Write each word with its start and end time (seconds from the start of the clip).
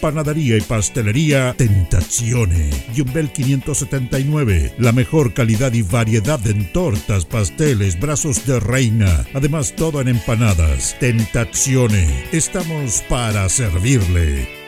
Panadería 0.00 0.56
y 0.56 0.60
Pastelería 0.60 1.54
Tentazione. 1.56 2.70
Yumbel 2.94 3.30
579. 3.30 4.74
La 4.78 4.92
mejor 4.92 5.34
calidad 5.34 5.72
y 5.72 5.82
variedad 5.82 6.44
en 6.46 6.72
tortas, 6.72 7.24
pasteles, 7.24 7.98
brazos 7.98 8.46
de 8.46 8.60
reina. 8.60 9.24
Además, 9.34 9.74
todo 9.76 10.00
en 10.00 10.08
empanadas. 10.08 10.96
Tentazione. 11.00 12.06
Estamos 12.32 13.02
para 13.08 13.48
servirle. 13.48 14.67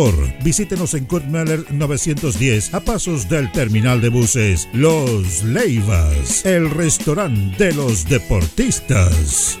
Visítenos 0.43 0.95
en 0.95 1.05
Kurt 1.05 1.25
Meller 1.25 1.63
910 1.71 2.73
a 2.73 2.79
pasos 2.79 3.29
del 3.29 3.51
terminal 3.51 4.01
de 4.01 4.09
buses. 4.09 4.67
Los 4.73 5.43
Leivas, 5.43 6.45
el 6.45 6.71
restaurante 6.71 7.65
de 7.65 7.73
los 7.73 8.05
deportistas. 8.05 9.60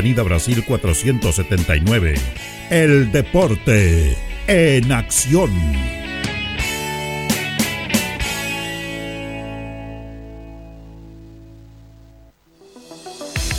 Brasil 0.00 0.64
479. 0.64 2.14
El 2.70 3.12
deporte 3.12 4.16
en 4.46 4.92
acción. 4.92 5.50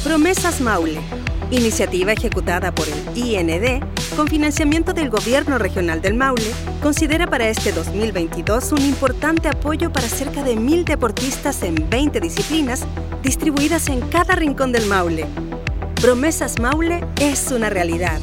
Promesas 0.03 0.62
Maule, 0.62 1.00
iniciativa 1.52 2.12
ejecutada 2.12 2.73
por 2.73 2.88
el 2.88 3.16
IND 3.16 3.84
con 4.16 4.28
financiamiento 4.28 4.94
del 4.94 5.12
Gobierno 5.12 5.59
Regional 5.59 6.02
del 6.02 6.16
Maule, 6.16 6.52
considera 6.81 7.28
para 7.28 7.50
este 7.50 7.72
2022 7.72 8.72
un 8.72 8.81
importante 8.81 9.47
apoyo 9.47 9.94
para 9.94 10.09
cerca 10.09 10.44
de 10.44 10.56
mil 10.56 10.85
deportistas 10.85 11.62
en 11.62 11.88
20 11.88 12.19
disciplinas 12.19 12.88
distribuidas 13.22 13.90
en 13.90 14.02
cada 14.09 14.34
rincón 14.34 14.72
del 14.72 14.88
Maule 14.88 15.28
Promesas 16.02 16.60
Maule 16.60 17.06
es 17.20 17.52
una 17.52 17.70
realidad. 17.70 18.20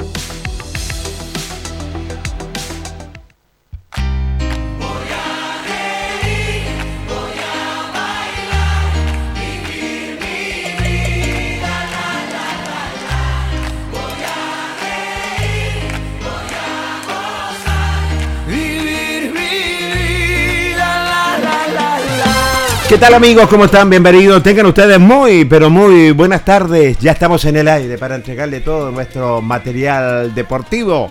Tal 22.99 23.13
amigos? 23.13 23.47
¿Cómo 23.47 23.65
están? 23.65 23.89
Bienvenidos. 23.89 24.43
Tengan 24.43 24.65
ustedes 24.65 24.99
muy, 24.99 25.45
pero 25.45 25.69
muy 25.69 26.11
buenas 26.11 26.43
tardes. 26.43 26.97
Ya 26.99 27.13
estamos 27.13 27.45
en 27.45 27.55
el 27.55 27.69
aire 27.69 27.97
para 27.97 28.15
entregarle 28.15 28.59
todo 28.59 28.91
nuestro 28.91 29.41
material 29.41 30.35
deportivo. 30.35 31.09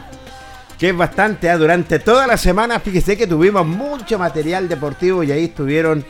Que 0.78 0.90
es 0.90 0.96
bastante, 0.96 1.48
¿ah? 1.48 1.56
durante 1.56 1.98
toda 1.98 2.26
la 2.26 2.36
semana, 2.36 2.78
fíjese 2.78 3.16
que 3.16 3.26
tuvimos 3.26 3.66
mucho 3.66 4.18
material 4.18 4.68
deportivo 4.68 5.22
y 5.22 5.32
ahí 5.32 5.44
estuvieron, 5.44 6.04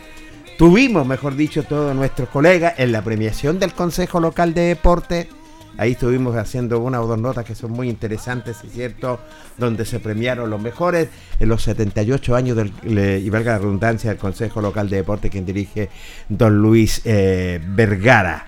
tuvimos, 0.58 1.06
mejor 1.06 1.36
dicho, 1.36 1.62
todos 1.62 1.94
nuestros 1.94 2.28
colegas 2.28 2.74
en 2.76 2.90
la 2.90 3.02
premiación 3.02 3.60
del 3.60 3.72
Consejo 3.72 4.18
Local 4.18 4.54
de 4.54 4.62
Deporte 4.62 5.28
Ahí 5.76 5.92
estuvimos 5.92 6.34
haciendo 6.36 6.80
una 6.80 7.00
o 7.00 7.06
dos 7.06 7.18
notas 7.18 7.44
que 7.44 7.54
son 7.54 7.70
muy 7.70 7.88
interesantes, 7.88 8.56
es 8.64 8.72
cierto, 8.72 9.20
donde 9.58 9.84
se 9.84 10.00
premiaron 10.00 10.50
los 10.50 10.60
mejores 10.60 11.08
en 11.38 11.48
los 11.48 11.62
78 11.62 12.34
años 12.34 12.56
del, 12.56 12.72
y 12.84 13.30
valga 13.30 13.52
la 13.52 13.58
redundancia, 13.58 14.10
del 14.10 14.18
Consejo 14.18 14.60
Local 14.60 14.88
de 14.88 14.96
Deporte, 14.96 15.30
quien 15.30 15.46
dirige 15.46 15.88
don 16.28 16.58
Luis 16.58 17.02
eh, 17.04 17.60
Vergara. 17.64 18.46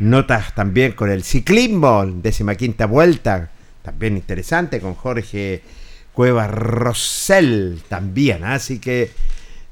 Notas 0.00 0.54
también 0.54 0.92
con 0.92 1.10
el 1.10 1.22
ciclismo, 1.22 2.04
décima 2.04 2.56
quinta 2.56 2.86
vuelta, 2.86 3.50
también 3.82 4.16
interesante, 4.16 4.80
con 4.80 4.94
Jorge 4.94 5.62
Cueva 6.12 6.46
Rosell 6.46 7.82
también. 7.88 8.44
Así 8.44 8.80
que 8.80 9.10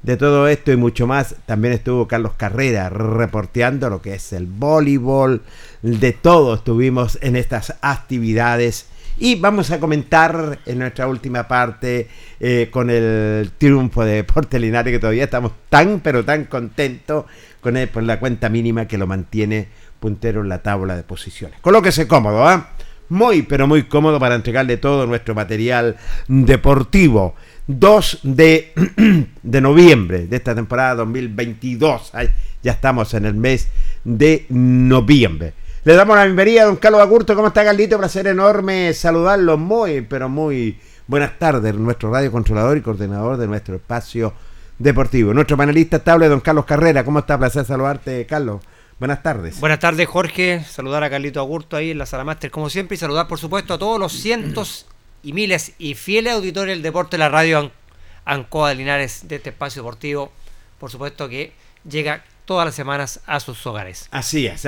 de 0.03 0.17
todo 0.17 0.47
esto 0.47 0.71
y 0.71 0.77
mucho 0.77 1.07
más, 1.07 1.35
también 1.45 1.73
estuvo 1.73 2.07
Carlos 2.07 2.33
Carrera 2.35 2.89
reporteando 2.89 3.89
lo 3.89 4.01
que 4.01 4.13
es 4.13 4.33
el 4.33 4.45
voleibol, 4.45 5.41
de 5.81 6.11
todo 6.11 6.55
estuvimos 6.55 7.17
en 7.21 7.35
estas 7.35 7.75
actividades. 7.81 8.87
Y 9.17 9.35
vamos 9.35 9.71
a 9.71 9.79
comentar 9.79 10.59
en 10.65 10.79
nuestra 10.79 11.07
última 11.07 11.47
parte 11.47 12.07
eh, 12.39 12.69
con 12.71 12.89
el 12.89 13.51
triunfo 13.57 14.03
de 14.03 14.15
Deporte 14.15 14.59
Linares, 14.59 14.91
que 14.91 14.99
todavía 14.99 15.25
estamos 15.25 15.53
tan, 15.69 15.99
pero 16.01 16.25
tan 16.25 16.45
contentos 16.45 17.25
con 17.61 17.77
él 17.77 17.87
por 17.87 18.03
la 18.03 18.19
cuenta 18.19 18.49
mínima 18.49 18.87
que 18.87 18.97
lo 18.97 19.07
mantiene 19.07 19.67
puntero 19.99 20.41
en 20.41 20.49
la 20.49 20.61
tabla 20.61 20.97
de 20.97 21.03
posiciones. 21.03 21.59
Colóquese 21.61 22.07
cómodo, 22.07 22.45
¿ah? 22.45 22.71
muy, 23.09 23.43
pero 23.43 23.67
muy 23.67 23.83
cómodo 23.83 24.19
para 24.19 24.35
entregarle 24.35 24.77
todo 24.77 25.05
nuestro 25.05 25.35
material 25.35 25.95
deportivo. 26.27 27.35
2 27.67 28.19
de, 28.23 28.73
de 29.43 29.61
noviembre 29.61 30.27
de 30.27 30.35
esta 30.35 30.53
temporada 30.53 30.95
2022. 30.95 32.11
ya 32.61 32.71
estamos 32.71 33.13
en 33.13 33.25
el 33.25 33.35
mes 33.35 33.69
de 34.03 34.45
noviembre. 34.49 35.53
Le 35.85 35.95
damos 35.95 36.15
la 36.15 36.25
bienvenida 36.25 36.63
a 36.63 36.65
don 36.65 36.77
Carlos 36.77 37.01
Agurto. 37.01 37.35
¿Cómo 37.35 37.47
está, 37.47 37.63
Carlito? 37.63 37.97
Placer 37.97 38.27
enorme 38.27 38.93
saludarlo. 38.93 39.57
Muy, 39.57 40.01
pero 40.01 40.29
muy 40.29 40.77
buenas 41.07 41.37
tardes. 41.39 41.73
Nuestro 41.75 42.11
radio 42.11 42.31
controlador 42.31 42.77
y 42.77 42.81
coordinador 42.81 43.37
de 43.37 43.47
nuestro 43.47 43.75
espacio 43.75 44.33
deportivo. 44.79 45.33
Nuestro 45.33 45.57
panelista 45.57 45.97
estable, 45.97 46.27
don 46.27 46.41
Carlos 46.41 46.65
Carrera. 46.65 47.03
¿Cómo 47.03 47.19
está? 47.19 47.37
Placer 47.37 47.65
saludarte, 47.65 48.25
Carlos. 48.25 48.61
Buenas 48.99 49.23
tardes. 49.23 49.59
Buenas 49.59 49.79
tardes, 49.79 50.07
Jorge. 50.07 50.63
Saludar 50.63 51.03
a 51.03 51.09
Carlito 51.09 51.39
Agurto 51.39 51.75
ahí 51.75 51.91
en 51.91 51.97
la 51.97 52.05
sala 52.05 52.23
máster, 52.23 52.51
como 52.51 52.69
siempre, 52.69 52.95
y 52.95 52.97
saludar, 52.97 53.27
por 53.27 53.39
supuesto, 53.39 53.73
a 53.73 53.77
todos 53.77 53.99
los 53.99 54.13
cientos 54.13 54.85
y 55.23 55.33
miles 55.33 55.73
y 55.79 55.95
fieles 55.95 56.33
auditores 56.33 56.75
del 56.75 56.83
deporte 56.83 57.11
de 57.15 57.19
la 57.19 57.29
radio 57.29 57.71
Ancoa 58.25 58.69
de 58.69 58.75
Linares 58.75 59.27
de 59.27 59.37
este 59.37 59.49
espacio 59.49 59.81
deportivo. 59.81 60.31
Por 60.79 60.91
supuesto 60.91 61.29
que 61.29 61.53
llega 61.89 62.23
todas 62.45 62.65
las 62.65 62.75
semanas 62.75 63.21
a 63.25 63.39
sus 63.39 63.65
hogares. 63.65 64.07
Así 64.11 64.45
es. 64.45 64.67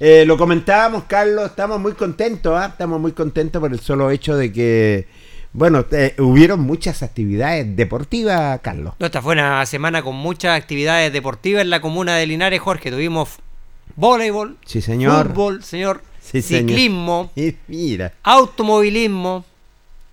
Eh, 0.00 0.24
lo 0.26 0.36
comentábamos, 0.36 1.04
Carlos, 1.04 1.46
estamos 1.46 1.78
muy 1.80 1.92
contentos, 1.92 2.52
¿ah? 2.56 2.66
estamos 2.72 3.00
muy 3.00 3.12
contentos 3.12 3.60
por 3.60 3.72
el 3.72 3.78
solo 3.78 4.10
hecho 4.10 4.34
de 4.36 4.52
que, 4.52 5.06
bueno, 5.52 5.84
eh, 5.92 6.16
hubieron 6.18 6.60
muchas 6.60 7.04
actividades 7.04 7.76
deportivas, 7.76 8.58
Carlos. 8.62 8.94
esta 8.98 9.22
fue 9.22 9.34
una 9.34 9.64
semana 9.66 10.02
con 10.02 10.16
muchas 10.16 10.58
actividades 10.60 11.12
deportivas 11.12 11.62
en 11.62 11.70
la 11.70 11.80
comuna 11.80 12.16
de 12.16 12.26
Linares, 12.26 12.60
Jorge. 12.60 12.90
Tuvimos 12.90 13.38
voleibol, 13.94 14.56
sí, 14.66 14.80
señor. 14.80 15.28
fútbol, 15.28 15.62
señor, 15.62 16.02
ciclismo, 16.20 17.30
mira. 17.68 18.12
automovilismo 18.24 19.44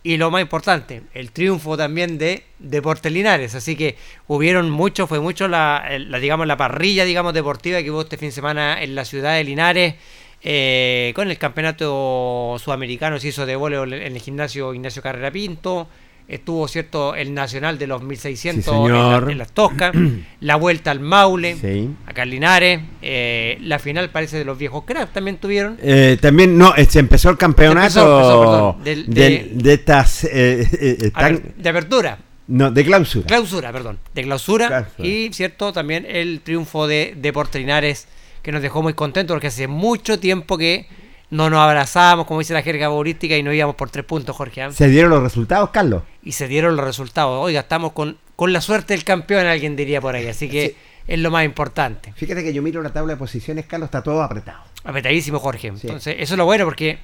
y 0.02 0.18
lo 0.18 0.32
más 0.32 0.42
importante, 0.42 1.02
el 1.14 1.32
triunfo 1.32 1.76
también 1.76 2.18
de 2.18 2.44
Deportes 2.60 3.12
Linares. 3.12 3.54
Así 3.56 3.76
que 3.76 3.98
hubieron 4.28 4.70
mucho, 4.70 5.08
fue 5.08 5.20
mucho 5.20 5.48
la, 5.48 5.86
digamos, 6.22 6.48
la 6.48 6.56
parrilla 6.56 7.04
digamos, 7.04 7.34
deportiva 7.34 7.82
que 7.84 7.92
hubo 7.92 8.02
este 8.02 8.18
fin 8.18 8.30
de 8.30 8.34
semana 8.34 8.82
en 8.82 8.96
la 8.96 9.04
ciudad 9.04 9.36
de 9.36 9.44
Linares. 9.44 9.96
Eh, 10.42 11.12
con 11.16 11.30
el 11.30 11.38
campeonato 11.38 12.56
sudamericano 12.64 13.20
se 13.20 13.28
hizo 13.28 13.46
de 13.46 13.58
voleibol 13.58 13.92
en 13.92 14.16
el 14.16 14.22
gimnasio 14.22 14.74
Ignacio 14.74 15.02
Carrera 15.02 15.32
Pinto 15.32 15.90
estuvo 16.30 16.68
cierto 16.68 17.16
el 17.16 17.34
Nacional 17.34 17.78
de 17.80 17.88
los 17.88 18.04
1600 18.04 19.30
en, 19.30 19.38
las 19.38 19.52
Toscas, 19.52 19.94
la 20.40 20.56
vuelta 20.56 20.92
al 20.92 21.00
Maule, 21.00 21.58
acá 22.06 22.24
en 22.24 22.30
Linares, 22.30 22.82
eh, 23.02 23.58
la 23.62 23.80
final 23.80 24.10
parece 24.12 24.38
de 24.38 24.46
los 24.46 24.58
viejos 24.58 24.84
cracks 24.86 25.12
también 25.12 25.38
tuvieron. 25.38 25.78
Eh, 25.82 26.18
también, 26.22 26.58
no, 26.58 26.76
eh, 26.76 26.86
se 26.86 27.00
empezó 27.00 27.30
el 27.32 27.38
campeonato 27.38 28.78
de, 28.84 29.60
estas... 29.66 30.24
de 30.24 31.70
apertura. 31.70 32.20
No, 32.48 32.72
de 32.72 32.84
clausura. 32.84 33.28
Clausura, 33.28 33.72
perdón. 33.72 34.00
De 34.16 34.24
clausura. 34.24 34.90
Y, 34.98 35.30
cierto, 35.34 35.72
también 35.72 36.06
el 36.10 36.42
triunfo 36.42 36.88
de 36.88 37.14
Deportes 37.16 37.62
Linares, 37.62 38.08
que 38.42 38.52
nos 38.52 38.62
dejó 38.62 38.82
muy 38.82 38.94
contentos 38.94 39.36
porque 39.36 39.48
hace 39.48 39.68
mucho 39.68 40.20
tiempo 40.20 40.58
que 40.58 40.88
no 41.32 41.50
nos 41.50 41.60
abrazábamos, 41.60 42.26
como 42.26 42.40
dice 42.40 42.54
la 42.54 42.62
jerga 42.62 42.88
borística, 42.88 43.38
y 43.38 43.44
no 43.44 43.54
íbamos 43.54 43.76
por 43.76 43.90
tres 43.90 44.06
puntos, 44.06 44.36
Jorge. 44.36 44.72
¿Se 44.72 44.88
dieron 44.88 45.12
los 45.12 45.22
resultados, 45.22 45.70
Carlos? 45.70 46.04
Y 46.24 46.32
se 46.32 46.48
dieron 46.48 46.76
los 46.76 46.86
resultados. 46.86 47.44
Oiga, 47.44 47.62
estamos 47.62 47.94
con, 47.94 48.18
con 48.36 48.52
la 48.52 48.62
suerte 48.62 48.94
del 48.94 49.04
campeón, 49.04 49.46
alguien 49.46 49.76
diría 49.76 50.02
por 50.02 50.16
ahí. 50.16 50.28
Así 50.28 50.50
que 50.50 50.76
es 51.08 51.20
lo 51.20 51.30
más 51.32 51.46
importante. 51.46 52.14
Fíjate 52.16 52.44
que 52.44 52.54
yo 52.54 52.62
miro 52.62 52.82
la 52.82 52.92
tabla 52.92 53.14
de 53.14 53.18
posiciones, 53.18 53.66
Carlos, 53.66 53.88
está 53.88 54.02
todo 54.02 54.24
apretado. 54.24 54.64
Apretadísimo, 54.84 55.40
Jorge. 55.40 55.68
Entonces, 55.68 56.16
eso 56.20 56.34
es 56.34 56.38
lo 56.38 56.46
bueno, 56.46 56.66
porque 56.66 56.98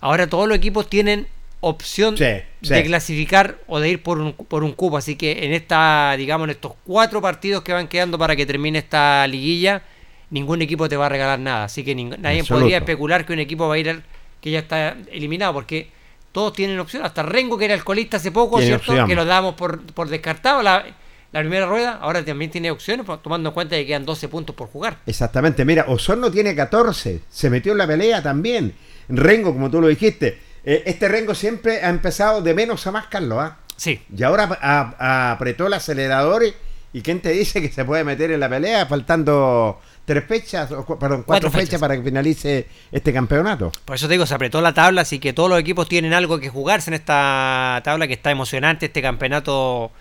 ahora 0.00 0.26
todos 0.26 0.46
los 0.46 0.58
equipos 0.58 0.88
tienen 0.88 1.26
opción 1.60 2.16
de 2.16 2.44
clasificar 2.60 3.58
o 3.66 3.80
de 3.80 3.90
ir 3.90 4.02
por 4.02 4.18
un, 4.18 4.32
por 4.34 4.62
un 4.62 4.72
cupo. 4.72 4.98
Así 4.98 5.16
que 5.16 5.44
en 5.44 5.52
esta, 5.52 6.14
digamos, 6.18 6.46
en 6.46 6.50
estos 6.50 6.72
cuatro 6.84 7.22
partidos 7.22 7.62
que 7.62 7.72
van 7.72 7.88
quedando 7.88 8.18
para 8.18 8.36
que 8.36 8.44
termine 8.44 8.78
esta 8.78 9.26
liguilla 9.26 9.82
ningún 10.30 10.62
equipo 10.62 10.88
te 10.88 10.96
va 10.96 11.06
a 11.06 11.08
regalar 11.08 11.38
nada. 11.38 11.64
Así 11.64 11.84
que 11.84 11.94
nadie 11.94 12.44
podría 12.44 12.78
especular 12.78 13.26
que 13.26 13.32
un 13.32 13.40
equipo 13.40 13.68
va 13.68 13.74
a 13.74 13.78
ir 13.78 14.02
que 14.40 14.50
ya 14.50 14.60
está 14.60 14.96
eliminado, 15.10 15.52
porque 15.52 15.90
todos 16.32 16.52
tienen 16.52 16.78
opción. 16.78 17.04
Hasta 17.04 17.22
Rengo, 17.22 17.58
que 17.58 17.66
era 17.66 17.74
alcoholista 17.74 18.16
hace 18.16 18.30
poco, 18.30 18.60
¿cierto? 18.60 19.06
Que 19.06 19.14
lo 19.14 19.24
damos 19.24 19.54
por, 19.54 19.82
por 19.92 20.08
descartado 20.08 20.62
la, 20.62 20.84
la 21.32 21.40
primera 21.40 21.66
rueda, 21.66 21.98
ahora 22.00 22.24
también 22.24 22.50
tiene 22.50 22.70
opciones, 22.70 23.06
tomando 23.22 23.50
en 23.50 23.54
cuenta 23.54 23.76
que 23.76 23.86
quedan 23.86 24.04
12 24.04 24.28
puntos 24.28 24.56
por 24.56 24.68
jugar. 24.68 24.98
Exactamente, 25.06 25.64
mira, 25.64 25.84
Osorno 25.88 26.30
tiene 26.30 26.54
14, 26.56 27.20
se 27.28 27.50
metió 27.50 27.72
en 27.72 27.78
la 27.78 27.86
pelea 27.86 28.22
también. 28.22 28.74
Rengo, 29.08 29.52
como 29.52 29.70
tú 29.70 29.80
lo 29.80 29.88
dijiste, 29.88 30.38
eh, 30.64 30.82
este 30.86 31.08
Rengo 31.08 31.34
siempre 31.34 31.82
ha 31.84 31.88
empezado 31.88 32.42
de 32.42 32.54
menos 32.54 32.86
a 32.86 32.92
más, 32.92 33.06
Carlos, 33.06 33.38
¿ah? 33.40 33.58
Sí. 33.76 34.00
Y 34.14 34.22
ahora 34.22 35.32
apretó 35.32 35.68
el 35.68 35.72
acelerador 35.72 36.42
y 36.92 37.00
¿quién 37.00 37.20
te 37.20 37.30
dice 37.30 37.62
que 37.62 37.70
se 37.70 37.84
puede 37.84 38.04
meter 38.04 38.30
en 38.30 38.40
la 38.40 38.48
pelea 38.48 38.84
faltando 38.86 39.80
tres 40.10 40.24
fechas, 40.24 40.72
o, 40.72 40.84
perdón, 40.98 41.22
cuatro, 41.24 41.52
fechas. 41.52 41.78
para 41.78 41.96
que 41.96 42.02
finalice 42.02 42.66
este 42.90 43.12
campeonato. 43.12 43.70
Por 43.84 43.94
eso 43.94 44.08
te 44.08 44.14
digo, 44.14 44.26
se 44.26 44.34
apretó 44.34 44.60
la 44.60 44.74
tabla, 44.74 45.02
así 45.02 45.20
que 45.20 45.32
todos 45.32 45.48
los 45.48 45.60
equipos 45.60 45.88
tienen 45.88 46.12
algo 46.12 46.40
que 46.40 46.48
jugarse 46.48 46.90
en 46.90 46.94
esta 46.94 47.80
tabla 47.84 48.08
que 48.08 48.14
está 48.14 48.32
emocionante, 48.32 48.86
este 48.86 49.02
campeonato 49.02 49.92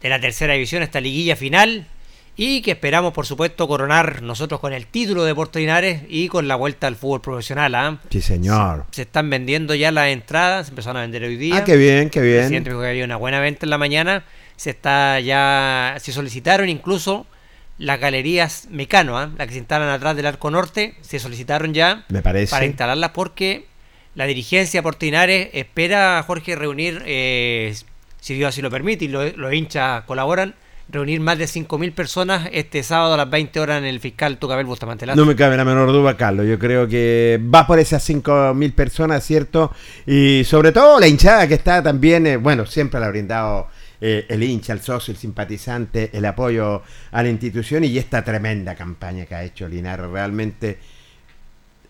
de 0.00 0.08
la 0.08 0.18
tercera 0.18 0.54
división, 0.54 0.82
esta 0.82 1.02
liguilla 1.02 1.36
final. 1.36 1.86
Y 2.34 2.62
que 2.62 2.70
esperamos, 2.70 3.12
por 3.12 3.26
supuesto, 3.26 3.68
coronar 3.68 4.22
nosotros 4.22 4.58
con 4.58 4.72
el 4.72 4.86
título 4.86 5.24
de 5.24 5.34
Puerto 5.34 5.58
Linares 5.58 6.00
y 6.08 6.28
con 6.28 6.48
la 6.48 6.56
vuelta 6.56 6.86
al 6.86 6.96
fútbol 6.96 7.20
profesional. 7.20 7.74
¿ah? 7.74 7.98
Sí, 8.08 8.22
señor. 8.22 8.86
Se, 8.90 9.02
están 9.02 9.28
vendiendo 9.28 9.74
ya 9.74 9.92
las 9.92 10.08
entradas, 10.08 10.68
se 10.68 10.70
empezaron 10.70 10.96
a 10.96 11.00
vender 11.02 11.24
hoy 11.24 11.36
día. 11.36 11.58
Ah, 11.58 11.64
qué 11.64 11.76
bien, 11.76 12.08
qué 12.08 12.22
bien. 12.22 12.48
Siempre 12.48 12.72
que 12.72 12.88
había 12.88 13.04
una 13.04 13.16
buena 13.16 13.38
venta 13.40 13.66
en 13.66 13.70
la 13.70 13.76
mañana. 13.76 14.24
Se 14.56 14.70
está 14.70 15.20
ya, 15.20 15.96
se 16.00 16.10
solicitaron 16.10 16.70
incluso 16.70 17.26
las 17.78 17.98
galerías 18.00 18.68
Mecano, 18.70 19.18
¿ah? 19.18 19.30
las 19.36 19.46
que 19.46 19.54
se 19.54 19.58
instalan 19.58 19.88
atrás 19.88 20.16
del 20.16 20.26
arco 20.26 20.50
norte, 20.50 20.94
se 21.00 21.18
solicitaron 21.18 21.74
ya 21.74 22.04
Me 22.08 22.22
parece. 22.22 22.50
para 22.50 22.66
instalarlas 22.66 23.10
porque 23.10 23.66
la 24.14 24.26
dirigencia 24.26 24.82
Portinares 24.82 25.48
espera, 25.52 26.22
Jorge, 26.26 26.54
reunir, 26.54 27.02
eh, 27.06 27.74
si 28.20 28.34
Dios 28.34 28.50
así 28.50 28.62
lo 28.62 28.70
permite 28.70 29.06
y 29.06 29.08
los 29.08 29.52
hinchas 29.52 30.04
colaboran, 30.04 30.54
reunir 30.88 31.20
más 31.20 31.38
de 31.38 31.46
5.000 31.46 31.94
personas 31.94 32.48
este 32.52 32.82
sábado 32.82 33.14
a 33.14 33.16
las 33.16 33.30
20 33.30 33.58
horas 33.60 33.78
en 33.78 33.84
el 33.84 33.98
fiscal 34.00 34.36
Tucabel 34.36 34.66
Bustamante 34.66 35.06
No 35.06 35.24
me 35.24 35.34
cabe 35.34 35.56
la 35.56 35.64
menor 35.64 35.90
duda, 35.90 36.16
Carlos. 36.16 36.46
Yo 36.46 36.58
creo 36.58 36.86
que 36.86 37.40
va 37.42 37.66
por 37.66 37.78
esas 37.78 38.06
5.000 38.08 38.74
personas, 38.74 39.24
¿cierto? 39.24 39.72
Y 40.06 40.42
sobre 40.44 40.72
todo 40.72 41.00
la 41.00 41.08
hinchada 41.08 41.48
que 41.48 41.54
está 41.54 41.82
también, 41.82 42.26
eh, 42.26 42.36
bueno, 42.36 42.66
siempre 42.66 43.00
le 43.00 43.06
ha 43.06 43.08
brindado 43.08 43.68
eh, 44.04 44.26
el 44.28 44.42
hincha, 44.42 44.72
el 44.72 44.80
socio, 44.80 45.12
el 45.12 45.16
simpatizante, 45.16 46.10
el 46.12 46.24
apoyo 46.24 46.82
a 47.12 47.22
la 47.22 47.28
institución 47.28 47.84
y 47.84 47.96
esta 47.96 48.24
tremenda 48.24 48.74
campaña 48.74 49.26
que 49.26 49.36
ha 49.36 49.44
hecho 49.44 49.68
Linares. 49.68 50.10
Realmente 50.10 50.80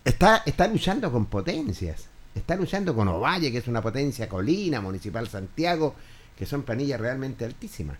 está, 0.05 0.43
está 0.45 0.67
luchando 0.67 1.11
con 1.11 1.25
potencias. 1.25 2.07
Está 2.35 2.55
luchando 2.55 2.93
con 2.93 3.07
Ovalle, 3.07 3.51
que 3.51 3.57
es 3.57 3.67
una 3.67 3.81
potencia 3.81 4.29
colina, 4.29 4.79
Municipal 4.79 5.27
Santiago, 5.27 5.95
que 6.37 6.45
son 6.45 6.61
planillas 6.61 7.01
realmente 7.01 7.45
altísimas. 7.45 7.97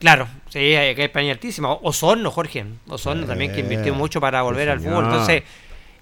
Claro, 0.00 0.26
sí, 0.48 0.58
hay 0.58 0.96
que 0.96 1.02
hay 1.02 1.08
planillas 1.08 1.36
altísimas. 1.36 1.78
Osorno, 1.82 2.32
Jorge. 2.32 2.66
Osorno 2.88 3.26
también 3.26 3.52
que 3.52 3.60
invirtió 3.60 3.94
mucho 3.94 4.20
para 4.20 4.42
volver 4.42 4.70
al 4.70 4.80
fútbol. 4.80 5.04
Entonces, 5.04 5.44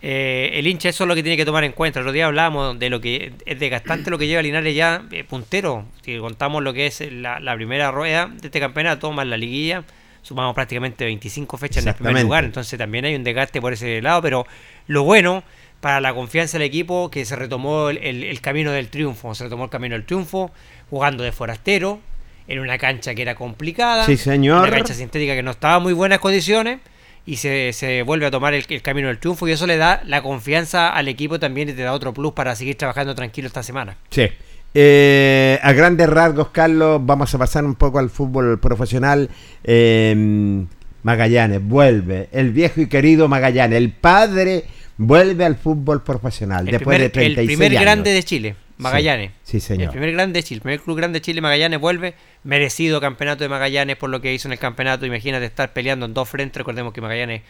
eh, 0.03 0.53
el 0.55 0.67
hincha 0.67 0.89
eso 0.89 1.05
es 1.05 1.09
lo 1.09 1.15
que 1.15 1.23
tiene 1.23 1.37
que 1.37 1.45
tomar 1.45 1.65
en 1.65 1.73
cuenta. 1.73 2.01
El 2.01 2.05
otro 2.05 2.13
día 2.13 2.27
hablábamos 2.27 2.79
de 2.79 2.89
lo 2.89 3.01
que 3.01 3.33
es 3.45 3.59
desgastante 3.59 4.11
lo 4.11 4.19
que 4.19 4.27
lleva 4.27 4.41
Linares 4.43 4.75
ya 4.75 5.05
eh, 5.11 5.25
puntero. 5.25 5.85
Si 6.03 6.17
contamos 6.19 6.63
lo 6.63 6.73
que 6.73 6.87
es 6.87 7.03
la, 7.13 7.55
primera 7.55 7.91
rueda 7.91 8.27
de 8.27 8.47
este 8.47 8.61
campeonato, 8.61 9.13
más 9.13 9.27
la 9.27 9.37
liguilla, 9.37 9.85
sumamos 10.23 10.55
prácticamente 10.55 11.05
25 11.05 11.57
fechas 11.59 11.83
en 11.83 11.91
el 11.91 11.95
primer 11.95 12.23
lugar. 12.23 12.45
Entonces 12.45 12.79
también 12.79 13.05
hay 13.05 13.15
un 13.15 13.25
desgaste 13.25 13.61
por 13.61 13.75
ese 13.75 14.01
lado. 14.01 14.23
Pero 14.23 14.47
lo 14.87 15.03
bueno 15.03 15.43
para 15.83 16.01
la 16.01 16.15
confianza 16.15 16.59
del 16.59 16.67
equipo 16.67 17.11
que 17.11 17.27
se 17.27 17.37
retomó 17.37 17.91
el, 17.91 18.41
camino 18.41 18.73
del 18.73 18.89
triunfo. 18.89 19.35
Se 19.35 19.45
retomó 19.45 19.65
el 19.65 19.71
camino 19.71 19.95
del 19.95 20.07
triunfo 20.07 20.51
jugando 20.89 21.25
de 21.25 21.33
forastero 21.33 22.01
en 22.49 22.59
una 22.59 22.79
cancha 22.79 23.15
que 23.15 23.21
era 23.21 23.35
complicada. 23.35 24.07
Sí, 24.07 24.17
señor. 24.17 24.67
Una 24.67 24.71
cancha 24.71 24.95
sintética 24.95 25.35
que 25.35 25.43
no 25.43 25.51
estaba 25.51 25.77
en 25.77 25.83
muy 25.83 25.93
buenas 25.93 26.21
condiciones 26.21 26.81
y 27.27 27.37
se, 27.37 27.73
se 27.73 28.03
vuelve 28.03 28.27
a 28.27 28.31
tomar 28.31 28.55
el, 28.55 28.65
camino 28.83 29.09
del 29.09 29.19
triunfo 29.19 29.47
y 29.49 29.53
eso 29.53 29.67
le 29.67 29.77
da 29.77 30.03
la 30.07 30.23
confianza 30.23 30.91
al 30.91 31.09
equipo 31.09 31.39
también 31.39 31.69
y 31.69 31.73
te 31.73 31.83
da 31.83 31.93
otro 31.93 32.13
plus 32.13 32.33
para 32.33 32.55
seguir 32.57 32.77
trabajando 32.77 33.15
tranquilo 33.15 33.47
esta 33.47 33.63
semana. 33.63 33.97
Sí. 34.11 34.29
Eh, 34.73 35.59
a 35.63 35.73
grandes 35.73 36.09
rasgos, 36.09 36.49
Carlos, 36.51 37.01
vamos 37.05 37.35
a 37.35 37.39
pasar 37.39 37.65
un 37.65 37.75
poco 37.75 37.99
al 37.99 38.11
fútbol 38.11 38.59
profesional. 38.61 39.29
Eh, 39.65 40.65
Magallanes 41.03 41.63
vuelve, 41.63 42.29
el 42.33 42.53
viejo 42.53 42.81
y 42.83 42.89
querido 42.89 43.27
Magallanes, 43.27 43.79
el 43.79 43.91
padre 43.91 44.65
vuelve 44.99 45.47
al 45.47 45.57
fútbol 45.57 46.03
profesional 46.03 46.67
después 46.67 46.99
de 46.99 47.09
36 47.09 47.51
El 47.51 47.57
primer 47.57 47.81
grande 47.81 48.13
de 48.13 48.23
Chile. 48.23 48.55
Magallanes. 48.81 49.33
Sí, 49.45 49.61
señor. 49.61 49.85
El 49.85 49.91
primer 49.91 50.13
grande 50.13 50.39
de 50.39 50.43
Chile, 50.43 50.57
el 50.59 50.63
primer 50.63 50.81
club 50.81 50.97
grande 50.97 51.19
de 51.19 51.23
Chile, 51.23 51.41
Magallanes 51.41 51.81
vuelve. 51.81 52.15
Merecido 52.45 53.01
campeonato 53.01 53.45
de 53.45 53.49
Magallanes 53.49 53.97
por 53.97 54.11
lo 54.11 54.21
que 54.21 54.33
hizo 54.33 54.49
en 54.49 54.53
el 54.53 54.59
campeonato. 54.59 55.07
Imagínate 55.07 55.45
estar 55.45 55.73
peleando 55.73 56.07
en 56.07 56.15
dos 56.15 56.29
frentes. 56.29 56.57
Recordemos 56.57 56.93
que 56.93 57.01
Magallanes 57.01 57.43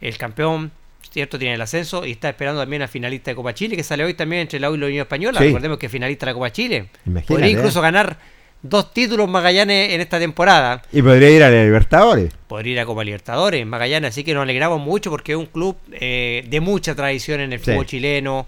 es 0.00 0.14
el 0.14 0.18
campeón. 0.18 0.70
cierto 1.10 1.38
tiene 1.38 1.54
el 1.54 1.60
ascenso 1.60 2.04
y 2.04 2.12
está 2.12 2.28
esperando 2.28 2.60
también 2.60 2.82
a 2.82 2.88
finalista 2.88 3.30
de 3.30 3.34
Copa 3.34 3.54
Chile, 3.54 3.76
que 3.76 3.82
sale 3.82 4.04
hoy 4.04 4.14
también 4.14 4.42
entre 4.42 4.60
la 4.60 4.70
U 4.70 4.74
y 4.74 4.78
la 4.78 4.86
Unión 4.86 5.02
Española. 5.02 5.40
Recordemos 5.40 5.78
que 5.78 5.88
finalista 5.88 6.26
de 6.26 6.30
la 6.32 6.34
Copa 6.34 6.50
Chile. 6.50 6.88
Podría 7.26 7.48
incluso 7.50 7.80
ganar 7.80 8.18
dos 8.62 8.92
títulos 8.92 9.28
Magallanes 9.28 9.92
en 9.92 10.00
esta 10.00 10.18
temporada. 10.18 10.82
Y 10.92 11.02
podría 11.02 11.30
ir 11.30 11.42
a 11.42 11.50
la 11.50 11.64
Libertadores. 11.64 12.32
Podría 12.46 12.72
ir 12.72 12.80
a 12.80 12.86
Copa 12.86 13.04
Libertadores, 13.04 13.66
Magallanes, 13.66 14.10
así 14.10 14.24
que 14.24 14.34
nos 14.34 14.42
alegramos 14.42 14.80
mucho 14.80 15.10
porque 15.10 15.32
es 15.32 15.38
un 15.38 15.46
club 15.46 15.76
eh, 15.92 16.44
de 16.48 16.60
mucha 16.60 16.94
tradición 16.94 17.40
en 17.40 17.52
el 17.52 17.60
fútbol 17.60 17.86
chileno. 17.86 18.46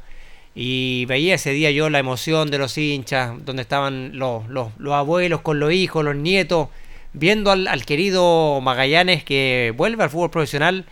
Y 0.60 1.04
veía 1.04 1.36
ese 1.36 1.52
día 1.52 1.70
yo 1.70 1.88
la 1.88 2.00
emoción 2.00 2.50
de 2.50 2.58
los 2.58 2.76
hinchas, 2.76 3.32
donde 3.44 3.62
estaban 3.62 4.18
los, 4.18 4.48
los, 4.48 4.72
abuelos 4.92 5.40
con 5.40 5.60
los 5.60 5.72
hijos, 5.72 6.04
los 6.04 6.16
nietos, 6.16 6.66
viendo 7.12 7.52
al, 7.52 7.86
querido 7.86 8.60
Magallanes 8.60 9.22
que 9.22 9.72
vuelve 9.76 10.02
al 10.02 10.10
fútbol 10.10 10.32
profesional. 10.32 10.84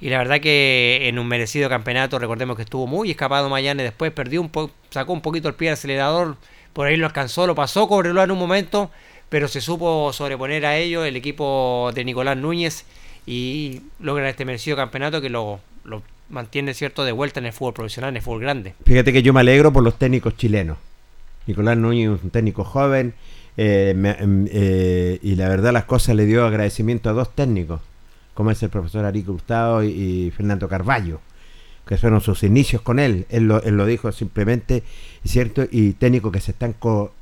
Y 0.00 0.08
la 0.08 0.18
verdad 0.18 0.40
que 0.40 1.02
en 1.04 1.20
un 1.20 1.28
merecido 1.28 1.68
campeonato, 1.68 2.18
recordemos 2.18 2.56
que 2.56 2.62
estuvo 2.62 2.88
muy 2.88 3.12
escapado 3.12 3.48
Magallanes, 3.48 3.84
después 3.84 4.10
perdió 4.10 4.40
un 4.40 4.50
sacó 4.90 5.12
un 5.12 5.20
poquito 5.20 5.46
el 5.46 5.54
pie 5.54 5.68
al 5.68 5.74
acelerador, 5.74 6.36
por 6.72 6.88
ahí 6.88 6.96
lo 6.96 7.06
alcanzó, 7.06 7.46
lo 7.46 7.54
pasó 7.54 7.86
Cobreloa 7.86 8.24
en 8.24 8.32
un 8.32 8.38
momento, 8.40 8.90
pero 9.28 9.46
se 9.46 9.60
supo 9.60 10.12
sobreponer 10.12 10.66
a 10.66 10.76
ello 10.76 11.04
el 11.04 11.14
equipo 11.14 11.92
de 11.94 12.04
Nicolás 12.04 12.36
Núñez 12.36 12.84
y 13.26 13.80
logra 14.00 14.28
este 14.28 14.44
merecido 14.44 14.76
campeonato 14.76 15.20
que 15.20 15.30
lo, 15.30 15.60
lo 15.84 16.02
mantiene 16.28 16.74
cierto 16.74 17.04
de 17.04 17.12
vuelta 17.12 17.40
en 17.40 17.46
el 17.46 17.52
fútbol 17.52 17.74
profesional, 17.74 18.10
en 18.10 18.16
el 18.16 18.22
fútbol 18.22 18.40
grande. 18.40 18.74
Fíjate 18.84 19.12
que 19.12 19.22
yo 19.22 19.32
me 19.32 19.40
alegro 19.40 19.72
por 19.72 19.82
los 19.82 19.98
técnicos 19.98 20.36
chilenos. 20.36 20.78
Nicolás 21.46 21.76
Núñez 21.76 22.10
es 22.10 22.24
un 22.24 22.30
técnico 22.30 22.64
joven 22.64 23.14
eh, 23.56 23.94
em, 23.94 24.46
eh, 24.50 25.18
y 25.22 25.34
la 25.34 25.48
verdad 25.48 25.72
las 25.72 25.84
cosas 25.84 26.16
le 26.16 26.24
dio 26.24 26.46
agradecimiento 26.46 27.10
a 27.10 27.12
dos 27.12 27.34
técnicos 27.34 27.80
como 28.34 28.50
es 28.50 28.62
el 28.62 28.68
profesor 28.68 29.04
Ari 29.04 29.22
Gustavo 29.22 29.82
y, 29.82 30.32
Fernando 30.36 30.68
Carballo, 30.68 31.20
que 31.86 31.96
fueron 31.96 32.20
sus 32.20 32.42
inicios 32.42 32.82
con 32.82 32.98
él. 32.98 33.26
Él 33.30 33.46
lo, 33.46 33.86
dijo 33.86 34.10
simplemente, 34.12 34.82
¿cierto? 35.24 35.64
Y 35.70 35.92
técnicos 35.92 36.32
que 36.32 36.40
se 36.40 36.50
están 36.50 36.74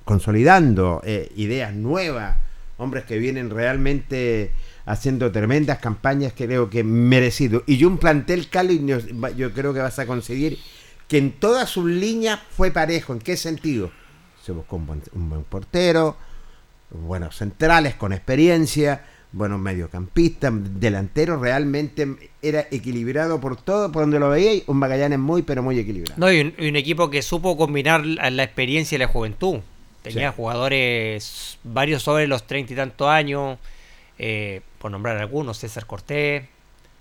consolidando, 0.05 1.03
eh, 1.05 1.31
ideas 1.37 1.75
nuevas, 1.75 2.39
hombres 2.79 3.05
que 3.05 3.19
vienen 3.19 3.51
realmente 3.51 4.51
haciendo 4.85 5.31
tremendas 5.31 5.79
campañas, 5.79 6.33
creo 6.37 6.71
que 6.71 6.85
merecido. 6.85 7.63
Y 7.67 7.85
un 7.85 7.99
plantel, 7.99 8.49
Cali, 8.49 8.85
yo 9.37 9.53
creo 9.53 9.73
que 9.73 9.81
vas 9.81 9.99
a 9.99 10.07
conseguir 10.07 10.59
que 11.09 11.19
en 11.19 11.33
todas 11.33 11.69
sus 11.69 11.87
líneas 11.87 12.41
fue 12.51 12.71
parejo. 12.71 13.13
¿En 13.13 13.19
qué 13.19 13.37
sentido? 13.37 13.91
Se 14.45 14.53
buscó 14.53 14.77
un 14.77 14.87
buen, 14.87 15.03
un 15.13 15.29
buen 15.29 15.45
portero, 15.45 16.17
buenos 16.91 17.37
centrales 17.37 17.95
con 17.95 18.13
experiencia, 18.13 19.03
bueno, 19.33 19.57
mediocampista, 19.57 20.51
delantero, 20.53 21.39
realmente 21.39 22.31
era 22.43 22.67
equilibrado 22.71 23.41
por 23.41 23.57
todo, 23.57 23.91
por 23.91 24.03
donde 24.03 24.19
lo 24.19 24.29
veía, 24.29 24.63
un 24.67 24.77
Magallanes 24.77 25.19
muy, 25.19 25.43
pero 25.43 25.63
muy 25.63 25.79
equilibrado. 25.79 26.19
No, 26.19 26.31
y 26.31 26.41
un, 26.41 26.77
equipo 26.77 27.09
que 27.09 27.23
supo 27.23 27.57
combinar 27.57 28.05
la, 28.05 28.43
experiencia 28.43 28.97
y 28.97 28.99
la 28.99 29.07
juventud. 29.07 29.61
Tenía 30.03 30.33
jugadores, 30.33 31.59
varios 31.63 32.03
sobre 32.03 32.27
los 32.27 32.47
treinta 32.47 32.73
y 32.73 32.77
tantos 32.77 33.09
años, 33.09 33.59
eh, 34.19 34.61
por 34.79 34.91
nombrar 34.91 35.17
algunos, 35.19 35.59
César 35.59 35.87
Cortés, 35.87 36.45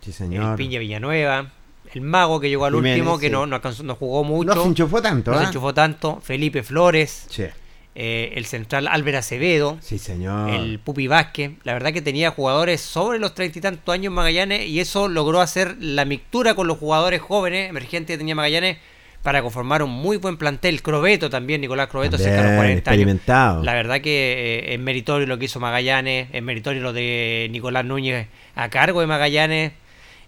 sí, 0.01 0.11
señor. 0.11 0.51
el 0.51 0.55
Piña 0.55 0.79
Villanueva, 0.79 1.51
el 1.93 2.01
Mago 2.01 2.39
que 2.39 2.49
llegó 2.49 2.65
al 2.65 2.75
último, 2.75 3.19
que 3.19 3.29
no, 3.29 3.45
no, 3.45 3.59
no, 3.83 3.95
jugó 3.95 4.23
mucho. 4.23 4.55
No 4.55 4.61
se 4.63 4.67
enchufó 4.69 5.01
tanto, 5.01 5.31
No 5.31 5.37
se 5.37 5.43
¿ah? 5.43 5.47
enchufó 5.47 5.73
tanto, 5.73 6.19
Felipe 6.21 6.63
Flores. 6.63 7.27
Sí. 7.29 7.45
Eh, 7.93 8.31
el 8.37 8.45
central 8.45 8.87
Álvaro 8.87 9.17
Acevedo, 9.17 9.77
sí, 9.81 9.97
señor. 9.99 10.49
el 10.51 10.79
Pupi 10.79 11.07
Vázquez. 11.07 11.51
La 11.63 11.73
verdad 11.73 11.91
que 11.91 12.01
tenía 12.01 12.31
jugadores 12.31 12.79
sobre 12.79 13.19
los 13.19 13.35
treinta 13.35 13.59
y 13.59 13.61
tantos 13.61 13.93
años 13.93 14.13
Magallanes 14.13 14.65
y 14.65 14.79
eso 14.79 15.09
logró 15.09 15.41
hacer 15.41 15.75
la 15.77 16.05
mixtura 16.05 16.55
con 16.55 16.67
los 16.67 16.77
jugadores 16.77 17.19
jóvenes 17.21 17.69
emergentes 17.69 18.13
que 18.13 18.17
tenía 18.17 18.33
Magallanes 18.33 18.77
para 19.23 19.41
conformar 19.41 19.83
un 19.83 19.91
muy 19.91 20.17
buen 20.17 20.37
plantel. 20.37 20.81
Crobeto 20.81 21.29
también, 21.29 21.61
Nicolás 21.61 21.87
Crobeto, 21.87 22.17
cerca 22.17 22.41
de 22.41 22.49
los 22.49 22.57
40 22.57 22.91
años. 22.91 23.63
La 23.63 23.73
verdad 23.73 24.01
que 24.01 24.69
eh, 24.69 24.73
es 24.73 24.79
meritorio 24.79 25.27
lo 25.27 25.37
que 25.37 25.45
hizo 25.45 25.59
Magallanes, 25.59 26.27
es 26.31 26.43
meritorio 26.43 26.81
lo 26.81 26.93
de 26.93 27.47
Nicolás 27.51 27.85
Núñez 27.85 28.27
a 28.55 28.69
cargo 28.69 29.01
de 29.01 29.07
Magallanes. 29.07 29.73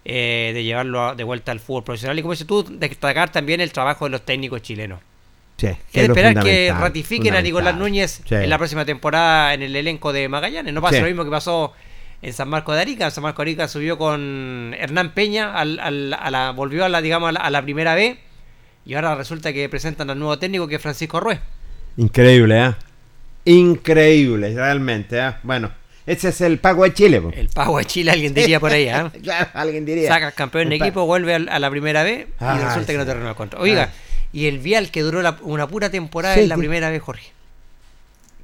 Eh, 0.06 0.50
de 0.52 0.62
llevarlo 0.64 1.14
de 1.14 1.24
vuelta 1.24 1.50
al 1.50 1.60
fútbol 1.60 1.82
profesional 1.82 2.18
y 2.18 2.20
como 2.20 2.34
dices 2.34 2.46
tú, 2.46 2.62
destacar 2.78 3.32
también 3.32 3.62
el 3.62 3.72
trabajo 3.72 4.04
de 4.04 4.10
los 4.10 4.20
técnicos 4.20 4.60
chilenos. 4.60 5.00
Sí, 5.56 5.68
esperar 5.94 6.42
que 6.42 6.74
ratifiquen 6.78 7.34
a 7.34 7.40
Nicolás 7.40 7.76
Núñez 7.76 8.20
en 8.30 8.50
la 8.50 8.58
próxima 8.58 8.84
temporada 8.84 9.54
en 9.54 9.62
el 9.62 9.74
elenco 9.74 10.12
de 10.12 10.28
Magallanes. 10.28 10.74
No 10.74 10.82
pasa 10.82 11.00
lo 11.00 11.06
mismo 11.06 11.24
que 11.24 11.30
pasó 11.30 11.72
en 12.20 12.32
San 12.32 12.48
Marco 12.48 12.72
de 12.72 12.80
Arica. 12.80 13.10
San 13.10 13.22
Marco 13.22 13.42
de 13.42 13.50
Arica 13.50 13.68
subió 13.68 13.96
con 13.96 14.74
Hernán 14.78 15.12
Peña, 15.12 15.54
al, 15.54 15.78
a 15.78 16.30
la, 16.30 16.50
volvió 16.50 16.84
a 16.84 16.88
la, 16.88 17.00
digamos, 17.00 17.34
a 17.36 17.50
la, 17.50 17.62
primera 17.62 17.94
B. 17.94 18.18
Y 18.86 18.94
ahora 18.94 19.14
resulta 19.14 19.52
que 19.52 19.68
presentan 19.68 20.10
al 20.10 20.18
nuevo 20.18 20.38
técnico 20.38 20.68
que 20.68 20.76
es 20.76 20.82
Francisco 20.82 21.20
Ruiz. 21.20 21.38
Increíble, 21.96 22.66
¿eh? 22.66 22.74
Increíble, 23.46 24.54
realmente, 24.54 25.18
¿eh? 25.18 25.32
Bueno, 25.42 25.70
ese 26.06 26.28
es 26.28 26.40
el 26.42 26.58
pago 26.58 26.84
de 26.84 26.92
Chile. 26.92 27.22
El 27.34 27.48
pago 27.48 27.78
de 27.78 27.84
Chile, 27.86 28.10
alguien 28.10 28.34
diría 28.34 28.60
por 28.60 28.72
ahí, 28.72 28.88
¿eh? 28.88 29.10
claro, 29.22 29.48
alguien 29.54 29.86
diría. 29.86 30.08
Sacas 30.08 30.34
campeón 30.34 30.68
de 30.68 30.76
equipo, 30.76 31.06
vuelve 31.06 31.34
a, 31.34 31.58
la 31.58 31.70
primera 31.70 32.02
B 32.02 32.26
y 32.28 32.34
ah, 32.40 32.60
resulta 32.62 32.92
que 32.92 32.98
no 32.98 33.06
te 33.06 33.14
renueva 33.14 33.34
contra. 33.34 33.58
Oiga, 33.60 33.90
y 34.32 34.46
el 34.46 34.58
Vial 34.58 34.90
que 34.90 35.02
duró 35.02 35.22
una 35.42 35.66
pura 35.66 35.90
temporada 35.90 36.36
en 36.36 36.48
la 36.48 36.56
primera 36.56 36.90
vez, 36.90 37.00
Jorge. 37.00 37.32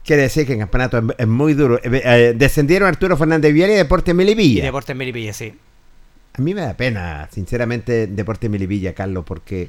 Quiere 0.05 0.23
decir 0.23 0.47
que 0.47 0.55
el 0.55 0.59
campeonato 0.61 1.03
es, 1.19 1.27
muy 1.27 1.53
duro. 1.53 1.79
Eh, 1.79 2.03
eh, 2.05 2.35
descendieron 2.35 2.89
Arturo 2.89 3.17
Fernández 3.17 3.53
Vial 3.53 3.71
y 3.71 3.75
Deportes 3.75 4.15
Melipilla. 4.15 4.63
Y 4.63 4.65
Deportes 4.65 4.97
Melipilla, 4.97 5.33
sí. 5.33 5.53
A 6.33 6.43
mí 6.43 6.55
me 6.55 6.63
da 6.63 6.75
pena, 6.75 7.29
sinceramente, 7.31 8.07
Deportes 8.07 8.49
Melipilla, 8.49 8.95
Carlos, 8.95 9.25
porque 9.27 9.69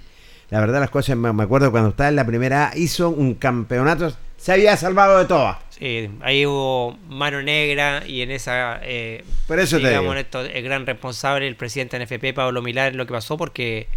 la 0.52 0.60
verdad 0.60 0.82
las 0.82 0.90
cosas, 0.90 1.16
me 1.16 1.44
acuerdo 1.44 1.72
cuando 1.72 1.90
estaba 1.90 2.10
en 2.10 2.18
la 2.18 2.26
primera 2.26 2.72
hizo 2.76 3.10
un 3.10 3.36
campeonato, 3.36 4.14
se 4.36 4.52
había 4.52 4.76
salvado 4.76 5.18
de 5.18 5.26
todas. 5.26 5.58
Sí, 5.70 6.12
ahí 6.22 6.46
hubo 6.46 6.98
mano 7.08 7.42
negra 7.42 8.04
y 8.06 8.22
en 8.22 8.32
esa, 8.32 8.80
eh, 8.84 9.24
Por 9.48 9.60
eso 9.60 9.78
digamos, 9.80 10.16
esto, 10.18 10.42
el 10.42 10.64
gran 10.64 10.86
responsable, 10.86 11.48
el 11.48 11.56
presidente 11.56 11.98
de 11.98 12.06
NFP, 12.06 12.36
Pablo 12.36 12.62
Milar, 12.62 12.94
lo 12.96 13.08
que 13.08 13.14
pasó, 13.14 13.38
porque 13.38 13.88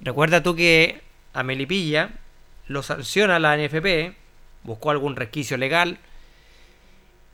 recuerda 0.00 0.40
tú 0.40 0.54
que 0.54 1.00
a 1.34 1.42
Melipilla, 1.42 2.10
lo 2.68 2.84
sanciona 2.84 3.40
la 3.40 3.56
NFP, 3.56 4.14
buscó 4.62 4.92
algún 4.92 5.16
resquicio 5.16 5.56
legal. 5.56 5.98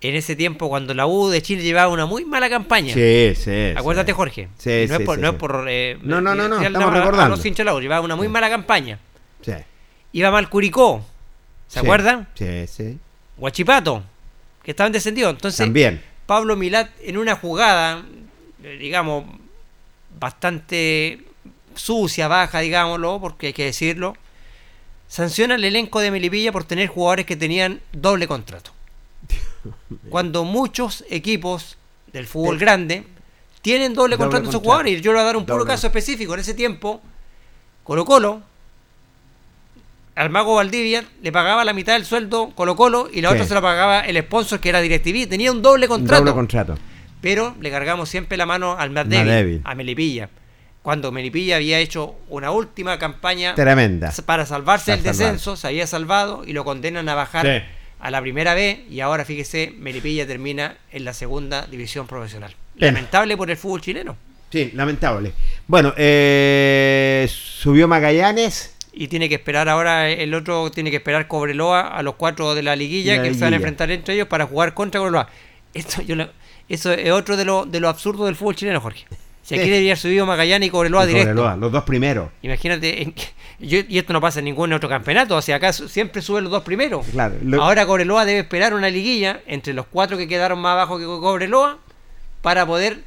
En 0.05 0.15
ese 0.17 0.37
tiempo, 0.37 0.69
cuando 0.69 0.93
la 0.93 1.07
U 1.07 1.31
de 1.31 1.41
Chile 1.41 1.63
llevaba 1.63 1.91
una 1.91 2.05
muy 2.05 2.27
mala 2.27 2.51
campaña. 2.51 2.93
Sí, 2.93 3.33
sí. 3.37 3.73
Acuérdate, 3.75 4.13
Jorge. 4.13 4.51
Sí, 4.59 4.85
no, 4.87 4.97
es 4.97 5.01
por, 5.01 5.19
no 5.19 5.31
es 5.31 5.35
por. 5.37 5.65
Eh, 5.67 5.97
no, 6.03 6.21
no, 6.21 6.35
no, 6.35 6.47
no. 6.47 6.61
Estamos 6.61 6.93
recordando. 6.93 7.81
llevaba 7.81 8.03
una 8.03 8.15
muy 8.15 8.29
mala 8.29 8.51
campaña. 8.51 8.99
Sí. 9.41 9.55
Iba 10.13 10.31
mal 10.31 10.51
Curicó. 10.51 11.03
¿Se 11.69 11.81
acuerdan? 11.81 12.29
Sí, 12.35 12.67
sí. 12.67 12.99
Guachipato, 13.39 14.03
que 14.63 14.73
estaban 14.73 14.93
descendidos. 14.93 15.33
Entonces, 15.33 15.65
También. 15.65 16.03
Pablo 16.27 16.55
Milat, 16.55 16.91
en 17.01 17.17
una 17.17 17.37
jugada, 17.37 18.05
digamos, 18.79 19.25
bastante 20.21 21.21
sucia, 21.75 22.29
baja, 22.29 22.61
digámoslo, 22.61 23.21
porque 23.23 23.47
hay 23.47 23.53
que 23.55 23.65
decirlo, 23.65 24.19
sanciona 25.09 25.55
el 25.55 25.65
elenco 25.65 26.01
de 26.01 26.11
Melipilla 26.11 26.53
por 26.53 26.65
tener 26.65 26.89
jugadores 26.89 27.25
que 27.25 27.37
tenían 27.37 27.81
doble 27.93 28.29
contrato. 28.29 28.74
Cuando 30.11 30.45
muchos 30.45 31.05
equipos 31.11 31.77
del 32.13 32.27
fútbol 32.27 32.59
grande 32.59 33.05
tienen 33.63 33.95
doble, 33.95 34.17
contrato 34.17 34.47
en 34.47 34.53
sus 34.53 34.61
jugadores, 34.61 34.99
y 34.99 35.01
yo 35.01 35.13
le 35.13 35.19
voy 35.19 35.23
a 35.23 35.27
dar 35.27 35.37
un 35.37 35.47
puro 35.47 35.65
caso 35.65 35.87
específico, 35.87 36.35
en 36.35 36.41
ese 36.41 36.55
tiempo, 36.55 37.01
Colo 37.83 38.05
Colo, 38.05 38.43
al 40.15 40.31
mago 40.31 40.55
Valdivia 40.55 41.05
le 41.23 41.33
pagaba 41.33 41.65
la 41.65 41.73
mitad 41.73 41.95
del 41.95 42.05
sueldo 42.05 42.53
Colo 42.55 42.77
Colo 42.77 43.09
y 43.13 43.21
la 43.21 43.31
otra 43.31 43.45
se 43.45 43.55
la 43.55 43.61
pagaba 43.61 44.01
el 44.01 44.17
sponsor 44.23 44.61
que 44.61 44.69
era 44.69 44.81
DirecTV, 44.81 45.29
tenía 45.29 45.51
un 45.51 45.63
doble 45.63 45.89
contrato. 45.89 46.23
Doble 46.23 46.35
contrato. 46.35 46.79
Pero 47.21 47.57
le 47.61 47.71
cargamos 47.71 48.09
siempre 48.09 48.37
la 48.37 48.47
mano 48.47 48.77
al 48.79 48.91
más 48.91 49.09
débil, 49.09 49.63
a 49.65 49.75
Melipilla. 49.75 50.29
Cuando 50.83 51.11
Melipilla 51.11 51.57
había 51.57 51.79
hecho 51.79 52.15
una 52.29 52.51
última 52.51 52.99
campaña 52.99 53.55
tremenda. 53.55 54.13
para 54.27 54.45
salvarse 54.45 54.93
el 54.93 55.03
descenso, 55.03 55.57
se 55.57 55.67
había 55.67 55.87
salvado 55.87 56.45
y 56.47 56.53
lo 56.53 56.65
condenan 56.65 57.09
a 57.09 57.15
bajar 57.15 57.65
a 58.05 58.11
la 58.11 58.21
primera 58.21 58.53
B 58.53 58.85
y 58.91 59.01
ahora 59.01 59.25
fíjese, 59.25 59.73
Melipilla 59.79 60.27
termina 60.27 60.77
en 60.93 61.07
la 61.07 61.15
segunda 61.15 61.67
división 61.67 62.07
profesional. 62.07 62.55
Lamentable 62.77 63.35
por 63.35 63.51
el 63.51 63.57
fútbol 63.57 63.81
chileno. 63.81 64.15
Sí, 64.53 64.73
lamentable. 64.75 65.33
Bueno, 65.67 65.95
eh, 65.97 67.27
subió 67.31 67.89
Magallanes. 67.89 68.77
Y 68.93 69.09
tiene 69.09 69.31
que 69.31 69.37
esperar 69.37 69.71
ahora, 69.71 70.11
el 70.11 70.35
otro 70.35 70.71
tiene 70.71 70.91
que 70.91 70.99
esperar 70.99 71.29
Cobreloa 71.29 71.89
a 71.89 72.03
los 72.03 72.17
cuatro 72.17 72.55
de 72.55 72.63
la 72.63 72.77
liguilla 72.77 73.23
que 73.23 73.33
se 73.33 73.41
van 73.41 73.55
a 73.55 73.57
enfrentar 73.57 73.91
entre 73.91 74.13
ellos 74.13 74.29
para 74.29 74.45
jugar 74.45 74.75
contra 74.75 75.01
Cobreloa. 75.01 75.31
Esto, 75.73 76.03
yo, 76.03 76.15
eso 76.69 76.93
es 76.93 77.11
otro 77.11 77.39
de 77.39 77.47
lo, 77.47 77.65
de 77.65 77.81
lo 77.81 77.89
absurdo 77.89 78.27
del 78.27 78.37
fútbol 78.37 78.55
chileno, 78.55 78.83
Jorge. 78.83 79.07
Si 79.45 79.55
aquí 79.55 79.65
debería 79.65 79.91
haber 79.91 79.99
subido 79.99 80.25
Magallanes 80.25 80.69
y 80.69 80.71
Cobreloa 80.71 81.05
directo. 81.05 81.57
los 81.57 81.71
dos 81.71 81.85
primeros. 81.85 82.31
Imagínate, 82.41 83.13
y 83.61 83.99
esto 83.99 84.15
no 84.15 84.21
pasa 84.21 84.39
en 84.39 84.47
ningún 84.47 84.73
otro 84.73 84.89
campeonato, 84.89 85.37
o 85.37 85.43
sea, 85.43 85.57
acá 85.57 85.71
siempre 85.75 86.23
suben 86.23 86.45
los 86.45 86.51
dos 86.51 86.63
primeros. 86.63 87.07
Claro, 87.13 87.35
Ahora 87.61 87.85
Cobreloa 87.85 88.25
debe 88.25 88.41
esperar 88.41 88.73
una 88.73 88.89
liguilla 88.89 89.43
entre 89.47 89.75
los 89.75 89.85
cuatro 89.87 90.17
que 90.17 90.27
quedaron 90.27 90.61
más 90.61 90.73
abajo 90.73 90.99
que 90.99 91.05
Cobreloa 91.05 91.79
para 92.41 92.65
poder 92.65 92.99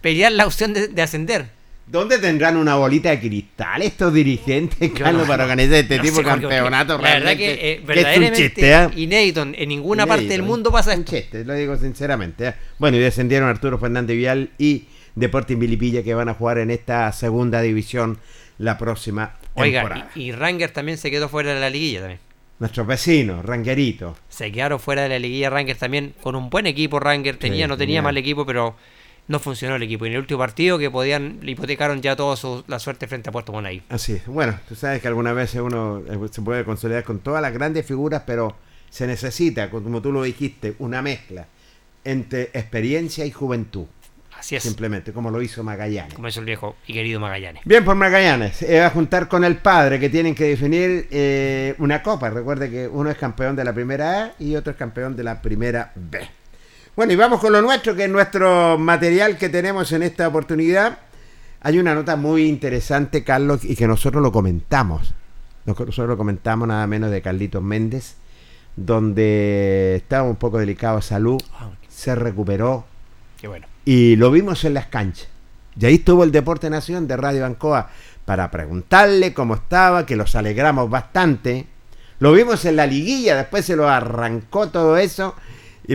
pelear 0.00 0.32
la 0.32 0.46
opción 0.46 0.74
de, 0.74 1.00
ascender. 1.00 1.46
¿Dónde 1.86 2.18
tendrán 2.18 2.56
una 2.56 2.74
bolita 2.74 3.10
de 3.10 3.20
cristal 3.20 3.82
estos 3.82 4.12
dirigentes, 4.12 4.90
Carlos, 4.98 5.28
para 5.28 5.44
organizar 5.44 5.76
este 5.76 6.00
tipo 6.00 6.18
de 6.18 6.24
campeonato? 6.24 6.98
La 6.98 7.14
verdad 7.14 7.36
que 7.36 7.72
eh, 7.72 7.82
verdaderamente 7.86 8.52
¿eh? 8.56 8.88
inédito. 8.96 9.42
En 9.42 9.68
ninguna 9.68 10.06
parte 10.06 10.26
del 10.26 10.42
mundo 10.42 10.72
pasa 10.72 10.92
esto. 10.92 11.12
Un 11.12 11.18
chiste, 11.20 11.44
lo 11.44 11.54
digo 11.54 11.76
sinceramente. 11.76 12.48
¿eh? 12.48 12.54
Bueno, 12.78 12.96
y 12.96 13.00
descendieron 13.00 13.48
Arturo 13.48 13.78
Fernández 13.78 14.16
Vial 14.16 14.50
y 14.58 14.86
Deportes 15.14 15.56
Milipilla 15.56 16.02
que 16.02 16.14
van 16.14 16.28
a 16.28 16.34
jugar 16.34 16.58
en 16.58 16.70
esta 16.70 17.10
segunda 17.12 17.60
división 17.60 18.18
la 18.58 18.78
próxima 18.78 19.34
temporada. 19.54 19.94
Oiga, 19.94 20.10
y, 20.14 20.32
Ranger 20.32 20.70
también 20.70 20.98
se 20.98 21.10
quedó 21.10 21.28
fuera 21.28 21.54
de 21.54 21.60
la 21.60 21.70
liguilla 21.70 22.00
también. 22.00 22.20
Nuestros 22.58 22.86
vecinos, 22.86 23.44
Rangerito. 23.44 24.16
Se 24.28 24.52
quedaron 24.52 24.78
fuera 24.78 25.02
de 25.02 25.08
la 25.08 25.18
liguilla 25.18 25.50
Ranger 25.50 25.76
también, 25.76 26.14
con 26.22 26.36
un 26.36 26.50
buen 26.50 26.66
equipo 26.66 27.00
Ranger. 27.00 27.36
Tenía, 27.36 27.66
no 27.66 27.76
tenía 27.76 28.00
mal 28.00 28.16
equipo, 28.16 28.46
pero 28.46 28.76
no 29.26 29.38
funcionó 29.38 29.76
el 29.76 29.82
equipo. 29.82 30.04
Y 30.04 30.08
en 30.08 30.14
el 30.14 30.20
último 30.20 30.38
partido 30.38 30.78
que 30.78 30.90
podían, 30.90 31.38
le 31.42 31.52
hipotecaron 31.52 32.00
ya 32.00 32.16
toda 32.16 32.36
la 32.66 32.78
suerte 32.78 33.08
frente 33.08 33.28
a 33.28 33.32
Puerto 33.32 33.52
Monay. 33.52 33.82
Así 33.88 34.20
Bueno, 34.26 34.58
tú 34.68 34.74
sabes 34.74 35.00
que 35.00 35.08
algunas 35.08 35.34
veces 35.34 35.60
uno 35.60 36.02
eh, 36.08 36.28
se 36.30 36.42
puede 36.42 36.64
consolidar 36.64 37.04
con 37.04 37.18
todas 37.20 37.42
las 37.42 37.52
grandes 37.52 37.86
figuras, 37.86 38.22
pero 38.26 38.56
se 38.90 39.06
necesita, 39.06 39.70
como 39.70 40.00
tú 40.00 40.12
lo 40.12 40.22
dijiste, 40.22 40.74
una 40.78 41.02
mezcla 41.02 41.48
entre 42.04 42.42
experiencia 42.52 43.24
y 43.24 43.30
juventud. 43.30 43.86
Así 44.44 44.56
es. 44.56 44.62
Simplemente, 44.62 45.14
como 45.14 45.30
lo 45.30 45.40
hizo 45.40 45.64
Magallanes. 45.64 46.12
Como 46.12 46.28
hizo 46.28 46.40
el 46.40 46.44
viejo 46.44 46.76
y 46.86 46.92
querido 46.92 47.18
Magallanes. 47.18 47.62
Bien, 47.64 47.82
por 47.82 47.94
Magallanes. 47.94 48.60
Eh, 48.60 48.78
va 48.78 48.88
a 48.88 48.90
juntar 48.90 49.26
con 49.26 49.42
el 49.42 49.56
padre 49.56 49.98
que 49.98 50.10
tienen 50.10 50.34
que 50.34 50.44
definir 50.44 51.08
eh, 51.10 51.74
una 51.78 52.02
copa. 52.02 52.28
Recuerde 52.28 52.70
que 52.70 52.86
uno 52.86 53.08
es 53.08 53.16
campeón 53.16 53.56
de 53.56 53.64
la 53.64 53.72
primera 53.72 54.22
A 54.22 54.32
y 54.38 54.54
otro 54.54 54.72
es 54.72 54.76
campeón 54.76 55.16
de 55.16 55.24
la 55.24 55.40
primera 55.40 55.92
B. 55.94 56.28
Bueno, 56.94 57.14
y 57.14 57.16
vamos 57.16 57.40
con 57.40 57.54
lo 57.54 57.62
nuestro, 57.62 57.96
que 57.96 58.04
es 58.04 58.10
nuestro 58.10 58.76
material 58.76 59.38
que 59.38 59.48
tenemos 59.48 59.90
en 59.92 60.02
esta 60.02 60.28
oportunidad. 60.28 60.98
Hay 61.62 61.78
una 61.78 61.94
nota 61.94 62.16
muy 62.16 62.44
interesante, 62.44 63.24
Carlos, 63.24 63.64
y 63.64 63.74
que 63.74 63.86
nosotros 63.86 64.22
lo 64.22 64.30
comentamos. 64.30 65.14
Nosotros 65.64 65.96
lo 66.06 66.18
comentamos 66.18 66.68
nada 66.68 66.86
menos 66.86 67.10
de 67.10 67.22
Carlitos 67.22 67.62
Méndez, 67.62 68.16
donde 68.76 69.94
estaba 69.96 70.28
un 70.28 70.36
poco 70.36 70.58
delicado 70.58 70.96
de 70.96 71.02
salud, 71.02 71.40
ah, 71.54 71.70
se 71.88 72.14
recuperó. 72.14 72.84
Qué 73.40 73.48
bueno. 73.48 73.73
Y 73.84 74.16
lo 74.16 74.30
vimos 74.30 74.64
en 74.64 74.74
las 74.74 74.86
canchas. 74.86 75.28
Y 75.78 75.86
ahí 75.86 75.96
estuvo 75.96 76.24
el 76.24 76.32
Deporte 76.32 76.70
Nación 76.70 77.08
de 77.08 77.16
Radio 77.16 77.44
Ancoa 77.44 77.90
para 78.24 78.50
preguntarle 78.50 79.34
cómo 79.34 79.54
estaba, 79.54 80.06
que 80.06 80.16
los 80.16 80.34
alegramos 80.34 80.88
bastante. 80.88 81.66
Lo 82.20 82.32
vimos 82.32 82.64
en 82.64 82.76
la 82.76 82.86
liguilla, 82.86 83.36
después 83.36 83.64
se 83.64 83.76
lo 83.76 83.88
arrancó 83.88 84.68
todo 84.68 84.96
eso 84.96 85.34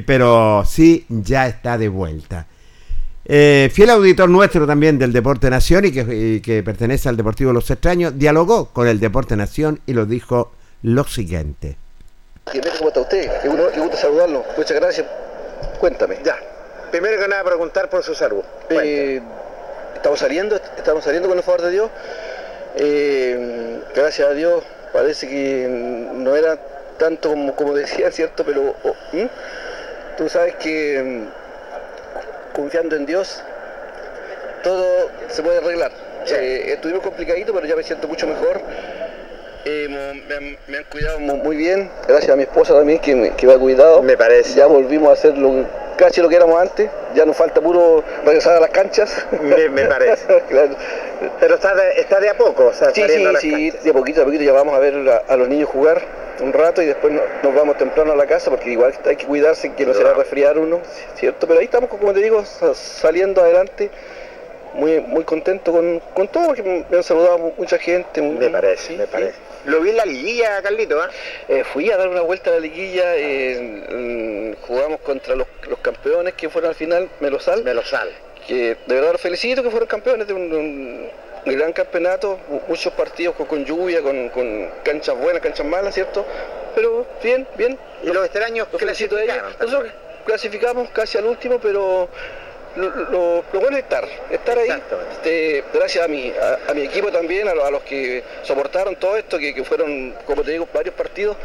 pero 0.06 0.64
sí 0.66 1.06
ya 1.10 1.48
está 1.48 1.78
de 1.78 1.90
vuelta. 1.90 2.46
Eh, 3.26 3.70
fiel 3.72 3.92
auditor 3.92 4.30
nuestro 4.30 4.66
también 4.66 4.98
del 4.98 5.14
Deporte 5.14 5.50
Nación 5.50 5.86
y 5.86 5.92
que, 5.92 6.64
pertenece 6.64 7.10
al 7.10 7.18
Deportivo 7.18 7.54
Los 7.54 7.70
Extraños, 7.70 8.18
dialogó 8.18 8.70
con 8.70 8.88
el 8.88 9.00
Deporte 9.00 9.36
Nación 9.36 9.82
y 9.86 9.94
lo 9.94 10.06
dijo 10.06 10.52
lo 10.82 11.04
siguiente. 11.04 11.78
¿Cómo 12.46 12.88
está 12.88 13.02
usted? 13.02 13.30
Qué 13.44 13.50
gusto 13.80 13.98
saludarlo. 13.98 14.44
Muchas 14.58 14.80
gracias. 14.80 15.08
Cuéntame. 15.80 16.18
Ya. 16.24 16.36
Primero 16.92 17.20
que 17.20 17.28
nada, 17.28 17.44
preguntar 17.44 17.90
por 17.90 18.04
su 18.04 18.16
salud. 18.16 18.44
Eh, 18.70 19.22
estamos 19.96 20.20
saliendo, 20.20 20.56
estamos 20.56 21.04
saliendo 21.04 21.30
con 21.30 21.38
el 21.38 21.44
favor 21.44 21.62
de 21.62 21.72
Dios. 21.72 21.90
Eh, 22.76 23.80
gracias 23.94 24.28
a 24.28 24.34
Dios, 24.34 24.64
parece 24.92 25.28
que 25.28 25.68
no 26.14 26.36
era 26.36 26.58
tanto 26.98 27.30
como, 27.30 27.56
como 27.56 27.76
decía, 27.76 28.12
¿cierto? 28.12 28.44
Pero 28.44 28.76
oh, 28.84 28.96
Tú 30.18 30.30
sabes 30.30 30.56
que 30.56 31.02
mm, 31.02 32.56
confiando 32.56 32.96
en 32.96 33.06
Dios, 33.06 33.42
todo 34.64 35.10
se 35.30 35.44
puede 35.44 35.60
arreglar. 35.60 35.92
Eh, 36.32 36.74
estuvimos 36.74 37.04
complicaditos, 37.04 37.54
pero 37.56 37.68
ya 37.68 37.76
me 37.76 37.84
siento 37.84 38.08
mucho 38.08 38.28
mejor. 38.28 38.62
Me, 40.68 40.78
han, 40.78 40.84
cuidado 40.92 41.20
muy, 41.20 41.58
bien, 41.58 41.90
gracias 42.08 42.32
a 42.32 42.36
mi 42.36 42.44
esposa 42.44 42.74
también 42.74 43.00
que 43.00 43.16
me, 43.16 43.36
que 43.36 43.52
ha 43.52 43.58
cuidado. 43.58 44.02
Me 44.02 44.18
parece. 44.18 44.56
Ya 44.56 44.66
volvimos 44.66 45.10
a 45.10 45.14
hacer 45.14 45.34
casi 45.98 46.22
lo 46.22 46.30
que 46.30 46.38
éramos 46.38 46.60
antes, 46.60 46.90
ya 47.14 47.26
nos 47.26 47.36
falta 47.36 47.60
puro 47.60 48.04
regresar 48.26 48.56
a 48.56 48.60
las 48.62 48.70
canchas. 48.70 49.26
Me, 49.42 49.86
parece. 49.86 50.26
Pero 51.40 51.56
está 51.56 51.76
de, 51.76 52.00
está 52.00 52.20
de 52.20 52.30
a 52.30 52.38
poco, 52.38 52.72
sí, 52.74 53.04
sí, 53.08 53.26
sí, 53.40 53.72
de 53.72 53.94
poquito 53.94 54.22
a 54.22 54.26
poquito 54.26 54.44
ya 54.44 54.54
vamos 54.54 54.74
a 54.74 54.80
ver 54.80 54.96
a 55.28 55.36
los 55.36 55.50
niños 55.50 55.68
jugar 55.68 56.02
un 56.42 56.54
rato 56.54 56.82
y 56.82 56.86
después 56.86 57.14
nos 57.44 57.54
vamos 57.54 57.78
temprano 57.78 58.14
a 58.14 58.16
la 58.16 58.26
casa 58.26 58.50
porque 58.50 58.72
igual 58.72 58.94
hay 59.06 59.18
que 59.18 59.26
cuidarse 59.26 59.74
que 59.74 59.86
no 59.86 59.94
se 59.94 60.04
va 60.04 60.12
a 60.12 60.14
resfriar 60.14 60.58
uno, 60.58 60.80
¿cierto? 61.16 61.48
Pero 61.48 61.60
ahí 61.60 61.66
estamos, 61.66 61.90
como 61.90 62.14
te 62.14 62.22
digo, 62.22 62.44
saliendo 62.74 63.42
adelante. 63.42 63.90
Muy, 64.72 65.00
muy 65.02 65.24
contento 65.24 65.72
con, 65.72 66.28
todo 66.28 66.46
porque 66.46 66.86
me 66.90 66.98
han 66.98 67.04
saludado 67.04 67.54
mucha 67.58 67.80
gente. 67.80 68.22
me 68.22 68.50
parece, 68.50 68.96
me 68.96 69.08
parece. 69.08 69.49
Lo 69.66 69.82
vi 69.82 69.90
en 69.90 69.98
la 69.98 70.06
liguilla, 70.06 70.62
Carlito. 70.62 71.02
¿ah? 71.02 71.10
¿eh? 71.48 71.64
fui 71.64 71.92
a 71.92 71.98
dar 71.98 72.08
una 72.08 72.22
vuelta 72.22 72.50
a 72.50 72.54
la 72.54 72.60
liguilla, 72.60 73.16
eh, 73.16 74.56
jugamos 74.62 75.02
contra 75.02 75.36
los, 75.36 75.48
campeones 75.82 76.34
que 76.34 76.50
fueron 76.50 76.70
al 76.70 76.76
final, 76.76 77.10
Melosal. 77.20 77.64
Melosal. 77.64 78.10
Que 78.48 78.78
de 78.86 78.96
verdad 78.96 79.12
los 79.12 79.22
felicito 79.22 79.62
que 79.62 79.70
fueron 79.70 79.88
campeones 79.88 80.28
de 80.28 80.34
un 80.34 81.10
gran 81.46 81.74
campeonato, 81.74 82.40
muchos 82.68 82.94
partidos 82.94 83.36
con, 83.36 83.66
lluvia, 83.66 84.02
con, 84.02 84.70
canchas 84.84 85.18
buenas, 85.18 85.42
canchas 85.42 85.66
malas, 85.66 85.94
¿cierto? 85.94 86.26
Pero 86.76 87.06
bien, 87.24 87.48
bien. 87.56 87.78
¿Y 88.04 88.08
los 88.08 88.26
extraños 88.26 88.68
clasificaron? 88.78 89.54
Nosotros 89.60 89.92
clasificamos 90.26 90.90
casi 90.90 91.18
al 91.18 91.26
último, 91.26 91.60
pero 91.60 92.10
lo, 92.76 93.44
bueno 93.54 93.78
es 93.78 93.84
estar, 93.84 94.08
estar 94.30 94.58
ahí. 94.58 94.70
Este, 95.12 95.64
gracias 95.74 96.06
a 96.06 96.08
mi, 96.08 96.34
a, 96.68 96.74
mi 96.74 96.82
equipo 96.82 97.12
también, 97.12 97.48
a, 97.48 97.54
los 97.54 97.84
que 97.84 98.24
soportaron 98.44 98.96
todo 98.96 99.18
esto, 99.18 99.38
que 99.38 99.64
fueron, 99.64 100.14
como 100.26 100.44
te 100.44 100.52
digo, 100.52 100.68
varios 100.74 100.96
partidos. 100.96 101.38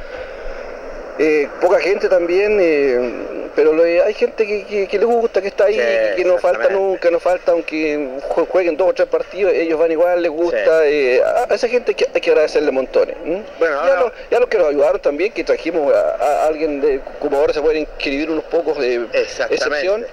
Eh, 1.17 1.49
poca 1.61 1.79
gente 1.79 2.09
también, 2.09 2.59
eh, 2.61 3.49
pero 3.55 3.73
hay 3.81 4.15
gente 4.15 4.45
que, 4.45 4.89
que, 4.89 4.99
le 4.99 5.05
gusta, 5.05 5.41
que 5.41 5.47
está 5.47 5.67
ahí, 5.67 5.77
que, 6.17 6.25
no 6.25 6.39
falta 6.39 6.69
nunca, 6.71 7.09
no 7.09 7.21
falta, 7.21 7.53
aunque 7.53 8.19
jueguen 8.51 8.77
dos 8.77 8.89
o 8.89 8.95
tres 8.95 9.07
partidos, 9.07 9.53
ellos 9.53 9.79
van 9.79 9.93
igual, 9.93 10.21
les 10.21 10.33
gusta. 10.33 10.85
Eh, 10.87 11.23
a 11.23 11.55
esa 11.55 11.69
gente 11.69 11.95
hay 12.13 12.21
que, 12.21 12.31
agradecerle 12.31 12.73
montones. 12.73 13.17
Bueno, 13.61 14.13
ya, 14.29 14.41
los, 14.41 14.49
que 14.49 14.59
nos 14.59 14.69
ayudaron 14.69 15.01
también, 15.01 15.33
que 15.33 15.45
trajimos 15.45 15.95
a, 15.95 16.47
alguien, 16.47 16.81
de, 16.81 17.01
como 17.21 17.37
ahora 17.37 17.53
se 17.53 17.61
pueden 17.61 17.83
inscribir 17.83 18.29
unos 18.29 18.45
pocos 18.45 18.77
de 18.79 19.07
excepción, 19.13 20.05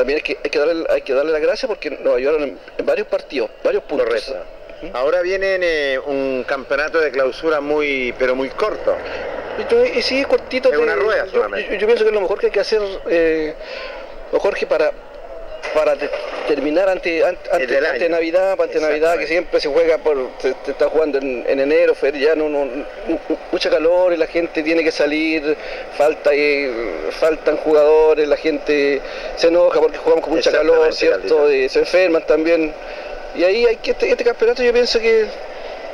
también 0.00 0.16
hay 0.16 0.22
que, 0.22 0.38
hay 0.42 0.48
que, 0.48 0.58
darle, 0.58 0.86
hay 0.88 1.02
que 1.02 1.12
darle 1.12 1.30
las 1.30 1.42
gracias 1.42 1.68
porque 1.68 1.90
nos 1.90 2.16
ayudaron 2.16 2.42
en, 2.42 2.86
varios 2.86 3.06
partidos, 3.06 3.50
varios 3.62 3.82
puntos. 3.82 4.32
Ahora 4.94 5.20
viene 5.20 5.98
un 5.98 6.42
campeonato 6.48 6.98
de 7.00 7.10
clausura 7.10 7.60
muy, 7.60 8.14
pero 8.18 8.34
muy 8.34 8.48
corto. 8.48 8.96
Y 9.94 10.00
sí, 10.00 10.24
cortito. 10.24 10.72
Es 10.72 10.78
una 10.78 10.96
rueda 10.96 11.26
yo, 11.26 11.46
yo, 11.76 11.86
pienso 11.86 12.06
que 12.06 12.12
lo 12.12 12.22
mejor 12.22 12.40
que 12.40 12.46
hay 12.46 12.52
que 12.52 12.60
hacer, 12.60 12.80
eh, 13.10 13.54
Jorge, 14.32 14.66
para, 14.66 14.90
para 15.74 15.96
terminar 16.48 16.88
ante, 16.88 17.24
ante, 17.24 18.08
Navidad, 18.08 18.60
ante 18.60 18.80
Navidad, 18.80 19.18
que 19.18 19.26
siempre 19.26 19.60
se 19.60 19.68
juega 19.68 19.98
por, 19.98 20.30
se, 20.38 20.54
está 20.66 20.88
jugando 20.88 21.18
en, 21.18 21.44
enero, 21.46 21.94
ya 22.14 22.34
no, 22.34 22.48
no, 22.48 22.68
mucha 23.52 23.70
calor 23.70 24.12
y 24.12 24.16
la 24.16 24.26
gente 24.26 24.62
tiene 24.62 24.82
que 24.82 24.90
salir, 24.90 25.56
falta 25.96 26.30
eh, 26.32 27.10
faltan 27.10 27.56
jugadores, 27.58 28.26
la 28.28 28.36
gente 28.36 29.00
se 29.36 29.48
enoja 29.48 29.80
porque 29.80 29.98
jugamos 29.98 30.24
con 30.24 30.34
mucha 30.34 30.50
calor, 30.50 30.92
¿cierto? 30.92 31.48
Eh, 31.48 31.68
se 31.68 31.80
enferman 31.80 32.26
también. 32.26 32.72
Y 33.36 33.44
ahí 33.44 33.64
hay 33.66 33.76
que 33.76 33.92
este, 33.92 34.10
este 34.10 34.24
campeonato 34.24 34.62
yo 34.62 34.72
pienso 34.72 34.98
que 34.98 35.26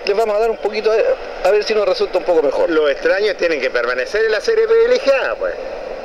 les 0.06 0.16
vamos 0.16 0.36
a 0.36 0.38
dar 0.38 0.50
un 0.50 0.56
poquito 0.56 0.90
a, 1.44 1.50
ver 1.50 1.64
si 1.64 1.74
nos 1.74 1.86
resulta 1.86 2.18
un 2.18 2.24
poco 2.24 2.42
mejor. 2.42 2.70
Los 2.70 2.90
extraños 2.90 3.36
tienen 3.36 3.60
que 3.60 3.70
permanecer 3.70 4.24
en 4.24 4.32
la 4.32 4.40
serie 4.40 4.66
privilegiada, 4.66 5.34
pues. 5.34 5.54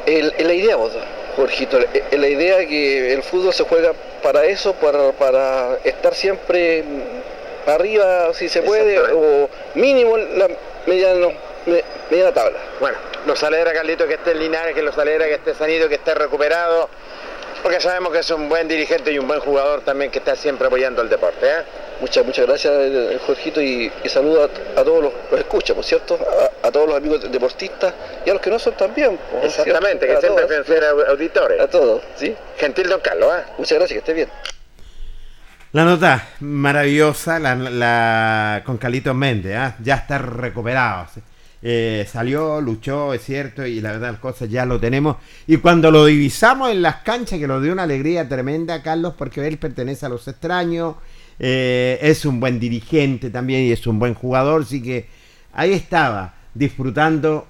El, 0.06 0.34
la 0.39 0.54
idea, 0.54 0.76
vos, 0.76 0.91
Jorgito, 1.36 1.80
la 1.80 2.28
idea 2.28 2.65
que 2.67 3.13
el 3.13 3.24
fútbol 3.24 3.54
se 3.54 3.63
juega 3.63 3.94
para 4.22 4.46
eso, 4.46 4.74
para, 4.74 5.12
para 5.13 5.78
estar 5.84 6.13
siempre 6.13 6.84
arriba 7.65 8.34
si 8.34 8.50
se 8.50 8.62
puede, 8.62 9.00
o 9.00 9.50
mínimo 9.76 10.17
la 10.17 10.48
mediana, 10.88 11.28
mediana 12.10 12.34
tabla. 12.34 12.60
Bueno, 12.80 12.98
nos 13.26 13.41
alegra 13.44 13.74
Carlito 13.74 14.08
que 14.08 14.15
esté 14.15 14.32
en 14.32 14.39
Linares, 14.39 14.76
que 14.76 14.82
los 14.82 14.98
alegra 14.98 15.26
que 15.26 15.36
esté 15.36 15.54
sanido, 15.54 15.88
que 15.88 15.96
esté 15.96 16.13
recuperado. 16.13 16.89
Porque 17.62 17.80
sabemos 17.80 18.12
que 18.12 18.20
es 18.20 18.30
un 18.32 18.50
buen 18.50 18.67
dirigente 18.67 19.12
y 19.12 19.20
un 19.20 19.28
buen 19.28 19.39
jugador 19.39 19.82
también 19.82 20.10
que 20.10 20.17
está 20.17 20.36
siempre 20.36 20.67
apoyando 20.67 21.02
el 21.02 21.10
deporte. 21.10 21.46
¿eh? 21.46 21.63
Muchas, 22.02 22.26
muchas 22.26 22.48
gracias, 22.48 22.74
eh, 22.76 23.20
Jorgito, 23.28 23.62
y, 23.62 23.92
saludo 24.08 24.50
a, 24.76 24.84
todos 24.84 25.04
los, 25.04 25.14
los 25.30 25.40
escucha, 25.40 25.76
¿por 25.76 25.84
cierto? 25.84 26.18
A, 26.64 26.72
todos 26.72 26.88
los 26.88 26.98
amigos 26.98 27.32
deportistas 27.32 27.94
y 28.26 28.30
a 28.32 28.34
los 28.34 28.42
que 28.42 28.50
no 28.50 28.58
son 28.58 28.74
también. 28.76 29.20
Exactamente, 29.44 30.08
que 30.08 30.18
siempre 30.18 30.48
deben 30.48 30.66
ser 30.66 30.84
auditores. 30.84 31.62
A 31.62 31.68
todos, 31.68 32.02
¿sí? 32.16 32.36
Gentil 32.58 32.90
don 32.90 33.02
Carlos, 33.02 33.32
¿eh? 33.38 33.44
Muchas 33.60 33.78
gracias, 33.78 33.92
que 33.92 34.00
esté 34.00 34.14
bien. 34.14 34.30
La 35.74 35.86
nota 35.86 36.28
maravillosa 36.40 37.38
la, 37.40 38.64
con 38.66 38.78
Carlitos 38.78 39.14
Méndez, 39.14 39.56
¿eh? 39.56 39.74
ya 39.84 39.96
está 39.96 40.18
recuperado. 40.18 41.06
Eh, 41.62 42.08
salió, 42.12 42.60
luchó, 42.60 43.14
es 43.14 43.24
cierto, 43.24 43.64
y 43.64 43.80
la 43.80 43.92
verdad 43.92 44.14
las 44.14 44.20
cosas 44.20 44.50
ya 44.50 44.66
lo 44.66 44.80
tenemos. 44.80 45.18
Y 45.46 45.58
cuando 45.58 45.92
lo 45.92 46.06
divisamos 46.06 46.72
en 46.72 46.82
las 46.82 46.98
canchas, 47.04 47.38
que 47.38 47.48
nos 47.48 47.62
dio 47.62 47.72
una 47.72 47.84
alegría 47.84 48.28
tremenda, 48.28 48.82
Carlos, 48.82 49.14
porque 49.16 49.48
él 49.48 49.60
pertenece 49.60 50.08
a 50.08 50.10
los 50.10 50.28
extraños, 50.28 50.96
Eh, 51.43 51.97
es 52.04 52.23
un 52.25 52.39
buen 52.39 52.60
dirigente 52.60 53.32
también 53.32 53.63
y 53.63 53.71
es 53.71 53.88
un 53.88 53.97
buen 53.97 54.13
jugador, 54.13 54.62
así 54.62 54.80
que 54.80 55.08
ahí 55.54 55.73
estaba, 55.73 56.36
disfrutando 56.54 57.47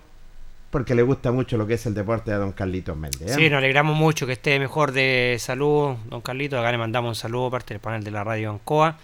porque 0.70 0.96
le 0.96 1.02
gusta 1.02 1.34
mucho 1.34 1.58
lo 1.58 1.68
que 1.68 1.74
es 1.74 1.86
el 1.86 1.94
deporte 1.94 2.32
a 2.32 2.38
don 2.38 2.54
Carlitos 2.54 2.96
Méndez. 2.96 3.32
¿eh? 3.32 3.34
Sí, 3.36 3.50
nos 3.50 3.58
alegramos 3.58 3.98
mucho 3.98 4.26
que 4.26 4.32
esté 4.32 4.58
mejor 4.60 4.94
de 4.94 5.36
salud, 5.40 5.98
don 6.10 6.22
Carlitos. 6.22 6.58
Acá 6.58 6.72
le 6.72 6.78
mandamos 6.78 7.10
un 7.10 7.16
saludo 7.16 7.52
parte 7.52 7.74
del 7.74 7.82
panel 7.82 8.02
de 8.02 8.12
la 8.12 8.24
radio 8.24 8.52
Ancoa, 8.52 8.98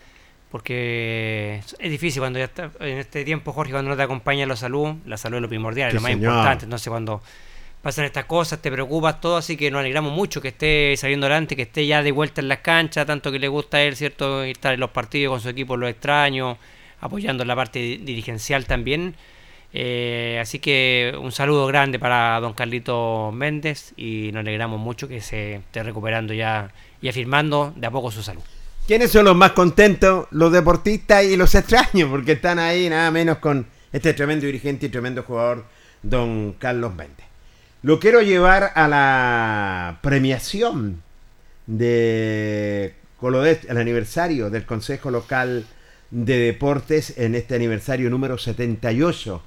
porque 0.50 1.62
es 1.78 1.91
difícil 1.91 2.21
cuando 2.21 2.39
ya 2.39 2.45
está 2.45 2.71
en 2.80 3.00
este 3.00 3.26
tiempo, 3.26 3.52
Jorge, 3.52 3.73
cuando 3.73 3.89
no 3.89 3.97
te 3.97 4.04
acompaña 4.04 4.45
la 4.45 4.56
salud, 4.56 4.95
la 5.06 5.17
salud 5.17 5.36
es 5.36 5.41
lo 5.41 5.50
primordial, 5.50 5.89
es 5.89 5.95
lo 5.95 6.00
más 6.00 6.12
importante. 6.12 6.63
Entonces, 6.63 6.88
cuando 6.88 7.21
pasan 7.82 8.06
estas 8.06 8.26
cosas, 8.26 8.62
te 8.62 8.72
preocupas 8.72 9.22
todo, 9.22 9.38
así 9.38 9.58
que 9.58 9.72
nos 9.72 9.80
alegramos 9.80 10.12
mucho 10.12 10.42
que 10.42 10.50
esté 10.50 10.96
saliendo 10.98 11.26
adelante, 11.26 11.56
que 11.56 11.63
esté 11.63 11.86
ya 11.86 12.04
de 12.04 12.12
vuelta 12.12 12.42
en 12.42 12.48
las 12.48 12.60
canchas, 12.60 13.06
tanto 13.06 13.32
que 13.32 13.40
le 13.40 13.48
gusta 13.48 13.78
a 13.78 13.82
él, 13.84 13.96
¿cierto? 13.96 14.44
Estar 14.44 14.74
en 14.74 14.80
los 14.80 14.92
partidos 14.92 15.34
con 15.34 15.42
su 15.42 15.50
equipo, 15.50 15.78
lo 15.78 15.88
extraño, 15.88 16.58
apoyando 17.02 17.46
la 17.46 17.56
parte 17.56 17.80
dirigencial 17.80 18.66
también 18.66 19.16
eh, 19.74 20.40
así 20.42 20.60
que 20.60 21.13
un 21.22 21.32
saludo 21.32 21.68
grande 21.68 22.00
para 22.00 22.40
don 22.40 22.54
Carlito 22.54 23.32
Méndez 23.34 23.94
y 23.98 24.32
nos 24.34 24.42
alegramos 24.42 24.80
mucho 24.80 25.08
que 25.08 25.22
se 25.22 25.56
esté 25.56 25.84
recuperando 25.84 26.34
ya 26.34 26.72
y 27.02 27.10
afirmando 27.10 27.74
de 27.76 27.88
a 27.88 27.92
poco 27.92 28.10
su 28.12 28.24
salud. 28.24 28.42
¿Quiénes 28.88 29.12
son 29.12 29.26
los 29.26 29.36
más 29.36 29.52
contentos? 29.52 30.28
Los 30.32 30.52
deportistas 30.52 31.26
y 31.26 31.36
los 31.36 31.54
extraños, 31.54 32.10
porque 32.10 32.34
están 32.34 32.58
ahí 32.58 32.90
nada 32.90 33.12
menos 33.12 33.38
con 33.40 33.68
este 33.92 34.13
tremendo 34.13 34.46
dirigente 34.46 34.86
y 34.86 34.90
tremendo 34.90 35.24
jugador, 35.24 35.66
don 36.02 36.54
Carlos 36.54 36.96
Méndez. 36.96 37.27
Lo 37.88 38.02
quiero 38.02 38.21
llevar 38.21 38.73
a 38.76 38.89
la 38.89 40.00
premiación 40.02 41.04
de 41.67 42.93
Colodest, 43.17 43.63
el 43.69 43.78
aniversario 43.78 44.50
del 44.50 44.65
Consejo 44.65 45.10
Local 45.10 45.65
de 46.12 46.38
Deportes 46.38 47.17
en 47.17 47.34
este 47.34 47.56
aniversario 47.56 48.10
número 48.10 48.38
78 48.38 49.41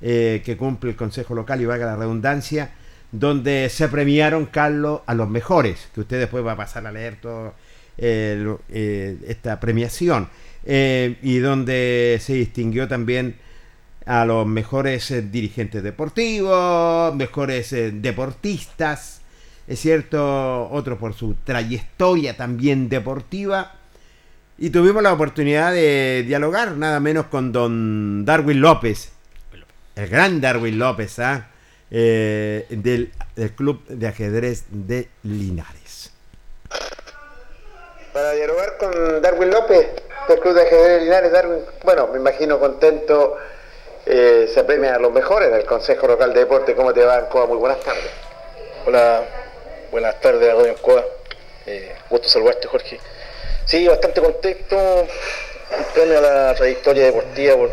eh, 0.00 0.40
que 0.42 0.56
cumple 0.56 0.92
el 0.92 0.96
Consejo 0.96 1.34
Local 1.34 1.60
y 1.60 1.66
valga 1.66 1.84
la 1.84 1.96
redundancia, 1.96 2.70
donde 3.12 3.68
se 3.68 3.88
premiaron, 3.88 4.46
Carlos, 4.46 5.02
a 5.04 5.12
los 5.12 5.28
mejores, 5.28 5.90
que 5.94 6.00
usted 6.00 6.18
después 6.18 6.42
va 6.46 6.52
a 6.52 6.56
pasar 6.56 6.86
a 6.86 6.92
leer 6.92 7.20
toda 7.20 7.52
eh, 7.98 9.18
esta 9.28 9.60
premiación, 9.60 10.30
eh, 10.64 11.18
y 11.20 11.40
donde 11.40 12.16
se 12.22 12.32
distinguió 12.32 12.88
también 12.88 13.36
a 14.06 14.24
los 14.24 14.46
mejores 14.46 15.12
dirigentes 15.30 15.82
deportivos, 15.82 17.14
mejores 17.14 17.70
deportistas, 18.00 19.20
es 19.66 19.80
cierto, 19.80 20.68
otros 20.70 20.98
por 20.98 21.12
su 21.12 21.34
trayectoria 21.44 22.36
también 22.36 22.88
deportiva. 22.88 23.72
Y 24.58 24.70
tuvimos 24.70 25.02
la 25.02 25.12
oportunidad 25.12 25.72
de 25.72 26.24
dialogar 26.26 26.72
nada 26.72 27.00
menos 27.00 27.26
con 27.26 27.52
don 27.52 28.24
Darwin 28.24 28.60
López, 28.60 29.12
el 29.96 30.08
gran 30.08 30.40
Darwin 30.40 30.78
López, 30.78 31.18
¿ah? 31.18 31.48
eh, 31.90 32.66
del, 32.70 33.12
Club 33.56 33.84
de 33.86 34.06
Ajedrez 34.06 34.64
de 34.70 35.08
Linares. 35.24 36.12
Para 38.12 38.32
dialogar 38.32 38.78
con 38.78 39.20
Darwin 39.20 39.50
López, 39.50 39.88
del 40.28 40.40
Club 40.40 40.54
de 40.54 40.62
Ajedrez 40.62 41.00
de 41.00 41.04
Linares, 41.04 41.32
Darwin, 41.32 41.58
bueno, 41.84 42.06
me 42.06 42.18
imagino 42.18 42.58
contento, 42.58 43.36
eh, 44.08 44.48
se 44.52 44.62
premia 44.62 44.94
a 44.94 44.98
los 45.00 45.10
mejores 45.10 45.50
del 45.50 45.64
Consejo 45.64 46.06
Local 46.06 46.32
de 46.32 46.40
Deporte. 46.40 46.76
¿Cómo 46.76 46.94
te 46.94 47.04
va, 47.04 47.16
Ancoa? 47.16 47.46
Muy 47.46 47.58
buenas 47.58 47.80
tardes. 47.80 48.08
Hola, 48.86 49.24
buenas 49.90 50.20
tardes 50.20 50.54
Radio 50.54 50.70
Ancoa. 50.70 51.04
Eh, 51.66 51.92
gusto 52.08 52.28
saludarte, 52.28 52.68
Jorge. 52.68 53.00
Sí, 53.64 53.88
bastante 53.88 54.20
contento. 54.20 54.76
Un 54.76 55.84
premio 55.92 56.18
a 56.18 56.20
la 56.20 56.54
trayectoria 56.54 57.06
deportiva 57.06 57.56
por 57.56 57.70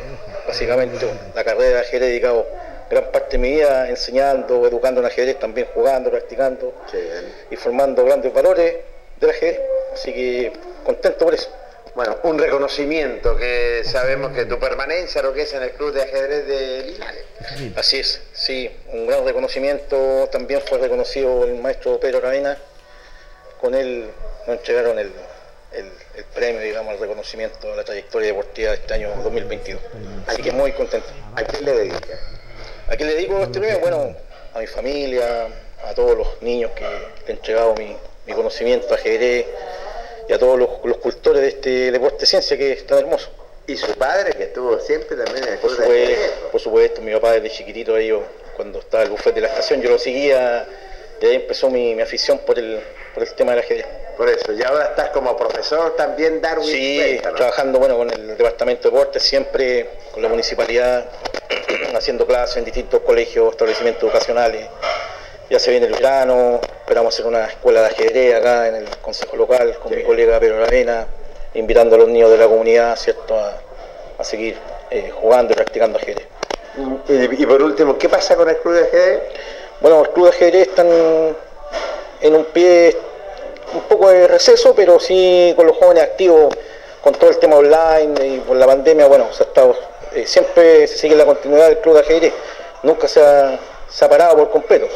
básicamente 0.47 1.07
la 1.35 1.43
carrera 1.43 1.69
de 1.69 1.79
ajedrez 1.81 2.09
dedicado 2.09 2.47
gran 2.89 3.11
parte 3.11 3.37
de 3.37 3.37
mi 3.37 3.51
vida 3.51 3.87
enseñando, 3.87 4.65
educando 4.65 5.01
en 5.01 5.05
ajedrez, 5.05 5.37
también 5.37 5.67
jugando, 5.71 6.09
practicando 6.09 6.73
y 7.51 7.55
formando 7.55 8.03
grandes 8.05 8.33
valores 8.33 8.77
del 9.19 9.29
ajedrez. 9.29 9.61
Así 9.93 10.11
que 10.11 10.51
contento 10.83 11.25
por 11.25 11.35
eso. 11.35 11.49
Bueno, 11.95 12.17
un 12.23 12.39
reconocimiento 12.39 13.37
que 13.37 13.83
sabemos 13.85 14.33
que 14.33 14.45
tu 14.45 14.57
permanencia, 14.57 15.21
lo 15.21 15.31
que 15.31 15.43
es 15.43 15.53
en 15.53 15.61
el 15.61 15.71
club 15.71 15.93
de 15.93 16.01
ajedrez 16.01 16.47
de 16.47 16.83
Linares. 16.85 17.23
Así 17.75 17.99
es, 17.99 18.21
sí, 18.33 18.69
un 18.91 19.05
gran 19.05 19.23
reconocimiento. 19.23 20.27
También 20.31 20.61
fue 20.61 20.79
reconocido 20.79 21.43
el 21.43 21.55
maestro 21.55 21.99
Pedro 21.99 22.21
Ravena. 22.21 22.57
Con 23.61 23.75
él 23.75 24.09
nos 24.47 24.57
entregaron 24.57 24.97
el, 24.97 25.11
el, 25.71 26.23
premio, 26.33 26.61
digamos, 26.61 26.93
el 26.95 26.99
reconocimiento 26.99 27.71
a 27.71 27.75
la 27.75 27.83
trayectoria 27.83 28.29
deportiva 28.29 28.71
de 28.71 28.77
este 28.77 28.93
año 28.95 29.11
2022. 29.23 29.81
Así 30.25 30.41
que 30.41 30.51
muy 30.51 30.71
contento. 30.71 31.07
¿A 31.35 31.43
quién 31.43 31.65
le 31.65 31.73
dedica? 31.73 32.19
¿A 32.87 32.95
quién 32.95 33.09
le 33.09 33.15
dedico 33.15 33.41
este 33.43 33.59
premio? 33.59 33.79
Bueno, 33.79 34.15
a 34.53 34.59
mi 34.59 34.67
familia, 34.67 35.47
a 35.83 35.93
todos 35.93 36.17
los 36.17 36.41
niños 36.41 36.71
que 36.71 36.85
he 37.27 37.31
entregado 37.31 37.75
mi, 37.75 37.95
conocimiento 38.33 38.93
a 38.93 38.97
ajedrez 38.97 39.45
y 40.27 40.33
a 40.33 40.39
todos 40.39 40.59
los, 40.59 40.97
cultores 40.97 41.41
de 41.41 41.47
este 41.49 41.91
deporte 41.91 42.25
ciencia 42.25 42.57
que 42.57 42.73
es 42.73 42.87
tan 42.87 42.99
hermoso. 42.99 43.29
¿Y 43.67 43.77
su 43.77 43.93
padre 43.93 44.33
que 44.33 44.43
estuvo 44.43 44.77
siempre 44.79 45.15
también 45.15 45.45
en 45.45 45.53
el 45.53 45.59
por 45.59 45.71
supuesto, 45.71 46.49
por 46.51 46.61
supuesto, 46.61 47.01
mi 47.01 47.13
papá 47.13 47.33
desde 47.33 47.49
chiquitito 47.49 47.95
ahí, 47.95 48.11
cuando 48.55 48.79
estaba 48.79 49.03
el 49.03 49.09
bufete 49.09 49.35
de 49.35 49.41
la 49.41 49.47
estación, 49.47 49.81
yo 49.81 49.89
lo 49.89 49.99
seguía 49.99 50.67
y 51.21 51.25
ahí 51.25 51.35
empezó 51.35 51.69
mi, 51.69 51.95
mi 51.95 52.01
afición 52.01 52.39
por 52.39 52.59
el, 52.59 52.81
por 53.13 53.23
el 53.23 53.33
tema 53.33 53.51
del 53.51 53.61
ajedrez. 53.61 53.85
Por 54.17 54.29
eso, 54.29 54.51
y 54.51 54.61
ahora 54.61 54.85
estás 54.85 55.09
como 55.09 55.35
profesor 55.35 55.95
también, 55.95 56.41
Darwin. 56.41 56.67
Sí, 56.67 57.19
trabajando 57.21 57.79
bueno 57.79 57.97
con 57.97 58.11
el 58.11 58.37
Departamento 58.37 58.89
de 58.89 58.95
Deportes, 58.95 59.23
siempre 59.23 59.89
con 60.11 60.21
la 60.21 60.29
municipalidad, 60.29 61.05
haciendo 61.95 62.27
clases 62.27 62.57
en 62.57 62.65
distintos 62.65 62.99
colegios, 63.01 63.51
establecimientos 63.51 64.03
educacionales. 64.03 64.67
Ya 65.49 65.59
se 65.59 65.71
viene 65.71 65.87
el 65.87 65.93
verano, 65.93 66.59
esperamos 66.79 67.13
hacer 67.13 67.25
una 67.25 67.45
escuela 67.45 67.81
de 67.81 67.87
ajedrez 67.87 68.35
acá 68.35 68.67
en 68.67 68.75
el 68.75 68.89
Consejo 69.01 69.35
Local 69.35 69.77
con 69.81 69.95
mi 69.95 70.03
colega 70.03 70.39
Pedro 70.39 70.63
Arena, 70.63 71.05
invitando 71.53 71.95
a 71.95 71.99
los 71.99 72.07
niños 72.07 72.31
de 72.31 72.37
la 72.37 72.47
comunidad 72.47 72.95
¿cierto? 72.95 73.37
A, 73.37 74.23
seguir 74.23 74.57
eh, 74.89 75.11
jugando 75.13 75.51
y 75.51 75.55
practicando 75.55 75.99
ajedrez. 75.99 76.25
Y, 77.09 77.43
y, 77.43 77.45
por 77.45 77.61
último, 77.61 77.97
¿qué 77.97 78.07
pasa 78.07 78.37
con 78.37 78.47
el 78.47 78.57
club 78.57 78.75
de 78.75 78.83
ajedrez? 78.83 79.21
Bueno, 79.81 80.01
el 80.01 80.09
club 80.11 80.25
de 80.27 80.31
ajedrez 80.31 80.67
están 80.69 80.87
en 82.21 82.35
un 82.35 82.45
pie 82.45 82.95
un 83.73 83.81
poco 83.81 84.09
de 84.09 84.27
receso, 84.27 84.73
pero 84.73 84.99
sí 84.99 85.53
con 85.57 85.67
los 85.67 85.75
jóvenes 85.75 86.03
activos, 86.03 86.55
con 87.01 87.13
todo 87.13 87.29
el 87.29 87.37
tema 87.37 87.57
online 87.57 88.27
y 88.27 88.39
por 88.39 88.55
la 88.55 88.65
pandemia, 88.65 89.07
bueno, 89.07 89.27
se 89.33 89.43
ha 89.43 89.45
estado, 89.47 89.75
eh, 90.13 90.25
siempre 90.25 90.87
se 90.87 90.97
sigue 90.97 91.15
la 91.15 91.25
continuidad 91.25 91.67
del 91.67 91.79
club 91.79 91.95
de 91.95 91.99
ajedrez, 91.99 92.33
nunca 92.83 93.09
se 93.09 93.21
ha, 93.21 93.59
se 93.93 94.05
ha 94.05 94.09
parado 94.09 94.37
por 94.37 94.49
completo. 94.49 94.87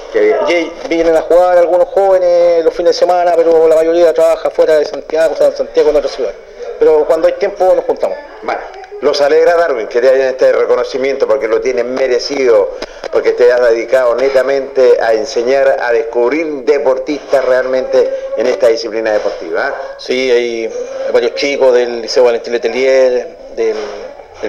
Vienen 0.90 1.16
a 1.16 1.22
jugar 1.22 1.58
algunos 1.58 1.88
jóvenes 1.90 2.64
los 2.66 2.74
fines 2.74 2.96
de 2.96 3.00
semana, 3.00 3.34
pero 3.36 3.68
la 3.68 3.76
mayoría 3.76 4.14
trabaja 4.14 4.50
fuera 4.50 4.78
de 4.78 4.86
Santiago, 4.86 5.34
o 5.34 5.38
sea, 5.38 5.48
en 5.48 5.56
Santiago 5.56 5.90
en 5.92 5.98
otra 5.98 6.10
ciudad. 6.10 6.34
Pero 6.80 7.06
cuando 7.06 7.28
hay 7.28 7.34
tiempo 7.34 7.74
nos 7.76 7.86
juntamos. 7.86 8.18
Bueno, 8.42 8.60
los 9.02 9.22
alegra 9.22 9.56
Darwin 9.56 9.88
que 9.88 10.02
te 10.02 10.10
hayan 10.10 10.30
este 10.30 10.52
reconocimiento 10.52 11.28
porque 11.28 11.48
lo 11.48 11.62
tienes 11.62 11.86
merecido, 11.86 12.72
porque 13.12 13.34
te 13.34 13.52
has 13.52 13.62
dedicado 13.70 14.16
netamente 14.16 15.00
a 15.00 15.14
enseñar, 15.14 15.78
a 15.80 15.92
descubrir 15.92 16.48
deportistas 16.64 17.46
realmente 17.46 18.12
en 18.38 18.48
esta 18.48 18.68
disciplina 18.68 19.14
deportiva. 19.14 19.76
Sí, 19.98 20.32
hay, 20.32 20.74
varios 21.14 21.36
chicos 21.36 21.74
del 21.74 22.02
Liceo 22.02 22.24
Valentín 22.24 22.54
Letelier, 22.54 23.38
del, 23.56 23.76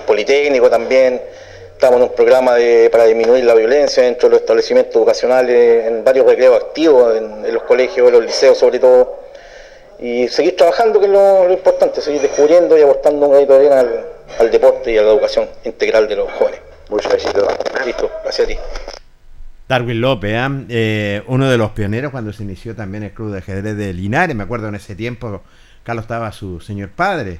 Politécnico 0.06 0.68
también. 0.68 1.20
Estamos 1.78 1.98
en 1.98 2.08
un 2.08 2.14
programa 2.16 2.56
para 2.90 3.04
disminuir 3.04 3.44
la 3.44 3.54
violencia 3.54 4.02
dentro 4.02 4.28
de 4.28 4.32
los 4.32 4.40
establecimientos 4.40 4.96
educacionales, 4.96 5.86
en 5.86 6.02
varios 6.02 6.26
recreos 6.26 6.56
activos, 6.56 7.16
en, 7.16 7.54
los 7.54 7.62
colegios, 7.62 8.08
en 8.08 8.14
los 8.14 8.24
liceos 8.24 8.58
sobre 8.58 8.80
todo. 8.80 9.20
Y 10.00 10.26
seguir 10.26 10.56
trabajando, 10.56 10.98
que 10.98 11.06
es 11.06 11.12
lo, 11.12 11.52
importante, 11.52 12.00
seguir 12.00 12.20
descubriendo 12.20 12.76
y 12.76 12.82
aportando 12.82 13.26
un 13.26 13.32
granito 13.32 13.56
de 13.60 13.72
al, 13.72 14.06
al 14.40 14.50
deporte 14.50 14.90
y 14.90 14.98
a 14.98 15.02
la 15.02 15.12
educación 15.12 15.48
integral 15.62 16.08
de 16.08 16.16
los 16.16 16.32
jóvenes. 16.32 16.58
Muchas 16.90 17.12
gracias. 17.12 17.32
Listo, 17.86 18.10
gracias 18.24 18.48
a 18.48 18.50
ti. 18.50 18.58
Darwin 19.68 20.00
López, 20.00 20.34
¿ah? 20.34 20.50
¿eh? 20.68 21.22
uno 21.28 21.48
de 21.48 21.58
los 21.58 21.70
pioneros 21.70 22.10
cuando 22.10 22.32
se 22.32 22.42
inició 22.42 22.74
también 22.74 23.04
el 23.04 23.12
club 23.12 23.30
de 23.30 23.38
ajedrez 23.38 23.76
de 23.76 23.92
Linares, 23.92 24.34
me 24.34 24.42
acuerdo 24.42 24.66
en 24.66 24.74
ese 24.74 24.96
tiempo, 24.96 25.42
Carlos 25.84 26.06
estaba 26.06 26.32
su 26.32 26.58
señor 26.58 26.88
padre, 26.88 27.38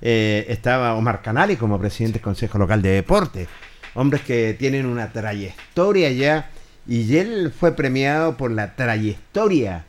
eh, 0.00 0.46
estaba 0.48 0.94
Omar 0.94 1.20
Canali 1.20 1.56
como 1.56 1.78
presidente 1.78 2.14
del 2.14 2.22
Consejo 2.22 2.56
Local 2.56 2.80
de 2.80 2.90
Deportes, 2.90 3.46
hombres 3.94 4.22
que 4.22 4.54
tienen 4.54 4.86
una 4.86 5.12
trayectoria 5.12 6.10
ya, 6.10 6.50
y 6.86 7.16
él 7.16 7.52
fue 7.56 7.72
premiado 7.72 8.36
por 8.36 8.50
la 8.50 8.76
trayectoria 8.76 9.86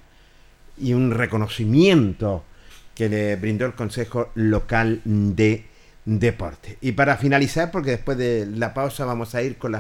y 0.78 0.94
un 0.94 1.12
reconocimiento 1.12 2.44
que 2.94 3.10
le 3.10 3.36
brindó 3.36 3.66
el 3.66 3.74
Consejo 3.74 4.32
Local 4.36 5.02
de 5.04 5.66
deporte. 6.06 6.78
Y 6.82 6.94
para 6.94 7.18
finalizar, 7.18 7.72
porque 7.72 7.92
después 7.92 8.18
de 8.18 8.46
la 8.46 8.74
pausa 8.74 9.06
vamos 9.06 9.36
a 9.36 9.42
ir 9.42 9.58
con 9.58 9.76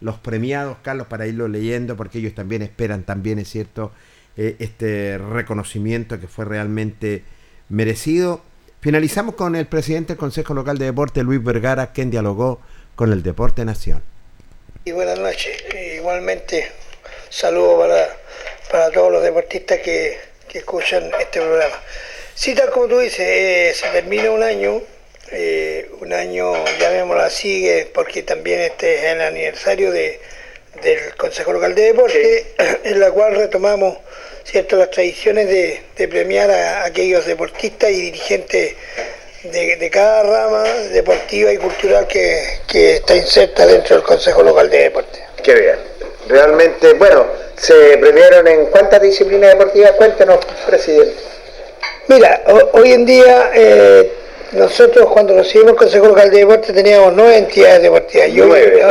los 0.00 0.18
premiados, 0.18 0.78
Carlos, 0.82 1.06
para 1.06 1.26
irlo 1.26 1.46
leyendo, 1.46 1.96
porque 1.96 2.18
ellos 2.18 2.34
también 2.34 2.62
esperan, 2.62 3.04
también 3.04 3.38
es 3.38 3.48
cierto, 3.48 3.92
eh, 4.36 4.56
este 4.58 5.18
reconocimiento 5.18 6.18
que 6.18 6.26
fue 6.26 6.44
realmente 6.44 7.22
merecido. 7.68 8.42
Finalizamos 8.80 9.34
con 9.34 9.56
el 9.56 9.66
presidente 9.66 10.14
del 10.14 10.18
Consejo 10.18 10.54
Local 10.54 10.78
de 10.78 10.86
Deporte, 10.86 11.22
Luis 11.22 11.42
Vergara, 11.42 11.92
quien 11.92 12.10
dialogó 12.10 12.60
con 12.98 13.12
el 13.12 13.22
Deporte 13.22 13.64
Nación. 13.64 14.02
Y 14.84 14.90
buenas 14.90 15.20
noches. 15.20 15.56
Igualmente, 15.94 16.68
saludo 17.30 17.78
para, 17.78 18.16
para 18.72 18.90
todos 18.90 19.12
los 19.12 19.22
deportistas 19.22 19.78
que, 19.78 20.18
escuchan 20.52 21.08
este 21.20 21.40
programa. 21.40 21.80
Sí, 22.34 22.56
tal 22.56 22.70
como 22.70 22.88
tú 22.88 22.98
dices, 22.98 23.20
eh, 23.20 23.72
se 23.72 23.86
termina 23.90 24.32
un 24.32 24.42
año, 24.42 24.82
eh, 25.30 25.88
un 26.00 26.12
año, 26.12 26.52
llamémoslo 26.80 27.22
así, 27.22 27.70
porque 27.94 28.24
también 28.24 28.62
este 28.62 28.96
es 28.96 29.04
el 29.12 29.20
aniversario 29.20 29.92
de, 29.92 30.18
del 30.82 31.14
Consejo 31.14 31.52
Local 31.52 31.76
de 31.76 31.82
Deporte, 31.82 32.46
en 32.82 32.98
la 32.98 33.12
cual 33.12 33.36
retomamos 33.36 33.96
cierto 34.42 34.76
las 34.76 34.90
tradiciones 34.90 35.46
de, 35.46 36.08
premiar 36.08 36.50
a 36.50 36.84
aquellos 36.84 37.26
deportistas 37.26 37.92
y 37.92 38.10
dirigentes 38.10 38.74
de, 39.44 39.90
cada 39.90 40.22
rama 40.22 40.64
deportiva 40.92 41.52
y 41.52 41.58
cultural 41.58 42.06
que, 42.06 42.60
está 42.96 43.16
inserta 43.16 43.66
dentro 43.66 43.96
del 43.96 44.04
Consejo 44.04 44.42
Local 44.42 44.68
de 44.68 44.78
Deporte. 44.78 45.24
Qué 45.42 45.54
bien. 45.54 45.76
Realmente, 46.28 46.94
bueno, 46.94 47.26
¿se 47.56 47.96
premiaron 47.98 48.46
en 48.48 48.66
cuántas 48.66 49.00
disciplinas 49.00 49.50
deportivas? 49.50 49.92
Cuéntenos, 49.92 50.38
presidente. 50.66 51.14
Mira, 52.08 52.42
hoy 52.72 52.92
en 52.92 53.06
día 53.06 53.50
eh, 53.54 54.12
nosotros 54.52 55.08
cuando 55.10 55.34
recibimos 55.34 55.72
el 55.72 55.78
Consejo 55.78 56.06
Local 56.06 56.30
de 56.30 56.38
Deporte 56.38 56.72
teníamos 56.72 57.12
nueve 57.14 57.36
entidades 57.36 57.82
deportivas. 57.82 58.28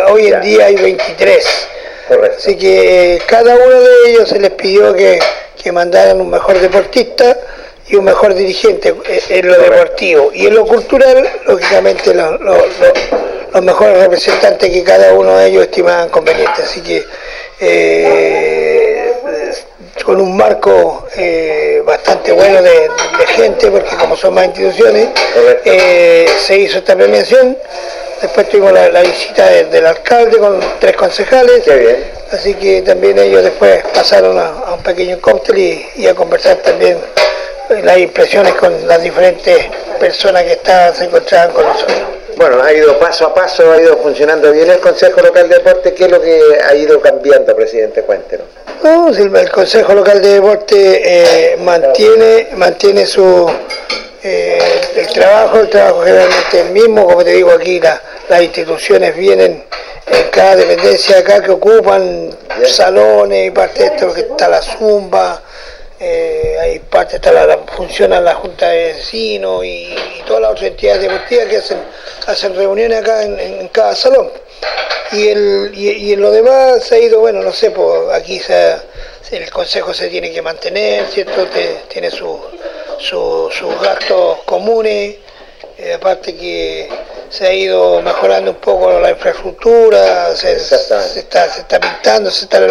hoy 0.10 0.28
en 0.28 0.42
día 0.42 0.66
hay 0.66 0.76
23. 0.76 1.68
Así 2.38 2.56
que 2.58 3.22
cada 3.28 3.56
uno 3.56 3.82
de 3.82 3.92
ellos 4.08 4.30
se 4.30 4.40
les 4.40 4.52
pidió 4.52 4.94
que, 4.94 5.20
mandaran 5.74 6.22
un 6.22 6.30
mejor 6.30 6.58
deportista 6.62 7.38
y 7.90 7.96
un 7.96 8.06
mejor 8.06 8.34
dirigente 8.34 8.94
en 9.30 9.48
lo 9.48 9.58
deportivo. 9.58 10.32
Y 10.34 10.48
en 10.48 10.56
lo 10.56 10.66
cultural, 10.66 11.28
lógicamente, 11.46 12.14
los 12.14 13.62
mejores 13.62 14.00
representantes 14.00 14.70
que 14.70 14.84
cada 14.84 15.14
uno 15.14 15.38
de 15.38 15.48
ellos 15.48 15.64
estimaban 15.64 16.10
convenientes. 16.10 16.66
Así 16.66 16.82
que 16.82 17.04
eh, 17.60 19.14
con 20.04 20.22
un 20.22 20.36
marco 20.36 21.08
eh, 21.16 21.82
bastante 21.86 22.32
bueno 22.32 22.62
de, 22.62 22.90
gente, 23.36 23.70
porque 23.70 23.96
como 23.96 24.16
son 24.16 24.34
más 24.34 24.46
instituciones, 24.46 25.10
eh, 25.66 26.28
se 26.40 26.58
hizo 26.58 26.80
esta 26.80 26.96
premiación 26.96 27.58
Después 28.22 28.50
tuvimos 28.50 28.74
la, 28.74 29.02
visita 29.02 29.48
del 29.48 29.86
alcalde 29.86 30.40
con 30.40 30.60
tres 30.80 30.96
concejales. 30.96 31.64
Así 32.32 32.56
que 32.56 32.82
también 32.82 33.18
ellos 33.20 33.44
después 33.44 33.84
pasaron 33.94 34.38
a, 34.40 34.74
un 34.74 34.82
pequeño 34.82 35.20
cóctel 35.22 35.86
y, 35.96 36.08
a 36.08 36.16
conversar 36.16 36.58
también 36.58 36.98
eh, 36.98 37.27
las 37.84 37.98
impresiones 37.98 38.54
con 38.56 38.88
las 38.88 39.02
diferentes 39.02 39.66
personas 40.00 40.44
que 40.44 40.54
estaban, 40.54 40.96
se 40.96 41.06
encontraban 41.06 41.54
con 41.54 41.66
nosotros. 41.66 41.98
Bueno, 42.38 42.62
ha 42.62 42.72
ido 42.72 43.00
paso 43.00 43.26
a 43.26 43.34
paso, 43.34 43.72
ha 43.72 43.82
ido 43.82 43.98
funcionando 43.98 44.52
bien 44.52 44.70
el 44.70 44.80
Consejo 44.80 45.22
Local 45.22 45.50
de 45.50 45.56
Deporte. 45.56 45.94
¿Qué 45.94 46.06
es 46.06 46.12
lo 46.12 46.22
que 46.22 46.40
ha 46.64 46.76
ido 46.76 47.02
cambiando, 47.02 47.56
presidente? 47.56 48.04
Cuéntenos. 48.04 48.46
No, 48.84 49.10
el, 49.10 49.50
Consejo 49.50 49.96
Local 49.96 50.22
de 50.22 50.34
Deporte 50.36 51.02
eh, 51.04 51.58
mantiene, 51.58 52.50
mantiene 52.56 53.08
su 53.08 53.50
eh, 54.24 54.82
el 54.96 55.08
trabajo, 55.08 55.60
el 55.60 55.70
trabajo 55.70 56.02
generalmente 56.04 56.60
el 56.60 56.70
mismo, 56.72 57.06
como 57.06 57.24
te 57.24 57.32
digo 57.32 57.52
aquí, 57.52 57.80
las 57.80 58.42
instituciones 58.42 59.16
vienen 59.16 59.64
en 60.06 60.30
cada 60.32 60.56
dependencia 60.56 61.20
acá 61.20 61.42
que 61.42 61.52
ocupan 61.52 62.30
salones 62.66 63.48
y 63.48 63.52
parte 63.52 63.84
de 63.84 63.86
esto 63.88 64.14
que 64.14 64.22
está 64.22 64.48
la 64.48 64.62
zumba, 64.62 65.42
eh, 66.00 66.58
hay 66.62 66.80
parte 66.80 67.16
está 67.18 67.32
la, 67.32 67.58
funciona 67.76 68.20
la 68.22 68.36
junta 68.36 68.70
de 68.70 68.94
vecinos 68.94 69.66
y, 69.66 69.96
todas 70.26 70.42
las 70.42 70.52
otras 70.52 70.68
entidades 70.68 71.04
deportivas 71.04 71.46
que 71.46 71.58
hacen, 71.58 71.78
hacen 72.26 72.54
reuniones 72.54 73.00
acá 73.00 73.24
en, 73.24 73.68
cada 73.70 73.96
salón. 73.96 74.30
Y, 75.14 75.30
el, 75.30 75.72
y, 75.74 76.12
en 76.12 76.22
lo 76.22 76.32
demás 76.32 76.84
se 76.84 76.96
ha 76.96 77.00
ido, 77.00 77.22
bueno, 77.22 77.42
no 77.42 77.54
sé, 77.54 77.72
pues 77.72 78.12
aquí 78.12 78.42
el 79.32 79.50
consejo 79.52 79.94
se 79.94 80.10
tiene 80.10 80.34
que 80.34 80.42
mantener, 80.42 81.06
¿cierto? 81.08 81.48
tiene 81.90 82.12
su 82.12 82.38
sus 83.00 83.82
gastos 83.82 84.40
comunes, 84.46 85.16
eh, 85.78 85.94
aparte 85.94 86.36
que 86.36 86.90
se 87.30 87.48
ha 87.48 87.54
ido 87.54 88.02
mejorando 88.02 88.52
un 88.52 88.58
poco 88.58 89.00
la 89.00 89.12
infraestructura, 89.12 90.36
se, 90.36 90.54
está, 90.54 91.02
se 91.02 91.20
está 91.20 91.80
pintando, 91.80 92.30
se 92.32 92.46
está 92.46 92.62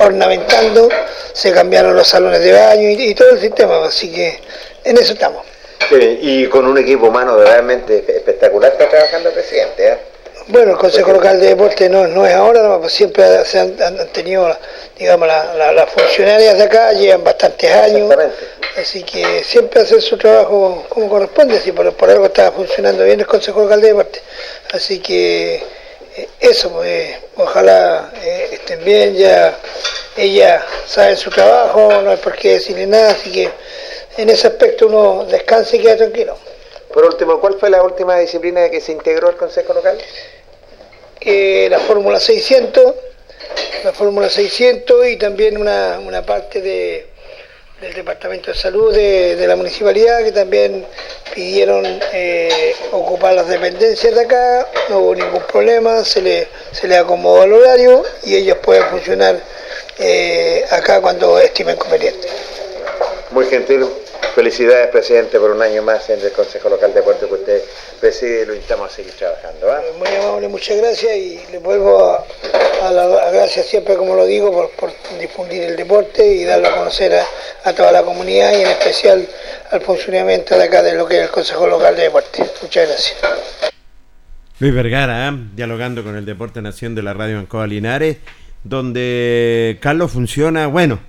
ornamentando, 0.00 0.88
se 1.32 1.52
cambiaron 1.52 1.94
los 1.94 2.08
salones 2.08 2.40
de 2.40 2.52
baño 2.52 2.88
y, 2.90 3.14
todo 3.14 3.30
el 3.30 3.40
sistema, 3.40 3.84
así 3.84 4.12
que 4.12 4.40
en 4.84 4.96
eso 4.98 5.12
estamos. 5.12 5.44
y 5.90 6.46
con 6.46 6.66
un 6.66 6.78
equipo 6.78 7.06
humano 7.06 7.36
realmente 7.36 8.04
espectacular 8.08 8.72
está 8.72 8.88
trabajando 8.88 9.28
el 9.28 9.34
presidente. 9.34 9.88
¿eh? 9.88 9.98
Bueno, 10.48 10.72
el 10.72 10.78
Consejo 10.78 11.12
Local 11.12 11.40
de 11.40 11.48
Deporte 11.48 11.88
no, 11.88 12.06
no 12.06 12.24
es 12.24 12.32
ahora, 12.32 12.78
pues 12.78 12.92
siempre 12.92 13.44
se 13.44 13.58
han, 13.58 13.76
tenido, 14.12 14.56
digamos, 14.96 15.26
las 15.26 15.90
funcionarias 15.90 16.56
de 16.56 16.62
acá, 16.62 16.92
llevan 16.92 17.24
bastantes 17.24 17.68
años, 17.72 18.14
así 18.80 19.02
que 19.02 19.42
siempre 19.42 19.80
hacen 19.80 20.00
su 20.00 20.16
trabajo 20.16 20.86
como 20.88 21.08
corresponde, 21.08 21.58
si 21.58 21.72
por, 21.72 21.92
algo 22.08 22.26
está 22.26 22.52
funcionando 22.52 23.02
bien 23.02 23.18
el 23.18 23.26
Consejo 23.26 23.62
Local 23.62 23.80
de 23.80 23.88
Deporte. 23.88 24.22
Así 24.70 25.00
que 25.00 25.56
eh, 26.16 26.28
eso, 26.38 26.70
pues, 26.70 27.16
ojalá 27.34 28.12
eh, 28.22 28.50
estén 28.52 28.84
bien, 28.84 29.16
ya 29.16 29.52
ella 30.16 30.64
sabe 30.86 31.16
su 31.16 31.28
trabajo, 31.28 31.90
no 32.02 32.10
hay 32.12 32.18
por 32.18 32.36
qué 32.36 32.52
decirle 32.52 32.86
nada, 32.86 33.10
así 33.10 33.32
que 33.32 33.50
en 34.16 34.28
ese 34.30 34.46
aspecto 34.46 34.86
uno 34.86 35.24
descansa 35.24 35.74
y 35.74 35.80
queda 35.80 35.96
tranquilo. 35.96 36.38
Por 36.94 37.04
último, 37.04 37.40
¿cuál 37.40 37.58
fue 37.58 37.68
la 37.68 37.82
última 37.82 38.16
disciplina 38.16 38.70
que 38.70 38.80
se 38.80 38.92
integró 38.92 39.28
al 39.28 39.36
Consejo 39.36 39.74
Local? 39.74 39.98
La 41.26 41.80
Fórmula 41.80 42.20
600, 42.20 42.94
la 43.84 43.92
Fórmula 43.92 44.28
600 44.30 45.08
y 45.08 45.16
también 45.16 45.58
una, 45.58 46.22
parte 46.24 46.60
de, 46.60 47.06
del 47.80 47.94
Departamento 47.94 48.52
de 48.52 48.56
Salud 48.56 48.94
de, 48.94 49.44
la 49.46 49.56
Municipalidad 49.56 50.22
que 50.22 50.30
también 50.30 50.86
pidieron 51.34 51.84
eh, 52.12 52.76
ocupar 52.92 53.34
las 53.34 53.48
dependencias 53.48 54.14
de 54.14 54.20
acá, 54.20 54.68
no 54.88 55.00
hubo 55.00 55.14
ningún 55.16 55.42
problema, 55.42 56.04
se 56.04 56.22
le, 56.22 56.48
se 56.70 56.86
le 56.86 56.96
acomodó 56.96 57.42
el 57.42 57.52
horario 57.54 58.04
y 58.24 58.36
ellos 58.36 58.58
pueden 58.58 58.84
funcionar 58.84 59.40
eh, 59.98 60.64
acá 60.70 61.00
cuando 61.00 61.40
estimen 61.40 61.76
conveniente. 61.76 62.28
Muy 63.32 63.46
gentil, 63.46 63.84
Felicidades, 64.34 64.88
presidente, 64.88 65.38
por 65.38 65.50
un 65.50 65.62
año 65.62 65.82
más 65.82 66.08
en 66.10 66.20
el 66.20 66.32
Consejo 66.32 66.68
Local 66.68 66.92
de 66.92 67.02
Puerto 67.02 67.26
que 67.26 67.34
usted 67.34 67.62
preside 68.00 68.42
y 68.42 68.46
lo 68.46 68.54
invitamos 68.54 68.92
a 68.92 68.94
seguir 68.94 69.12
trabajando. 69.14 69.72
¿ah? 69.72 69.80
Muy 69.98 70.08
amable, 70.08 70.48
muchas 70.48 70.76
gracias 70.76 71.16
y 71.16 71.40
le 71.50 71.58
vuelvo 71.58 72.04
a, 72.04 72.24
a 72.82 72.90
la 72.90 73.30
gracias 73.30 73.66
siempre, 73.66 73.96
como 73.96 74.14
lo 74.14 74.26
digo, 74.26 74.70
por, 74.78 74.90
difundir 75.18 75.62
el 75.62 75.76
deporte 75.76 76.26
y 76.26 76.44
darlo 76.44 76.68
a 76.68 76.76
conocer 76.76 77.12
a, 77.64 77.72
toda 77.72 77.92
la 77.92 78.02
comunidad 78.02 78.52
y 78.52 78.62
en 78.62 78.68
especial 78.68 79.26
al 79.70 79.80
funcionamiento 79.80 80.56
de 80.56 80.64
acá 80.64 80.82
de 80.82 80.94
lo 80.94 81.06
que 81.06 81.16
es 81.16 81.24
el 81.24 81.30
Consejo 81.30 81.66
Local 81.66 81.96
de 81.96 82.02
Deporte. 82.02 82.44
Muchas 82.62 82.88
gracias. 82.88 83.16
Luis 84.58 84.74
Vergara, 84.74 85.28
¿eh? 85.28 85.32
dialogando 85.54 86.02
con 86.02 86.16
el 86.16 86.24
Deporte 86.24 86.62
Nación 86.62 86.94
de 86.94 87.02
la 87.02 87.14
Radio 87.14 87.38
Ancoa 87.38 87.66
Linares, 87.66 88.18
donde 88.64 89.78
Carlos 89.80 90.12
funciona, 90.12 90.66
bueno, 90.66 91.00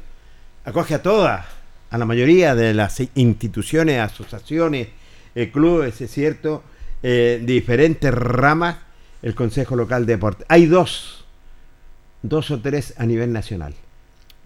acoge 0.66 0.96
a 0.96 1.02
todas 1.02 1.57
a 1.90 1.98
la 1.98 2.06
mayoría 2.06 2.56
de 2.56 2.74
las 2.74 3.02
instituciones, 3.16 4.00
asociaciones, 4.00 4.90
eh, 5.36 5.52
clubes, 5.52 6.02
es 6.02 6.12
cierto, 6.12 6.64
eh, 7.04 7.42
diferentes 7.44 8.14
ramas, 8.14 8.78
el 9.22 9.36
Consejo 9.36 9.76
Local 9.76 10.06
de 10.06 10.14
Deporte. 10.14 10.46
Hay 10.50 10.66
dos, 10.66 11.26
dos 12.22 12.52
o 12.52 12.60
tres 12.60 12.94
a 12.98 13.06
nivel 13.06 13.32
nacional. 13.32 13.74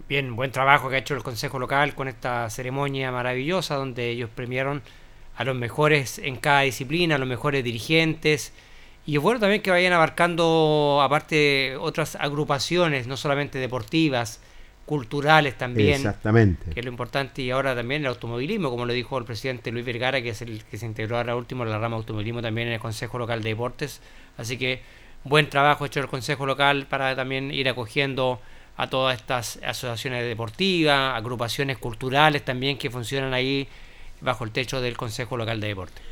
Bien, 0.08 0.36
buen 0.36 0.50
trabajo 0.50 0.90
que 0.90 0.96
ha 0.96 0.98
hecho 0.98 1.14
el 1.14 1.22
Consejo 1.22 1.58
Local 1.58 1.94
con 1.94 2.08
esta 2.08 2.50
ceremonia 2.50 3.10
maravillosa 3.10 3.76
donde 3.76 4.10
ellos 4.10 4.28
premiaron 4.34 4.82
a 5.36 5.44
los 5.44 5.56
mejores 5.56 6.18
en 6.18 6.36
cada 6.36 6.60
disciplina, 6.62 7.14
a 7.14 7.18
los 7.18 7.28
mejores 7.28 7.64
dirigentes. 7.64 8.52
Y 9.06 9.16
es 9.16 9.22
bueno 9.22 9.40
también 9.40 9.62
que 9.62 9.70
vayan 9.70 9.92
abarcando, 9.92 11.00
aparte, 11.02 11.76
otras 11.76 12.16
agrupaciones, 12.16 13.06
no 13.06 13.16
solamente 13.16 13.58
deportivas, 13.58 14.40
culturales 14.86 15.56
también. 15.56 15.96
Exactamente. 15.96 16.70
Que 16.72 16.80
es 16.80 16.84
lo 16.84 16.90
importante. 16.90 17.42
Y 17.42 17.50
ahora 17.50 17.74
también 17.74 18.02
el 18.02 18.08
automovilismo, 18.08 18.70
como 18.70 18.84
lo 18.84 18.92
dijo 18.92 19.18
el 19.18 19.24
presidente 19.24 19.70
Luis 19.70 19.84
Vergara, 19.84 20.22
que 20.22 20.30
es 20.30 20.42
el 20.42 20.64
que 20.64 20.78
se 20.78 20.86
integró 20.86 21.16
ahora 21.16 21.36
último 21.36 21.64
en 21.64 21.70
la 21.70 21.78
rama 21.78 21.96
automovilismo 21.96 22.42
también 22.42 22.68
en 22.68 22.74
el 22.74 22.80
Consejo 22.80 23.18
Local 23.18 23.42
de 23.42 23.50
Deportes. 23.50 24.00
Así 24.36 24.56
que 24.56 24.82
buen 25.24 25.48
trabajo 25.48 25.86
hecho 25.86 26.00
el 26.00 26.08
Consejo 26.08 26.46
Local 26.46 26.86
para 26.88 27.14
también 27.14 27.50
ir 27.50 27.68
acogiendo 27.68 28.40
a 28.76 28.88
todas 28.88 29.18
estas 29.18 29.58
asociaciones 29.64 30.26
deportivas, 30.26 31.16
agrupaciones 31.16 31.78
culturales 31.78 32.42
también 32.44 32.78
que 32.78 32.90
funcionan 32.90 33.34
ahí 33.34 33.68
bajo 34.20 34.44
el 34.44 34.50
techo 34.50 34.80
del 34.80 34.96
Consejo 34.96 35.36
Local 35.36 35.60
de 35.60 35.68
Deportes. 35.68 36.02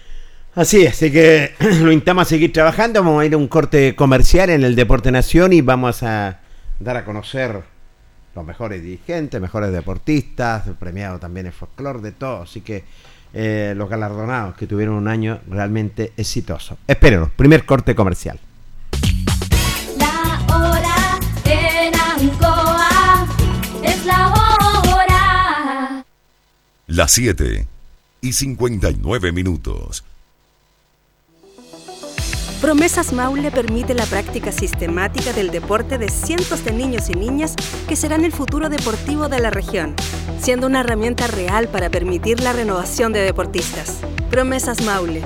Así 0.55 0.83
es, 0.83 0.95
así 0.95 1.13
que 1.13 1.55
lo 1.81 1.93
invitamos 1.93 2.23
a 2.23 2.25
seguir 2.29 2.53
trabajando. 2.53 3.03
Vamos 3.03 3.23
a 3.23 3.27
ir 3.27 3.35
a 3.35 3.37
un 3.37 3.49
corte 3.49 3.95
comercial 3.95 4.51
en 4.51 4.65
el 4.65 4.75
Deporte 4.75 5.11
Nación 5.11 5.53
y 5.53 5.61
vamos 5.61 6.03
a 6.03 6.41
dar 6.81 6.97
a 6.97 7.05
conocer 7.05 7.63
los 8.35 8.45
mejores 8.45 8.83
dirigentes, 8.83 9.41
mejores 9.41 9.73
deportistas, 9.73 10.65
premiado 10.79 11.19
también 11.19 11.47
el 11.47 11.53
folclore, 11.53 12.01
de 12.01 12.13
todo. 12.13 12.43
Así 12.43 12.61
que 12.61 12.85
eh, 13.33 13.75
los 13.77 13.89
galardonados 13.89 14.57
que 14.57 14.67
tuvieron 14.67 14.95
un 14.95 15.09
año 15.09 15.41
realmente 15.49 16.13
exitoso. 16.17 16.79
Espérenos, 16.87 17.31
primer 17.31 17.65
corte 17.65 17.95
comercial. 17.95 18.39
La 19.97 20.45
hora 20.57 21.19
en 21.45 21.95
Ancoa 21.95 23.27
es 23.83 24.05
la 24.05 24.29
hora. 24.29 26.05
Las 26.87 27.13
7 27.13 27.67
y 28.21 28.33
59 28.33 29.33
minutos. 29.33 30.05
Promesas 32.61 33.15
Maule 33.15 33.51
permite 33.51 33.95
la 33.95 34.05
práctica 34.05 34.53
sistemática 34.53 35.33
del 35.33 35.51
deporte 35.51 35.97
de 35.97 36.11
cientos 36.11 36.63
de 36.63 36.73
niños 36.73 37.09
y 37.09 37.15
niñas 37.15 37.55
que 37.89 37.97
serán 37.97 38.23
el 38.23 38.33
futuro 38.33 38.69
deportivo 38.69 39.31
de 39.31 39.41
la 39.41 39.49
región, 39.49 39.95
siendo 40.39 40.67
una 40.67 40.81
herramienta 40.81 41.27
real 41.27 41.69
para 41.69 41.89
permitir 41.89 42.41
la 42.41 42.53
renovación 42.53 43.15
de 43.15 43.21
deportistas. 43.21 44.01
Promesas 44.31 44.83
Maule, 44.83 45.23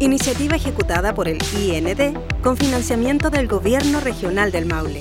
iniciativa 0.00 0.56
ejecutada 0.56 1.14
por 1.14 1.28
el 1.28 1.38
IND 1.56 2.18
con 2.42 2.56
financiamiento 2.56 3.30
del 3.30 3.46
Gobierno 3.46 4.00
Regional 4.00 4.50
del 4.50 4.66
Maule. 4.66 4.98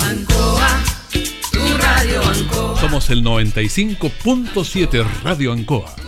Ancoa, 0.00 0.68
tu 1.50 1.78
radio 1.78 2.22
Ancoa. 2.22 2.80
Somos 2.80 3.10
el 3.10 3.24
95.7 3.24 5.04
Radio 5.24 5.52
Ancoa 5.52 6.07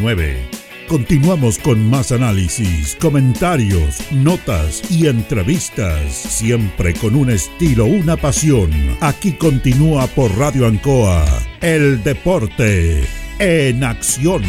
479. 0.00 0.64
Continuamos 0.88 1.58
con 1.58 1.88
más 1.88 2.12
análisis, 2.12 2.96
comentarios, 3.00 4.00
notas 4.12 4.82
y 4.90 5.06
entrevistas, 5.06 6.12
siempre 6.12 6.92
con 6.94 7.14
un 7.14 7.30
estilo, 7.30 7.86
una 7.86 8.16
pasión. 8.16 8.70
Aquí 9.00 9.32
continúa 9.32 10.06
por 10.08 10.36
Radio 10.36 10.66
Ancoa, 10.66 11.24
el 11.62 12.02
deporte 12.02 13.04
en 13.38 13.82
acción. 13.82 14.42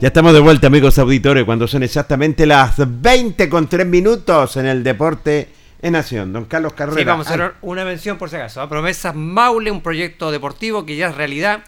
Ya 0.00 0.08
estamos 0.08 0.32
de 0.32 0.40
vuelta, 0.40 0.68
amigos 0.68 0.98
auditores, 0.98 1.44
cuando 1.44 1.66
son 1.66 1.82
exactamente 1.82 2.46
las 2.46 2.74
20 2.78 3.48
con 3.48 3.68
3 3.68 3.86
minutos 3.86 4.56
en 4.56 4.66
el 4.66 4.84
deporte 4.84 5.48
en 5.84 5.92
Nación. 5.92 6.32
Don 6.32 6.46
Carlos 6.46 6.72
Carrera. 6.72 6.98
Sí, 6.98 7.04
vamos 7.04 7.26
a 7.26 7.34
hacer 7.34 7.54
una 7.60 7.84
mención 7.84 8.16
por 8.16 8.30
si 8.30 8.36
acaso. 8.36 8.62
¿ah? 8.62 8.68
Promesas 8.70 9.14
Maule, 9.14 9.70
un 9.70 9.82
proyecto 9.82 10.30
deportivo 10.30 10.86
que 10.86 10.96
ya 10.96 11.08
es 11.08 11.14
realidad. 11.14 11.62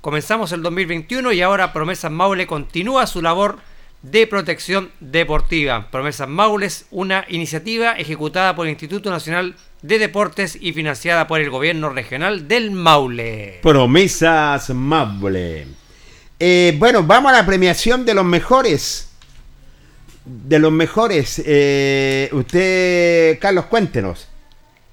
Comenzamos 0.00 0.52
el 0.52 0.62
2021 0.62 1.32
y 1.32 1.42
ahora 1.42 1.74
Promesas 1.74 2.10
Maule 2.10 2.46
continúa 2.46 3.06
su 3.06 3.20
labor 3.20 3.58
de 4.00 4.26
protección 4.26 4.90
deportiva. 5.00 5.90
Promesas 5.90 6.28
Maule 6.28 6.64
es 6.64 6.86
una 6.90 7.26
iniciativa 7.28 7.92
ejecutada 7.92 8.56
por 8.56 8.66
el 8.66 8.70
Instituto 8.70 9.10
Nacional 9.10 9.54
de 9.82 9.98
Deportes 9.98 10.56
y 10.58 10.72
financiada 10.72 11.26
por 11.26 11.38
el 11.38 11.50
Gobierno 11.50 11.90
Regional 11.90 12.48
del 12.48 12.70
Maule. 12.70 13.58
Promesas 13.62 14.70
Maule. 14.70 15.66
Eh, 16.40 16.74
bueno, 16.78 17.02
vamos 17.02 17.32
a 17.32 17.36
la 17.36 17.44
premiación 17.44 18.06
de 18.06 18.14
los 18.14 18.24
mejores. 18.24 19.07
De 20.28 20.58
los 20.58 20.70
mejores. 20.70 21.42
Eh, 21.44 22.28
usted, 22.32 23.38
Carlos, 23.40 23.66
cuéntenos. 23.66 24.28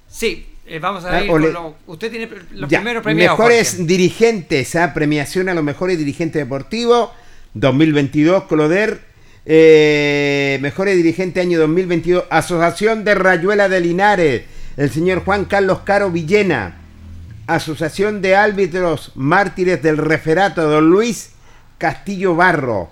Sí, 0.08 0.46
eh, 0.66 0.78
vamos 0.78 1.04
a 1.04 1.10
ver. 1.10 1.30
Ah, 1.30 1.70
usted 1.86 2.10
tiene 2.10 2.28
los 2.52 2.68
primeros 2.68 3.02
premios. 3.02 3.30
Mejores 3.30 3.86
dirigentes, 3.86 4.74
¿ah? 4.76 4.94
premiación 4.94 5.48
a 5.48 5.54
los 5.54 5.62
mejores 5.62 5.98
dirigentes 5.98 6.42
deportivos 6.42 7.10
2022, 7.54 8.44
Cloder. 8.44 9.00
mejores 9.44 10.96
dirigentes 10.96 11.44
año 11.44 11.58
2022, 11.60 12.24
Asociación 12.30 13.04
de 13.04 13.14
Rayuela 13.14 13.68
de 13.68 13.80
Linares, 13.80 14.42
el 14.76 14.90
señor 14.90 15.24
Juan 15.24 15.44
Carlos 15.44 15.80
Caro 15.84 16.10
Villena. 16.10 16.82
Asociación 17.46 18.22
de 18.22 18.34
Árbitros 18.34 19.12
Mártires 19.14 19.80
del 19.80 19.98
Referato, 19.98 20.68
don 20.68 20.90
Luis 20.90 21.30
Castillo 21.78 22.34
Barro, 22.34 22.90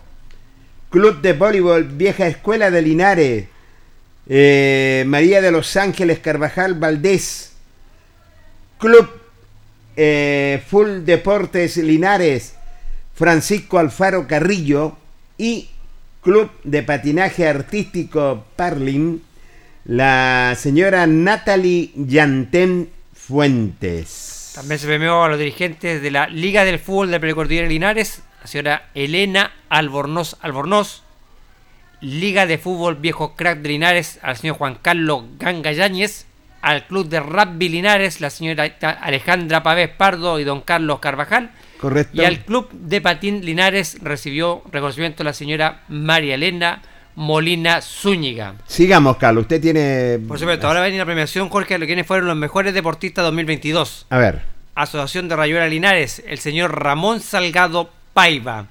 Club 0.94 1.22
de 1.22 1.32
Voleibol 1.32 1.82
Vieja 1.82 2.28
Escuela 2.28 2.70
de 2.70 2.80
Linares, 2.80 3.46
Eh, 4.28 5.02
María 5.08 5.40
de 5.42 5.50
los 5.50 5.76
Ángeles 5.76 6.20
Carvajal 6.20 6.74
Valdés. 6.76 7.52
Club 8.78 9.10
eh, 9.96 10.62
Full 10.68 11.04
Deportes 11.04 11.78
Linares. 11.78 12.54
Francisco 13.12 13.80
Alfaro 13.80 14.28
Carrillo. 14.28 14.96
Y 15.36 15.68
Club 16.22 16.48
de 16.62 16.84
Patinaje 16.84 17.48
Artístico 17.48 18.44
Parlin. 18.54 19.20
La 19.86 20.56
señora 20.56 21.08
Natalie 21.08 21.90
Yantén 21.96 22.88
Fuentes. 23.12 24.52
También 24.54 24.78
se 24.78 24.86
premió 24.86 25.24
a 25.24 25.28
los 25.28 25.40
dirigentes 25.40 26.00
de 26.00 26.10
la 26.12 26.28
Liga 26.28 26.64
del 26.64 26.78
Fútbol 26.78 27.10
de 27.10 27.18
Precordillera 27.18 27.66
Linares, 27.66 28.22
la 28.44 28.48
señora 28.48 28.82
Elena 28.94 29.52
Albornoz 29.70 30.36
Albornoz, 30.42 31.02
Liga 32.02 32.44
de 32.44 32.58
Fútbol 32.58 32.96
Viejo 32.96 33.34
Crack 33.36 33.60
de 33.60 33.70
Linares, 33.70 34.18
al 34.20 34.36
señor 34.36 34.56
Juan 34.56 34.76
Carlos 34.82 35.24
Ganga 35.38 35.72
Yáñez, 35.72 36.26
al 36.60 36.86
Club 36.86 37.08
de 37.08 37.20
Rugby 37.20 37.70
Linares, 37.70 38.20
la 38.20 38.28
señora 38.28 38.64
Alejandra 39.00 39.62
Pavés 39.62 39.88
Pardo 39.88 40.38
y 40.38 40.44
don 40.44 40.60
Carlos 40.60 40.98
Carvajal. 40.98 41.52
Correcto. 41.80 42.20
Y 42.20 42.26
al 42.26 42.40
Club 42.40 42.68
de 42.70 43.00
Patín 43.00 43.46
Linares 43.46 43.96
recibió 44.02 44.62
reconocimiento 44.70 45.24
la 45.24 45.32
señora 45.32 45.80
María 45.88 46.34
Elena 46.34 46.82
Molina 47.14 47.80
Zúñiga. 47.80 48.56
Sigamos, 48.66 49.16
Carlos. 49.16 49.42
Usted 49.42 49.62
tiene. 49.62 50.18
Por 50.28 50.38
supuesto, 50.38 50.66
ahora 50.66 50.82
viene 50.82 50.98
la 50.98 51.06
premiación, 51.06 51.48
Jorge, 51.48 51.78
de 51.78 51.86
quienes 51.86 52.06
fueron 52.06 52.26
los 52.26 52.36
mejores 52.36 52.74
deportistas 52.74 53.24
2022. 53.24 54.06
A 54.10 54.18
ver. 54.18 54.42
Asociación 54.74 55.28
de 55.28 55.36
Rayuela 55.36 55.66
Linares, 55.66 56.22
el 56.26 56.38
señor 56.38 56.78
Ramón 56.78 57.20
Salgado 57.20 57.88
Paiva. 58.14 58.68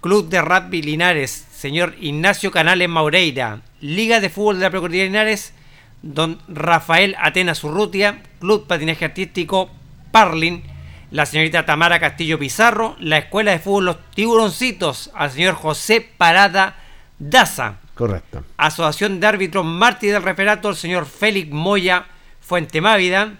Club 0.00 0.28
de 0.28 0.42
Rugby 0.42 0.82
Linares, 0.82 1.46
señor 1.52 1.94
Ignacio 2.00 2.50
Canales 2.50 2.88
Maureira. 2.88 3.60
Liga 3.80 4.18
de 4.18 4.28
Fútbol 4.28 4.56
de 4.56 4.62
la 4.64 4.70
Procuraduría 4.70 5.04
Linares, 5.04 5.54
don 6.02 6.40
Rafael 6.48 7.14
Atenas 7.20 7.62
Urrutia. 7.62 8.20
Club 8.40 8.66
Patinaje 8.66 9.04
Artístico 9.04 9.70
Parlin. 10.10 10.64
La 11.12 11.24
señorita 11.24 11.64
Tamara 11.64 12.00
Castillo 12.00 12.38
Pizarro. 12.38 12.96
La 12.98 13.18
Escuela 13.18 13.52
de 13.52 13.60
Fútbol 13.60 13.84
Los 13.84 14.10
Tiburoncitos, 14.10 15.10
al 15.14 15.30
señor 15.30 15.54
José 15.54 16.00
Parada 16.00 16.76
Daza. 17.20 17.76
Correcto. 17.94 18.42
Asociación 18.56 19.20
de 19.20 19.26
Árbitros 19.28 19.64
Mártir 19.64 20.12
del 20.12 20.24
Referato, 20.24 20.70
el 20.70 20.76
señor 20.76 21.06
Félix 21.06 21.52
Moya 21.52 22.06
Fuente 22.40 22.80
Mávida. 22.80 23.34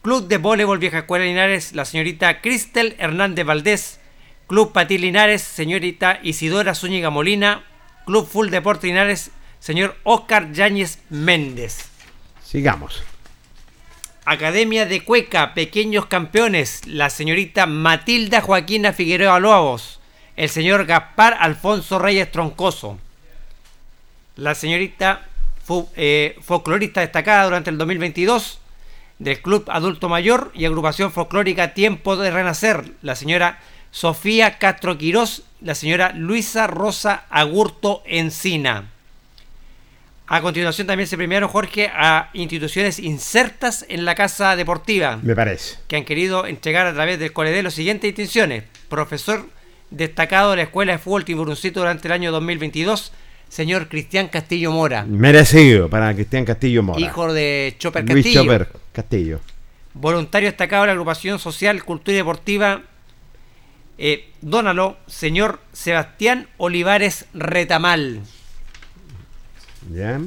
Club 0.00 0.28
de 0.28 0.38
Voleibol 0.38 0.78
Vieja 0.78 1.00
Escuela 1.00 1.26
Linares, 1.26 1.74
la 1.74 1.84
señorita 1.84 2.40
Cristel 2.40 2.96
Hernández 2.98 3.44
Valdés. 3.44 4.00
Club 4.48 4.72
Patil 4.72 5.02
Linares, 5.02 5.42
señorita 5.42 6.18
Isidora 6.24 6.74
Zúñiga 6.74 7.10
Molina. 7.10 7.62
Club 8.06 8.26
Full 8.26 8.48
Deporte 8.48 8.88
Linares, 8.88 9.30
señor 9.60 9.96
Oscar 10.02 10.50
Yáñez 10.52 10.98
Méndez. 11.10 11.90
Sigamos. 12.42 13.04
Academia 14.24 14.86
de 14.86 15.04
Cueca, 15.04 15.54
Pequeños 15.54 16.06
Campeones, 16.06 16.86
la 16.86 17.10
señorita 17.10 17.66
Matilda 17.66 18.40
Joaquina 18.40 18.92
Figueroa 18.92 19.38
Loabos. 19.38 20.00
El 20.34 20.48
señor 20.48 20.86
Gaspar 20.86 21.36
Alfonso 21.38 22.00
Reyes 22.00 22.32
Troncoso 22.32 22.98
la 24.38 24.54
señorita 24.54 25.22
eh, 25.96 26.38
folclorista 26.40 27.00
destacada 27.00 27.44
durante 27.44 27.70
el 27.70 27.76
2022 27.76 28.60
del 29.18 29.42
Club 29.42 29.64
Adulto 29.68 30.08
Mayor 30.08 30.52
y 30.54 30.64
Agrupación 30.64 31.10
Folclórica 31.12 31.74
Tiempo 31.74 32.16
de 32.16 32.30
Renacer, 32.30 32.92
la 33.02 33.16
señora 33.16 33.58
Sofía 33.90 34.58
Castro 34.58 34.98
Quirós, 34.98 35.42
la 35.60 35.74
señora 35.74 36.12
Luisa 36.12 36.66
Rosa 36.66 37.24
Agurto 37.30 38.02
Encina. 38.06 38.90
A 40.26 40.42
continuación 40.42 40.86
también 40.86 41.06
se 41.06 41.16
premiaron, 41.16 41.48
Jorge, 41.48 41.90
a 41.94 42.28
instituciones 42.34 42.98
insertas 42.98 43.86
en 43.88 44.04
la 44.04 44.14
Casa 44.14 44.56
Deportiva. 44.56 45.18
Me 45.22 45.34
parece. 45.34 45.78
Que 45.88 45.96
han 45.96 46.04
querido 46.04 46.46
entregar 46.46 46.86
a 46.86 46.92
través 46.92 47.18
del 47.18 47.32
Colede 47.32 47.62
las 47.62 47.74
siguientes 47.74 48.08
distinciones. 48.08 48.64
Profesor 48.90 49.46
destacado 49.90 50.50
de 50.50 50.58
la 50.58 50.62
Escuela 50.64 50.92
de 50.92 50.98
Fútbol 50.98 51.24
Tiburoncito 51.24 51.80
durante 51.80 52.08
el 52.08 52.12
año 52.12 52.30
2022 52.30 53.12
señor 53.48 53.88
Cristian 53.88 54.28
Castillo 54.28 54.72
Mora. 54.72 55.04
Merecido 55.04 55.88
para 55.88 56.12
Cristian 56.14 56.44
Castillo 56.44 56.82
Mora. 56.82 57.00
Hijo 57.00 57.32
de 57.32 57.74
Chopper 57.78 58.08
Luis 58.08 58.24
Castillo. 58.26 58.42
Chopper 58.42 58.68
Castillo. 58.92 59.40
Voluntario 59.94 60.48
destacado 60.48 60.82
de 60.82 60.88
la 60.88 60.92
agrupación 60.92 61.38
social, 61.38 61.82
cultura 61.84 62.14
y 62.14 62.18
deportiva. 62.18 62.82
Eh, 63.98 64.30
dónalo, 64.40 64.96
señor 65.08 65.60
Sebastián 65.72 66.46
Olivares 66.56 67.26
Retamal. 67.34 68.22
Ya. 69.92 70.20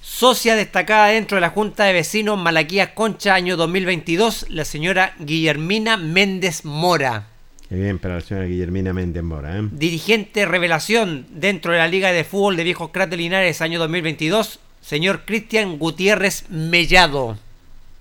Socia 0.00 0.56
destacada 0.56 1.08
dentro 1.08 1.36
de 1.36 1.42
la 1.42 1.50
Junta 1.50 1.84
de 1.84 1.92
Vecinos 1.92 2.38
Malaquías 2.38 2.90
Concha, 2.94 3.34
año 3.34 3.58
2022, 3.58 4.46
la 4.48 4.64
señora 4.64 5.14
Guillermina 5.18 5.98
Méndez 5.98 6.64
Mora. 6.64 7.26
Qué 7.68 7.74
bien 7.74 7.98
para 7.98 8.14
la 8.14 8.20
señora 8.22 8.46
Guillermina 8.46 8.94
Méndez 8.94 9.22
Mora. 9.22 9.58
¿eh? 9.58 9.68
Dirigente 9.70 10.46
revelación 10.46 11.26
dentro 11.28 11.72
de 11.72 11.78
la 11.78 11.88
Liga 11.88 12.10
de 12.10 12.24
Fútbol 12.24 12.56
de 12.56 12.64
Viejos 12.64 12.90
Crat 12.90 13.10
de 13.10 13.18
Linares, 13.18 13.60
año 13.60 13.78
2022, 13.78 14.60
señor 14.80 15.26
Cristian 15.26 15.78
Gutiérrez 15.78 16.48
Mellado. 16.48 17.36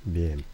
Bien. 0.05 0.45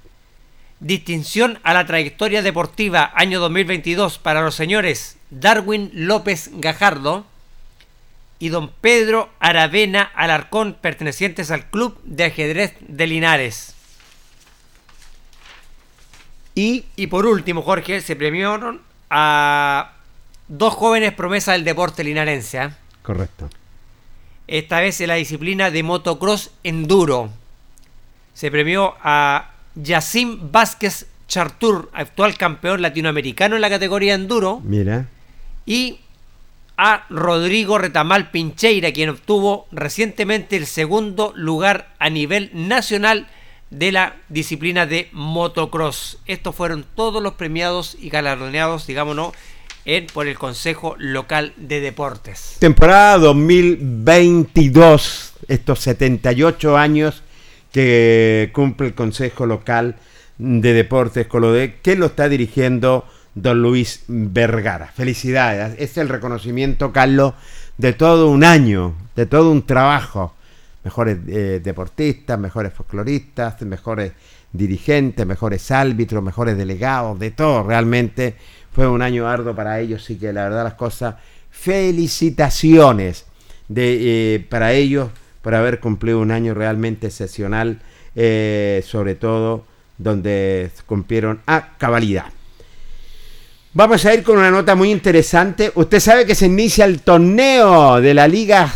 Distinción 0.84 1.60
a 1.64 1.74
la 1.74 1.86
trayectoria 1.86 2.42
deportiva, 2.42 3.14
año 3.16 3.40
2022, 3.40 4.20
para 4.20 4.42
los 4.42 4.54
señores 4.54 5.16
Darwin 5.30 5.90
López 5.94 6.50
Gajardo 6.56 7.26
y 8.38 8.50
don 8.50 8.70
Pedro 8.70 9.30
Aravena 9.40 10.02
Alarcón, 10.14 10.76
pertenecientes 10.82 11.52
al 11.52 11.68
Club 11.70 11.98
de 12.04 12.26
Ajedrez 12.26 12.76
de 12.82 13.08
Linares. 13.08 13.76
Y, 16.54 16.84
y 16.98 17.08
por 17.08 17.28
último, 17.28 17.62
Jorge, 17.62 18.02
se 18.02 18.18
premiaron 18.18 18.82
a 19.10 19.94
dos 20.50 20.74
jóvenes 20.74 21.14
promesas 21.14 21.56
del 21.56 21.64
deporte 21.64 22.04
linarense. 22.04 22.62
¿eh? 22.62 22.70
Correcto. 23.04 23.50
Esta 24.48 24.82
vez 24.82 25.00
en 25.00 25.08
la 25.08 25.16
disciplina 25.16 25.72
de 25.72 25.82
motocross 25.82 26.52
enduro. 26.66 27.30
Se 28.34 28.52
premió 28.52 28.96
a 29.02 29.53
Yacim 29.76 30.52
Vázquez 30.52 31.08
Chartur, 31.28 31.90
actual 31.94 32.38
campeón 32.38 32.82
latinoamericano 32.82 33.56
en 33.56 33.62
la 33.62 33.70
categoría 33.70 34.14
enduro. 34.14 34.62
Mira. 34.64 35.08
Y 35.66 36.00
a 36.78 37.06
Rodrigo 37.10 37.78
Retamal 37.78 38.32
Pincheira, 38.32 38.92
quien 38.92 39.10
obtuvo 39.10 39.68
recientemente 39.72 40.58
el 40.58 40.66
segundo 40.66 41.34
lugar 41.36 41.94
a 42.00 42.10
nivel 42.10 42.50
nacional 42.54 43.28
de 43.70 43.92
la 43.92 44.16
disciplina 44.30 44.86
de 44.86 45.10
motocross. 45.12 46.20
Estos 46.26 46.56
fueron 46.56 46.86
todos 46.96 47.22
los 47.22 47.34
premiados 47.34 47.98
y 48.00 48.10
galardoneados, 48.10 48.88
digámonos, 48.88 49.34
en, 49.86 50.08
por 50.08 50.28
el 50.28 50.38
Consejo 50.38 50.96
Local 50.98 51.54
de 51.58 51.82
Deportes. 51.82 52.58
Temporada 52.60 53.18
2022, 53.18 55.34
estos 55.48 55.80
78 55.80 56.78
años 56.78 57.24
que 57.74 58.52
cumple 58.54 58.88
el 58.88 58.94
Consejo 58.94 59.46
Local 59.46 59.98
de 60.38 60.74
Deportes 60.74 61.28
Colodé, 61.28 61.80
que 61.82 61.98
lo 61.98 62.06
está 62.06 62.30
dirigiendo 62.30 63.06
don 63.36 63.62
Luis 63.62 64.06
Vergara. 64.08 64.88
Felicidades, 64.88 65.76
es 65.78 65.98
el 65.98 66.08
reconocimiento, 66.08 66.94
Carlos, 66.94 67.34
de 67.78 67.92
todo 67.92 68.30
un 68.30 68.46
año, 68.46 68.94
de 69.16 69.26
todo 69.26 69.52
un 69.52 69.66
trabajo 69.66 70.34
mejores 70.84 71.18
eh, 71.28 71.62
deportistas, 71.64 72.38
mejores 72.38 72.74
folcloristas, 72.74 73.62
mejores 73.62 74.12
dirigentes, 74.52 75.26
mejores 75.26 75.72
árbitros, 75.72 76.22
mejores 76.22 76.58
delegados, 76.58 77.18
de 77.18 77.32
todo. 77.32 77.64
Realmente 77.64 78.36
fue 78.72 78.88
un 78.88 79.02
año 79.02 79.28
arduo 79.28 79.56
para 79.56 79.80
ellos, 79.80 80.10
y 80.10 80.18
que 80.18 80.34
la 80.34 80.44
verdad 80.44 80.64
las 80.64 80.74
cosas, 80.76 81.16
felicitaciones 81.50 83.26
de, 83.68 84.36
eh, 84.36 84.40
para 84.50 84.74
ellos 84.74 85.10
por 85.44 85.54
haber 85.54 85.80
cumplido 85.80 86.20
un 86.20 86.32
año 86.32 86.56
realmente 86.56 87.08
excepcional, 87.08 87.82
eh, 88.16 88.82
sobre 88.88 89.14
todo 89.14 89.66
donde 90.00 90.72
cumplieron 90.88 91.42
a 91.46 91.78
cabalidad. 91.78 92.26
Vamos 93.74 94.06
a 94.06 94.14
ir 94.14 94.24
con 94.24 94.38
una 94.38 94.52
nota 94.52 94.76
muy 94.76 94.92
interesante. 94.92 95.72
Usted 95.76 96.00
sabe 96.00 96.26
que 96.26 96.36
se 96.36 96.46
inicia 96.46 96.86
el 96.86 97.02
torneo 97.02 98.00
de 98.00 98.14
la 98.14 98.28
liga 98.28 98.72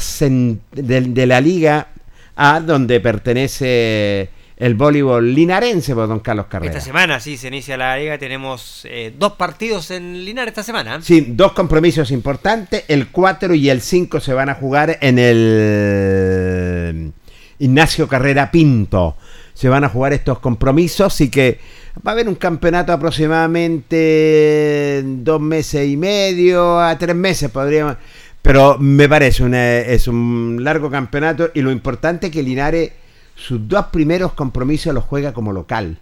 de 0.72 1.26
la 1.26 1.40
liga 1.40 1.88
a 2.36 2.60
donde 2.60 3.00
pertenece 3.00 4.30
el 4.58 4.74
voleibol 4.74 5.34
linarense 5.34 5.94
por 5.94 6.08
don 6.08 6.20
Carlos 6.20 6.48
Carrera. 6.48 6.72
Esta 6.72 6.84
semana 6.84 7.20
sí 7.20 7.38
se 7.38 7.50
inicia 7.50 7.78
la 7.78 7.96
liga, 7.96 8.18
tenemos 8.18 8.88
eh, 8.90 9.14
dos 9.18 9.34
partidos 9.34 9.92
en 9.92 10.26
Linares 10.26 10.52
esta 10.52 10.64
semana. 10.64 11.00
Sí, 11.02 11.28
dos 11.30 11.54
compromisos 11.54 12.10
importantes, 12.10 12.84
el 12.88 13.10
4 13.10 13.54
y 13.54 13.70
el 13.70 13.82
5 13.82 14.20
se 14.20 14.34
van 14.34 14.50
a 14.50 14.56
jugar 14.56 14.98
en 15.02 15.20
el 15.20 17.14
Ignacio 17.60 18.08
Carrera 18.08 18.50
Pinto. 18.50 19.16
Se 19.54 19.70
van 19.70 19.84
a 19.84 19.90
jugar 19.90 20.14
estos 20.14 20.40
compromisos 20.40 21.22
y 21.22 21.30
que 21.30 21.60
va 22.06 22.12
a 22.12 22.14
haber 22.14 22.28
un 22.28 22.36
campeonato 22.36 22.94
aproximadamente 22.94 25.02
dos 25.04 25.42
meses 25.42 25.88
y 25.88 25.98
medio 25.98 26.80
a 26.80 26.96
tres 26.98 27.16
meses 27.16 27.50
podríamos 27.50 27.98
Pero 28.44 28.78
me 28.80 29.10
parece, 29.10 29.44
una, 29.44 29.80
es 29.80 30.08
un 30.08 30.60
largo 30.62 30.92
campeonato 30.92 31.50
y 31.54 31.62
lo 31.62 31.72
importante 31.72 32.28
es 32.28 32.34
que 32.34 32.44
Linares 32.44 32.92
sus 33.38 33.68
dos 33.68 33.86
primeros 33.88 34.34
compromisos 34.34 34.94
los 34.94 35.04
juega 35.04 35.32
como 35.32 35.54
local. 35.54 36.00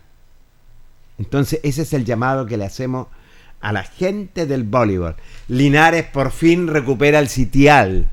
Entonces 1.19 1.59
ese 1.63 1.83
es 1.83 1.93
el 1.93 2.05
llamado 2.05 2.45
que 2.45 2.57
le 2.57 2.65
hacemos 2.65 3.07
a 3.61 3.71
la 3.71 3.83
gente 3.83 4.45
del 4.45 4.63
voleibol. 4.63 5.15
Linares 5.47 6.05
por 6.05 6.31
fin 6.31 6.67
recupera 6.67 7.19
el 7.19 7.27
sitial, 7.27 8.07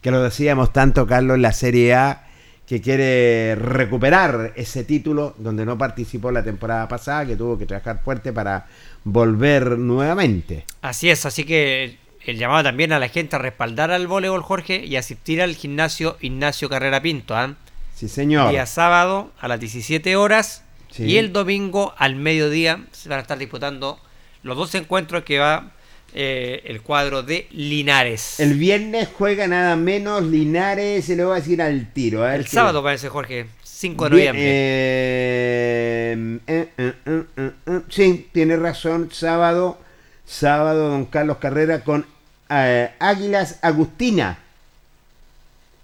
que 0.00 0.10
lo 0.10 0.22
decíamos 0.22 0.72
tanto 0.72 1.06
Carlos 1.06 1.36
en 1.36 1.42
la 1.42 1.52
Serie 1.52 1.94
A, 1.94 2.26
que 2.66 2.80
quiere 2.80 3.56
recuperar 3.56 4.52
ese 4.54 4.84
título 4.84 5.34
donde 5.38 5.66
no 5.66 5.76
participó 5.76 6.30
la 6.30 6.44
temporada 6.44 6.86
pasada, 6.86 7.26
que 7.26 7.36
tuvo 7.36 7.58
que 7.58 7.66
trabajar 7.66 8.00
fuerte 8.04 8.32
para 8.32 8.66
volver 9.02 9.78
nuevamente. 9.78 10.64
Así 10.80 11.10
es, 11.10 11.26
así 11.26 11.44
que 11.44 11.98
el 12.24 12.38
llamado 12.38 12.62
también 12.62 12.92
a 12.92 13.00
la 13.00 13.08
gente 13.08 13.34
a 13.34 13.40
respaldar 13.40 13.90
al 13.90 14.06
voleibol 14.06 14.42
Jorge 14.42 14.84
y 14.84 14.94
asistir 14.94 15.42
al 15.42 15.56
gimnasio 15.56 16.16
Ignacio 16.20 16.68
Carrera 16.68 17.02
Pinto. 17.02 17.34
¿ah? 17.34 17.56
Sí, 18.00 18.08
señor. 18.08 18.50
Día 18.50 18.64
sábado 18.64 19.30
a 19.38 19.46
las 19.46 19.60
17 19.60 20.16
horas 20.16 20.64
y 20.96 21.18
el 21.18 21.34
domingo 21.34 21.92
al 21.98 22.16
mediodía 22.16 22.82
se 22.92 23.10
van 23.10 23.18
a 23.18 23.20
estar 23.20 23.36
disputando 23.36 24.00
los 24.42 24.56
dos 24.56 24.74
encuentros 24.74 25.22
que 25.22 25.38
va 25.38 25.72
eh, 26.14 26.62
el 26.64 26.80
cuadro 26.80 27.22
de 27.22 27.46
Linares. 27.50 28.40
El 28.40 28.54
viernes 28.54 29.10
juega 29.14 29.46
nada 29.46 29.76
menos 29.76 30.22
Linares, 30.22 31.04
se 31.04 31.14
lo 31.14 31.28
va 31.28 31.34
a 31.34 31.40
decir 31.40 31.60
al 31.60 31.92
tiro. 31.92 32.26
el 32.26 32.46
sábado 32.46 32.82
parece, 32.82 33.10
Jorge, 33.10 33.48
5 33.64 34.04
de 34.04 34.10
noviembre. 34.10 34.42
Eh, 34.46 36.38
eh, 36.46 37.52
sí, 37.90 38.30
tiene 38.32 38.56
razón, 38.56 39.10
sábado, 39.12 39.78
sábado 40.24 40.88
Don 40.88 41.04
Carlos 41.04 41.36
Carrera 41.36 41.84
con 41.84 42.06
Águilas 42.48 43.58
Agustina. 43.60 44.38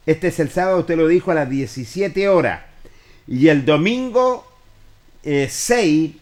Este 0.07 0.29
es 0.29 0.39
el 0.41 0.51
sábado, 0.51 0.79
usted 0.79 0.97
lo 0.97 1.09
dijo, 1.09 1.33
a 1.33 1.35
las 1.35 1.51
17 1.51 2.29
horas. 2.29 2.63
Y 3.27 3.49
el 3.49 3.65
domingo 3.65 4.47
6 5.23 6.13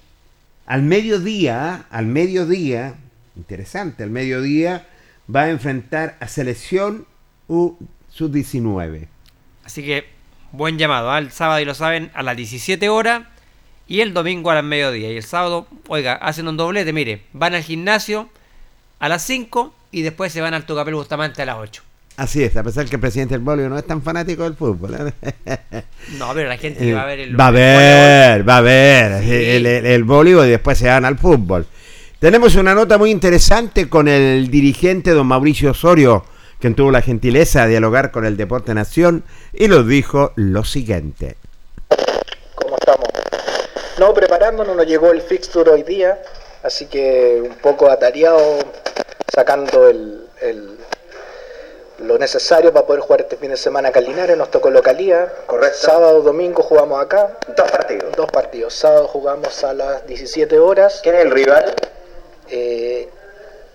al 0.66 0.82
mediodía, 0.82 1.84
al 1.90 2.06
mediodía, 2.06 2.94
interesante, 3.36 4.02
al 4.02 4.10
mediodía 4.10 4.86
va 5.34 5.42
a 5.42 5.50
enfrentar 5.50 6.16
a 6.20 6.28
Selección 6.28 7.06
U 7.48 7.76
Sub-19. 8.10 9.08
Así 9.64 9.82
que 9.82 10.06
buen 10.52 10.78
llamado, 10.78 11.10
al 11.10 11.26
¿ah? 11.26 11.30
sábado 11.30 11.60
y 11.60 11.64
lo 11.64 11.74
saben 11.74 12.10
a 12.14 12.22
las 12.22 12.36
17 12.36 12.88
horas 12.88 13.24
y 13.86 14.00
el 14.00 14.14
domingo 14.14 14.50
a 14.50 14.54
las 14.54 14.64
mediodía. 14.64 15.12
Y 15.12 15.16
el 15.16 15.24
sábado, 15.24 15.66
oiga, 15.88 16.14
hacen 16.14 16.48
un 16.48 16.56
doblete, 16.56 16.92
mire, 16.92 17.22
van 17.32 17.54
al 17.54 17.62
gimnasio 17.62 18.30
a 18.98 19.08
las 19.08 19.22
5 19.24 19.74
y 19.92 20.02
después 20.02 20.32
se 20.32 20.40
van 20.40 20.54
al 20.54 20.64
Tocapel 20.64 20.94
Bustamante 20.94 21.42
a 21.42 21.46
las 21.46 21.56
8. 21.56 21.82
Así 22.16 22.44
es, 22.44 22.56
a 22.56 22.62
pesar 22.62 22.86
que 22.86 22.94
el 22.94 23.00
presidente 23.00 23.34
del 23.34 23.42
bolio 23.42 23.68
no 23.68 23.76
es 23.76 23.84
tan 23.84 24.00
fanático 24.00 24.44
del 24.44 24.54
fútbol. 24.54 25.12
¿eh? 25.24 25.82
No, 26.18 26.32
pero 26.32 26.48
la 26.48 26.56
gente 26.56 26.94
va 26.94 27.02
a 27.02 27.06
ver 27.06 27.18
el 27.18 27.40
Va 27.40 27.48
a 27.48 27.50
ver, 27.50 28.48
va 28.48 28.58
a 28.58 28.60
ver 28.60 29.12
el, 29.24 29.66
el, 29.66 30.04
y 30.06 30.50
después 30.50 30.78
se 30.78 30.86
van 30.86 31.04
al 31.04 31.18
fútbol. 31.18 31.66
Tenemos 32.20 32.54
una 32.54 32.74
nota 32.74 32.98
muy 32.98 33.10
interesante 33.10 33.88
con 33.88 34.06
el 34.06 34.48
dirigente 34.48 35.10
don 35.10 35.26
Mauricio 35.26 35.72
Osorio, 35.72 36.24
quien 36.60 36.76
tuvo 36.76 36.92
la 36.92 37.02
gentileza 37.02 37.64
de 37.64 37.70
dialogar 37.70 38.12
con 38.12 38.24
el 38.24 38.36
Deporte 38.36 38.74
Nación 38.74 39.24
y 39.52 39.66
nos 39.66 39.88
dijo 39.88 40.32
lo 40.36 40.64
siguiente. 40.64 41.36
¿Cómo 42.54 42.76
estamos? 42.76 43.08
No, 43.98 44.14
preparándonos, 44.14 44.76
nos 44.76 44.86
llegó 44.86 45.10
el 45.10 45.20
fixture 45.20 45.68
hoy 45.68 45.82
día, 45.82 46.20
así 46.62 46.86
que 46.86 47.42
un 47.42 47.56
poco 47.56 47.90
atareado 47.90 48.58
sacando 49.34 49.88
el 49.88 50.73
lo 51.98 52.18
necesario 52.18 52.72
para 52.72 52.86
poder 52.86 53.02
jugar 53.02 53.20
este 53.22 53.36
fin 53.36 53.50
de 53.50 53.56
semana 53.56 53.88
acá 53.88 54.00
en 54.00 54.06
Linares. 54.06 54.36
Nos 54.36 54.50
tocó 54.50 54.70
localía. 54.70 55.32
Correcto. 55.46 55.78
Sábado, 55.78 56.22
domingo 56.22 56.62
jugamos 56.62 57.02
acá. 57.02 57.38
Dos 57.56 57.70
partidos. 57.70 58.16
Dos 58.16 58.30
partidos. 58.30 58.74
Sábado 58.74 59.08
jugamos 59.08 59.62
a 59.64 59.72
las 59.74 60.06
17 60.06 60.58
horas. 60.58 61.00
¿Quién 61.02 61.14
es 61.16 61.22
el 61.22 61.30
rival? 61.30 61.74
Eh, 62.48 63.08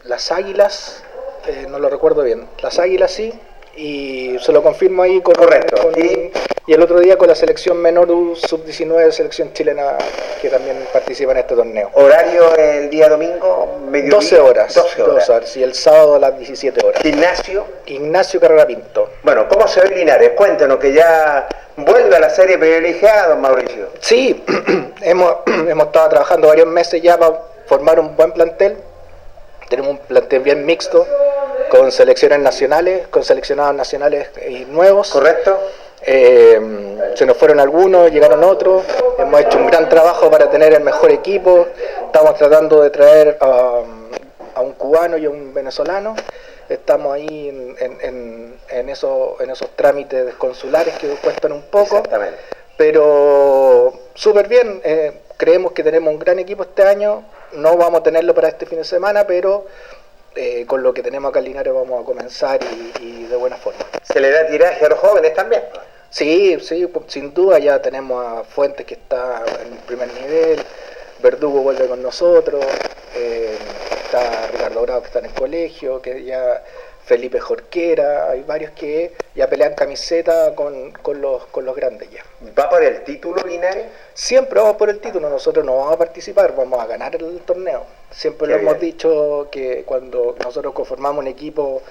las 0.04 0.32
Águilas, 0.32 1.04
eh, 1.48 1.68
no 1.70 1.80
lo 1.80 1.90
recuerdo 1.90 2.24
bien. 2.24 2.48
Las 2.62 2.80
Águilas 2.80 3.12
sí, 3.12 3.34
y 3.80 4.38
se 4.40 4.52
lo 4.52 4.62
confirmo 4.62 5.04
ahí 5.04 5.22
con, 5.22 5.36
Correcto. 5.36 5.90
y 6.68 6.74
el 6.74 6.82
otro 6.82 7.00
día 7.00 7.18
con 7.18 7.30
la 7.30 7.36
selección 7.36 7.78
menor 7.78 8.10
sub-19 8.36 9.12
selección 9.12 9.54
chilena 9.54 9.98
que 10.42 10.50
también 10.50 10.78
participa 10.92 11.32
en 11.32 11.38
este 11.38 11.56
torneo. 11.56 11.90
¿Horario 11.94 12.56
el 12.58 12.90
día 12.90 13.08
domingo? 13.08 13.80
12 13.90 14.40
horas. 14.40 14.76
12 14.76 15.02
horas. 15.02 15.58
y 15.58 15.64
el 15.64 15.74
sábado 15.74 16.16
a 16.16 16.20
las 16.20 16.38
17 16.38 16.86
horas. 16.86 17.02
¿Gimnasio? 17.02 17.66
Ignacio 17.86 18.40
Carrera 18.40 18.68
Pinto. 18.68 19.10
Bueno, 19.24 19.48
¿cómo 19.48 19.68
se 19.68 19.82
ve 19.82 19.96
Linares? 19.96 20.32
Cuéntanos 20.32 20.78
que 20.78 20.94
ya 20.94 21.48
vuelve 21.78 22.16
a 22.16 22.20
la 22.20 22.30
serie 22.30 22.58
privilegiada, 22.58 23.30
don 23.30 23.42
Mauricio. 23.42 23.90
Sí, 24.02 24.44
hemos, 25.02 25.38
hemos 25.46 25.88
estado 25.88 26.10
trabajando 26.10 26.50
varios 26.50 26.68
meses 26.68 27.02
ya 27.02 27.18
para 27.18 27.40
formar 27.66 28.00
un 28.00 28.16
buen 28.16 28.34
plantel. 28.34 28.78
Tenemos 29.70 29.92
un 29.92 29.98
plantel 30.00 30.42
bien 30.42 30.66
mixto 30.66 31.06
con 31.70 31.92
selecciones 31.92 32.40
nacionales, 32.40 33.08
con 33.08 33.24
seleccionados 33.24 33.76
nacionales 33.76 34.30
y 34.48 34.66
nuevos. 34.66 35.12
Correcto. 35.12 35.60
Eh, 36.02 36.60
se 37.16 37.26
nos 37.26 37.38
fueron 37.38 37.60
algunos, 37.60 38.12
llegaron 38.12 38.44
otros. 38.44 38.84
Hemos 39.18 39.42
hecho 39.42 39.58
un 39.58 39.68
gran 39.68 39.88
trabajo 39.90 40.30
para 40.32 40.50
tener 40.50 40.74
el 40.74 40.84
mejor 40.84 41.12
equipo. 41.12 41.68
Estamos 42.06 42.36
tratando 42.36 42.82
de 42.82 42.90
traer 42.90 43.38
a, 43.40 43.82
un 44.62 44.74
cubano 44.74 45.18
y 45.18 45.26
a 45.26 45.30
un 45.30 45.54
venezolano. 45.54 46.16
Estamos 46.68 47.14
ahí 47.14 47.76
en, 47.80 48.90
esos, 48.90 49.40
en 49.40 49.50
esos 49.50 49.70
trámites 49.76 50.34
consulares 50.36 50.98
que 50.98 51.08
cuestan 51.16 51.52
un 51.52 51.64
poco. 51.64 51.98
Exactamente. 51.98 52.38
Pero 52.78 53.94
súper 54.14 54.48
bien. 54.48 54.82
Eh, 54.84 55.14
creemos 55.38 55.74
que 55.74 55.84
tenemos 55.84 56.14
un 56.14 56.20
gran 56.20 56.40
equipo 56.40 56.64
este 56.64 56.84
año. 56.84 57.24
No 57.54 57.78
vamos 57.78 58.02
a 58.02 58.04
tenerlo 58.04 58.34
para 58.34 58.50
este 58.50 58.66
fin 58.66 58.80
de 58.80 58.84
semana, 58.84 59.26
pero 59.26 59.66
eh, 60.36 60.66
con 60.68 60.84
lo 60.84 60.94
que 60.94 61.02
tenemos 61.02 61.30
acá 61.30 61.40
en 61.40 61.46
Linares 61.46 61.74
vamos 61.74 62.02
a 62.02 62.06
comenzar 62.06 62.60
y, 63.02 63.26
de 63.26 63.36
buena 63.36 63.58
forma. 63.58 63.80
¿Se 64.04 64.20
le 64.20 64.30
da 64.30 64.48
tiraje 64.48 64.86
a 64.86 64.90
los 64.90 65.00
jóvenes 65.00 65.34
también? 65.34 65.64
Sí, 66.10 66.58
sí, 66.62 66.88
sin 67.08 67.34
duda 67.34 67.60
ya 67.60 67.82
tenemos 67.82 68.26
a 68.26 68.44
Fuentes 68.44 68.86
que 68.86 68.96
está 68.96 69.44
en 69.66 69.74
el 69.74 69.80
primer 69.80 70.12
nivel, 70.14 70.60
Verdugo 71.22 71.62
vuelve 71.62 71.88
con 71.88 72.02
nosotros, 72.02 72.66
eh, 73.16 73.58
está 74.06 74.48
Ricardo 74.48 74.82
Bravo 74.82 75.02
que 75.02 75.08
está 75.08 75.20
en 75.20 75.26
el 75.26 75.34
colegio, 75.34 76.02
que 76.02 76.24
ya 76.24 76.64
Felipe 77.10 77.40
Jorquera, 77.40 78.30
hay 78.30 78.44
varios 78.44 78.72
que 78.72 79.14
ya 79.36 79.48
pelean 79.48 79.74
camiseta 79.74 80.54
con, 80.56 80.94
los, 81.20 81.46
con 81.48 81.66
los 81.66 81.76
grandes 81.76 82.10
ya. 82.12 82.24
¿Va 82.58 82.70
por 82.70 82.84
el 82.84 83.04
título, 83.04 83.42
Linares? 83.48 83.88
Siempre 84.20 84.60
vamos 84.60 84.76
por 84.76 84.90
el 84.90 85.00
título, 85.00 85.30
nosotros 85.30 85.64
no 85.64 85.78
vamos 85.78 85.94
a 85.94 85.98
participar, 85.98 86.54
vamos 86.54 86.78
a 86.82 86.86
ganar 86.86 87.16
el 87.16 87.40
torneo. 87.40 87.86
Siempre 88.12 88.50
lo 88.50 88.56
hemos 88.58 88.78
dicho 88.78 89.48
que 89.50 89.86
cuando 89.86 90.36
nosotros 90.44 90.74
conformamos 90.74 91.22
un 91.22 91.28
equipo, 91.28 91.82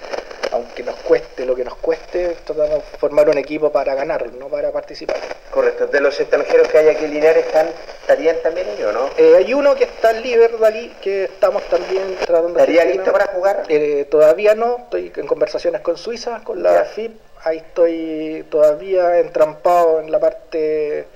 aunque 0.51 0.83
nos 0.83 0.93
cueste 0.97 1.43
lo 1.43 1.55
que 1.55 1.63
nos 1.63 1.73
cueste, 1.77 2.37
tratamos 2.45 2.69
de 2.69 2.97
formar 2.99 3.27
un 3.29 3.39
equipo 3.39 3.71
para 3.71 3.95
ganar, 3.95 4.31
no 4.33 4.47
para 4.47 4.71
participar. 4.71 5.17
Correcto. 5.49 5.87
¿De 5.87 5.99
los 6.01 6.19
extranjeros 6.19 6.67
que 6.67 6.77
hay 6.77 6.89
aquí 6.89 7.05
en 7.05 7.15
Linares 7.15 7.47
están, 7.47 7.67
estarían 8.01 8.35
también 8.43 8.67
ellos, 8.77 8.93
no? 8.93 9.09
Eh, 9.17 9.35
hay 9.35 9.51
uno 9.55 9.73
que 9.73 9.85
está 9.85 10.13
libre, 10.13 10.49
Dalí, 10.59 10.93
que 11.01 11.23
estamos 11.23 11.63
también 11.63 12.15
tratando 12.27 12.53
de... 12.53 12.59
¿Estaría 12.59 12.85
listo 12.85 13.11
para 13.11 13.25
jugar? 13.25 13.63
Eh, 13.69 14.05
todavía 14.07 14.53
no, 14.53 14.77
estoy 14.83 15.11
en 15.15 15.25
conversaciones 15.25 15.81
con 15.81 15.97
Suiza, 15.97 16.43
con 16.43 16.61
la 16.61 16.85
FIP, 16.85 17.11
ahí 17.43 17.57
estoy 17.57 18.45
todavía 18.51 19.17
entrampado 19.17 19.99
en 19.99 20.11
la 20.11 20.19
parte 20.19 21.07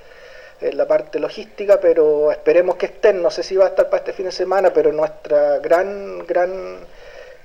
en 0.64 0.78
la 0.78 0.88
parte 0.88 1.20
logística, 1.20 1.80
pero 1.80 2.32
esperemos 2.32 2.76
que 2.76 2.88
estén, 2.88 3.22
no 3.22 3.30
sé 3.30 3.44
si 3.44 3.56
va 3.56 3.66
a 3.66 3.70
estar 3.70 3.90
para 3.90 3.98
este 3.98 4.14
fin 4.14 4.26
de 4.26 4.32
semana, 4.32 4.72
pero 4.74 4.92
nuestra 4.92 5.60
gran, 5.60 6.26
gran 6.26 6.80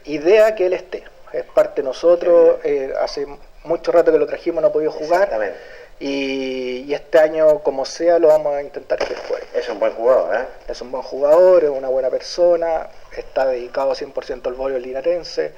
idea 0.04 0.54
que 0.54 0.66
él 0.66 0.72
esté. 0.72 1.04
Es 1.32 1.44
parte 1.44 1.82
de 1.82 1.88
nosotros, 1.88 2.58
eh, 2.64 2.92
hace 3.00 3.26
mucho 3.64 3.92
rato 3.92 4.12
que 4.12 4.18
lo 4.18 4.26
trajimos, 4.26 4.62
no 4.62 4.68
ha 4.68 4.72
podido 4.72 4.92
jugar. 4.92 5.52
Y, 6.00 6.84
y, 6.86 6.94
este 6.94 7.18
año, 7.18 7.58
como 7.64 7.84
sea, 7.84 8.20
lo 8.20 8.28
vamos 8.28 8.54
a 8.54 8.62
intentar 8.62 8.98
que 8.98 9.16
juegue. 9.16 9.44
Es 9.52 9.68
un 9.68 9.80
buen 9.80 9.92
jugador, 9.92 10.36
¿eh? 10.36 10.46
Es 10.68 10.80
un 10.80 10.92
buen 10.92 11.02
jugador, 11.02 11.64
es 11.64 11.70
una 11.70 11.88
buena 11.88 12.08
persona, 12.08 12.88
está 13.16 13.46
dedicado 13.46 13.94
100% 13.94 14.46
al 14.46 14.54
voleibol 14.54 14.82
linarense. 14.82 15.52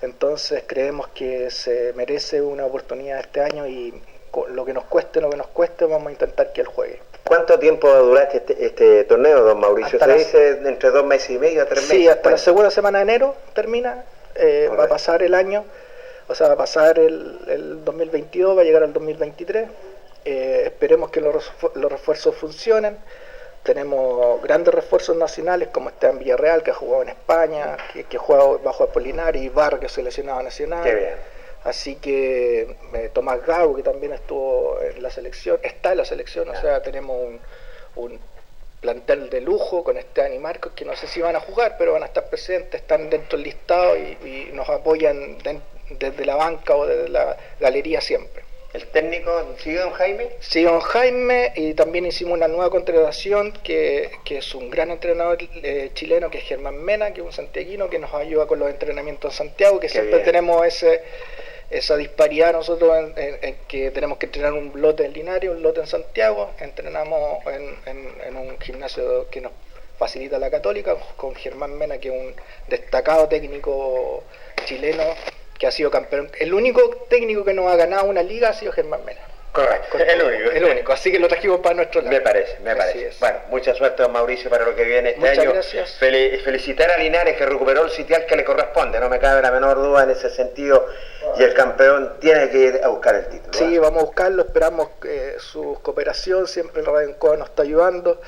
Entonces 0.00 0.62
creemos 0.66 1.08
que 1.08 1.50
se 1.50 1.92
merece 1.94 2.40
una 2.40 2.64
oportunidad 2.64 3.20
este 3.20 3.42
año 3.42 3.66
y 3.66 4.00
lo 4.48 4.64
que 4.64 4.72
nos 4.72 4.84
cueste, 4.84 5.20
lo 5.20 5.30
que 5.30 5.36
nos 5.36 5.48
cueste, 5.48 5.84
vamos 5.84 6.08
a 6.08 6.12
intentar 6.12 6.52
que 6.52 6.60
él 6.60 6.66
juegue. 6.66 7.00
¿Cuánto 7.24 7.58
tiempo 7.58 7.88
va 7.88 7.96
a 7.96 8.00
durar 8.00 8.28
este, 8.32 8.64
este 8.64 9.04
torneo, 9.04 9.42
don 9.42 9.60
Mauricio? 9.60 9.98
¿Se 9.98 10.14
dice 10.14 10.48
entre 10.64 10.90
dos 10.90 11.04
meses 11.04 11.30
y 11.30 11.38
medio 11.38 11.62
a 11.62 11.66
tres 11.66 11.82
meses? 11.82 11.96
Sí, 11.96 12.08
hasta 12.08 12.30
la 12.30 12.38
segunda 12.38 12.70
semana 12.70 12.98
de 12.98 13.04
enero 13.04 13.34
termina, 13.54 14.04
eh, 14.34 14.68
va 14.76 14.84
a 14.84 14.88
pasar 14.88 15.22
el 15.22 15.34
año, 15.34 15.64
o 16.28 16.34
sea, 16.34 16.48
va 16.48 16.54
a 16.54 16.56
pasar 16.56 16.98
el, 16.98 17.38
el 17.48 17.84
2022, 17.84 18.56
va 18.56 18.62
a 18.62 18.64
llegar 18.64 18.82
al 18.82 18.92
2023. 18.92 19.68
Eh, 20.24 20.62
esperemos 20.66 21.10
que 21.10 21.20
los, 21.20 21.50
los 21.74 21.90
refuerzos 21.90 22.34
funcionen 22.34 22.98
tenemos 23.62 24.42
grandes 24.42 24.72
refuerzos 24.72 25.16
nacionales 25.16 25.68
como 25.68 25.90
Esteban 25.90 26.18
Villarreal, 26.18 26.62
que 26.62 26.70
ha 26.70 26.74
jugado 26.74 27.02
en 27.02 27.10
España, 27.10 27.76
que, 27.92 28.04
que 28.04 28.16
juega 28.16 28.44
bajo 28.64 28.84
Apolinar, 28.84 29.36
y 29.36 29.48
Bar, 29.50 29.78
que 29.78 29.86
es 29.86 29.92
seleccionado 29.92 30.42
nacional. 30.42 30.82
Qué 30.82 30.94
bien. 30.94 31.14
Así 31.64 31.96
que 31.96 32.76
eh, 32.94 33.10
Tomás 33.12 33.44
Gago, 33.46 33.76
que 33.76 33.82
también 33.82 34.12
estuvo 34.12 34.80
en 34.80 35.02
la 35.02 35.10
selección, 35.10 35.58
está 35.62 35.92
en 35.92 35.98
la 35.98 36.04
selección, 36.04 36.48
o 36.48 36.60
sea, 36.60 36.82
tenemos 36.82 37.16
un, 37.16 37.40
un 37.96 38.18
plantel 38.80 39.28
de 39.28 39.42
lujo 39.42 39.84
con 39.84 39.98
Esteban 39.98 40.32
y 40.32 40.38
Marcos, 40.38 40.72
que 40.74 40.86
no 40.86 40.96
sé 40.96 41.06
si 41.06 41.20
van 41.20 41.36
a 41.36 41.40
jugar, 41.40 41.76
pero 41.78 41.92
van 41.92 42.02
a 42.02 42.06
estar 42.06 42.30
presentes, 42.30 42.80
están 42.80 43.10
dentro 43.10 43.36
del 43.36 43.44
listado 43.44 43.94
y, 43.96 44.16
y 44.24 44.50
nos 44.54 44.68
apoyan 44.70 45.36
desde 45.90 46.24
la 46.24 46.36
banca 46.36 46.74
o 46.76 46.86
desde 46.86 47.08
la 47.10 47.36
galería 47.60 48.00
siempre. 48.00 48.42
¿El 48.72 48.86
técnico 48.86 49.30
sigue 49.58 49.80
don 49.80 49.90
Jaime? 49.90 50.30
Sí, 50.38 50.62
don 50.62 50.78
Jaime, 50.80 51.52
y 51.56 51.74
también 51.74 52.06
hicimos 52.06 52.34
una 52.34 52.46
nueva 52.46 52.70
contratación 52.70 53.52
que, 53.64 54.12
que 54.24 54.38
es 54.38 54.54
un 54.54 54.70
gran 54.70 54.90
entrenador 54.92 55.38
eh, 55.40 55.90
chileno, 55.92 56.30
que 56.30 56.38
es 56.38 56.44
Germán 56.44 56.76
Mena, 56.82 57.12
que 57.12 57.20
es 57.20 57.26
un 57.26 57.32
santiaguino 57.32 57.90
que 57.90 57.98
nos 57.98 58.14
ayuda 58.14 58.46
con 58.46 58.60
los 58.60 58.70
entrenamientos 58.70 59.32
en 59.34 59.48
Santiago, 59.48 59.80
que 59.80 59.88
Qué 59.88 59.92
siempre 59.94 60.14
bien. 60.18 60.24
tenemos 60.24 60.64
ese 60.64 61.02
esa 61.70 61.96
disparidad 61.96 62.52
nosotros 62.52 62.92
en, 63.16 63.56
que 63.68 63.90
tenemos 63.90 64.18
que 64.18 64.26
entrenar 64.26 64.52
un 64.52 64.72
lote 64.74 65.04
en 65.04 65.12
Linares, 65.12 65.50
un 65.50 65.62
lote 65.62 65.80
en 65.80 65.86
Santiago, 65.86 66.50
entrenamos 66.58 67.44
en, 67.46 67.76
en- 67.86 68.14
en 68.26 68.36
un 68.36 68.58
gimnasio 68.60 69.28
que 69.30 69.40
nos 69.40 69.52
facilita 69.98 70.38
la 70.38 70.50
católica 70.50 70.96
con 71.16 71.34
Germán 71.34 71.76
Mena, 71.78 71.98
que 71.98 72.08
es 72.08 72.14
un 72.14 72.34
destacado 72.68 73.28
técnico 73.28 74.24
chileno 74.64 75.04
que 75.58 75.66
ha 75.66 75.70
sido 75.70 75.90
campeón. 75.90 76.30
El 76.40 76.54
único 76.54 76.80
técnico 77.08 77.44
que 77.44 77.52
nos 77.54 77.70
ha 77.70 77.76
ganado 77.76 78.06
una 78.06 78.22
liga 78.22 78.48
ha 78.48 78.54
sido 78.54 78.72
Germán 78.72 79.04
Mena. 79.04 79.20
Correcto, 79.52 79.98
el 79.98 80.22
único. 80.22 80.50
El 80.52 80.64
único, 80.64 80.92
así 80.92 81.10
que 81.10 81.18
lo 81.18 81.26
trajimos 81.26 81.58
para 81.60 81.74
nuestro 81.74 82.00
lado. 82.02 82.12
Me 82.14 82.20
parece, 82.20 82.58
me 82.60 82.70
Así 82.70 82.78
parece. 82.78 83.06
es. 83.08 83.18
Bueno, 83.20 83.38
mucha 83.48 83.74
suerte, 83.74 84.02
don 84.02 84.12
Mauricio, 84.12 84.48
para 84.48 84.64
lo 84.64 84.76
que 84.76 84.84
viene 84.84 85.08
este 85.10 85.20
Muchas 85.20 85.38
año. 85.38 85.52
gracias. 85.52 85.96
Fel- 86.00 86.40
felicitar 86.44 86.88
a 86.90 86.96
Linares 86.98 87.36
que 87.36 87.44
recuperó 87.46 87.84
el 87.84 87.90
sitial 87.90 88.26
que 88.26 88.36
le 88.36 88.44
corresponde, 88.44 89.00
no 89.00 89.08
me 89.08 89.18
cabe 89.18 89.42
la 89.42 89.50
menor 89.50 89.76
duda 89.76 90.04
en 90.04 90.10
ese 90.10 90.30
sentido. 90.30 90.86
Y 91.36 91.42
el 91.42 91.52
campeón 91.54 92.14
tiene 92.20 92.48
que 92.50 92.58
ir 92.58 92.80
a 92.84 92.88
buscar 92.88 93.14
el 93.16 93.26
título. 93.28 93.52
Sí, 93.52 93.74
¿eh? 93.74 93.78
vamos 93.80 94.02
a 94.02 94.06
buscarlo, 94.06 94.42
esperamos 94.42 94.88
eh, 95.04 95.34
su 95.38 95.78
cooperación, 95.82 96.46
siempre 96.46 96.80
el 96.80 96.86
Radio 96.86 97.08
Encoa 97.08 97.36
nos 97.36 97.48
está 97.48 97.62
ayudando. 97.62 98.20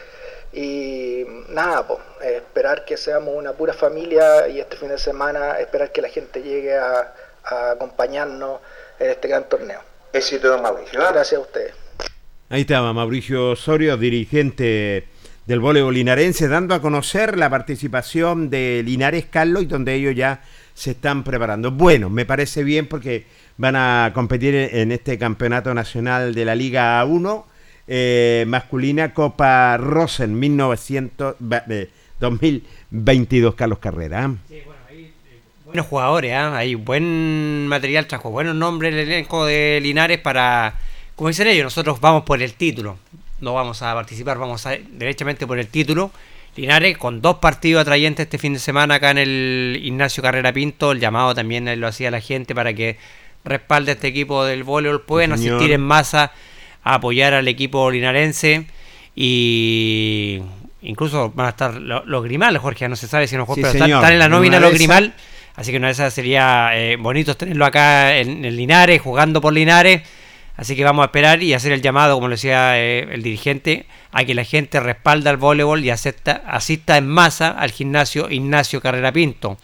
Y 0.53 1.25
nada, 1.49 1.87
pues, 1.87 2.01
eh, 2.23 2.37
esperar 2.37 2.85
que 2.85 2.97
seamos 2.97 3.35
una 3.35 3.53
pura 3.53 3.73
familia 3.73 4.49
y 4.49 4.61
este 4.61 4.77
fin 4.77 4.89
de 4.89 4.99
semana 4.99 5.59
esperar 5.61 5.93
que 5.93 6.03
la 6.03 6.09
gente 6.09 6.43
llegue 6.43 6.77
a, 6.77 7.15
a 7.45 7.71
acompañarnos 7.71 8.61
en 8.99 9.11
este 9.11 9.29
gran 9.29 9.45
torneo. 9.49 9.81
Éxito, 10.13 10.49
don 10.49 10.63
Mauricio. 10.63 11.01
¿eh? 11.01 11.05
Gracias 11.13 11.39
a 11.39 11.43
ustedes. 11.43 11.73
Ahí 12.49 12.63
estaba 12.63 12.93
Mauricio 12.93 13.51
Osorio, 13.53 13.97
dirigente 13.97 15.07
del 15.47 15.61
voleibol 15.61 15.95
linarense, 15.95 16.49
dando 16.49 16.75
a 16.75 16.81
conocer 16.83 17.37
la 17.39 17.49
participación 17.51 18.51
de 18.51 18.83
Linares 18.85 19.27
Carlos 19.31 19.63
y 19.63 19.67
donde 19.67 19.95
ellos 19.95 20.15
ya 20.15 20.43
se 20.75 20.93
están 20.93 21.25
preparando. 21.25 21.71
Bueno, 21.71 22.11
me 22.11 22.25
parece 22.27 22.63
bien 22.63 22.87
porque 22.87 23.25
van 23.57 23.75
a 23.77 24.13
competir 24.15 24.55
en 24.55 24.93
este 24.93 25.19
campeonato 25.19 25.73
nacional 25.75 26.35
de 26.35 26.45
la 26.45 26.55
Liga 26.55 27.03
1 27.05 27.47
eh, 27.89 28.45
masculina 28.47 29.13
Copa 29.13 29.77
Rosen 29.79 30.39
1900, 30.39 31.37
ba- 31.41 31.65
eh, 31.69 31.89
2022, 32.21 33.55
Carlos 33.55 33.79
Carrera. 33.81 34.31
Buenos 35.73 35.87
jugadores, 35.87 36.35
¿ah? 36.35 36.55
hay 36.55 36.75
buen 36.75 37.67
material, 37.67 38.07
trajo 38.07 38.29
buenos 38.31 38.55
nombres 38.55 38.93
el 38.93 39.01
elenco 39.09 39.47
de 39.47 39.79
Linares 39.83 40.19
para, 40.19 40.75
como 41.17 41.29
dicen 41.29 41.47
ellos, 41.49 41.65
nosotros 41.65 41.99
vamos 41.99 42.25
por 42.25 42.43
el 42.43 42.53
título, 42.53 42.99
no 43.41 43.55
vamos 43.55 43.81
a 43.81 43.95
participar, 43.95 44.37
vamos 44.37 44.67
a 44.67 44.73
derechamente 44.91 45.47
por 45.47 45.59
el 45.59 45.69
título. 45.69 46.11
Linares 46.57 46.99
con 46.99 47.23
dos 47.23 47.39
partidos 47.39 47.81
atrayentes 47.81 48.25
este 48.27 48.37
fin 48.37 48.53
de 48.53 48.59
semana 48.59 48.97
acá 48.97 49.13
en 49.13 49.17
el 49.19 49.81
Ignacio 49.83 50.23
Carrera 50.23 50.53
Pinto, 50.53 50.93
el 50.93 51.01
llamado 51.01 51.35
también 51.35 51.81
lo 51.81 51.87
hacía 51.89 52.11
la 52.11 52.21
gente 52.21 52.55
para 52.55 52.75
que 52.75 52.99
respalde 53.43 53.93
a 53.93 53.95
este 53.95 54.09
equipo 54.09 54.45
del 54.45 54.65
voleibol, 54.65 55.01
pueden 55.01 55.35
señor. 55.39 55.55
asistir 55.57 55.73
en 55.75 55.81
masa 55.81 56.33
a 56.85 56.97
apoyar 56.97 57.33
al 57.33 57.49
equipo 57.49 57.91
linarense 57.91 58.67
y 59.17 60.43
incluso 60.83 61.31
van 61.35 61.47
a 61.47 61.51
estar 61.51 61.75
lo- 61.77 62.05
los 62.05 62.23
Grimal, 62.25 62.59
Jorge, 62.59 62.87
no 62.91 62.97
se 62.97 63.09
sabe 63.09 63.27
si 63.27 63.37
no 63.39 63.47
Sí, 63.47 63.53
pero 63.63 63.69
están, 63.69 64.13
en 64.13 64.19
la 64.19 64.29
nómina 64.29 64.61
los 64.61 64.75
Grimal, 64.75 65.15
así 65.57 65.71
que 65.71 65.79
una 65.79 65.89
de 65.89 65.93
esas 65.93 66.13
sería 66.15 66.71
eh, 66.75 66.97
bonito 66.97 67.37
tenerlo 67.37 67.65
acá 67.65 68.17
en, 68.17 68.45
en 68.45 68.57
Linares, 68.57 69.01
jugando 69.01 69.41
por 69.41 69.53
Linares, 69.53 70.03
así 70.57 70.77
que 70.77 70.85
vamos 70.85 71.03
a 71.03 71.07
esperar 71.07 71.43
y 71.43 71.55
hacer 71.55 71.73
el 71.73 71.83
llamado, 71.83 72.15
como 72.15 72.29
lo 72.29 72.35
decía 72.35 72.79
eh, 72.79 73.09
el 73.11 73.23
dirigente, 73.23 73.87
a 74.13 74.25
que 74.25 74.35
la 74.35 74.45
gente 74.45 74.81
respalda 74.81 75.31
al 75.31 75.37
voleibol 75.37 75.85
y 75.85 75.91
acepta, 75.91 76.43
asista 76.47 76.97
en 76.97 77.09
masa 77.09 77.51
al 77.51 77.71
gimnasio 77.71 78.31
Ignacio 78.31 78.81
Carrera 78.81 79.13
Pinto. 79.13 79.59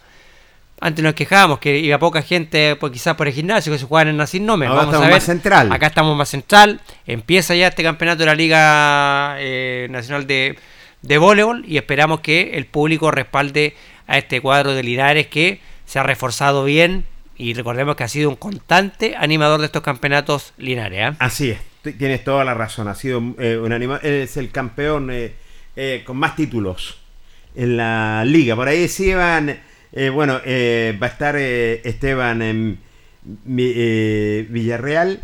Antes 0.81 1.03
nos 1.03 1.13
quejábamos 1.13 1.59
que 1.59 1.77
iba 1.77 1.97
poca 1.99 2.21
gente, 2.21 2.77
pues 2.77 2.93
quizás 2.93 3.15
por 3.15 3.27
el 3.27 3.33
gimnasio, 3.33 3.71
que 3.73 3.79
se 3.79 3.85
juegan 3.85 4.07
en 4.07 4.45
Nómez. 4.45 4.69
Ahora 4.69 4.83
Vamos 4.83 4.95
a 4.95 4.99
ver. 5.01 5.11
más 5.11 5.23
central. 5.23 5.71
Acá 5.73 5.87
estamos 5.87 6.15
más 6.15 6.29
central. 6.29 6.79
Empieza 7.05 7.53
ya 7.53 7.67
este 7.67 7.83
campeonato 7.83 8.19
de 8.19 8.25
la 8.25 8.35
Liga 8.35 9.35
eh, 9.39 9.87
Nacional 9.89 10.25
de, 10.25 10.57
de 11.01 11.17
Voleibol 11.17 11.65
y 11.67 11.75
esperamos 11.75 12.21
que 12.21 12.51
el 12.53 12.65
público 12.65 13.11
respalde 13.11 13.75
a 14.07 14.17
este 14.17 14.39
cuadro 14.39 14.73
de 14.73 14.83
Linares 14.83 15.27
que 15.27 15.59
se 15.89 15.97
ha 15.97 16.03
reforzado 16.03 16.63
bien 16.65 17.03
y 17.35 17.55
recordemos 17.55 17.95
que 17.95 18.03
ha 18.03 18.07
sido 18.07 18.29
un 18.29 18.35
constante 18.35 19.15
animador 19.17 19.59
de 19.59 19.65
estos 19.65 19.81
campeonatos 19.81 20.53
Linares. 20.57 21.01
¿ah? 21.03 21.15
Así 21.17 21.49
es, 21.49 21.57
tienes 21.97 22.23
toda 22.23 22.43
la 22.43 22.53
razón. 22.53 22.87
Ha 22.87 22.93
sido 22.93 23.21
eh, 23.39 23.57
un 23.57 23.71
es 24.03 24.37
el 24.37 24.51
campeón 24.51 25.09
eh, 25.09 25.33
eh, 25.75 26.03
con 26.05 26.17
más 26.17 26.35
títulos 26.35 26.99
en 27.55 27.75
la 27.77 28.23
liga. 28.23 28.55
Por 28.55 28.67
ahí 28.67 28.81
decían, 28.81 29.59
eh, 29.91 30.09
bueno, 30.09 30.39
eh, 30.45 30.95
va 31.01 31.07
a 31.07 31.09
estar 31.09 31.35
eh, 31.39 31.81
Esteban 31.83 32.77
eh, 33.57 34.45
Villarreal, 34.49 35.21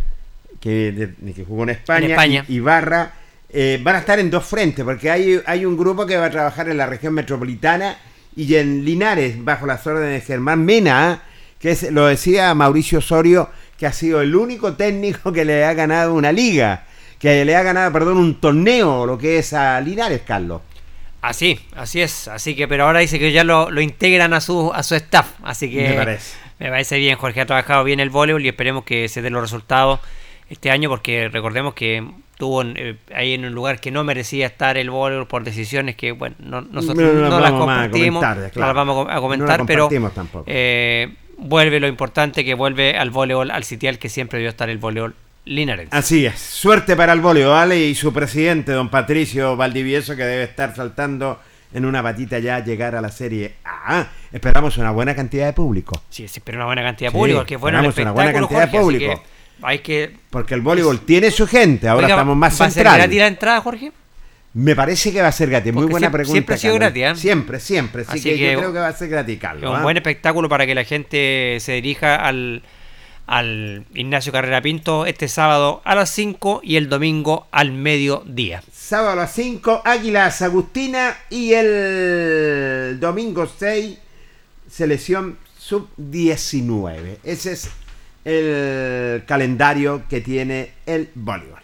que, 0.59 0.91
de- 1.22 1.34
que 1.34 1.43
jugó 1.45 1.63
en 1.63 1.70
España, 1.70 2.05
En 2.05 2.11
España. 2.11 2.45
y 2.47 2.59
Barra. 2.59 3.13
eh, 3.49 3.80
van 3.84 3.97
a 3.97 3.99
estar 3.99 4.18
en 4.20 4.32
dos 4.32 4.45
frentes, 4.45 4.84
porque 4.84 5.11
hay, 5.11 5.39
hay 5.45 5.63
un 5.66 5.78
grupo 5.78 6.05
que 6.07 6.18
va 6.18 6.26
a 6.26 6.32
trabajar 6.32 6.68
en 6.70 6.78
la 6.78 6.88
región 6.88 7.13
metropolitana 7.13 7.97
y 8.36 8.55
en 8.55 8.83
Linares, 8.86 9.43
bajo 9.43 9.65
las 9.65 9.86
órdenes 9.88 10.21
de 10.21 10.27
Germán 10.27 10.65
Mena, 10.65 11.23
que 11.59 11.71
es, 11.71 11.91
lo 11.91 12.07
decía 12.07 12.53
Mauricio 12.53 12.99
Osorio, 12.99 13.49
que 13.77 13.86
ha 13.86 13.93
sido 13.93 14.21
el 14.21 14.36
único 14.36 14.73
técnico 14.73 15.31
que 15.31 15.45
le 15.45 15.63
ha 15.65 15.73
ganado 15.73 16.13
una 16.13 16.31
liga, 16.31 16.86
que 17.19 17.45
le 17.45 17.55
ha 17.55 17.63
ganado, 17.63 17.91
perdón, 17.91 18.17
un 18.17 18.39
torneo, 18.39 19.05
lo 19.05 19.17
que 19.17 19.38
es 19.38 19.53
a 19.53 19.79
Linares, 19.81 20.21
Carlos. 20.25 20.61
Así, 21.21 21.59
así 21.75 22.01
es. 22.01 22.27
Así 22.27 22.55
que, 22.55 22.67
pero 22.67 22.86
ahora 22.86 22.99
dice 22.99 23.17
que 23.17 23.31
ya 23.31 23.43
lo, 23.43 23.71
lo 23.71 23.81
integran 23.81 24.33
a 24.33 24.41
su, 24.41 24.71
a 24.71 24.83
su 24.83 24.93
staff. 24.95 25.31
Así 25.43 25.71
que 25.71 25.89
Me 25.89 25.95
parece. 25.95 26.38
me 26.59 26.69
parece 26.69 26.97
bien. 26.99 27.17
Jorge 27.17 27.41
ha 27.41 27.45
trabajado 27.47 27.83
bien 27.83 27.99
el 27.99 28.11
voleibol 28.11 28.45
y 28.45 28.49
esperemos 28.49 28.83
que 28.83 29.07
se 29.09 29.23
den 29.23 29.33
los 29.33 29.41
resultados 29.41 30.01
este 30.51 30.69
año 30.69 30.88
porque 30.88 31.27
recordemos 31.29 31.73
que 31.73 32.07
tuvo 32.38 32.63
eh, 32.63 32.97
ahí 33.13 33.33
en 33.33 33.45
un 33.45 33.53
lugar 33.53 33.79
que 33.79 33.91
no 33.91 34.03
merecía 34.03 34.47
estar 34.47 34.77
el 34.77 34.89
voleibol 34.89 35.27
por 35.27 35.43
decisiones 35.43 35.95
que, 35.95 36.11
bueno, 36.11 36.36
no- 36.39 36.61
nosotros 36.61 37.13
No, 37.13 37.21
no 37.21 37.29
no, 37.29 37.39
las 37.39 37.51
compartimos. 37.51 38.23
No 38.55 38.65
las 38.65 38.73
vamos 38.75 39.07
a 39.09 39.19
comentar, 39.21 39.65
pero 39.65 39.89
eh, 40.45 41.13
vuelve 41.38 41.79
lo 41.79 41.88
importante 41.88 42.43
que 42.45 42.53
vuelve 42.53 42.97
al 42.97 43.09
voleibol, 43.09 43.51
al 43.51 43.63
sitial 43.63 43.99
que 43.99 44.09
siempre 44.09 44.39
debió 44.39 44.49
estar 44.49 44.69
el 44.69 44.77
voleibol 44.77 45.15
linarense. 45.45 45.95
Así 45.95 46.25
es. 46.25 46.39
Suerte 46.39 46.95
para 46.95 47.13
el 47.13 47.21
voleibol, 47.21 47.53
¿vale? 47.53 47.79
Y 47.86 47.95
su 47.95 48.11
presidente, 48.11 48.71
don 48.71 48.89
Patricio 48.89 49.55
Valdivieso, 49.55 50.15
que 50.15 50.23
debe 50.23 50.43
estar 50.43 50.75
saltando 50.75 51.39
en 51.73 51.86
una 51.86 52.01
patita 52.01 52.39
ya 52.39 52.63
llegar 52.63 52.95
a 52.95 53.01
la 53.01 53.09
serie 53.09 53.55
A. 53.65 54.07
Esperamos 54.31 54.77
una 54.77 54.91
buena 54.91 55.13
cantidad 55.15 55.45
de 55.45 55.53
público. 55.53 56.01
Sí, 56.09 56.27
sí, 56.27 56.39
pero 56.43 56.57
una 56.57 56.65
buena 56.65 56.83
cantidad 56.83 57.09
de 57.09 57.11
Sí, 57.11 57.17
público, 57.17 57.45
que 57.45 57.55
es 57.55 57.59
bueno 57.61 57.79
el 57.79 57.86
una 57.86 58.11
buena 58.11 58.31
cantidad 58.33 58.61
de 58.61 58.67
Jorge, 58.67 58.79
público. 58.79 59.23
Hay 59.62 59.80
que 59.80 60.16
Porque 60.30 60.53
el 60.53 60.62
voleibol 60.62 60.99
tiene 61.01 61.32
su 61.32 61.47
gente, 61.47 61.88
ahora 61.88 62.08
Oiga, 62.08 62.16
estamos 62.16 62.36
más 62.38 62.60
¿Va 62.62 62.66
a 62.66 62.72
ser 62.72 62.84
gratis 62.84 63.18
la 63.20 63.28
entrada, 63.28 63.62
Jorge? 63.62 63.91
Me 64.53 64.74
parece 64.76 65.12
que 65.12 65.22
va 65.22 65.28
a 65.28 65.32
ser 65.34 65.49
gratis. 65.49 65.74
Muy 65.74 65.84
buena 65.86 65.99
siempre- 66.08 66.20
pregunta. 66.20 66.34
siempre 66.34 66.56
ha 66.56 66.58
sido 66.58 66.74
Carlos. 66.76 66.93
gratis, 66.93 67.18
¿eh? 67.20 67.22
Siempre, 67.22 67.60
siempre. 67.60 68.01
Así, 68.03 68.12
Así 68.20 68.30
que, 68.30 68.38
que- 68.38 68.51
yo 68.53 68.60
creo 68.60 68.74
que 68.74 68.80
va 68.80 68.88
a 68.88 68.93
ser 68.93 69.10
gratis, 69.10 69.38
Carlos. 69.39 69.70
un 69.70 69.76
¿ah? 69.78 69.82
buen 69.84 69.97
espectáculo 69.97 70.47
para 70.47 70.66
que 70.66 70.74
la 70.76 70.86
gente 70.86 71.58
se 71.60 71.74
dirija 71.74 72.16
al, 72.16 72.64
al 73.28 73.84
Ignacio 73.93 74.32
Carrera 74.32 74.62
Pinto 74.62 75.06
este 75.06 75.28
sábado 75.28 75.82
a 75.84 75.93
las 75.93 76.10
5 76.12 76.62
y 76.64 76.78
el 76.78 76.88
domingo 76.88 77.47
al 77.51 77.74
mediodía. 77.74 78.64
Sábado 78.72 79.12
a 79.12 79.16
las 79.16 79.34
5, 79.34 79.82
Águilas 79.84 80.41
Agustina 80.41 81.18
y 81.30 81.51
el 81.53 82.97
domingo 83.01 83.47
6, 83.60 83.97
selección 84.70 85.38
sub-19. 85.58 87.18
Ese 87.26 87.51
es 87.51 87.70
el 88.26 89.23
calendario 89.26 90.03
que 90.09 90.19
tiene 90.21 90.71
el 90.86 91.09
voleibol. 91.15 91.59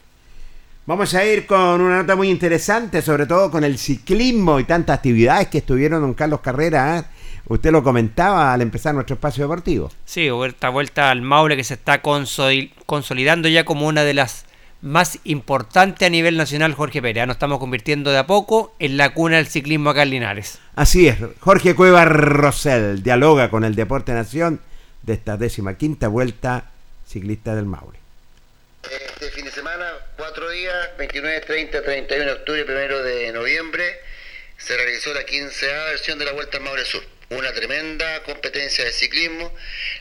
Vamos 0.86 1.14
a 1.14 1.26
ir 1.26 1.45
con 1.45 1.82
una 1.82 1.97
nota 1.97 2.16
muy 2.16 2.30
interesante, 2.30 3.01
sobre 3.01 3.26
todo 3.26 3.51
con 3.51 3.64
el 3.64 3.78
ciclismo 3.78 4.59
y 4.59 4.64
tantas 4.64 4.97
actividades 4.97 5.47
que 5.47 5.59
estuvieron 5.59 6.01
don 6.01 6.14
Carlos 6.14 6.41
Carrera. 6.41 6.99
¿eh? 6.99 7.03
Usted 7.47 7.72
lo 7.72 7.84
comentaba 7.84 8.53
al 8.53 8.62
empezar 8.62 8.93
nuestro 8.93 9.16
espacio 9.16 9.43
deportivo. 9.43 9.91
Sí, 10.05 10.30
esta 10.45 10.70
vuelta 10.70 11.12
al 11.12 11.22
Maule 11.22 11.55
que 11.55 11.64
se 11.64 11.76
está 11.76 12.01
consol- 12.01 12.72
consolidando 12.86 13.47
ya 13.47 13.64
como 13.64 13.88
una 13.88 14.03
de 14.03 14.14
las 14.14 14.45
más 14.82 15.20
importante 15.24 16.05
a 16.05 16.09
nivel 16.09 16.36
nacional, 16.36 16.74
Jorge 16.74 17.01
Pérez. 17.01 17.28
Nos 17.28 17.36
estamos 17.36 17.59
convirtiendo 17.59 18.12
de 18.12 18.18
a 18.18 18.26
poco 18.26 18.74
en 18.80 18.97
la 18.97 19.14
cuna 19.14 19.38
del 19.38 19.47
ciclismo 19.47 19.91
acá 19.91 20.03
en 20.03 20.09
Linares. 20.09 20.57
Así 20.76 21.07
es, 21.07 21.18
Jorge 21.39 21.76
Cueva 21.76 22.05
Rosell 22.05 23.03
dialoga 23.03 23.49
con 23.49 23.64
el 23.64 23.76
Deporte 23.76 24.14
Nación 24.14 24.59
de 25.04 25.14
esta 25.14 25.38
décima 25.38 25.78
quinta 25.78 26.08
vuelta 26.08 26.72
ciclista 27.08 27.56
del 27.56 27.66
Maule. 27.66 27.99
Este 28.84 29.30
fin 29.32 29.45
de 29.45 29.52
semana, 29.52 29.91
cuatro 30.18 30.49
días, 30.49 30.89
29, 30.97 31.41
30, 31.41 31.84
31 31.84 32.26
de 32.26 32.32
octubre 32.32 32.64
1 32.64 33.04
de 33.04 33.32
noviembre, 33.32 33.99
se 34.58 34.76
realizó 34.76 35.14
la 35.14 35.24
15 35.24 35.66
versión 35.66 36.20
de 36.20 36.26
la 36.26 36.32
Vuelta 36.34 36.58
al 36.58 36.64
Maule 36.64 36.86
Sur 36.86 37.04
una 37.32 37.54
tremenda 37.54 38.24
competencia 38.24 38.84
de 38.84 38.91
ciclismo, 38.91 39.54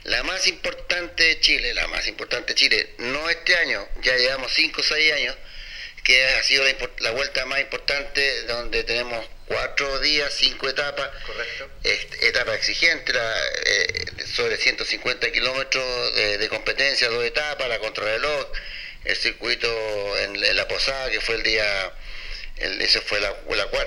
la 0.05 0.23
más 0.25 0.49
importante 0.49 1.23
de 1.23 1.41
Chile, 1.41 1.73
la 1.75 1.87
más 1.87 2.09
importante 2.09 2.49
de 2.49 2.55
Chile, 2.57 2.91
no 2.99 3.31
este 3.31 3.55
año, 3.57 3.87
ya 4.03 4.17
llevamos 4.17 4.53
5 4.53 4.81
o 4.81 4.85
6 4.85 5.13
años, 5.13 5.37
que 6.05 6.25
ha 6.25 6.43
sido 6.43 6.65
la, 7.01 7.11
vuelta 7.13 7.45
más 7.47 7.61
importante 7.61 8.43
donde 8.45 8.85
tenemos 8.85 9.27
cuatro 9.47 10.01
días, 10.01 10.33
cinco 10.35 10.69
etapas, 10.69 11.09
Correcto. 11.27 11.69
etapa 12.23 12.55
exigente, 12.55 13.13
eh, 13.67 14.05
sobre 14.35 14.57
150 14.57 15.31
kilómetros 15.33 16.15
de, 16.15 16.49
competencia, 16.49 17.09
dos 17.09 17.25
etapas, 17.25 17.69
la 17.69 17.79
contrarreloj, 17.79 18.47
el 19.05 19.17
circuito 19.17 20.19
en, 20.19 20.57
la 20.57 20.69
posada 20.69 21.11
que 21.11 21.21
fue 21.21 21.37
el 21.37 21.43
día, 21.43 21.93
el, 22.59 22.81
esa 22.81 23.01
fue 23.01 23.21
la, 23.21 23.35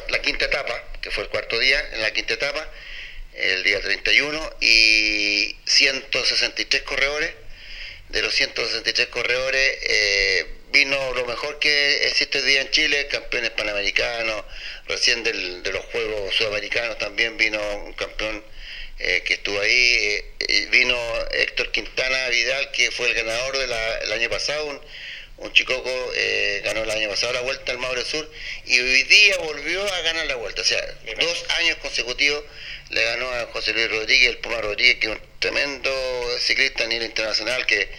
la 0.09 0.21
quinta 0.21 0.45
etapa, 0.45 0.83
que 1.01 1.11
fue 1.11 1.23
el 1.23 1.29
cuarto 1.29 1.57
día, 1.59 1.79
en 1.93 2.01
la 2.01 2.11
quinta 2.11 2.33
etapa, 2.33 2.69
el 3.35 3.63
día 3.63 3.81
31 3.81 4.55
y 4.61 5.55
163 5.65 6.81
corredores. 6.83 7.33
De 8.09 8.21
los 8.21 8.33
163 8.35 9.07
corredores 9.07 9.77
eh, 9.81 10.45
vino 10.73 10.97
lo 11.13 11.25
mejor 11.25 11.59
que 11.59 12.07
existe 12.07 12.39
hoy 12.39 12.43
día 12.45 12.61
en 12.61 12.71
Chile, 12.71 13.07
campeones 13.07 13.51
panamericanos, 13.51 14.43
recién 14.87 15.23
de 15.23 15.71
los 15.71 15.85
Juegos 15.85 16.35
Sudamericanos 16.35 16.97
también 16.97 17.37
vino 17.37 17.61
un 17.77 17.93
campeón 17.93 18.43
eh, 18.99 19.23
que 19.25 19.35
estuvo 19.35 19.57
ahí, 19.61 20.19
eh, 20.39 20.67
vino 20.71 20.97
Héctor 21.31 21.71
Quintana 21.71 22.27
Vidal, 22.29 22.71
que 22.71 22.91
fue 22.91 23.07
el 23.07 23.13
ganador 23.13 23.57
del 23.57 24.11
año 24.11 24.29
pasado, 24.29 24.65
un, 24.65 24.81
un 25.37 25.53
chicoco 25.53 26.11
ganó 26.63 26.83
el 26.83 26.91
año 26.91 27.09
pasado 27.09 27.33
la 27.33 27.41
vuelta 27.41 27.71
al 27.71 27.77
Mauro 27.77 28.03
Sur 28.03 28.29
y 28.65 28.79
hoy 28.79 29.03
día 29.03 29.37
volvió 29.37 29.81
a 29.81 30.01
ganar 30.01 30.25
la 30.25 30.35
vuelta, 30.35 30.61
o 30.61 30.65
sea, 30.65 30.81
dos 31.19 31.45
años 31.59 31.77
consecutivos 31.77 32.43
le 32.89 33.03
ganó 33.03 33.29
a 33.29 33.45
José 33.47 33.73
Luis 33.73 33.89
Rodríguez, 33.89 34.29
el 34.29 34.37
Puma 34.37 34.61
Rodríguez, 34.61 34.97
que 34.97 35.07
es 35.07 35.13
un 35.13 35.21
tremendo 35.39 35.91
ciclista 36.39 36.83
a 36.83 36.87
nivel 36.87 37.07
internacional 37.07 37.65
que, 37.65 37.89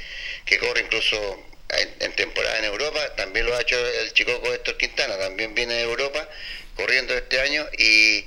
corre 0.59 0.83
incluso 0.83 1.43
en, 1.69 2.13
temporada 2.13 2.59
en 2.59 2.65
Europa, 2.65 3.01
también 3.17 3.47
lo 3.47 3.57
ha 3.57 3.61
hecho 3.61 3.77
el 3.77 4.13
chico 4.13 4.33
Héctor 4.53 4.77
Quintana, 4.77 5.19
también 5.19 5.55
viene 5.55 5.75
de 5.75 5.83
Europa 5.83 6.29
corriendo 6.77 7.15
este 7.15 7.41
año 7.41 7.67
y, 7.79 8.27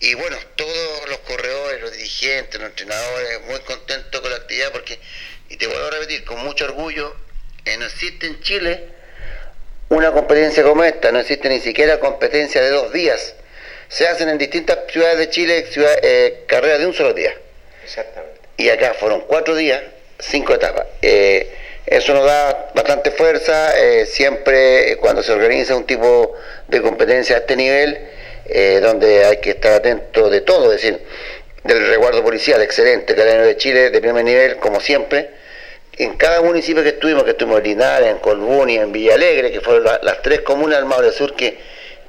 y 0.00 0.14
bueno, 0.14 0.36
todos 0.56 1.08
los 1.08 1.18
corredores, 1.18 1.80
los 1.80 1.92
dirigentes, 1.92 2.60
los 2.60 2.70
entrenadores, 2.70 3.40
muy 3.42 3.60
contentos 3.60 4.20
con 4.20 4.30
la 4.30 4.36
actividad 4.36 4.72
porque, 4.72 4.98
y 5.48 5.56
te 5.56 5.66
vuelvo 5.66 5.86
a 5.86 5.90
repetir, 5.90 6.24
con 6.24 6.38
mucho 6.44 6.64
orgullo, 6.64 7.16
eh, 7.64 7.76
no 7.76 7.86
existe 7.86 8.26
en 8.26 8.40
Chile 8.40 8.88
una 9.88 10.12
competencia 10.12 10.62
como 10.62 10.84
esta, 10.84 11.12
no 11.12 11.20
existe 11.20 11.48
ni 11.48 11.60
siquiera 11.60 12.00
competencia 12.00 12.62
de 12.62 12.70
dos 12.70 12.92
días 12.92 13.34
se 13.92 14.08
hacen 14.08 14.30
en 14.30 14.38
distintas 14.38 14.78
ciudades 14.90 15.18
de 15.18 15.28
Chile 15.28 15.66
ciudad, 15.70 15.94
eh, 16.02 16.44
carreras 16.46 16.78
de 16.78 16.86
un 16.86 16.94
solo 16.94 17.12
día. 17.12 17.34
Exactamente. 17.84 18.40
Y 18.56 18.70
acá 18.70 18.94
fueron 18.94 19.20
cuatro 19.22 19.54
días, 19.54 19.82
cinco 20.22 20.54
etapas. 20.54 20.86
Eh, 21.00 21.52
eso 21.86 22.14
nos 22.14 22.24
da 22.24 22.70
bastante 22.74 23.10
fuerza, 23.10 23.78
eh, 23.78 24.06
siempre 24.06 24.96
cuando 24.98 25.22
se 25.22 25.32
organiza 25.32 25.76
un 25.76 25.84
tipo 25.84 26.34
de 26.68 26.80
competencia 26.80 27.36
a 27.36 27.38
este 27.40 27.56
nivel, 27.56 27.98
donde 28.82 29.24
hay 29.24 29.36
que 29.38 29.50
estar 29.50 29.72
atento 29.72 30.28
de 30.28 30.42
todo, 30.42 30.72
es 30.72 30.82
decir, 30.82 31.00
del 31.64 31.86
resguardo 31.86 32.22
policial, 32.22 32.60
excelente, 32.60 33.14
Carabinero 33.14 33.46
de 33.46 33.56
Chile, 33.56 33.90
de 33.90 34.00
primer 34.00 34.24
nivel, 34.24 34.56
como 34.56 34.80
siempre. 34.80 35.30
En 35.96 36.16
cada 36.16 36.40
municipio 36.42 36.82
que 36.82 36.90
estuvimos, 36.90 37.24
que 37.24 37.30
estuvimos 37.30 37.58
en 37.58 37.64
Linares, 37.64 38.10
en 38.10 38.18
Colbún 38.18 38.70
y 38.70 38.78
en 38.78 38.92
Villalegre, 38.92 39.52
que 39.52 39.60
fueron 39.60 39.84
las 39.84 40.22
tres 40.22 40.40
comunas 40.40 40.78
del 40.78 40.86
Maule 40.86 41.12
Sur 41.12 41.36
que 41.36 41.58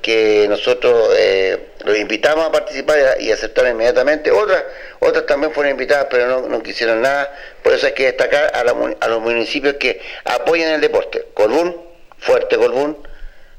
que 0.04 0.46
nosotros 0.50 1.10
eh, 1.18 1.70
los 1.86 1.98
invitamos 1.98 2.46
a 2.46 2.52
participar 2.52 3.18
y, 3.20 3.32
aceptaron 3.32 3.72
inmediatamente. 3.72 4.30
Otras 4.30 4.64
otras 5.00 5.26
también 5.26 5.52
fueron 5.54 5.72
invitadas, 5.72 6.08
pero 6.12 6.48
no, 6.48 6.62
quisieron 6.62 7.02
nada. 7.02 7.34
Por 7.64 7.74
eso 7.74 7.88
hay 7.88 7.94
que 7.94 8.04
destacar 8.04 8.52
a, 8.54 8.64
los 9.08 9.22
municipios 9.22 9.76
que 9.76 10.02
apoyan 10.26 10.74
el 10.74 10.82
deporte. 10.82 11.26
Colbún, 11.34 11.76
fuerte 12.20 12.58
Colbún, 12.58 12.98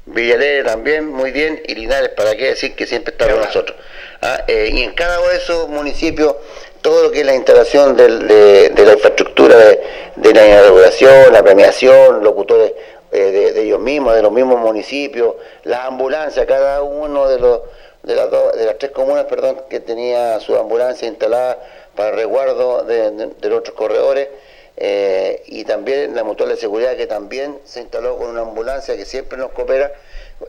Villalere 0.05 0.63
también, 0.63 1.07
muy 1.07 1.31
bien, 1.31 1.61
y 1.65 1.73
Linares, 1.73 2.09
para 2.09 2.35
qué 2.35 2.49
decir 2.49 2.75
que 2.75 2.85
siempre 2.85 3.11
está 3.11 3.27
con 3.27 3.39
nosotros. 3.39 3.75
¿ah? 4.21 4.43
Eh, 4.47 4.69
y 4.71 4.83
en 4.83 4.93
cada 4.93 5.19
uno 5.19 5.29
de 5.29 5.37
esos 5.37 5.67
municipios, 5.67 6.35
todo 6.81 7.01
lo 7.01 7.11
que 7.11 7.21
es 7.21 7.25
la 7.25 7.33
instalación 7.33 7.97
de, 7.97 8.71
la 8.75 8.93
infraestructura, 8.93 9.57
de, 9.57 9.81
de 10.15 10.33
la 10.33 10.47
inauguración, 10.47 11.33
la 11.33 11.43
premiación, 11.43 12.23
locutores 12.23 12.71
eh, 13.15 13.31
de, 13.53 13.61
ellos 13.61 13.79
mismos, 13.79 14.13
de 14.13 14.21
los 14.21 14.31
mismos 14.31 14.59
municipios, 14.59 15.35
las 15.63 15.85
ambulancias, 15.85 16.45
cada 16.45 16.81
uno 16.81 17.27
de 17.29 17.39
los 17.39 17.61
de 18.03 18.13
las, 18.15 18.29
de 18.29 18.65
las 18.65 18.77
tres 18.77 18.91
comunas 18.91 19.25
perdón, 19.25 19.61
que 19.69 19.79
tenía 19.79 20.39
su 20.39 20.55
ambulancia 20.55 21.07
instalada 21.07 21.57
para 21.95 22.11
resguardo 22.11 22.83
de, 22.83 23.31
los 23.41 23.59
otros 23.59 23.75
corredores. 23.75 24.29
Eh, 24.77 25.41
y 25.45 25.63
también 25.63 26.13
la 26.15 26.25
mutual 26.25 26.49
de 26.49 26.57
seguridad 26.57 26.97
que 26.97 27.07
también 27.07 27.57
se 27.63 27.79
instaló 27.79 28.17
con 28.17 28.27
una 28.27 28.41
ambulancia 28.41 28.97
que 28.97 29.05
siempre 29.05 29.37
nos 29.37 29.51
coopera 29.51 29.93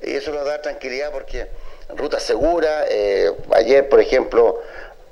y 0.03 0.17
eso 0.17 0.33
nos 0.33 0.45
da 0.45 0.61
tranquilidad 0.61 1.13
porque 1.13 1.47
ruta 1.95 2.19
segura 2.19 2.87
eh, 2.89 3.31
ayer 3.53 3.89
por 3.89 4.01
ejemplo 4.01 4.61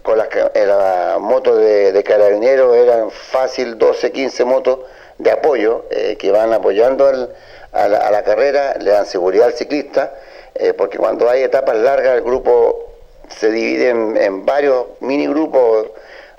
con 0.03 0.19
las 0.19 0.29
la 0.53 1.19
motos 1.21 1.59
de, 1.59 1.93
de 1.93 2.03
carabineros 2.03 2.75
eran 2.75 3.13
fácil 3.13 3.79
12 3.79 4.11
15 4.11 4.45
motos 4.45 4.81
de 5.19 5.31
apoyo 5.31 5.85
eh, 5.91 6.17
que 6.19 6.31
van 6.31 6.53
apoyando 6.53 7.07
a, 7.73 7.89
la, 7.89 8.23
carrera, 8.23 8.75
le 8.81 8.91
dan 8.91 9.07
seguridad 9.07 9.47
al 9.47 9.55
ciclista, 9.55 10.15
eh, 10.55 10.73
porque 10.75 10.99
cuando 10.99 11.29
hay 11.29 11.43
etapas 11.43 11.77
largas 11.77 12.17
el 12.17 12.23
grupo 12.23 12.93
se 13.29 13.51
divide 13.51 13.89
en, 13.91 14.45
varios 14.45 14.87
mini 15.01 15.27
grupos. 15.27 15.89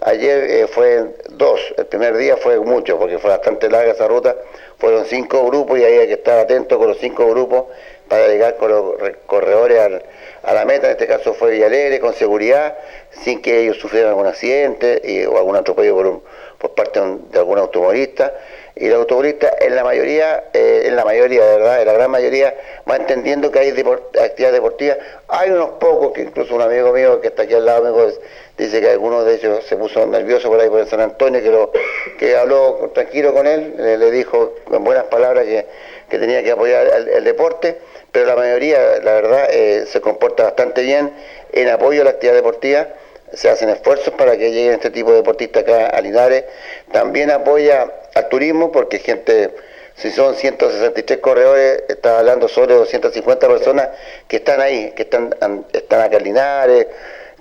Ayer 0.02 0.44
eh, 0.44 0.68
fue 0.68 1.16
dos, 1.30 1.60
el 1.78 1.86
primer 1.88 2.16
día 2.18 2.38
fue 2.38 2.60
mucho, 2.60 3.00
porque 3.00 3.18
fue 3.18 3.30
bastante 3.32 3.70
larga 3.70 3.94
esa 3.94 4.08
ruta, 4.08 4.36
fueron 4.78 5.06
cinco 5.06 5.46
grupos 5.48 5.80
y 5.80 5.84
ahí 5.84 5.98
hay 5.98 6.08
que 6.08 6.14
estar 6.14 6.38
atento 6.38 6.78
con 6.78 6.90
los 6.90 6.98
cinco 7.00 7.28
grupos 7.28 7.66
para 8.08 8.28
llegar 8.28 8.58
con 8.58 8.70
los 8.70 8.96
corredores 9.26 10.02
a 10.44 10.54
la 10.54 10.66
meta, 10.66 10.88
en 10.88 10.92
este 10.92 11.08
caso 11.08 11.34
fue 11.34 11.52
Villalere, 11.52 12.00
con 12.00 12.14
seguridad, 12.14 12.78
sin 13.24 13.42
que 13.42 13.62
ellos 13.62 13.78
sufrieran 13.78 14.12
algún 14.12 14.28
accidente 14.28 15.26
o 15.28 15.38
algún 15.38 15.56
atropello 15.56 15.96
por, 15.96 16.22
por 16.60 16.72
parte 16.76 17.00
de 17.32 17.40
algún 17.40 17.58
automovilista 17.58 18.32
y 18.76 18.90
los 18.90 19.00
automovilistas 19.00 19.54
en 19.62 19.74
la 19.74 19.84
mayoría, 19.86 20.44
eh, 20.52 20.84
en 20.86 20.98
la 20.98 21.06
mayoría, 21.06 21.46
verdad, 21.46 21.80
en 21.80 21.88
la 21.88 21.94
gran 21.94 22.12
mayoría, 22.12 22.54
va 22.90 22.98
entendiendo 22.98 23.50
que 23.50 23.60
hay 23.60 23.70
actividad 23.70 24.52
deportiva. 24.52 24.98
Hay 25.30 25.50
unos 25.50 25.72
pocos, 25.80 26.12
que 26.12 26.24
incluso 26.24 26.56
un 26.56 26.62
amigo 26.62 26.92
mío 26.92 27.22
que 27.22 27.28
está 27.28 27.44
aquí 27.44 27.54
al 27.54 27.66
lado 27.66 27.94
mío, 27.94 28.12
dice 28.58 28.82
que 28.82 28.90
algunos 28.90 29.26
de 29.26 29.36
ellos 29.36 29.66
se 29.66 29.78
puso 29.78 30.06
nervioso 30.06 30.50
por 30.50 30.60
ahí 30.60 30.70
por 30.70 30.86
San 30.88 31.00
Antonio, 31.00 31.42
que 31.42 31.50
lo 31.50 31.72
que 32.20 32.36
habló 32.36 32.92
tranquilo 32.94 33.34
con 33.34 33.48
él, 33.48 33.76
le, 33.78 34.12
dijo 34.12 34.56
con 34.66 34.84
buenas 34.84 35.06
palabras 35.06 35.46
que, 35.46 35.66
tenía 36.10 36.44
que 36.44 36.52
apoyar 36.52 36.86
el, 37.14 37.24
deporte, 37.24 37.78
pero 38.12 38.26
la 38.26 38.36
mayoría, 38.36 39.00
la 39.02 39.14
verdad, 39.14 39.48
eh, 39.52 39.86
se 39.88 40.02
comporta 40.02 40.44
bastante 40.44 40.82
bien 40.82 41.12
en 41.54 41.70
apoyo 41.70 42.02
a 42.02 42.06
la 42.06 42.10
actividad 42.12 42.36
deportiva 42.36 42.88
se 43.34 43.50
hacen 43.50 43.70
esfuerzos 43.70 44.14
para 44.14 44.38
que 44.38 44.52
lleguen 44.52 44.74
este 44.74 44.92
tipo 44.92 45.12
de 45.12 45.18
deportistas 45.18 45.64
acá 45.64 45.88
a 45.88 46.02
Linares. 46.02 46.46
También 46.92 47.32
apoya 47.32 47.92
al 48.14 48.30
turismo 48.30 48.72
porque 48.72 49.00
gente, 49.00 49.52
si 49.96 50.12
son 50.12 50.36
163 50.36 51.20
corredores, 51.20 51.84
está 51.88 52.20
hablando 52.20 52.48
sobre 52.48 52.76
250 52.76 53.48
personas 53.48 53.90
que 54.28 54.38
están 54.38 54.62
ahí, 54.62 54.92
que 54.96 55.04
están, 55.04 55.36
están 55.74 56.02
acá 56.02 56.18
en 56.18 56.24
Linares, 56.24 56.88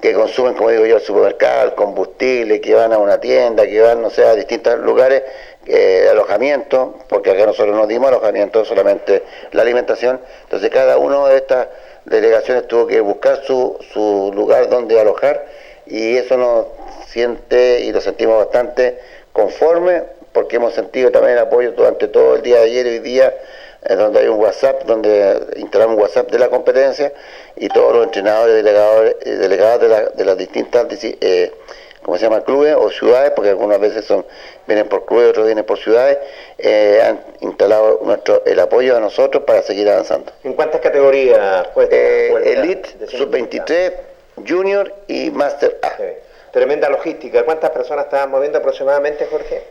que 0.00 0.12
consumen, 0.12 0.54
como 0.54 0.70
digo 0.70 0.84
yo, 0.84 0.96
al 0.96 1.02
supermercado, 1.02 1.74
combustible, 1.74 2.60
que 2.60 2.74
van 2.74 2.92
a 2.92 2.98
una 2.98 3.20
tienda, 3.20 3.66
que 3.66 3.80
van, 3.80 4.02
no 4.02 4.10
sé, 4.10 4.24
a 4.24 4.34
distintos 4.34 4.78
lugares 4.80 5.22
eh, 5.66 6.08
alojamiento, 6.10 6.98
porque 7.08 7.30
acá 7.30 7.46
nosotros 7.46 7.74
no 7.74 7.86
dimos 7.86 8.08
alojamiento, 8.08 8.64
solamente 8.66 9.22
la 9.52 9.62
alimentación. 9.62 10.20
Entonces 10.42 10.68
cada 10.68 10.98
uno 10.98 11.26
de 11.28 11.36
estas 11.36 11.68
delegaciones 12.04 12.68
tuvo 12.68 12.86
que 12.86 13.00
buscar 13.00 13.44
su, 13.44 13.78
su 13.92 14.30
lugar 14.34 14.68
donde 14.68 15.00
alojar 15.00 15.46
y 15.86 16.16
eso 16.16 16.36
nos 16.36 16.66
siente 17.08 17.80
y 17.80 17.92
lo 17.92 18.00
sentimos 18.00 18.38
bastante 18.38 18.98
conforme 19.32 20.02
porque 20.32 20.56
hemos 20.56 20.74
sentido 20.74 21.10
también 21.12 21.34
el 21.34 21.44
apoyo 21.44 21.72
durante 21.72 22.08
todo 22.08 22.36
el 22.36 22.42
día 22.42 22.56
de 22.56 22.64
ayer 22.64 22.86
y 22.86 22.90
hoy 22.90 22.98
día, 22.98 23.34
donde 23.88 24.20
hay 24.20 24.28
un 24.28 24.40
WhatsApp, 24.40 24.82
donde 24.84 25.38
instalamos 25.56 25.96
un 25.96 26.02
WhatsApp 26.02 26.30
de 26.30 26.38
la 26.38 26.48
competencia 26.48 27.12
y 27.54 27.68
todos 27.68 27.94
los 27.94 28.04
entrenadores 28.06 28.54
y 28.54 28.56
delegados, 28.56 29.14
delegados 29.24 30.16
de, 30.16 30.24
las 30.24 30.36
distintas 30.36 30.86
eh, 31.02 31.52
como 32.02 32.18
se 32.18 32.24
llama, 32.24 32.42
clubes 32.42 32.74
o 32.78 32.90
ciudades, 32.90 33.32
porque 33.34 33.50
algunas 33.50 33.80
veces 33.80 34.04
son 34.04 34.26
vienen 34.66 34.88
por 34.88 35.06
clubes, 35.06 35.30
otros 35.30 35.46
vienen 35.46 35.64
por 35.64 35.78
ciudades, 35.78 36.18
eh, 36.58 37.00
han 37.02 37.20
instalado 37.40 38.00
nuestro, 38.02 38.42
el 38.44 38.60
apoyo 38.60 38.96
a 38.96 39.00
nosotros 39.00 39.44
para 39.44 39.62
seguir 39.62 39.88
avanzando. 39.88 40.32
¿En 40.42 40.52
cuántas 40.52 40.80
categorías 40.80 41.68
cuesta? 41.68 41.96
Eh, 41.96 42.54
Elite, 42.58 43.06
Sub-23, 43.06 43.92
Junior 44.46 44.92
y 45.08 45.30
Master 45.30 45.78
A. 45.82 45.92
Tremenda 46.52 46.88
logística. 46.88 47.44
¿Cuántas 47.44 47.70
personas 47.70 48.06
estaban 48.06 48.30
moviendo 48.30 48.58
aproximadamente, 48.58 49.26
Jorge? 49.26 49.62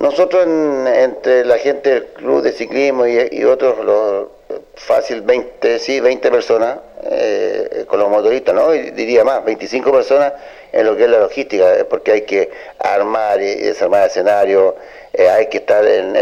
Nosotros, 0.00 0.46
entre 0.46 1.44
la 1.44 1.58
gente 1.58 1.90
del 1.90 2.06
club 2.06 2.40
de 2.40 2.52
ciclismo 2.52 3.06
y, 3.06 3.44
otros, 3.44 3.84
los, 3.84 4.28
fácil 4.74 5.20
20, 5.20 5.78
sí, 5.78 6.00
20 6.00 6.30
personas 6.30 6.78
eh, 7.04 7.84
con 7.86 8.00
los 8.00 8.08
motoristas, 8.08 8.54
¿no? 8.54 8.70
diría 8.70 9.24
más, 9.24 9.44
25 9.44 9.92
personas 9.92 10.32
en 10.72 10.86
lo 10.86 10.96
que 10.96 11.04
es 11.04 11.10
la 11.10 11.18
logística, 11.18 11.74
eh, 11.74 11.84
porque 11.84 12.12
hay 12.12 12.22
que 12.22 12.50
armar 12.78 13.42
y 13.42 13.56
desarmar 13.56 14.06
escenarios, 14.06 14.74
eh, 15.12 15.28
hay 15.28 15.48
que 15.48 15.58
estar, 15.58 15.84
en, 15.86 16.14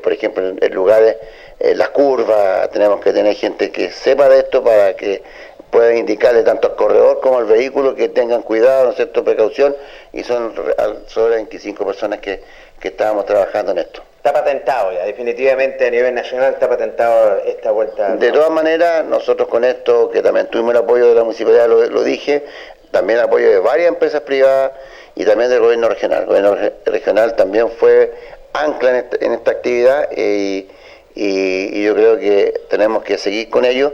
por 0.00 0.12
ejemplo, 0.12 0.54
en, 0.60 0.74
lugares, 0.74 1.16
en 1.60 1.78
las 1.78 1.90
curvas, 1.90 2.68
tenemos 2.72 3.00
que 3.00 3.12
tener 3.12 3.36
gente 3.36 3.70
que 3.70 3.92
sepa 3.92 4.28
de 4.28 4.38
esto 4.38 4.64
para 4.64 4.96
que 4.96 5.22
pueda 5.72 5.96
indicarle 5.96 6.44
tanto 6.44 6.68
al 6.68 6.76
corredor 6.76 7.18
como 7.20 7.38
al 7.38 7.46
vehículo 7.46 7.96
que 7.96 8.08
tengan 8.08 8.42
cuidado, 8.42 8.86
¿no 8.86 8.92
cierto?, 8.92 9.24
precaución, 9.24 9.74
y 10.12 10.22
son 10.22 10.54
sobre 11.08 11.34
25 11.34 11.84
personas 11.84 12.20
que 12.20 12.42
que 12.82 12.88
estábamos 12.88 13.24
trabajando 13.24 13.72
en 13.72 13.78
esto. 13.78 14.02
Está 14.16 14.32
patentado 14.32 14.92
ya, 14.92 15.04
definitivamente 15.04 15.86
a 15.86 15.90
nivel 15.90 16.14
nacional 16.14 16.52
está 16.52 16.68
patentado 16.68 17.38
esta 17.46 17.70
vuelta. 17.70 18.16
De 18.16 18.32
todas 18.32 18.50
maneras, 18.50 19.04
nosotros 19.04 19.48
con 19.48 19.64
esto, 19.64 20.10
que 20.10 20.20
también 20.20 20.48
tuvimos 20.48 20.72
el 20.72 20.78
apoyo 20.78 21.08
de 21.08 21.14
la 21.14 21.22
municipalidad, 21.22 21.68
lo, 21.68 22.02
dije, 22.02 22.44
también 22.90 23.20
el 23.20 23.24
apoyo 23.24 23.48
de 23.48 23.58
varias 23.60 23.88
empresas 23.88 24.20
privadas 24.22 24.72
y 25.14 25.24
también 25.24 25.48
del 25.48 25.60
gobierno 25.60 25.88
regional. 25.88 26.22
El 26.22 26.26
gobierno 26.26 26.56
regional 26.86 27.36
también 27.36 27.70
fue 27.70 28.12
ancla 28.52 29.04
en 29.20 29.32
esta, 29.32 29.50
actividad 29.52 30.08
y, 30.16 30.66
yo 31.14 31.94
creo 31.94 32.18
que 32.18 32.54
tenemos 32.68 33.04
que 33.04 33.16
seguir 33.18 33.48
con 33.48 33.64
ello 33.64 33.92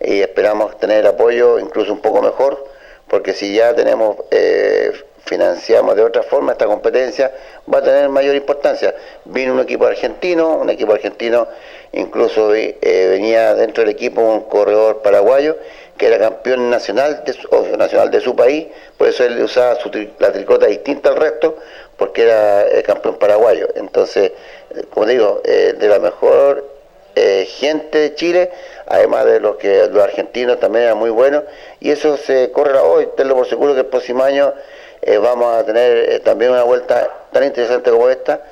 y 0.00 0.20
esperamos 0.20 0.78
tener 0.78 1.06
apoyo 1.06 1.58
incluso 1.58 1.92
un 1.92 2.00
poco 2.00 2.22
mejor, 2.22 2.64
porque 3.08 3.34
si 3.34 3.54
ya 3.54 3.74
tenemos... 3.74 4.16
Eh, 4.30 4.92
financiamos 5.30 5.94
de 5.94 6.02
otra 6.02 6.22
forma 6.24 6.52
esta 6.52 6.66
competencia, 6.66 7.30
va 7.72 7.78
a 7.78 7.82
tener 7.82 8.08
mayor 8.08 8.34
importancia. 8.34 8.94
Vino 9.24 9.52
un 9.52 9.60
equipo 9.60 9.86
argentino, 9.86 10.56
un 10.56 10.70
equipo 10.70 10.92
argentino 10.92 11.46
incluso 11.92 12.54
eh, 12.54 12.76
venía 13.10 13.54
dentro 13.54 13.84
del 13.84 13.92
equipo 13.92 14.20
un 14.20 14.42
corredor 14.42 15.02
paraguayo 15.02 15.56
que 15.96 16.06
era 16.06 16.18
campeón 16.18 16.70
nacional 16.70 17.22
de 17.24 17.32
su, 17.32 17.48
nacional 17.76 18.10
de 18.10 18.20
su 18.20 18.34
país, 18.34 18.68
por 18.96 19.08
eso 19.08 19.22
él 19.22 19.42
usaba 19.42 19.76
la 20.18 20.32
tricota 20.32 20.66
distinta 20.66 21.10
al 21.10 21.16
resto, 21.16 21.58
porque 21.98 22.22
era 22.22 22.62
el 22.62 22.82
campeón 22.82 23.18
paraguayo. 23.18 23.68
Entonces, 23.74 24.32
eh, 24.74 24.84
como 24.88 25.04
digo, 25.04 25.42
eh, 25.44 25.74
de 25.78 25.88
la 25.88 25.98
mejor 25.98 26.68
gente 27.46 27.98
de 27.98 28.14
Chile, 28.14 28.50
además 28.90 29.24
de 29.24 29.38
los 29.38 29.56
que 29.56 29.86
los 29.86 30.02
argentinos 30.02 30.58
también 30.58 30.86
eran 30.86 30.98
muy 30.98 31.10
buenos, 31.10 31.44
y 31.78 31.92
eso 31.92 32.16
se 32.16 32.50
corre 32.50 32.76
hoy, 32.78 33.08
tenlo 33.16 33.36
por 33.36 33.46
seguro 33.46 33.72
que 33.72 33.80
el 33.80 33.86
próximo 33.86 34.24
año 34.24 34.52
eh, 35.00 35.16
vamos 35.16 35.54
a 35.54 35.64
tener 35.64 36.10
eh, 36.10 36.20
también 36.20 36.50
una 36.50 36.64
vuelta 36.64 37.08
tan 37.32 37.44
interesante 37.44 37.88
como 37.88 38.10
esta, 38.10 38.42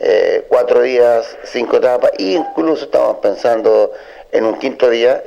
eh, 0.00 0.46
cuatro 0.48 0.80
días, 0.80 1.36
cinco 1.44 1.76
etapas, 1.76 2.10
e 2.18 2.22
incluso 2.22 2.86
estamos 2.86 3.18
pensando 3.18 3.92
en 4.32 4.46
un 4.46 4.58
quinto 4.58 4.88
día, 4.88 5.22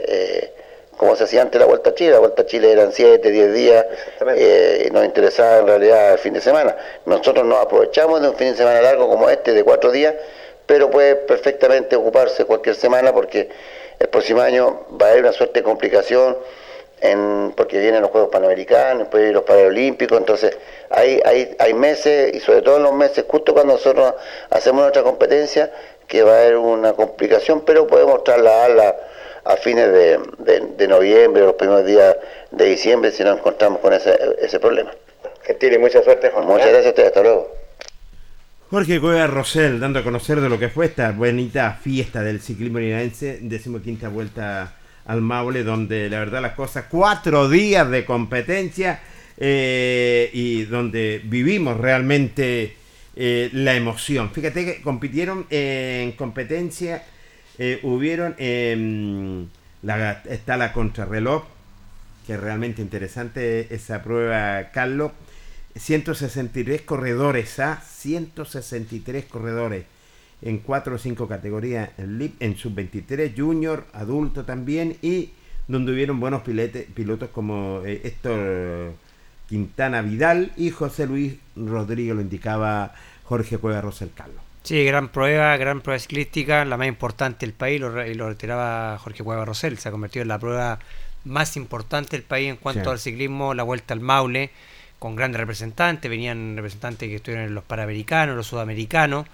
como 0.97 1.15
se 1.15 1.25
hacía 1.25 1.43
antes 1.43 1.61
la 1.61 1.67
Vuelta 1.67 1.91
a 1.91 1.93
Chile, 1.93 2.13
la 2.13 2.19
Vuelta 2.19 2.41
a 2.41 2.45
Chile 2.47 2.71
eran 2.71 2.91
siete, 2.91 3.29
diez 3.29 3.53
días, 3.53 3.85
y 4.19 4.89
nos 4.89 5.05
interesaba 5.05 5.59
en 5.59 5.67
realidad 5.67 6.13
el 6.13 6.17
fin 6.17 6.33
de 6.33 6.41
semana. 6.41 6.75
Nosotros 7.05 7.45
nos 7.45 7.59
aprovechamos 7.59 8.19
de 8.19 8.29
un 8.29 8.35
fin 8.35 8.47
de 8.47 8.57
semana 8.57 8.81
largo 8.81 9.07
como 9.07 9.29
este, 9.29 9.53
de 9.53 9.63
cuatro 9.63 9.91
días, 9.91 10.15
pero 10.65 10.89
puede 10.89 11.15
perfectamente 11.15 11.95
ocuparse 11.95 12.45
cualquier 12.45 12.75
semana 12.75 13.13
porque 13.13 13.49
el 13.99 14.07
próximo 14.09 14.41
año 14.41 14.85
va 15.01 15.07
a 15.07 15.09
haber 15.11 15.21
una 15.23 15.33
suerte 15.33 15.59
de 15.59 15.63
complicación 15.63 16.37
porque 17.55 17.79
vienen 17.79 18.01
los 18.01 18.11
Juegos 18.11 18.29
Panamericanos, 18.31 18.99
después 18.99 19.31
los 19.31 19.43
Paralímpicos, 19.43 20.17
entonces 20.17 20.57
hay, 20.89 21.21
hay, 21.25 21.55
hay 21.59 21.73
meses, 21.73 22.33
y 22.33 22.39
sobre 22.39 22.61
todo 22.61 22.77
en 22.77 22.83
los 22.83 22.93
meses, 22.93 23.25
justo 23.27 23.53
cuando 23.53 23.73
nosotros 23.73 24.13
hacemos 24.49 24.81
nuestra 24.81 25.03
competencia, 25.03 25.71
que 26.07 26.23
va 26.23 26.33
a 26.33 26.41
haber 26.41 26.57
una 26.57 26.93
complicación, 26.93 27.61
pero 27.61 27.87
podemos 27.87 28.23
trasladarla 28.23 28.95
a 29.43 29.57
fines 29.57 29.91
de, 29.91 30.19
de, 30.77 30.87
noviembre, 30.87 31.43
los 31.43 31.53
primeros 31.53 31.85
días 31.85 32.15
de 32.51 32.65
diciembre, 32.65 33.11
si 33.11 33.23
no 33.23 33.33
encontramos 33.33 33.79
con 33.79 33.93
ese, 33.93 34.17
ese 34.39 34.59
problema. 34.59 34.91
Gentil 35.43 35.73
y 35.73 35.77
mucha 35.77 36.01
suerte, 36.01 36.31
Juan. 36.31 36.45
Muchas 36.45 36.69
gracias 36.69 36.87
a 36.87 36.89
ustedes, 36.89 37.07
hasta 37.09 37.21
luego. 37.21 37.64
Jorge 38.69 38.99
Cueva 38.99 39.27
Rosell, 39.27 39.79
dando 39.79 39.99
a 39.99 40.03
conocer 40.03 40.41
de 40.41 40.49
lo 40.49 40.57
que 40.57 40.69
fue 40.69 40.87
esta 40.87 41.11
bonita 41.11 41.79
fiesta 41.79 42.23
del 42.23 42.41
ciclismo 42.41 42.79
linarense, 42.79 43.37
decimoquinta 43.43 44.09
vuelta 44.09 44.73
al 45.05 45.21
Maule, 45.21 45.63
donde 45.63 46.09
la 46.09 46.17
verdad 46.17 46.41
las 46.41 46.53
cosas, 46.53 46.85
cuatro 46.89 47.47
días 47.47 47.87
de 47.91 48.05
competencia 48.05 49.01
eh, 49.37 50.31
y 50.33 50.63
donde 50.63 51.21
vivimos 51.23 51.77
realmente 51.77 52.75
eh, 53.15 53.51
la 53.53 53.75
emoción. 53.75 54.31
Fíjate 54.31 54.65
que 54.65 54.81
compitieron 54.81 55.45
en 55.51 56.13
competencia, 56.13 57.03
eh, 57.59 57.79
hubieron, 57.83 58.33
em, 58.39 59.45
la, 59.83 60.23
está 60.27 60.57
la 60.57 60.73
contrarreloj, 60.73 61.43
que 62.25 62.33
es 62.33 62.39
realmente 62.39 62.81
interesante 62.81 63.67
esa 63.73 64.01
prueba, 64.01 64.71
Carlos. 64.71 65.11
163 65.75 66.81
corredores, 66.81 67.59
¿ah? 67.59 67.81
163 67.85 69.25
corredores 69.25 69.85
en 70.41 70.59
cuatro 70.59 70.95
o 70.95 70.97
cinco 70.97 71.27
categorías 71.27 71.89
en, 71.97 72.19
LIP, 72.19 72.41
en 72.41 72.57
sub-23, 72.57 73.33
junior, 73.35 73.85
adulto 73.93 74.45
también, 74.45 74.97
y 75.01 75.31
donde 75.67 75.91
hubieron 75.91 76.19
buenos 76.19 76.43
pilotos 76.43 77.29
como 77.29 77.81
eh, 77.85 78.01
Héctor 78.03 78.93
Quintana 79.49 80.01
Vidal 80.01 80.51
y 80.57 80.69
José 80.69 81.07
Luis 81.07 81.35
Rodríguez, 81.55 82.15
lo 82.15 82.21
indicaba 82.21 82.93
Jorge 83.23 83.57
Cueva 83.57 83.81
Rosel 83.81 84.11
Carlos. 84.13 84.41
Sí, 84.63 84.83
gran 84.83 85.09
prueba, 85.09 85.55
gran 85.57 85.81
prueba 85.81 85.99
ciclística, 85.99 86.65
la 86.65 86.77
más 86.77 86.87
importante 86.87 87.45
del 87.45 87.53
país, 87.53 87.79
lo, 87.79 88.05
y 88.05 88.13
lo 88.15 88.27
retiraba 88.27 88.97
Jorge 88.97 89.23
Cueva 89.23 89.45
Rosel, 89.45 89.77
se 89.77 89.89
ha 89.89 89.91
convertido 89.91 90.23
en 90.23 90.29
la 90.29 90.39
prueba 90.39 90.79
más 91.23 91.57
importante 91.57 92.17
del 92.17 92.23
país 92.23 92.49
en 92.49 92.57
cuanto 92.57 92.91
al 92.91 92.99
ciclismo, 92.99 93.53
la 93.53 93.63
vuelta 93.63 93.93
al 93.93 93.99
Maule, 93.99 94.51
con 95.05 95.15
grandes 95.15 95.39
representantes, 95.39 96.09
venían 96.09 96.55
representantes 96.55 97.07
que 97.07 97.17
estuvieron 97.17 97.45
en 97.45 97.53
los 97.53 97.63
Panamericanos, 97.63 98.35
los 98.35 98.47
Sudamericanos, 98.47 99.27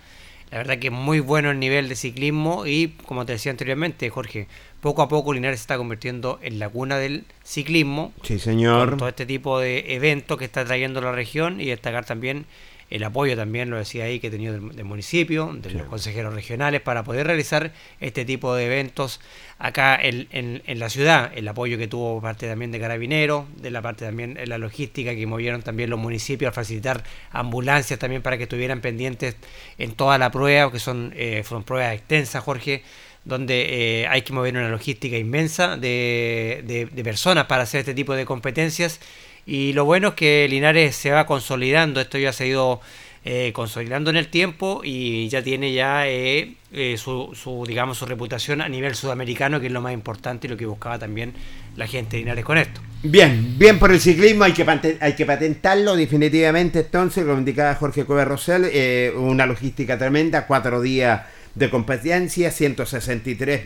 la 0.52 0.58
verdad 0.58 0.80
que 0.80 0.88
es 0.88 0.94
muy 0.94 1.22
bueno 1.22 1.50
el 1.50 1.60
nivel 1.60 1.88
de 1.88 1.96
ciclismo 1.96 2.66
y 2.66 2.90
como 3.06 3.26
te 3.26 3.32
decía 3.32 3.54
anteriormente, 3.54 4.10
Jorge, 4.10 4.50
poco 4.82 5.02
a 5.02 5.08
poco 5.08 5.32
Linares 5.34 5.60
se 5.60 5.64
está 5.64 5.78
convirtiendo 5.78 6.40
en 6.42 6.60
la 6.60 6.68
cuna 6.68 6.98
del 6.98 7.24
ciclismo. 7.46 8.12
Sí, 8.24 8.38
señor. 8.38 8.90
Con 8.90 8.98
todo 8.98 9.08
este 9.08 9.26
tipo 9.26 9.62
de 9.62 9.96
eventos 9.96 10.38
que 10.38 10.44
está 10.44 10.66
trayendo 10.66 11.00
la 11.00 11.14
región 11.14 11.62
y 11.62 11.68
destacar 11.68 12.04
también 12.04 12.46
el 12.92 13.06
apoyo 13.06 13.38
también, 13.38 13.70
lo 13.70 13.78
decía 13.78 14.04
ahí, 14.04 14.20
que 14.20 14.28
he 14.28 14.30
tenido 14.30 14.54
del, 14.54 14.84
municipio, 14.84 15.52
de 15.54 15.72
los 15.72 15.88
consejeros 15.88 16.34
regionales, 16.34 16.82
para 16.82 17.04
poder 17.04 17.26
realizar 17.26 17.72
este 18.02 18.26
tipo 18.26 18.54
de 18.54 18.66
eventos 18.66 19.22
acá 19.58 19.98
en, 20.00 20.28
en, 20.32 20.80
la 20.80 20.90
ciudad. 20.90 21.32
El 21.34 21.48
apoyo 21.48 21.78
que 21.78 21.88
tuvo 21.88 22.22
parte 22.22 22.50
también 22.50 22.72
de 22.72 22.82
Carabineros, 22.82 23.46
de 23.56 23.72
la 23.72 23.82
parte 23.82 24.06
también 24.06 24.34
de 24.34 24.46
la 24.46 24.58
logística 24.58 25.16
que 25.16 25.26
movieron 25.26 25.62
también 25.62 25.90
los 25.90 26.00
municipios 26.00 26.50
a 26.50 26.52
facilitar 26.52 27.04
ambulancias 27.32 27.98
también 27.98 28.22
para 28.22 28.38
que 28.38 28.44
estuvieran 28.44 28.82
pendientes 28.82 29.38
en 29.78 29.94
toda 29.94 30.18
la 30.18 30.30
prueba, 30.30 30.70
que 30.70 30.80
son, 30.80 31.14
eh, 31.16 31.44
fueron 31.46 31.64
pruebas 31.64 31.96
extensas, 31.96 32.44
Jorge 32.44 32.84
donde 33.24 34.02
eh, 34.02 34.08
hay 34.08 34.24
que 34.24 34.34
mover 34.34 34.58
una 34.58 34.70
logística 34.70 35.16
inmensa 35.16 35.78
de, 35.78 36.64
de, 36.66 36.88
de 36.88 37.04
personas 37.04 37.46
para 37.46 37.62
hacer 37.62 37.82
este 37.82 37.94
tipo 37.94 38.16
de 38.16 38.26
competencias 38.26 39.00
y 39.46 39.74
lo 39.74 39.86
bueno 39.86 40.10
es 40.10 40.14
que 40.16 40.48
Linares 40.50 40.96
se 40.96 41.12
va 41.12 41.26
consolidando, 41.26 42.00
esto 42.00 42.18
ya 42.18 42.34
se 42.34 42.44
ha 42.44 42.48
ido 42.48 42.82
eh, 43.24 43.52
consolidando 43.54 44.10
en 44.10 44.18
el 44.18 44.30
tiempo 44.30 44.82
y 44.84 45.30
ya 45.30 45.44
tiene 45.44 45.74
ya 45.74 46.08
eh, 46.08 46.56
eh, 46.72 46.96
su, 46.98 47.32
su, 47.36 47.66
digamos, 47.68 48.00
su 48.00 48.08
reputación 48.08 48.62
a 48.62 48.68
nivel 48.68 48.96
sudamericano, 48.96 49.60
que 49.60 49.68
es 49.68 49.72
lo 49.72 49.80
más 49.80 49.94
importante 49.94 50.48
y 50.48 50.50
lo 50.50 50.58
que 50.58 50.66
buscaba 50.66 50.98
también 50.98 51.34
la 51.76 51.86
gente 51.86 52.18
de 52.18 52.24
Linares 52.24 52.44
con 52.44 52.58
esto. 52.58 52.82
Bien, 53.04 53.60
bien 53.60 53.78
por 53.78 53.92
el 53.92 54.00
ciclismo, 54.00 54.44
hay 54.44 54.54
que, 54.54 54.98
hay 55.00 55.14
que 55.14 55.26
patentarlo 55.28 55.96
definitivamente 55.96 56.80
entonces, 56.80 57.24
como 57.24 57.38
indicaba 57.38 57.76
Jorge 57.76 58.06
Cueva 58.06 58.26
Rosell, 58.26 59.16
una 59.16 59.46
logística 59.46 60.00
tremenda, 60.00 60.48
cuatro 60.48 60.82
días 60.82 61.22
de 61.54 61.70
competencia, 61.70 62.50
163 62.50 63.62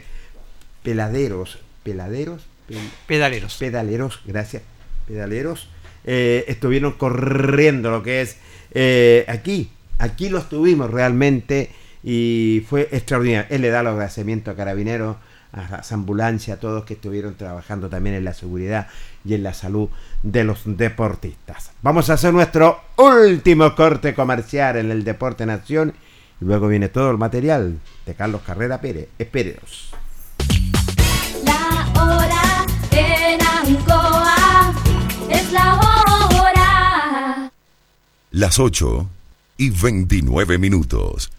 peladeros, 0.83 1.59
peladeros, 1.81 2.41
pedaleros. 3.07 3.55
Pedaleros, 3.55 4.19
gracias 4.25 4.63
pedaleros, 5.07 5.69
eh, 6.03 6.45
estuvieron 6.47 6.93
corriendo 6.93 7.91
lo 7.91 8.03
que 8.03 8.21
es 8.21 8.37
eh, 8.71 9.25
aquí. 9.27 9.71
Aquí 9.97 10.29
lo 10.29 10.39
estuvimos 10.39 10.91
realmente 10.91 11.71
y 12.03 12.63
fue 12.69 12.89
extraordinario. 12.91 13.47
Él 13.49 13.61
le 13.61 13.69
da 13.69 13.81
los 13.81 13.93
agradecimientos 13.93 14.53
a 14.53 14.57
Carabineros, 14.57 15.17
a 15.53 15.69
las 15.69 15.91
ambulancias, 15.91 16.57
a 16.57 16.59
todos 16.59 16.83
que 16.83 16.95
estuvieron 16.95 17.35
trabajando 17.35 17.89
también 17.89 18.15
en 18.15 18.25
la 18.25 18.33
seguridad 18.33 18.87
y 19.23 19.33
en 19.33 19.43
la 19.43 19.53
salud 19.53 19.89
de 20.21 20.43
los 20.43 20.61
deportistas. 20.65 21.71
Vamos 21.81 22.09
a 22.09 22.13
hacer 22.13 22.33
nuestro 22.33 22.81
último 22.97 23.73
corte 23.73 24.13
comercial 24.13 24.77
en 24.77 24.91
el 24.91 25.03
Deporte 25.03 25.45
Nación 25.45 25.93
y 26.41 26.45
luego 26.45 26.67
viene 26.67 26.89
todo 26.89 27.11
el 27.11 27.17
material 27.17 27.79
de 28.05 28.13
Carlos 28.13 28.41
Carrera 28.45 28.81
Pérez. 28.81 29.07
Espérenos. 29.17 29.95
Es 35.45 35.51
la 35.51 35.75
hora. 35.75 37.51
Las 38.31 38.59
8 38.59 39.07
y 39.57 39.69
29 39.69 40.57
minutos. 40.57 41.29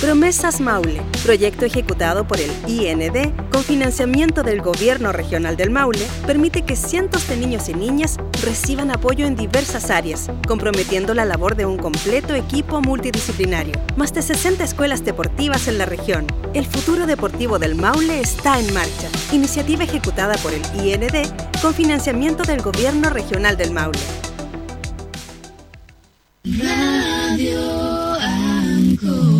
Promesas 0.00 0.60
Maule, 0.60 1.00
proyecto 1.24 1.64
ejecutado 1.64 2.26
por 2.26 2.38
el 2.38 2.50
IND 2.68 3.50
con 3.50 3.64
financiamiento 3.64 4.42
del 4.42 4.60
Gobierno 4.60 5.10
Regional 5.10 5.56
del 5.56 5.70
Maule, 5.70 6.06
permite 6.26 6.62
que 6.62 6.76
cientos 6.76 7.26
de 7.28 7.36
niños 7.38 7.68
y 7.70 7.74
niñas 7.74 8.18
reciban 8.44 8.90
apoyo 8.90 9.26
en 9.26 9.36
diversas 9.36 9.90
áreas, 9.90 10.30
comprometiendo 10.46 11.14
la 11.14 11.24
labor 11.24 11.56
de 11.56 11.64
un 11.64 11.78
completo 11.78 12.34
equipo 12.34 12.82
multidisciplinario. 12.82 13.74
Más 13.96 14.12
de 14.12 14.20
60 14.20 14.64
escuelas 14.64 15.02
deportivas 15.02 15.66
en 15.66 15.78
la 15.78 15.86
región. 15.86 16.26
El 16.56 16.64
futuro 16.64 17.06
deportivo 17.06 17.58
del 17.58 17.74
Maule 17.74 18.18
está 18.18 18.58
en 18.58 18.72
marcha. 18.72 19.10
Iniciativa 19.30 19.84
ejecutada 19.84 20.36
por 20.38 20.54
el 20.54 20.62
IND 20.82 21.04
con 21.60 21.74
financiamiento 21.74 22.44
del 22.44 22.62
Gobierno 22.62 23.10
Regional 23.10 23.58
del 23.58 23.72
Maule. 23.72 23.98
Radio 26.44 28.14
Ancoa. 28.14 29.36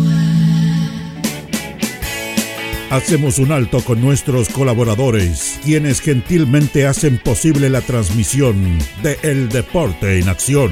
Hacemos 2.91 3.39
un 3.39 3.51
alto 3.51 3.81
con 3.81 3.99
nuestros 3.99 4.49
colaboradores, 4.49 5.59
quienes 5.63 6.01
gentilmente 6.01 6.85
hacen 6.85 7.17
posible 7.17 7.71
la 7.71 7.81
transmisión 7.81 8.77
de 9.01 9.17
El 9.23 9.49
Deporte 9.49 10.19
en 10.19 10.29
Acción. 10.29 10.71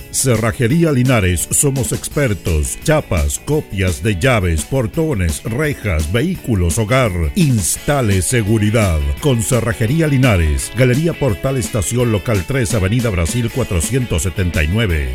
Cerrajería 0.11 0.91
Linares, 0.91 1.47
somos 1.51 1.93
expertos. 1.93 2.77
Chapas, 2.83 3.39
copias 3.39 4.03
de 4.03 4.19
llaves, 4.19 4.63
portones, 4.65 5.41
rejas, 5.43 6.11
vehículos, 6.11 6.77
hogar. 6.77 7.11
Instale 7.35 8.21
seguridad. 8.21 8.99
Con 9.21 9.41
Cerrajería 9.41 10.07
Linares, 10.07 10.71
Galería 10.77 11.13
Portal 11.13 11.57
Estación 11.57 12.11
Local 12.11 12.43
3, 12.45 12.73
Avenida 12.75 13.09
Brasil 13.09 13.49
479. 13.49 15.09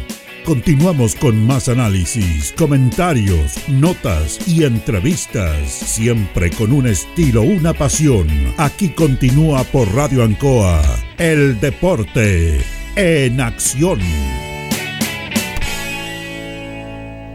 Continuamos 0.47 1.15
con 1.17 1.45
más 1.45 1.69
análisis, 1.69 2.55
comentarios, 2.57 3.57
notas 3.69 4.39
y 4.49 4.65
entrevistas, 4.65 5.69
siempre 5.69 6.51
con 6.51 6.73
un 6.73 6.87
estilo, 6.87 7.43
una 7.43 7.75
pasión. 7.75 8.29
Aquí 8.57 8.91
continúa 8.91 9.65
por 9.65 9.93
Radio 9.93 10.23
Ancoa, 10.23 10.83
el 11.19 11.59
deporte 11.61 12.61
en 12.95 13.41
acción. 13.41 13.99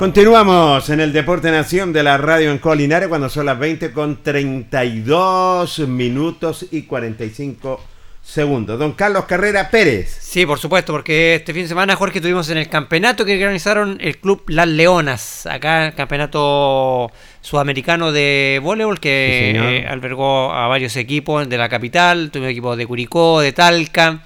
Continuamos 0.01 0.89
en 0.89 0.99
el 0.99 1.13
Deporte 1.13 1.51
Nación 1.51 1.93
de 1.93 2.01
la 2.01 2.17
radio 2.17 2.49
en 2.49 2.57
Colinares 2.57 3.07
cuando 3.07 3.29
son 3.29 3.45
las 3.45 3.59
20 3.59 3.91
con 3.91 4.23
32 4.23 5.77
minutos 5.87 6.65
y 6.71 6.81
45 6.81 7.79
segundos. 8.19 8.79
Don 8.79 8.93
Carlos 8.93 9.25
Carrera 9.25 9.69
Pérez. 9.69 10.09
Sí, 10.19 10.43
por 10.47 10.57
supuesto, 10.57 10.91
porque 10.91 11.35
este 11.35 11.53
fin 11.53 11.61
de 11.61 11.67
semana, 11.67 11.95
Jorge, 11.95 12.19
tuvimos 12.19 12.49
en 12.49 12.57
el 12.57 12.67
campeonato 12.67 13.25
que 13.25 13.33
organizaron 13.33 13.99
el 14.01 14.17
club 14.17 14.41
Las 14.47 14.67
Leonas, 14.67 15.45
acá 15.45 15.85
el 15.85 15.93
campeonato 15.93 17.11
sudamericano 17.41 18.11
de 18.11 18.59
voleibol 18.63 18.99
que 18.99 19.51
Sí, 19.53 19.59
eh, 19.63 19.87
albergó 19.87 20.51
a 20.51 20.67
varios 20.67 20.95
equipos 20.95 21.47
de 21.47 21.59
la 21.59 21.69
capital, 21.69 22.31
tuvimos 22.31 22.49
equipos 22.49 22.75
de 22.75 22.87
Curicó, 22.87 23.39
de 23.39 23.51
Talca, 23.51 24.23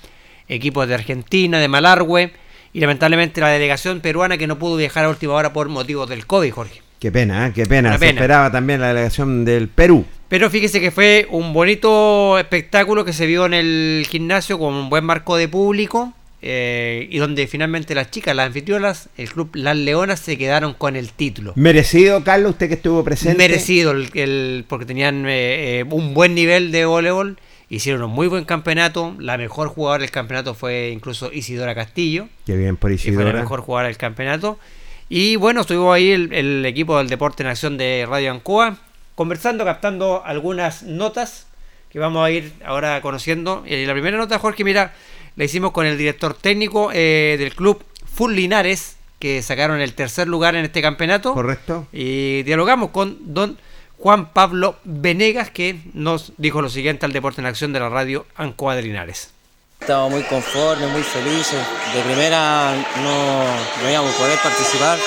equipos 0.48 0.88
de 0.88 0.94
Argentina, 0.94 1.60
de 1.60 1.68
Malargüe 1.68 2.45
y 2.76 2.82
lamentablemente 2.82 3.40
la 3.40 3.48
delegación 3.50 4.02
peruana 4.02 4.38
que 4.38 4.48
no 4.48 4.60
pudo 4.60 4.76
viajar 4.76 5.06
a 5.06 5.10
última 5.10 5.34
hora 5.34 5.54
por 5.54 5.70
motivos 5.70 6.10
del 6.10 6.26
COVID, 6.26 6.52
Jorge. 6.52 6.82
Qué 7.00 7.10
pena, 7.12 7.48
¿eh? 7.48 7.52
qué 7.56 7.66
pena. 7.66 7.90
Una 7.90 7.98
Se 7.98 8.06
pena. 8.06 8.20
esperaba 8.20 8.52
también 8.52 8.82
la 8.82 8.90
delegación 8.90 9.46
del 9.46 9.70
Perú. 9.70 10.04
Pero 10.28 10.50
fíjese 10.50 10.82
que 10.82 10.92
fue 10.92 11.26
un 11.30 11.54
bonito 11.54 12.38
espectáculo 12.38 13.06
que 13.06 13.14
se 13.14 13.28
vio 13.28 13.46
en 13.46 13.54
el 13.54 14.06
gimnasio 14.10 14.60
con 14.60 14.74
un 14.74 14.90
buen 14.90 15.06
marco 15.06 15.38
de 15.38 15.48
público 15.48 16.12
eh, 16.42 17.08
y 17.10 17.18
donde 17.18 17.48
finalmente 17.48 17.96
las 17.96 18.12
chicas, 18.12 18.36
las 18.36 18.48
anfitrionas, 18.48 19.08
el 19.18 19.30
club 19.32 19.52
Las 19.54 19.78
Leonas 19.78 20.20
se 20.20 20.38
quedaron 20.38 20.74
con 20.74 20.96
el 20.98 21.12
título. 21.14 21.54
Merecido, 21.56 22.24
Carlos, 22.26 22.52
usted 22.52 22.68
que 22.68 22.74
estuvo 22.76 23.04
presente. 23.06 23.38
Merecido, 23.38 23.92
el, 23.92 24.10
el- 24.16 24.66
porque 24.68 24.86
tenían 24.86 25.26
eh, 25.28 25.80
eh, 25.80 25.86
un 25.90 26.14
buen 26.14 26.36
nivel 26.36 26.72
de 26.72 26.86
voleibol 26.86 27.38
hicieron 27.70 28.04
un 28.04 28.12
muy 28.12 28.28
buen 28.28 28.46
campeonato. 28.46 29.16
La 29.20 29.38
mejor 29.38 29.70
jugadora 29.70 30.02
del 30.02 30.12
campeonato 30.12 30.54
fue 30.54 30.90
incluso 30.92 31.32
Isidora 31.32 31.76
Castillo. 31.76 32.28
Qué 32.46 32.56
bien 32.56 32.78
por 32.78 32.92
Isidora. 32.92 33.24
fue 33.24 33.34
la 33.34 33.40
mejor 33.40 33.62
jugadora 33.62 33.88
del 33.88 33.98
campeonato. 33.98 34.60
Y 35.08 35.36
bueno, 35.36 35.62
estuvo 35.62 35.94
ahí 35.94 36.12
el, 36.12 36.66
equipo 36.66 36.98
del 36.98 37.10
Deporte 37.10 37.44
en 37.44 37.50
Acción 37.50 37.78
de 37.78 38.08
Radio 38.10 38.32
Ancoa, 38.32 38.78
conversando, 39.14 39.64
captando 39.64 40.24
algunas 40.26 40.82
notas 40.84 41.48
que 41.92 42.00
vamos 42.00 42.26
a 42.26 42.32
ir 42.32 42.54
ahora 42.66 43.02
conociendo. 43.02 43.64
Y 43.68 43.86
la 43.86 43.94
primera 43.94 44.18
nota, 44.18 44.40
Jorge, 44.40 44.64
mira, 44.64 44.94
la 45.36 45.44
hicimos 45.44 45.72
con 45.72 45.86
el 45.86 45.98
director 45.98 46.34
técnico 46.34 46.90
eh, 46.92 47.36
del 47.38 47.54
club 47.54 47.84
Full 48.14 48.34
Linares, 48.34 48.98
que 49.20 49.42
sacaron 49.44 49.80
el 49.80 49.94
tercer 49.94 50.28
lugar 50.28 50.56
en 50.56 50.66
este 50.66 50.82
campeonato. 50.82 51.34
Correcto. 51.34 51.88
Y 51.94 52.42
dialogamos 52.44 52.90
con 52.90 53.18
don 53.34 53.58
Juan 53.98 54.28
Pablo 54.28 54.76
Venegas, 54.84 55.50
que 55.50 55.80
nos 55.94 56.34
dijo 56.38 56.62
lo 56.62 56.70
siguiente 56.70 57.06
al 57.06 57.14
Deporte 57.14 57.42
en 57.42 57.48
Acción 57.48 57.74
de 57.74 57.80
la 57.80 57.90
radio 57.90 58.26
Ancoa 58.36 58.76
de 58.76 58.84
Linares. 58.84 59.32
Estamos 59.80 60.12
muy 60.12 60.24
conformes, 60.24 60.90
muy 60.90 61.04
felices. 61.04 61.60
De 61.94 62.02
primera 62.02 62.74
no, 63.04 63.84
no 63.84 63.92
íbamos 63.92 64.14
a 64.14 64.18
poder 64.18 64.40
participar. 64.40 64.98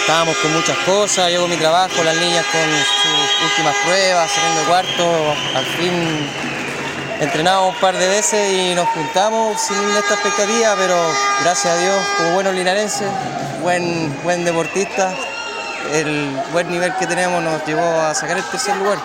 Estábamos 0.00 0.36
con 0.36 0.52
muchas 0.52 0.76
cosas, 0.78 1.30
llevo 1.30 1.48
mi 1.48 1.56
trabajo, 1.56 2.04
las 2.04 2.16
niñas 2.16 2.44
con 2.52 2.60
sus 2.60 3.50
últimas 3.50 3.74
pruebas, 3.84 4.30
saliendo 4.30 4.68
cuarto. 4.68 5.34
Al 5.56 5.64
fin 5.64 6.28
entrenamos 7.20 7.74
un 7.74 7.80
par 7.80 7.96
de 7.96 8.06
veces 8.06 8.52
y 8.52 8.74
nos 8.74 8.86
juntamos 8.88 9.60
sin 9.60 9.76
esta 9.96 10.14
expectativa, 10.14 10.74
pero 10.76 10.94
gracias 11.42 11.74
a 11.74 11.78
Dios, 11.78 11.96
como 12.18 12.34
buenos 12.34 12.54
linarenses, 12.54 13.08
buen, 13.62 14.14
buen 14.22 14.44
deportista, 14.44 15.14
el 15.92 16.30
buen 16.52 16.70
nivel 16.70 16.94
que 16.96 17.06
tenemos 17.06 17.42
nos 17.42 17.64
llevó 17.66 18.00
a 18.00 18.14
sacar 18.14 18.36
el 18.36 18.44
tercer 18.44 18.76
lugar. 18.76 18.98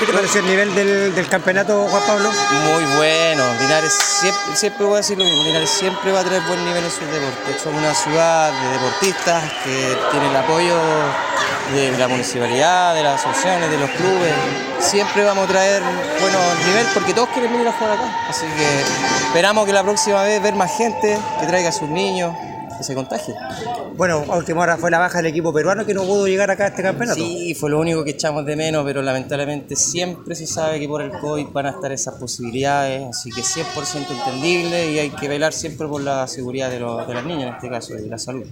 ¿Qué 0.00 0.06
te 0.06 0.14
parece 0.14 0.38
el 0.38 0.46
nivel 0.46 0.74
del, 0.74 1.28
campeonato, 1.28 1.86
Juan 1.86 2.02
Pablo? 2.06 2.30
Muy 2.32 2.84
bueno. 2.96 3.44
Linares 3.60 3.92
siempre, 3.92 4.56
siempre 4.56 4.86
voy 4.86 4.94
a 4.94 4.96
decir 4.96 5.18
lo 5.18 5.24
mismo. 5.24 5.42
Linares 5.42 5.68
siempre 5.68 6.10
va 6.10 6.20
a 6.20 6.24
tener 6.24 6.40
buen 6.48 6.64
nivel 6.64 6.82
en 6.82 6.90
sus 6.90 7.06
deportes. 7.06 7.60
Somos 7.62 7.82
una 7.82 7.92
ciudad 7.92 8.50
de 8.50 8.68
deportistas 8.78 9.44
que 9.62 9.98
tiene 10.10 10.30
el 10.30 10.36
apoyo 10.36 10.74
de 11.74 11.98
la 11.98 12.08
municipalidad, 12.08 12.94
de 12.94 13.02
las 13.02 13.20
asociaciones, 13.20 13.70
de 13.70 13.76
los 13.76 13.90
clubes. 13.90 14.32
Siempre 14.78 15.22
vamos 15.22 15.44
a 15.44 15.48
traer 15.48 15.82
buenos 16.18 16.66
niveles 16.66 16.92
porque 16.94 17.12
todos 17.12 17.28
quieren 17.28 17.52
venir 17.52 17.68
a 17.68 17.72
jugar 17.72 17.98
acá. 17.98 18.10
Así 18.30 18.46
que 18.46 18.80
esperamos 19.26 19.66
que 19.66 19.74
la 19.74 19.82
próxima 19.82 20.22
vez 20.22 20.40
ver 20.40 20.54
más 20.54 20.74
gente 20.74 21.18
que 21.40 21.46
traiga 21.46 21.68
a 21.68 21.72
sus 21.72 21.90
niños, 21.90 22.34
se 22.82 22.94
contagie. 22.94 23.34
Bueno, 23.96 24.24
a 24.28 24.36
última 24.36 24.62
hora 24.62 24.76
fue 24.76 24.90
la 24.90 24.98
baja 24.98 25.18
del 25.18 25.26
equipo 25.26 25.52
peruano 25.52 25.84
que 25.84 25.94
no 25.94 26.02
pudo 26.04 26.26
llegar 26.26 26.50
acá 26.50 26.64
a 26.64 26.68
este 26.68 26.82
campeonato. 26.82 27.20
Sí, 27.20 27.54
fue 27.54 27.70
lo 27.70 27.78
único 27.78 28.04
que 28.04 28.10
echamos 28.10 28.44
de 28.46 28.56
menos, 28.56 28.84
pero 28.84 29.02
lamentablemente 29.02 29.76
siempre 29.76 30.34
se 30.34 30.46
sabe 30.46 30.80
que 30.80 30.88
por 30.88 31.02
el 31.02 31.10
COVID 31.10 31.48
van 31.48 31.66
a 31.66 31.70
estar 31.70 31.92
esas 31.92 32.14
posibilidades, 32.14 33.08
así 33.08 33.30
que 33.30 33.42
100% 33.42 34.06
entendible 34.10 34.92
y 34.92 34.98
hay 34.98 35.10
que 35.10 35.28
velar 35.28 35.52
siempre 35.52 35.86
por 35.86 36.00
la 36.00 36.26
seguridad 36.26 36.70
de, 36.70 36.80
los, 36.80 37.06
de 37.06 37.14
las 37.14 37.24
niñas, 37.24 37.48
en 37.48 37.54
este 37.54 37.68
caso, 37.68 37.94
y 37.94 38.02
de 38.02 38.08
la 38.08 38.18
salud. 38.18 38.46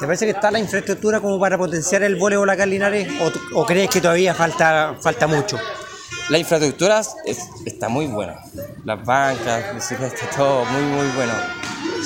¿Te 0.00 0.06
parece 0.06 0.24
que 0.24 0.32
está 0.32 0.50
la 0.50 0.58
infraestructura 0.58 1.20
como 1.20 1.38
para 1.38 1.58
potenciar 1.58 2.02
el 2.02 2.16
voleibol 2.16 2.48
acá 2.48 2.64
en 2.64 2.70
Linares 2.70 3.08
o, 3.20 3.60
o 3.60 3.66
crees 3.66 3.90
que 3.90 4.00
todavía 4.00 4.34
falta, 4.34 4.96
falta 5.00 5.26
mucho? 5.26 5.58
La 6.30 6.38
infraestructura 6.38 7.02
está 7.66 7.88
muy 7.88 8.06
buena. 8.06 8.36
Las 8.84 9.04
bancas, 9.04 9.90
está 9.90 10.30
todo 10.36 10.64
muy, 10.64 10.82
muy 10.82 11.08
bueno. 11.16 11.32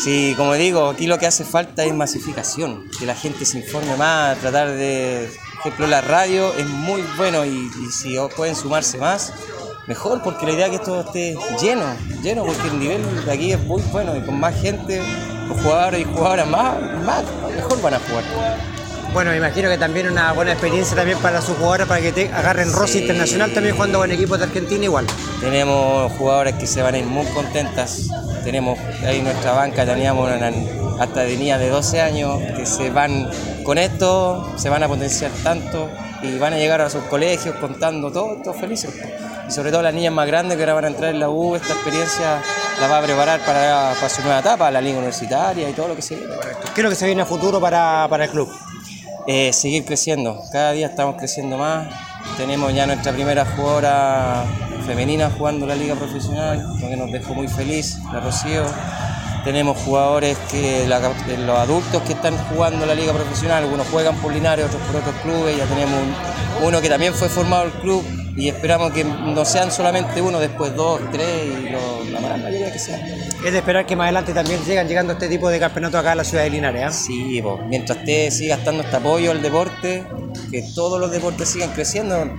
Sí, 0.03 0.35
como 0.37 0.55
digo, 0.55 0.89
aquí 0.89 1.07
lo 1.07 1.19
que 1.19 1.27
hace 1.27 1.45
falta 1.45 1.85
es 1.85 1.95
masificación, 1.95 2.89
que 2.99 3.07
la 3.07 3.15
gente 3.15 3.45
se 3.45 3.59
informe 3.59 3.97
más, 3.97 4.39
tratar 4.39 4.73
de, 4.73 5.31
por 5.63 5.73
ejemplo, 5.73 5.87
la 5.87 6.01
radio 6.01 6.53
es 6.55 6.67
muy 6.67 7.03
bueno 7.17 7.45
y, 7.45 7.71
si 7.91 8.17
pueden 8.37 8.57
sumarse 8.57 8.99
más, 8.99 9.33
mejor, 9.87 10.23
porque 10.23 10.47
la 10.47 10.53
idea 10.53 10.67
es 10.67 10.71
que 10.71 10.77
esto 10.77 11.01
esté 11.01 11.37
lleno, 11.61 11.87
lleno, 12.23 12.45
porque 12.45 12.69
el 12.69 12.79
nivel 12.79 13.25
de 13.25 13.33
aquí 13.33 13.53
es 13.53 13.63
muy 13.63 13.81
bueno 13.93 14.17
y 14.17 14.21
con 14.21 14.39
más 14.39 14.61
gente, 14.61 15.01
los 15.49 15.61
jugadores 15.63 16.01
y 16.01 16.05
jugadoras 16.05 16.49
más, 16.49 16.75
más 17.05 17.25
mejor 17.55 17.81
van 17.81 17.95
a 17.95 17.99
jugar. 18.01 18.25
Bueno, 19.15 19.31
me 19.31 19.37
imagino 19.37 19.69
que 19.69 19.79
también 19.79 20.11
una 20.11 20.33
buena 20.33 20.53
experiencia 20.53 20.97
también 20.97 21.19
para 21.19 21.41
sus 21.41 21.57
jugadores 21.57 21.87
para 21.87 22.01
que 22.01 22.11
te 22.11 22.33
agarren 22.33 22.73
Rossi 22.73 22.99
Internacional 22.99 23.53
también 23.53 23.77
jugando 23.77 24.01
con 24.01 24.11
equipos 24.11 24.39
de 24.39 24.47
Argentina 24.47 24.85
igual. 24.85 25.07
Tenemos 25.41 26.11
jugadores 26.15 26.57
que 26.57 26.67
se 26.67 26.83
van 26.83 26.95
a 26.95 26.99
ir 26.99 27.07
muy 27.07 27.25
contentas. 27.27 28.09
Tenemos 28.45 28.79
ahí 29.07 29.23
nuestra 29.23 29.53
banca, 29.53 29.87
teníamos 29.87 30.31
hasta 31.01 31.21
de 31.21 31.37
niñas 31.37 31.59
de 31.59 31.71
12 31.71 32.01
años 32.01 32.39
que 32.57 32.67
se 32.67 32.91
van 32.91 33.31
con 33.63 33.79
esto, 33.79 34.53
se 34.57 34.69
van 34.69 34.83
a 34.83 34.89
potenciar 34.89 35.31
tanto 35.43 35.89
y 36.23 36.39
van 36.39 36.53
a 36.53 36.59
llegar 36.59 36.83
a 36.83 36.91
sus 36.91 37.03
colegios 37.05 37.57
contando 37.57 38.13
todo, 38.13 38.37
todos 38.43 38.57
felices. 38.59 38.95
Y 39.49 39.51
sobre 39.51 39.71
todo 39.71 39.83
las 39.83 39.95
niñas 39.95 40.13
más 40.13 40.27
grandes 40.27 40.57
que 40.57 40.63
ahora 40.63 40.75
van 40.75 40.85
a 40.85 40.89
entrar 40.89 41.15
en 41.15 41.21
la 41.21 41.31
U, 41.31 41.57
esta 41.57 41.73
experiencia 41.73 42.43
la 42.81 42.87
va 42.87 42.99
a 42.99 43.03
preparar 43.03 43.41
para, 43.41 43.95
su 44.09 44.23
nueva 44.23 44.41
etapa, 44.41 44.71
la 44.71 44.81
liga 44.81 44.99
universitaria 44.99 45.69
y 45.69 45.73
todo 45.73 45.89
lo 45.89 45.97
que 45.97 46.03
se 46.03 46.17
viene. 46.17 46.33
¿Qué 46.75 46.81
es 46.81 46.85
lo 46.85 46.91
que 46.91 46.97
se 46.97 47.07
viene 47.07 47.23
a 47.23 47.27
futuro 47.27 47.61
para, 47.61 48.07
para 48.11 48.25
el 48.25 48.31
club? 48.31 48.51
Eh, 49.27 49.53
seguir 49.55 49.87
creciendo. 49.87 50.43
Cada 50.53 50.73
día 50.73 50.89
estamos 50.89 51.17
creciendo 51.17 51.57
más. 51.57 51.89
Tenemos 52.37 52.75
ya 52.75 52.87
nuestra 52.87 53.13
primera 53.13 53.47
jugadora 53.47 54.45
femenina 54.85 55.31
jugando 55.31 55.67
la 55.67 55.75
liga 55.75 55.95
profesional, 55.95 56.65
lo 56.81 56.89
que 56.89 56.97
nos 56.97 57.11
dejó 57.11 57.35
muy 57.35 57.49
feliz, 57.49 57.99
la 58.13 58.21
Rocío. 58.21 58.65
Tenemos 59.45 59.77
jugadores 59.79 60.39
que 60.51 60.87
los 60.87 61.59
adultos 61.59 62.03
que 62.03 62.15
están 62.15 62.37
jugando 62.49 62.87
la 62.87 62.95
liga 62.95 63.13
profesional, 63.13 63.65
algunos 63.65 63.87
juegan 63.89 64.17
por 64.17 64.33
Linares, 64.33 64.67
otros 64.67 64.81
por 64.83 64.97
otros 64.97 65.15
clubes, 65.23 65.57
ya 65.57 65.67
tenemos 65.67 66.01
uno 66.63 66.81
que 66.81 66.89
también 66.89 67.13
fue 67.13 67.29
formado 67.29 67.65
el 67.65 67.73
club 67.73 68.03
y 68.37 68.49
esperamos 68.49 68.93
que 68.93 69.05
no 69.05 69.45
sean 69.45 69.71
solamente 69.71 70.21
uno, 70.23 70.41
después 70.41 70.75
dos, 70.75 71.01
tres 71.13 71.29
y 71.63 72.11
la 72.11 72.21
mayoría 72.21 72.73
que 72.73 72.79
sean. 72.79 73.01
Es 73.45 73.53
de 73.53 73.59
esperar 73.59 73.87
que 73.87 73.95
más 73.95 74.05
adelante 74.05 74.33
también 74.33 74.65
sigan 74.65 74.89
llegando 74.89 75.13
este 75.13 75.29
tipo 75.29 75.49
de 75.51 75.61
campeonatos 75.61 76.01
acá 76.01 76.13
a 76.13 76.15
la 76.15 76.25
ciudad 76.25 76.45
de 76.45 76.51
Linares. 76.51 76.83
¿eh? 76.83 77.05
Sí, 77.07 77.43
mientras 77.69 77.99
usted 77.99 78.31
siga 78.31 78.57
estando 78.57 78.83
este 78.83 78.97
apoyo 78.97 79.31
al 79.31 79.43
deporte, 79.43 80.05
que 80.51 80.63
todos 80.75 80.99
los 80.99 81.11
deportes 81.11 81.49
sigan 81.49 81.71
creciendo. 81.73 82.31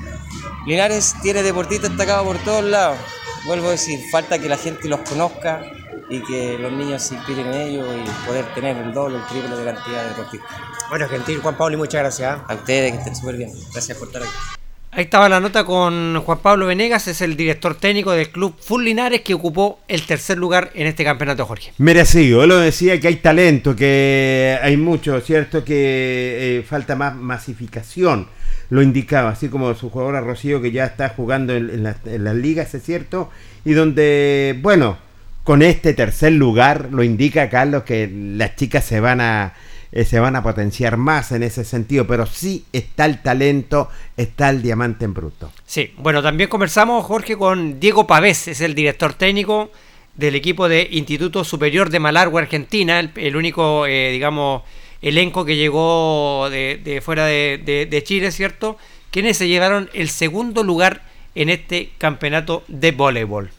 Linares 0.66 1.16
tiene 1.22 1.43
deportistas 1.43 1.89
destacados 1.89 2.26
por 2.26 2.38
todos 2.39 2.63
lados. 2.63 2.97
Vuelvo 3.45 3.68
a 3.68 3.72
decir, 3.72 3.99
falta 4.09 4.39
que 4.39 4.49
la 4.49 4.57
gente 4.57 4.88
los 4.88 5.01
conozca 5.01 5.61
y 6.09 6.24
que 6.24 6.57
los 6.57 6.72
niños 6.72 7.03
se 7.03 7.13
inspiren 7.16 7.47
en 7.47 7.53
ellos 7.53 7.88
y 7.95 8.28
poder 8.28 8.45
tener 8.55 8.76
el 8.78 8.91
doble, 8.91 9.18
el 9.18 9.26
triple 9.28 9.55
de 9.55 9.63
cantidad 9.63 10.01
de 10.01 10.09
deportistas. 10.09 10.49
Bueno, 10.89 11.07
gentil 11.07 11.39
Juan 11.39 11.55
Pablo 11.55 11.76
y 11.76 11.78
muchas 11.78 12.01
gracias. 12.01 12.38
¿eh? 12.38 12.41
A 12.47 12.55
ustedes 12.55 12.91
que 12.93 12.97
estén 12.97 13.16
súper 13.16 13.38
bien. 13.38 13.51
Gracias 13.72 13.97
por 13.97 14.07
estar 14.07 14.24
aquí. 14.24 14.64
Ahí 14.98 15.04
estaba 15.04 15.28
la 15.28 15.41
nota 15.41 15.66
con 15.66 16.22
Juan 16.22 16.39
Pablo 16.39 16.68
Venegas, 16.68 17.10
es 17.10 17.20
el 17.20 17.36
director 17.36 17.76
técnico 17.76 18.14
del 18.14 18.30
club 18.30 18.56
Full 18.58 18.82
Linares 18.82 19.20
que 19.24 19.34
ocupó 19.34 19.80
el 19.89 20.04
tercer 20.04 20.38
lugar 20.38 20.72
en 20.74 20.88
este 20.88 21.04
campeonato, 21.04 21.46
Jorge. 21.46 21.74
Merecido, 21.80 22.43
él 22.43 22.50
lo 22.50 22.60
decía 22.60 22.98
que 23.02 23.10
hay 23.10 23.18
talento, 23.18 23.76
que 23.76 24.58
hay 24.64 24.78
mucho, 24.78 25.20
¿cierto? 25.20 25.66
Que 25.66 26.60
eh, 26.60 26.64
falta 26.64 26.96
más 26.96 27.14
masificación, 27.14 28.30
lo 28.70 28.82
indicaba, 28.82 29.32
así 29.32 29.50
como 29.50 29.76
su 29.76 29.89
jugadora 29.89 30.22
Rocío 30.22 30.62
que 30.62 30.72
ya 30.72 30.86
está 30.86 31.10
jugando 31.10 31.54
en, 31.54 31.84
las 31.84 32.36
ligas, 32.36 32.74
es 32.74 32.82
cierto, 32.82 33.30
y 33.66 33.74
donde, 33.74 34.58
bueno, 34.62 34.98
con 35.43 35.62
este 35.62 35.93
tercer 35.93 36.32
lugar 36.32 36.88
lo 36.91 37.04
indica 37.04 37.50
Carlos 37.50 37.84
que 37.84 38.10
las 38.10 38.56
chicas 38.56 38.86
se 38.86 39.02
van 39.02 39.20
a 39.20 39.56
eh, 39.96 40.04
se 40.04 40.20
van 40.20 40.36
a 40.36 40.43
potenciar 40.43 40.98
más 40.98 41.32
en 41.32 41.41
ese 41.41 41.64
sentido, 41.64 42.06
pero 42.06 42.26
sí 42.26 42.66
está 42.74 43.06
el 43.06 43.24
talento, 43.24 43.89
está 44.18 44.50
el 44.50 44.62
diamante 44.62 45.06
en 45.06 45.14
bruto. 45.14 45.54
Sí, 45.66 45.93
bueno, 45.98 46.22
también 46.22 46.50
conversamos, 46.50 47.06
Jorge, 47.06 47.38
con 47.38 47.80
Diego 47.80 48.06
Pavés, 48.06 48.50
es 48.50 48.60
el 48.60 48.76
director 48.76 49.14
técnico 49.14 49.72
del 50.16 50.36
equipo 50.36 50.68
de 50.68 50.89
Instituto 50.91 51.46
Superior 51.46 51.89
de 51.89 52.02
Malargüe, 52.02 52.41
Argentina, 52.41 53.00
el, 53.00 53.36
único, 53.38 53.86
eh, 53.86 54.12
digamos, 54.12 54.64
elenco 55.02 55.46
que 55.46 55.56
llegó 55.56 56.50
de, 56.52 57.02
fuera 57.02 57.26
de, 57.26 57.88
de 57.89 58.04
Chile, 58.04 58.34
¿cierto? 58.34 58.78
Quienes 59.11 59.38
se 59.38 59.48
llevaron 59.48 59.90
el 59.94 60.10
segundo 60.10 60.64
lugar 60.64 61.03
en 61.36 61.48
este 61.48 61.91
campeonato 61.98 62.65
de 62.68 62.91
voleibol. 62.91 63.49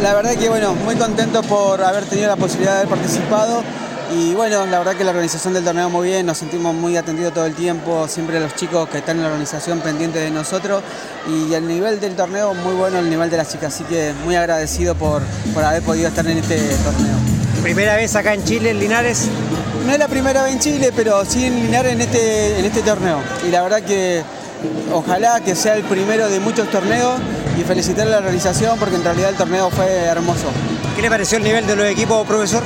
La 0.00 0.14
verdad 0.14 0.34
que 0.34 0.48
bueno, 0.48 0.74
muy 0.74 0.94
contento 0.96 1.42
por 1.42 1.82
haber 1.82 2.04
tenido 2.04 2.28
la 2.28 2.36
posibilidad 2.36 2.72
de 2.72 2.78
haber 2.78 2.88
participado 2.88 3.62
y 4.10 4.34
bueno, 4.34 4.64
la 4.66 4.78
verdad 4.78 4.96
que 4.96 5.04
la 5.04 5.10
organización 5.10 5.52
del 5.52 5.64
torneo 5.64 5.90
muy 5.90 6.08
bien, 6.08 6.24
nos 6.24 6.38
sentimos 6.38 6.74
muy 6.74 6.96
atendidos 6.96 7.34
todo 7.34 7.44
el 7.44 7.54
tiempo, 7.54 8.08
siempre 8.08 8.40
los 8.40 8.54
chicos 8.54 8.88
que 8.88 8.98
están 8.98 9.16
en 9.16 9.22
la 9.22 9.28
organización 9.28 9.80
pendientes 9.80 10.22
de 10.22 10.30
nosotros 10.30 10.82
y 11.28 11.52
el 11.52 11.66
nivel 11.66 12.00
del 12.00 12.16
torneo 12.16 12.54
muy 12.54 12.74
bueno, 12.74 12.98
el 12.98 13.10
nivel 13.10 13.28
de 13.28 13.36
las 13.36 13.52
chicas, 13.52 13.74
así 13.74 13.84
que 13.84 14.14
muy 14.24 14.34
agradecido 14.34 14.94
por, 14.94 15.22
por 15.52 15.62
haber 15.62 15.82
podido 15.82 16.08
estar 16.08 16.26
en 16.26 16.38
este 16.38 16.56
torneo. 16.56 17.16
¿Primera 17.62 17.96
vez 17.96 18.16
acá 18.16 18.32
en 18.32 18.44
Chile, 18.44 18.70
en 18.70 18.78
Linares? 18.78 19.28
No 19.84 19.92
es 19.92 19.98
la 19.98 20.08
primera 20.08 20.42
vez 20.42 20.54
en 20.54 20.60
Chile, 20.60 20.92
pero 20.94 21.24
sí 21.24 21.44
en 21.44 21.56
Linares 21.56 21.92
en 21.92 22.00
este, 22.00 22.58
en 22.60 22.64
este 22.64 22.80
torneo. 22.82 23.18
Y 23.46 23.50
la 23.50 23.62
verdad 23.62 23.82
que 23.82 24.22
ojalá 24.92 25.40
que 25.40 25.54
sea 25.54 25.74
el 25.74 25.82
primero 25.84 26.28
de 26.28 26.40
muchos 26.40 26.70
torneos 26.70 27.20
y 27.58 27.62
felicitar 27.62 28.06
a 28.06 28.10
la 28.10 28.18
organización 28.18 28.78
porque 28.78 28.96
en 28.96 29.04
realidad 29.04 29.30
el 29.30 29.36
torneo 29.36 29.70
fue 29.70 29.86
hermoso. 29.86 30.46
¿Qué 30.96 31.02
le 31.02 31.10
pareció 31.10 31.38
el 31.38 31.44
nivel 31.44 31.66
de 31.66 31.76
los 31.76 31.86
equipos, 31.86 32.26
profesor? 32.26 32.62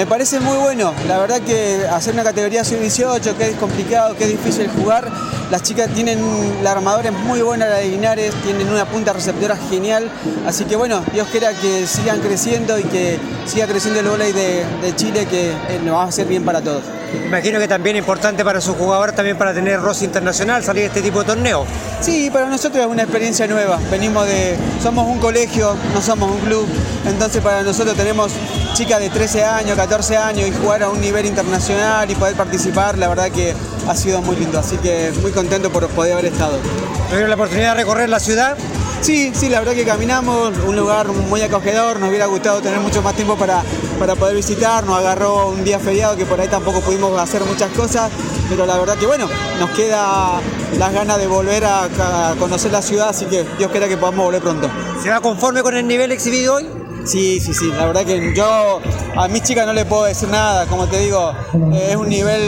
Me 0.00 0.06
parece 0.06 0.40
muy 0.40 0.56
bueno, 0.56 0.94
la 1.06 1.18
verdad 1.18 1.42
que 1.42 1.86
hacer 1.86 2.14
una 2.14 2.24
categoría 2.24 2.64
sub-18, 2.64 3.34
que 3.36 3.50
es 3.50 3.56
complicado, 3.56 4.16
que 4.16 4.24
es 4.24 4.30
difícil 4.30 4.66
jugar, 4.68 5.06
las 5.50 5.62
chicas 5.62 5.90
tienen, 5.92 6.18
la 6.64 6.72
armadora 6.72 7.10
es 7.10 7.14
muy 7.14 7.42
buena, 7.42 7.68
la 7.68 7.76
de 7.76 7.88
Linares, 7.88 8.32
tienen 8.42 8.66
una 8.70 8.86
punta 8.86 9.12
receptora 9.12 9.58
genial, 9.68 10.10
así 10.46 10.64
que 10.64 10.74
bueno, 10.74 11.04
Dios 11.12 11.28
quiera 11.28 11.52
que 11.52 11.86
sigan 11.86 12.20
creciendo 12.20 12.78
y 12.78 12.84
que 12.84 13.18
siga 13.44 13.66
creciendo 13.66 14.00
el 14.00 14.08
volei 14.08 14.32
de, 14.32 14.64
Chile, 14.96 15.26
que 15.26 15.50
eh, 15.50 15.80
nos 15.84 15.96
va 15.96 16.04
a 16.04 16.06
hacer 16.06 16.26
bien 16.26 16.46
para 16.46 16.62
todos. 16.62 16.82
Imagino 17.26 17.58
que 17.58 17.68
también 17.68 17.96
es 17.96 18.00
importante 18.00 18.44
para 18.44 18.60
sus 18.60 18.76
jugadores 18.76 19.14
también 19.14 19.36
para 19.36 19.54
tener 19.54 19.80
roce 19.80 20.04
internacional, 20.04 20.62
salir 20.62 20.82
de 20.82 20.88
este 20.88 21.02
tipo 21.02 21.20
de 21.20 21.26
torneo. 21.26 21.64
Sí, 22.00 22.30
para 22.30 22.46
nosotros 22.46 22.84
es 22.84 22.90
una 22.90 23.02
experiencia 23.02 23.46
nueva. 23.46 23.78
Venimos 23.90 24.26
de. 24.26 24.56
Somos 24.82 25.06
un 25.06 25.18
colegio, 25.18 25.76
no 25.92 26.02
somos 26.02 26.30
un 26.30 26.38
club. 26.40 26.66
Entonces, 27.06 27.42
para 27.42 27.62
nosotros 27.62 27.96
tenemos 27.96 28.32
chicas 28.74 29.00
de 29.00 29.10
13 29.10 29.44
años, 29.44 29.76
14 29.76 30.16
años 30.16 30.48
y 30.48 30.52
jugar 30.52 30.82
a 30.82 30.88
un 30.88 31.00
nivel 31.00 31.26
internacional 31.26 32.10
y 32.10 32.14
poder 32.14 32.34
participar, 32.34 32.98
la 32.98 33.08
verdad 33.08 33.30
que 33.30 33.54
ha 33.88 33.94
sido 33.94 34.22
muy 34.22 34.36
lindo. 34.36 34.58
Así 34.58 34.76
que 34.76 35.12
muy 35.20 35.32
contento 35.32 35.70
por 35.70 35.86
poder 35.88 36.14
haber 36.14 36.26
estado. 36.26 36.58
¿Tuvieron 37.08 37.28
la 37.28 37.36
oportunidad 37.36 37.72
de 37.72 37.82
recorrer 37.82 38.08
la 38.08 38.20
ciudad? 38.20 38.56
Sí, 39.00 39.32
sí, 39.34 39.48
la 39.48 39.60
verdad 39.60 39.72
que 39.72 39.84
caminamos, 39.84 40.52
un 40.66 40.76
lugar 40.76 41.08
muy 41.08 41.40
acogedor, 41.40 41.98
nos 41.98 42.10
hubiera 42.10 42.26
gustado 42.26 42.60
tener 42.60 42.80
mucho 42.80 43.00
más 43.00 43.14
tiempo 43.14 43.34
para, 43.34 43.62
para 43.98 44.14
poder 44.14 44.36
visitar, 44.36 44.84
nos 44.84 44.98
agarró 44.98 45.48
un 45.48 45.64
día 45.64 45.78
feriado 45.78 46.16
que 46.16 46.26
por 46.26 46.38
ahí 46.38 46.48
tampoco 46.48 46.80
pudimos 46.80 47.18
hacer 47.18 47.42
muchas 47.44 47.70
cosas, 47.70 48.10
pero 48.50 48.66
la 48.66 48.76
verdad 48.76 48.98
que 48.98 49.06
bueno, 49.06 49.26
nos 49.58 49.70
queda 49.70 50.40
las 50.78 50.92
ganas 50.92 51.18
de 51.18 51.26
volver 51.26 51.64
a, 51.64 51.84
a 51.84 52.34
conocer 52.36 52.72
la 52.72 52.82
ciudad, 52.82 53.08
así 53.08 53.24
que 53.24 53.44
Dios 53.58 53.70
quiera 53.70 53.88
que 53.88 53.96
podamos 53.96 54.26
volver 54.26 54.42
pronto. 54.42 54.68
¿Se 55.02 55.08
va 55.08 55.20
conforme 55.20 55.62
con 55.62 55.74
el 55.74 55.88
nivel 55.88 56.12
exhibido 56.12 56.56
hoy? 56.56 56.79
Sí, 57.04 57.40
sí, 57.40 57.54
sí, 57.54 57.70
la 57.76 57.86
verdad 57.86 58.04
que 58.04 58.32
yo 58.34 58.80
a 59.16 59.28
mis 59.28 59.42
chicas 59.42 59.66
no 59.66 59.72
le 59.72 59.84
puedo 59.84 60.04
decir 60.04 60.28
nada, 60.28 60.66
como 60.66 60.86
te 60.86 60.98
digo, 61.00 61.32
eh, 61.72 61.88
es 61.90 61.96
un 61.96 62.08
nivel 62.08 62.40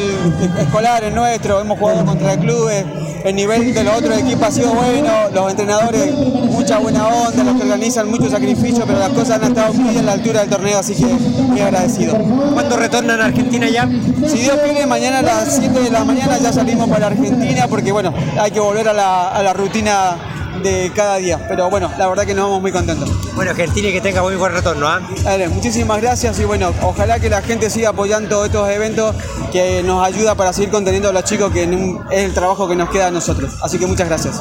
escolar 0.59 1.03
el 1.05 1.15
nuestro, 1.15 1.61
hemos 1.61 1.79
jugado 1.79 2.05
contra 2.05 2.37
clubes, 2.39 2.85
el 3.25 3.35
nivel 3.35 3.73
de 3.73 3.85
los 3.85 3.99
otros 3.99 4.19
equipos 4.19 4.49
ha 4.49 4.51
sido 4.51 4.73
bueno, 4.75 5.31
los 5.33 5.51
entrenadores, 5.51 6.13
mucha 6.15 6.79
buena 6.79 7.07
onda, 7.07 7.45
los 7.45 7.57
que 7.57 7.63
organizan 7.63 8.11
mucho 8.11 8.29
sacrificio, 8.29 8.85
pero 8.87 8.99
las 8.99 9.11
cosas 9.11 9.43
han 9.43 9.45
estado 9.45 9.73
muy 9.73 9.97
a 9.97 10.03
la 10.03 10.13
altura 10.13 10.41
del 10.41 10.51
torneo, 10.51 10.79
así 10.79 10.95
que 10.95 11.07
muy 11.07 11.61
agradecido. 11.61 12.17
¿Cuándo 12.53 12.77
retornan 12.77 13.21
a 13.21 13.27
Argentina 13.27 13.69
ya? 13.69 13.89
Si 14.27 14.39
Dios 14.39 14.59
quiere, 14.63 14.87
mañana 14.87 15.21
a 15.21 15.23
las 15.23 15.57
7 15.57 15.81
de 15.81 15.91
la 15.91 16.05
mañana 16.05 16.39
ya 16.39 16.53
salimos 16.53 16.89
para 16.89 17.07
Argentina, 17.07 17.67
porque 17.69 17.91
bueno, 17.91 18.13
hay 18.39 18.51
que 18.51 18.61
volver 18.61 18.89
a 18.89 18.93
la, 18.93 19.29
a 19.29 19.43
la 19.43 19.53
rutina 19.53 20.17
de 20.63 20.93
cada 20.95 21.17
día. 21.17 21.47
Pero 21.49 21.69
bueno, 21.71 21.91
la 21.99 22.09
verdad 22.09 22.27
que 22.27 22.35
nos 22.35 22.45
vamos 22.45 22.61
muy 22.61 22.73
contentos. 22.73 23.11
Bueno, 23.35 23.51
Argentina 23.51 23.89
y 23.89 23.93
que 23.93 24.01
tenga 24.01 24.23
muy 24.23 24.37
buen 24.37 24.53
retorno. 24.53 24.87
¿ah? 24.89 25.01
Dale, 25.23 25.49
muchísimas 25.49 26.01
gracias 26.01 26.39
y 26.39 26.45
bueno, 26.45 26.73
ojalá 26.83 27.19
que 27.21 27.29
la 27.29 27.43
gente 27.43 27.71
siga 27.71 27.91
apoyando 27.91 28.45
estos 28.45 28.69
eventos 28.71 29.15
que 29.51 29.83
nos 29.83 30.05
ayuda 30.05 30.35
para 30.35 30.53
seguir 30.53 30.71
conteniendo 30.71 31.09
a 31.09 31.13
los 31.13 31.25
chicos, 31.25 31.53
que 31.53 31.65
es 31.65 32.25
el 32.25 32.35
trabajo 32.35 32.69
que 32.69 32.77
nos 32.77 32.91
queda 32.91 33.09
a 33.09 33.11
nosotros. 33.11 33.53
Así 33.63 33.79
que 33.79 33.87
muchas 33.87 34.09
gracias. 34.09 34.41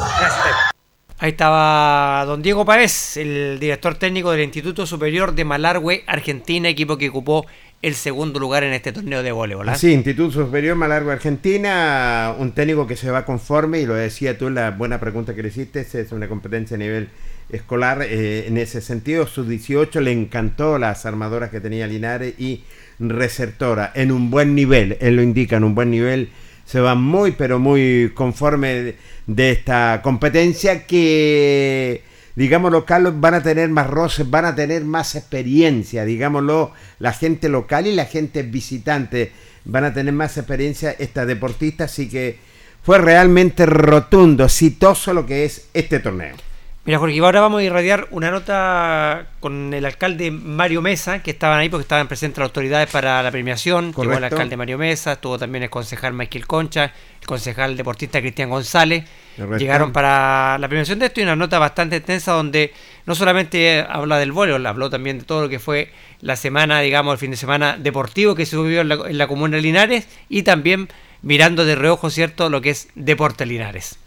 Ahí 1.19 1.29
estaba 1.29 2.25
don 2.25 2.41
Diego 2.41 2.65
Páez, 2.65 3.17
el 3.17 3.59
director 3.59 3.93
técnico 3.93 4.31
del 4.31 4.41
Instituto 4.41 4.87
Superior 4.87 5.35
de 5.35 5.45
Malargüe, 5.45 6.03
Argentina, 6.07 6.67
equipo 6.67 6.97
que 6.97 7.09
ocupó 7.09 7.45
el 7.81 7.95
segundo 7.95 8.39
lugar 8.39 8.63
en 8.63 8.73
este 8.73 8.91
torneo 8.91 9.23
de 9.23 9.31
voleibol. 9.31 9.67
¿ah? 9.69 9.75
Sí, 9.75 9.91
Instituto 9.91 10.31
Superior 10.31 10.75
Malargüe 10.75 11.13
Argentina, 11.13 12.35
un 12.37 12.51
técnico 12.51 12.85
que 12.85 12.95
se 12.95 13.09
va 13.09 13.25
conforme, 13.25 13.79
y 13.79 13.85
lo 13.85 13.95
decía 13.95 14.37
tú 14.37 14.47
en 14.47 14.55
la 14.55 14.71
buena 14.71 14.99
pregunta 14.99 15.33
que 15.33 15.41
le 15.41 15.49
hiciste, 15.49 15.81
es 15.81 16.11
una 16.11 16.27
competencia 16.27 16.75
a 16.75 16.77
nivel 16.77 17.09
escolar. 17.49 18.03
eh, 18.03 18.45
en 18.47 18.57
ese 18.57 18.81
sentido, 18.81 19.25
sus 19.25 19.47
18 19.47 19.99
le 20.01 20.11
encantó 20.11 20.77
las 20.77 21.05
armadoras 21.05 21.49
que 21.49 21.59
tenía 21.59 21.87
Linares 21.87 22.35
y 22.39 22.63
Receptora, 22.99 23.91
en 23.95 24.11
un 24.11 24.29
buen 24.29 24.53
nivel, 24.53 24.97
él 25.01 25.15
lo 25.15 25.23
indica, 25.23 25.57
en 25.57 25.63
un 25.63 25.73
buen 25.73 25.89
nivel. 25.89 26.29
Se 26.65 26.79
va 26.79 26.93
muy, 26.93 27.31
pero 27.31 27.57
muy 27.57 28.11
conforme 28.13 28.93
de 29.25 29.51
esta 29.51 30.01
competencia 30.03 30.85
que 30.85 32.03
digámoslo, 32.35 32.85
Carlos, 32.85 33.19
van 33.19 33.35
a 33.35 33.43
tener 33.43 33.69
más 33.69 33.87
roces, 33.87 34.29
van 34.29 34.45
a 34.45 34.55
tener 34.55 34.83
más 34.85 35.15
experiencia, 35.15 36.05
digámoslo, 36.05 36.71
la 36.99 37.13
gente 37.13 37.49
local 37.49 37.87
y 37.87 37.95
la 37.95 38.05
gente 38.05 38.43
visitante 38.43 39.31
van 39.65 39.85
a 39.85 39.93
tener 39.93 40.13
más 40.13 40.37
experiencia 40.37 40.91
esta 40.91 41.25
deportista, 41.25 41.85
así 41.85 42.09
que 42.09 42.39
fue 42.83 42.97
realmente 42.97 43.65
rotundo, 43.65 44.45
exitoso 44.45 45.13
lo 45.13 45.25
que 45.25 45.45
es 45.45 45.67
este 45.73 45.99
torneo. 45.99 46.35
Mira, 46.83 46.97
Jorge, 46.97 47.19
ahora 47.19 47.41
vamos 47.41 47.59
a 47.59 47.63
irradiar 47.63 48.07
una 48.09 48.31
nota 48.31 49.27
con 49.39 49.71
el 49.71 49.85
alcalde 49.85 50.31
Mario 50.31 50.81
Mesa, 50.81 51.21
que 51.21 51.29
estaban 51.29 51.59
ahí 51.59 51.69
porque 51.69 51.83
estaban 51.83 52.07
presentes 52.07 52.39
las 52.39 52.47
autoridades 52.47 52.89
para 52.89 53.21
la 53.21 53.29
premiación. 53.29 53.89
Estuvo 53.89 54.01
el 54.01 54.09
Correcto. 54.09 54.35
alcalde 54.35 54.57
Mario 54.57 54.79
Mesa, 54.79 55.11
estuvo 55.11 55.37
también 55.37 55.63
el 55.63 55.69
concejal 55.69 56.13
Michael 56.13 56.47
Concha, 56.47 56.91
el 57.21 57.27
concejal 57.27 57.77
deportista 57.77 58.19
Cristian 58.19 58.49
González. 58.49 59.03
Correcto. 59.35 59.57
Llegaron 59.59 59.93
para 59.93 60.57
la 60.57 60.67
premiación 60.67 60.97
de 60.97 61.05
esto 61.05 61.19
y 61.19 61.23
una 61.23 61.35
nota 61.35 61.59
bastante 61.59 61.97
extensa 61.97 62.31
donde 62.31 62.73
no 63.05 63.13
solamente 63.13 63.85
habla 63.87 64.17
del 64.17 64.31
voleibol, 64.31 64.65
habló 64.65 64.89
también 64.89 65.19
de 65.19 65.25
todo 65.25 65.43
lo 65.43 65.49
que 65.49 65.59
fue 65.59 65.91
la 66.19 66.35
semana, 66.35 66.79
digamos, 66.81 67.13
el 67.13 67.19
fin 67.19 67.29
de 67.29 67.37
semana 67.37 67.77
deportivo 67.77 68.33
que 68.33 68.47
se 68.47 68.57
vivió 68.57 68.81
en 68.81 68.89
la, 68.89 68.95
en 69.07 69.19
la 69.19 69.27
comuna 69.27 69.57
de 69.57 69.61
Linares 69.61 70.07
y 70.29 70.41
también 70.41 70.89
mirando 71.21 71.63
de 71.63 71.75
reojo, 71.75 72.09
¿cierto?, 72.09 72.49
lo 72.49 72.59
que 72.61 72.71
es 72.71 72.87
Deporte 72.95 73.45
Linares. 73.45 73.99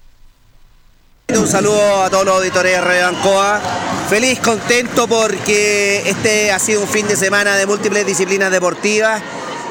Un 1.28 1.48
saludo 1.48 2.02
a 2.02 2.10
todos 2.10 2.26
los 2.26 2.36
auditores 2.36 2.72
de 2.72 2.80
Radio 2.82 3.06
Ancoa. 3.06 3.58
Feliz, 4.10 4.38
contento 4.40 5.08
porque 5.08 6.02
este 6.04 6.52
ha 6.52 6.58
sido 6.58 6.82
un 6.82 6.86
fin 6.86 7.08
de 7.08 7.16
semana 7.16 7.56
de 7.56 7.64
múltiples 7.64 8.04
disciplinas 8.06 8.50
deportivas 8.52 9.22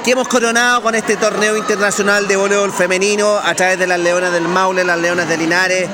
que 0.03 0.11
hemos 0.11 0.27
coronado 0.27 0.81
con 0.81 0.95
este 0.95 1.15
torneo 1.15 1.55
internacional 1.55 2.27
de 2.27 2.37
voleibol 2.37 2.71
femenino 2.71 3.37
a 3.37 3.53
través 3.53 3.77
de 3.77 3.85
las 3.85 3.99
Leonas 3.99 4.33
del 4.33 4.47
Maule, 4.47 4.83
las 4.83 4.97
Leonas 4.97 5.29
de 5.29 5.37
Linares, 5.37 5.89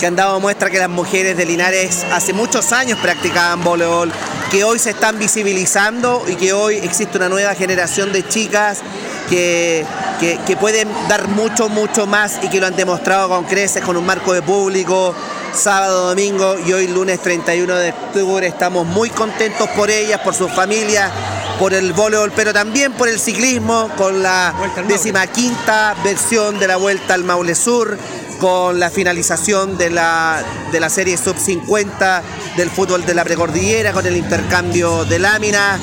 que 0.00 0.06
han 0.06 0.16
dado 0.16 0.40
muestra 0.40 0.70
que 0.70 0.78
las 0.80 0.90
mujeres 0.90 1.36
de 1.36 1.46
Linares 1.46 2.04
hace 2.12 2.32
muchos 2.32 2.72
años 2.72 2.98
practicaban 2.98 3.62
voleibol, 3.62 4.10
que 4.50 4.64
hoy 4.64 4.80
se 4.80 4.90
están 4.90 5.20
visibilizando 5.20 6.24
y 6.26 6.34
que 6.34 6.52
hoy 6.52 6.78
existe 6.78 7.16
una 7.16 7.28
nueva 7.28 7.54
generación 7.54 8.12
de 8.12 8.26
chicas 8.26 8.80
que, 9.28 9.84
que, 10.20 10.38
que 10.46 10.56
pueden 10.56 10.88
dar 11.08 11.28
mucho, 11.28 11.68
mucho 11.68 12.06
más 12.06 12.38
y 12.42 12.48
que 12.48 12.60
lo 12.60 12.66
han 12.66 12.76
demostrado 12.76 13.28
con 13.28 13.44
creces, 13.44 13.82
con 13.84 13.96
un 13.96 14.06
marco 14.06 14.32
de 14.32 14.42
público, 14.42 15.14
sábado, 15.52 16.08
domingo 16.08 16.56
y 16.64 16.72
hoy 16.72 16.88
lunes 16.88 17.20
31 17.20 17.74
de 17.76 17.90
octubre. 17.90 18.46
Estamos 18.46 18.86
muy 18.86 19.10
contentos 19.10 19.68
por 19.70 19.90
ellas, 19.90 20.20
por 20.20 20.34
sus 20.34 20.52
familias, 20.52 21.10
por 21.58 21.72
el 21.72 21.92
voleibol, 21.92 22.32
pero 22.34 22.52
también 22.52 22.92
por 22.92 23.08
el 23.08 23.18
ciclismo, 23.18 23.90
con 23.96 24.22
la 24.22 24.54
decimaquinta 24.86 25.94
versión 26.04 26.58
de 26.58 26.68
la 26.68 26.76
Vuelta 26.76 27.14
al 27.14 27.24
Maule 27.24 27.54
Sur, 27.54 27.98
con 28.38 28.78
la 28.78 28.90
finalización 28.90 29.76
de 29.78 29.90
la, 29.90 30.42
de 30.72 30.80
la 30.80 30.88
serie 30.88 31.16
sub 31.16 31.36
50 31.38 32.22
del 32.56 32.70
fútbol 32.70 33.04
de 33.06 33.14
la 33.14 33.24
precordillera, 33.24 33.92
con 33.92 34.06
el 34.06 34.16
intercambio 34.16 35.04
de 35.04 35.18
láminas, 35.18 35.80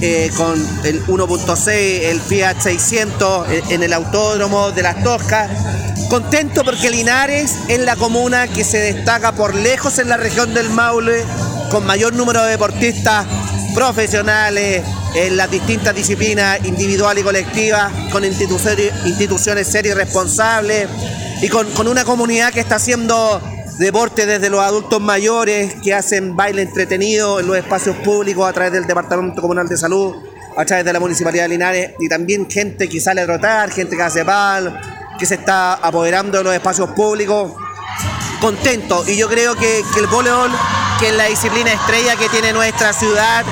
eh, 0.00 0.30
con 0.36 0.54
el 0.84 1.02
1.6, 1.06 2.02
el 2.10 2.20
Fiat 2.20 2.60
600 2.60 3.48
en- 3.50 3.72
en 3.72 3.82
el 3.82 3.92
autódromo 3.92 4.70
de 4.72 4.82
las 4.82 5.02
Toscas. 5.02 5.50
Contento 6.08 6.64
porque 6.64 6.90
Linares 6.90 7.54
es 7.68 7.80
la 7.80 7.94
comuna 7.96 8.48
que 8.48 8.64
se 8.64 8.78
destaca 8.78 9.32
por 9.32 9.54
lejos 9.54 9.98
en 9.98 10.08
la 10.08 10.16
región 10.16 10.54
del 10.54 10.70
Maule, 10.70 11.24
con 11.70 11.84
mayor 11.84 12.14
número 12.14 12.42
de 12.44 12.52
deportistas 12.52 13.26
profesionales 13.74 14.82
en 15.14 15.36
las 15.36 15.50
distintas 15.50 15.94
disciplinas 15.94 16.64
individual 16.64 17.18
y 17.18 17.22
colectiva, 17.22 17.90
con 18.12 18.24
instituciones, 18.24 19.66
serias 19.66 19.94
y 19.96 19.98
responsables, 19.98 20.88
y 21.40 21.48
con, 21.48 21.70
con 21.70 21.88
una 21.88 22.04
comunidad 22.04 22.52
que 22.52 22.60
está 22.60 22.76
haciendo 22.76 23.40
deporte 23.78 24.26
desde 24.26 24.50
los 24.50 24.60
adultos 24.60 25.00
mayores, 25.00 25.74
que 25.82 25.94
hacen 25.94 26.36
baile 26.36 26.62
entretenido 26.62 27.40
en 27.40 27.46
los 27.46 27.56
espacios 27.56 27.96
públicos 27.96 28.48
a 28.48 28.52
través 28.52 28.72
del 28.72 28.86
Departamento 28.86 29.40
Comunal 29.40 29.68
de 29.68 29.76
Salud, 29.76 30.16
a 30.56 30.64
través 30.64 30.84
de 30.84 30.92
la 30.92 31.00
Municipalidad 31.00 31.44
de 31.44 31.48
Linares, 31.50 31.92
y 32.00 32.08
también 32.08 32.50
gente 32.50 32.88
que 32.88 33.00
sale 33.00 33.20
a 33.20 33.26
trotar, 33.26 33.70
gente 33.70 33.96
que 33.96 34.02
hace 34.02 34.24
pal, 34.24 34.80
que 35.18 35.26
se 35.26 35.34
está 35.34 35.74
apoderando 35.74 36.38
de 36.38 36.44
los 36.44 36.54
espacios 36.54 36.90
públicos. 36.90 37.52
Contento. 38.40 39.04
Y 39.06 39.16
yo 39.16 39.28
creo 39.28 39.54
que, 39.56 39.82
que 39.94 40.00
el 40.00 40.06
voleibol, 40.06 40.50
que 41.00 41.08
es 41.08 41.14
la 41.14 41.24
disciplina 41.24 41.72
estrella 41.72 42.16
que 42.16 42.28
tiene 42.28 42.52
nuestra 42.52 42.92
ciudad, 42.92 43.44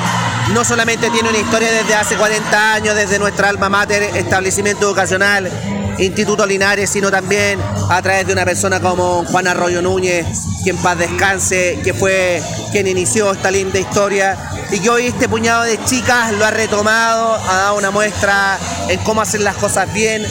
no 0.53 0.65
solamente 0.65 1.11
tiene 1.11 1.29
una 1.29 1.39
historia 1.39 1.71
desde 1.71 1.95
hace 1.95 2.17
40 2.17 2.75
años, 2.75 2.95
desde 2.95 3.19
nuestra 3.19 3.49
alma 3.49 3.69
mater, 3.69 4.03
establecimiento 4.03 4.87
educacional, 4.87 5.51
Instituto 5.99 6.47
Linares, 6.47 6.91
sino 6.91 7.11
también 7.11 7.59
a 7.89 8.01
través 8.03 8.27
de 8.27 8.33
una 8.33 8.45
persona 8.45 8.81
como 8.81 9.25
Juan 9.25 9.47
Arroyo 9.49 9.83
Núñez, 9.83 10.27
quien 10.63 10.77
paz 10.77 10.99
descanse, 10.99 11.81
que 11.83 11.95
fue 11.95 12.43
quien 12.71 12.87
inició 12.87 13.33
esta 13.33 13.51
linda 13.51 13.79
historia 13.79 14.37
y 14.71 14.79
que 14.79 14.91
hoy 14.91 15.07
este 15.07 15.29
puñado 15.29 15.63
de 15.63 15.83
chicas 15.85 16.33
lo 16.33 16.45
ha 16.45 16.51
retomado, 16.51 17.35
ha 17.35 17.57
dado 17.57 17.79
una 17.79 17.91
muestra 17.91 18.59
en 18.89 19.01
cómo 19.01 19.23
hacer 19.23 19.41
las 19.41 19.57
cosas 19.57 19.93
bien. 19.93 20.25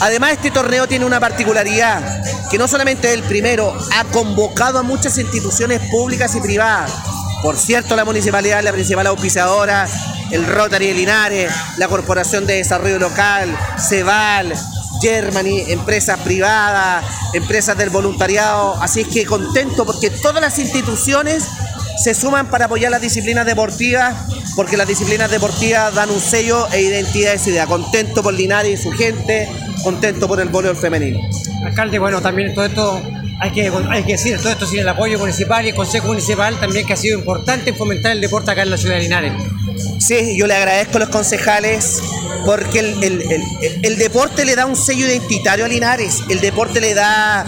Además, 0.00 0.32
este 0.32 0.50
torneo 0.50 0.86
tiene 0.86 1.04
una 1.04 1.20
particularidad, 1.20 2.22
que 2.50 2.56
no 2.56 2.68
solamente 2.68 3.08
es 3.08 3.14
el 3.14 3.22
primero, 3.24 3.76
ha 3.96 4.04
convocado 4.04 4.78
a 4.78 4.82
muchas 4.82 5.18
instituciones 5.18 5.80
públicas 5.90 6.34
y 6.34 6.40
privadas. 6.40 6.90
Por 7.42 7.56
cierto, 7.56 7.96
la 7.96 8.04
municipalidad 8.04 8.62
la 8.62 8.72
principal 8.72 9.06
auspiciadora, 9.06 9.88
el 10.30 10.46
Rotary 10.46 10.88
de 10.88 10.94
Linares, 10.94 11.52
la 11.78 11.88
Corporación 11.88 12.46
de 12.46 12.56
Desarrollo 12.56 12.98
Local, 12.98 13.56
CEVAL, 13.78 14.52
Germany, 15.00 15.64
empresas 15.68 16.20
privadas, 16.20 17.04
empresas 17.32 17.78
del 17.78 17.88
voluntariado. 17.88 18.74
Así 18.82 19.00
es 19.00 19.08
que 19.08 19.24
contento 19.24 19.86
porque 19.86 20.10
todas 20.10 20.42
las 20.42 20.58
instituciones 20.58 21.44
se 22.02 22.14
suman 22.14 22.50
para 22.50 22.66
apoyar 22.66 22.90
las 22.90 23.00
disciplinas 23.00 23.46
deportivas, 23.46 24.14
porque 24.54 24.76
las 24.76 24.86
disciplinas 24.86 25.30
deportivas 25.30 25.94
dan 25.94 26.10
un 26.10 26.20
sello 26.20 26.66
e 26.72 26.82
identidad 26.82 27.32
de 27.32 27.38
ciudad. 27.38 27.66
Contento 27.66 28.22
por 28.22 28.34
Linares 28.34 28.80
y 28.80 28.82
su 28.82 28.90
gente, 28.90 29.48
contento 29.82 30.28
por 30.28 30.40
el 30.40 30.48
voleibol 30.48 30.76
femenino. 30.76 31.20
Alcalde, 31.64 31.98
bueno, 31.98 32.20
también 32.20 32.54
todo 32.54 32.66
esto 32.66 33.02
hay 33.40 33.50
que, 33.52 33.72
hay 33.90 34.04
que 34.04 34.12
decir, 34.12 34.36
todo 34.38 34.50
esto 34.50 34.66
sin 34.66 34.80
el 34.80 34.88
apoyo 34.88 35.18
municipal 35.18 35.64
y 35.64 35.70
el 35.70 35.74
Consejo 35.74 36.08
Municipal 36.08 36.58
también 36.60 36.86
que 36.86 36.92
ha 36.92 36.96
sido 36.96 37.18
importante 37.18 37.70
en 37.70 37.76
fomentar 37.76 38.12
el 38.12 38.20
deporte 38.20 38.50
acá 38.50 38.62
en 38.62 38.70
la 38.70 38.76
ciudad 38.76 38.96
de 38.96 39.00
Linares. 39.02 39.32
Sí, 39.98 40.36
yo 40.38 40.46
le 40.46 40.54
agradezco 40.54 40.96
a 40.98 41.00
los 41.00 41.08
concejales 41.08 42.00
porque 42.44 42.80
el, 42.80 43.02
el- 43.02 43.24
el- 43.82 43.98
deporte 43.98 44.44
le 44.44 44.56
da 44.56 44.66
un 44.66 44.76
sello 44.76 45.06
identitario 45.06 45.64
a 45.64 45.68
Linares, 45.68 46.18
el 46.28 46.40
deporte 46.40 46.80
le 46.80 46.94
da 46.94 47.46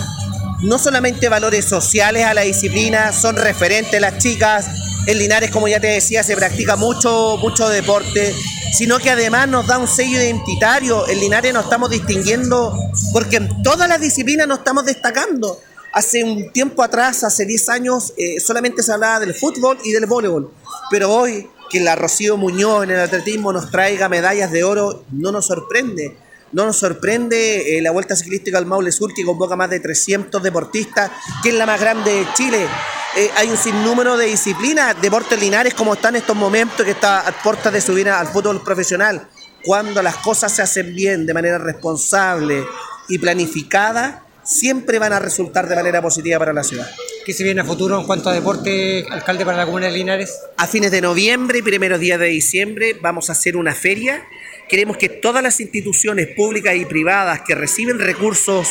no 0.60 0.78
solamente 0.78 1.28
valores 1.28 1.64
sociales 1.64 2.24
a 2.24 2.34
la 2.34 2.42
disciplina, 2.42 3.12
son 3.12 3.36
referentes 3.36 4.00
las 4.00 4.18
chicas, 4.18 4.66
en 5.06 5.18
Linares, 5.18 5.50
como 5.50 5.66
ya 5.66 5.80
te 5.80 5.88
decía, 5.88 6.22
se 6.22 6.36
practica 6.36 6.76
mucho, 6.76 7.36
mucho 7.38 7.68
deporte, 7.68 8.32
sino 8.72 8.98
que 9.00 9.10
además 9.10 9.48
nos 9.48 9.66
da 9.66 9.78
un 9.78 9.88
sello 9.88 10.18
identitario. 10.22 11.08
En 11.08 11.18
Linares 11.18 11.52
nos 11.52 11.64
estamos 11.64 11.90
distinguiendo 11.90 12.72
porque 13.12 13.36
en 13.36 13.62
todas 13.64 13.88
las 13.88 14.00
disciplinas 14.00 14.46
nos 14.46 14.58
estamos 14.58 14.84
destacando. 14.84 15.58
Hace 15.92 16.24
un 16.24 16.50
tiempo 16.52 16.82
atrás, 16.82 17.22
hace 17.22 17.44
10 17.44 17.68
años, 17.68 18.14
eh, 18.16 18.40
solamente 18.40 18.82
se 18.82 18.92
hablaba 18.92 19.20
del 19.20 19.34
fútbol 19.34 19.78
y 19.84 19.92
del 19.92 20.06
voleibol. 20.06 20.50
Pero 20.90 21.12
hoy, 21.12 21.50
que 21.68 21.80
la 21.80 21.96
Rocío 21.96 22.38
Muñoz 22.38 22.84
en 22.84 22.92
el 22.92 23.00
atletismo 23.00 23.52
nos 23.52 23.70
traiga 23.70 24.08
medallas 24.08 24.50
de 24.50 24.64
oro, 24.64 25.04
no 25.10 25.32
nos 25.32 25.46
sorprende. 25.46 26.16
No 26.52 26.64
nos 26.64 26.78
sorprende 26.78 27.78
eh, 27.78 27.82
la 27.82 27.90
Vuelta 27.90 28.16
Ciclística 28.16 28.56
al 28.56 28.64
Maule 28.64 28.90
Sur, 28.90 29.12
que 29.12 29.24
convoca 29.24 29.54
más 29.54 29.68
de 29.68 29.80
300 29.80 30.42
deportistas, 30.42 31.10
que 31.42 31.50
es 31.50 31.54
la 31.54 31.66
más 31.66 31.78
grande 31.78 32.10
de 32.10 32.26
Chile. 32.34 32.66
Eh, 33.14 33.30
hay 33.36 33.50
un 33.50 33.58
sinnúmero 33.58 34.16
de 34.16 34.26
disciplinas, 34.26 34.96
deportes 35.00 35.38
linares 35.38 35.74
como 35.74 35.92
está 35.92 36.08
en 36.08 36.16
estos 36.16 36.36
momentos, 36.36 36.86
que 36.86 36.92
está 36.92 37.20
a 37.20 37.32
puertas 37.42 37.70
de 37.70 37.82
subir 37.82 38.08
al 38.08 38.28
fútbol 38.28 38.62
profesional. 38.62 39.28
Cuando 39.62 40.02
las 40.02 40.16
cosas 40.16 40.52
se 40.52 40.62
hacen 40.62 40.94
bien, 40.94 41.26
de 41.26 41.34
manera 41.34 41.58
responsable 41.58 42.64
y 43.08 43.18
planificada, 43.18 44.24
siempre 44.52 44.98
van 44.98 45.12
a 45.12 45.18
resultar 45.18 45.68
de 45.68 45.76
manera 45.76 46.02
positiva 46.02 46.38
para 46.38 46.52
la 46.52 46.62
ciudad. 46.62 46.90
¿Qué 47.24 47.32
se 47.32 47.44
viene 47.44 47.60
a 47.60 47.64
futuro 47.64 47.98
en 47.98 48.06
cuanto 48.06 48.30
a 48.30 48.32
deporte, 48.32 49.06
alcalde 49.10 49.44
para 49.44 49.56
la 49.56 49.64
comuna 49.64 49.86
de 49.86 49.92
Linares? 49.92 50.40
A 50.56 50.66
fines 50.66 50.90
de 50.90 51.00
noviembre 51.00 51.58
y 51.58 51.62
primeros 51.62 52.00
días 52.00 52.18
de 52.18 52.26
diciembre 52.26 52.96
vamos 53.00 53.28
a 53.28 53.32
hacer 53.32 53.56
una 53.56 53.74
feria. 53.74 54.24
Queremos 54.68 54.96
que 54.96 55.08
todas 55.08 55.42
las 55.42 55.60
instituciones 55.60 56.28
públicas 56.34 56.74
y 56.74 56.84
privadas 56.84 57.42
que 57.42 57.54
reciben 57.54 57.98
recursos 57.98 58.68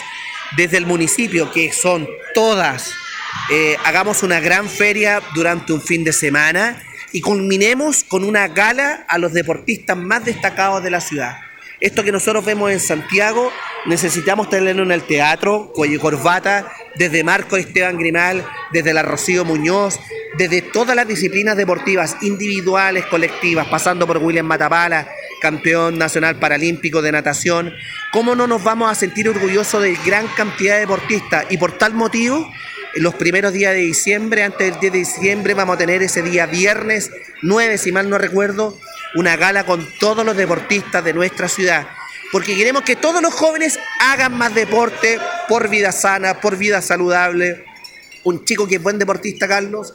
desde 0.57 0.77
el 0.77 0.85
municipio, 0.85 1.51
que 1.51 1.71
son 1.71 2.07
todas, 2.33 2.91
eh, 3.49 3.77
hagamos 3.85 4.23
una 4.23 4.39
gran 4.39 4.69
feria 4.69 5.21
durante 5.33 5.73
un 5.73 5.81
fin 5.81 6.03
de 6.03 6.13
semana 6.13 6.81
y 7.11 7.21
culminemos 7.21 8.03
con 8.03 8.23
una 8.23 8.47
gala 8.47 9.05
a 9.07 9.17
los 9.17 9.33
deportistas 9.33 9.97
más 9.97 10.25
destacados 10.25 10.83
de 10.83 10.91
la 10.91 11.01
ciudad. 11.01 11.37
Esto 11.81 12.03
que 12.03 12.11
nosotros 12.11 12.45
vemos 12.45 12.71
en 12.71 12.79
Santiago, 12.79 13.51
necesitamos 13.87 14.51
tenerlo 14.51 14.83
en 14.83 14.91
el 14.91 15.01
teatro, 15.01 15.71
cuello 15.73 15.95
y 15.95 15.99
corbata, 15.99 16.71
desde 16.95 17.23
Marco 17.23 17.57
Esteban 17.57 17.97
Grimal, 17.97 18.45
desde 18.71 18.93
la 18.93 19.01
Rocío 19.01 19.45
Muñoz, 19.45 19.99
desde 20.37 20.61
todas 20.61 20.95
las 20.95 21.07
disciplinas 21.07 21.57
deportivas, 21.57 22.17
individuales, 22.21 23.07
colectivas, 23.07 23.67
pasando 23.67 24.05
por 24.05 24.19
William 24.19 24.45
Matapala, 24.45 25.07
campeón 25.41 25.97
nacional 25.97 26.35
paralímpico 26.35 27.01
de 27.01 27.13
natación. 27.13 27.73
¿Cómo 28.13 28.35
no 28.35 28.45
nos 28.45 28.63
vamos 28.63 28.91
a 28.91 28.93
sentir 28.93 29.27
orgullosos 29.27 29.81
de 29.81 29.97
gran 30.05 30.27
cantidad 30.27 30.75
de 30.75 30.81
deportistas? 30.81 31.47
Y 31.49 31.57
por 31.57 31.79
tal 31.79 31.95
motivo, 31.95 32.47
los 32.93 33.15
primeros 33.15 33.53
días 33.53 33.73
de 33.73 33.79
diciembre, 33.79 34.43
antes 34.43 34.69
del 34.69 34.79
10 34.79 34.93
de 34.93 34.99
diciembre, 34.99 35.53
vamos 35.55 35.75
a 35.75 35.79
tener 35.79 36.03
ese 36.03 36.21
día 36.21 36.45
viernes 36.45 37.09
9, 37.41 37.79
si 37.79 37.91
mal 37.91 38.07
no 38.07 38.19
recuerdo, 38.19 38.77
una 39.15 39.35
gala 39.35 39.65
con 39.65 39.87
todos 39.99 40.25
los 40.25 40.35
deportistas 40.35 41.03
de 41.03 41.13
nuestra 41.13 41.47
ciudad. 41.47 41.87
Porque 42.31 42.55
queremos 42.55 42.83
que 42.83 42.95
todos 42.95 43.21
los 43.21 43.33
jóvenes 43.33 43.77
hagan 43.99 44.37
más 44.37 44.55
deporte 44.55 45.19
por 45.49 45.69
vida 45.69 45.91
sana, 45.91 46.39
por 46.39 46.57
vida 46.57 46.81
saludable. 46.81 47.65
Un 48.23 48.45
chico 48.45 48.67
que 48.67 48.75
es 48.75 48.83
buen 48.83 48.99
deportista, 48.99 49.47
Carlos, 49.47 49.93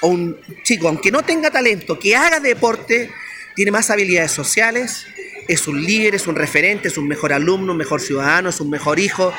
o 0.00 0.08
un 0.08 0.40
chico, 0.62 0.88
aunque 0.88 1.10
no 1.10 1.22
tenga 1.22 1.50
talento, 1.50 1.98
que 1.98 2.16
haga 2.16 2.40
deporte, 2.40 3.12
tiene 3.54 3.70
más 3.70 3.90
habilidades 3.90 4.32
sociales, 4.32 5.06
es 5.48 5.68
un 5.68 5.82
líder, 5.82 6.14
es 6.14 6.26
un 6.26 6.34
referente, 6.34 6.88
es 6.88 6.98
un 6.98 7.08
mejor 7.08 7.32
alumno, 7.32 7.72
un 7.72 7.78
mejor 7.78 8.00
ciudadano, 8.00 8.48
es 8.48 8.60
un 8.60 8.70
mejor 8.70 8.98
hijo. 8.98 9.32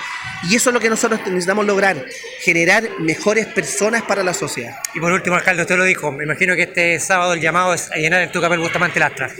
Y 0.49 0.55
eso 0.55 0.69
es 0.69 0.73
lo 0.73 0.79
que 0.79 0.89
nosotros 0.89 1.19
necesitamos 1.25 1.65
lograr, 1.65 2.05
generar 2.41 2.89
mejores 2.99 3.45
personas 3.47 4.03
para 4.03 4.23
la 4.23 4.33
sociedad. 4.33 4.77
Y 4.93 4.99
por 4.99 5.11
último, 5.11 5.35
alcalde, 5.35 5.63
usted 5.63 5.77
lo 5.77 5.83
dijo, 5.83 6.11
me 6.11 6.23
imagino 6.23 6.55
que 6.55 6.63
este 6.63 6.99
sábado 6.99 7.33
el 7.33 7.41
llamado 7.41 7.73
es 7.73 7.91
a 7.91 7.95
llenar 7.95 8.21
el 8.21 8.31
Tucapel 8.31 8.59
Bustamante 8.59 8.99
Lastra. 8.99 9.31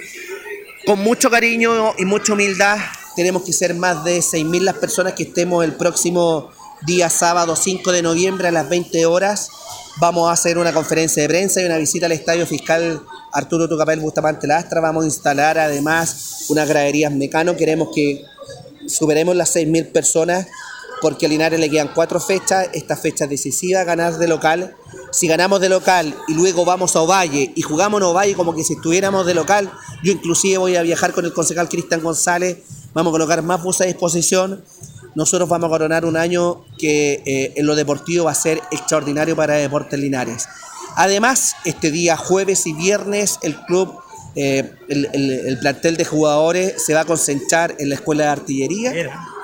Con 0.85 0.99
mucho 0.99 1.29
cariño 1.29 1.95
y 1.97 2.05
mucha 2.05 2.33
humildad, 2.33 2.77
tenemos 3.15 3.43
que 3.43 3.53
ser 3.53 3.73
más 3.73 4.03
de 4.03 4.19
6.000 4.19 4.61
las 4.61 4.75
personas 4.75 5.13
que 5.13 5.23
estemos 5.23 5.63
el 5.65 5.73
próximo 5.73 6.51
día 6.85 7.09
sábado 7.09 7.55
5 7.55 7.91
de 7.91 8.01
noviembre 8.01 8.47
a 8.47 8.51
las 8.51 8.69
20 8.69 9.05
horas. 9.05 9.49
Vamos 9.99 10.29
a 10.29 10.33
hacer 10.33 10.57
una 10.57 10.71
conferencia 10.73 11.23
de 11.23 11.29
prensa 11.29 11.61
y 11.61 11.65
una 11.65 11.77
visita 11.77 12.05
al 12.05 12.11
Estadio 12.11 12.45
Fiscal 12.45 13.01
Arturo 13.37 13.69
Tucapel 13.69 13.99
Bustamante 13.99 14.47
Lastra. 14.47 14.81
Vamos 14.81 15.03
a 15.03 15.05
instalar 15.05 15.59
además 15.59 16.45
unas 16.49 16.67
graderías 16.67 17.13
mecano. 17.13 17.55
Queremos 17.55 17.89
que 17.93 18.25
superemos 18.87 19.35
las 19.35 19.55
6.000 19.55 19.91
personas 19.91 20.47
porque 21.03 21.27
a 21.27 21.29
Linares 21.29 21.59
le 21.59 21.69
quedan 21.69 21.91
cuatro 21.93 22.19
fechas. 22.19 22.67
Esta 22.73 22.97
fecha 22.97 23.25
es 23.25 23.29
decisiva, 23.29 23.83
ganar 23.83 24.17
de 24.17 24.27
local. 24.27 24.75
Si 25.11 25.27
ganamos 25.27 25.61
de 25.61 25.69
local 25.69 26.15
y 26.27 26.33
luego 26.33 26.65
vamos 26.65 26.95
a 26.95 27.01
Ovalle 27.01 27.53
y 27.55 27.61
jugamos 27.61 28.01
en 28.01 28.07
Ovalle 28.07 28.33
como 28.33 28.55
que 28.55 28.63
si 28.63 28.73
estuviéramos 28.73 29.27
de 29.27 29.35
local, 29.35 29.71
yo 30.03 30.11
inclusive 30.11 30.57
voy 30.57 30.75
a 30.75 30.81
viajar 30.81 31.13
con 31.13 31.23
el 31.23 31.31
concejal 31.31 31.69
Cristian 31.69 32.01
González. 32.01 32.57
Vamos 32.95 33.11
a 33.11 33.13
colocar 33.13 33.43
más 33.43 33.61
buses 33.61 33.81
a 33.81 33.85
disposición. 33.85 34.63
Nosotros 35.13 35.47
vamos 35.47 35.67
a 35.67 35.69
coronar 35.69 36.05
un 36.05 36.17
año 36.17 36.65
que 36.79 37.21
eh, 37.23 37.53
en 37.55 37.67
lo 37.67 37.75
deportivo 37.75 38.25
va 38.25 38.31
a 38.31 38.35
ser 38.35 38.61
extraordinario 38.71 39.35
para 39.35 39.53
Deportes 39.53 39.99
Linares. 39.99 40.47
Además, 40.97 41.55
este 41.63 41.91
día 41.91 42.17
jueves 42.17 42.65
y 42.67 42.73
viernes 42.73 43.37
el 43.43 43.55
club, 43.65 43.99
eh, 44.35 44.75
el, 44.89 45.07
el- 45.13 45.47
el 45.47 45.59
plantel 45.59 45.95
de 45.95 46.05
jugadores 46.05 46.83
se 46.83 46.93
va 46.93 47.01
a 47.01 47.05
concentrar 47.05 47.75
en 47.79 47.89
la 47.89 47.95
escuela 47.95 48.23
de 48.25 48.29
artillería. 48.31 48.91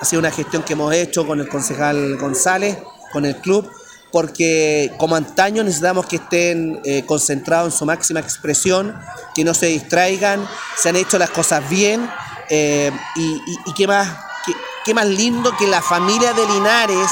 Ha 0.01 0.05
sido 0.05 0.19
una 0.19 0.31
gestión 0.31 0.63
que 0.63 0.73
hemos 0.73 0.93
hecho 0.93 1.25
con 1.25 1.39
el 1.39 1.47
concejal 1.47 2.17
González, 2.17 2.77
con 3.11 3.25
el 3.25 3.35
club, 3.38 3.69
porque 4.11 4.91
como 4.97 5.15
antaño 5.15 5.63
necesitamos 5.63 6.05
que 6.07 6.17
estén 6.17 6.80
eh, 6.85 7.03
concentrados 7.05 7.73
en 7.73 7.77
su 7.80 7.85
máxima 7.85 8.19
expresión, 8.19 8.95
que 9.35 9.43
no 9.43 9.53
se 9.53 9.67
distraigan, 9.67 10.47
se 10.77 10.89
han 10.89 10.95
hecho 10.95 11.17
las 11.17 11.30
cosas 11.31 11.67
bien 11.69 12.07
eh, 12.49 12.91
y, 13.15 13.21
y- 13.45 13.57
y 13.67 13.73
qué 13.73 13.88
más, 13.88 14.07
qué, 14.45 14.53
qué 14.85 14.93
más 14.93 15.07
lindo 15.07 15.55
que 15.57 15.65
la 15.67 15.81
familia 15.81 16.34
de 16.34 16.45
Linares 16.47 17.07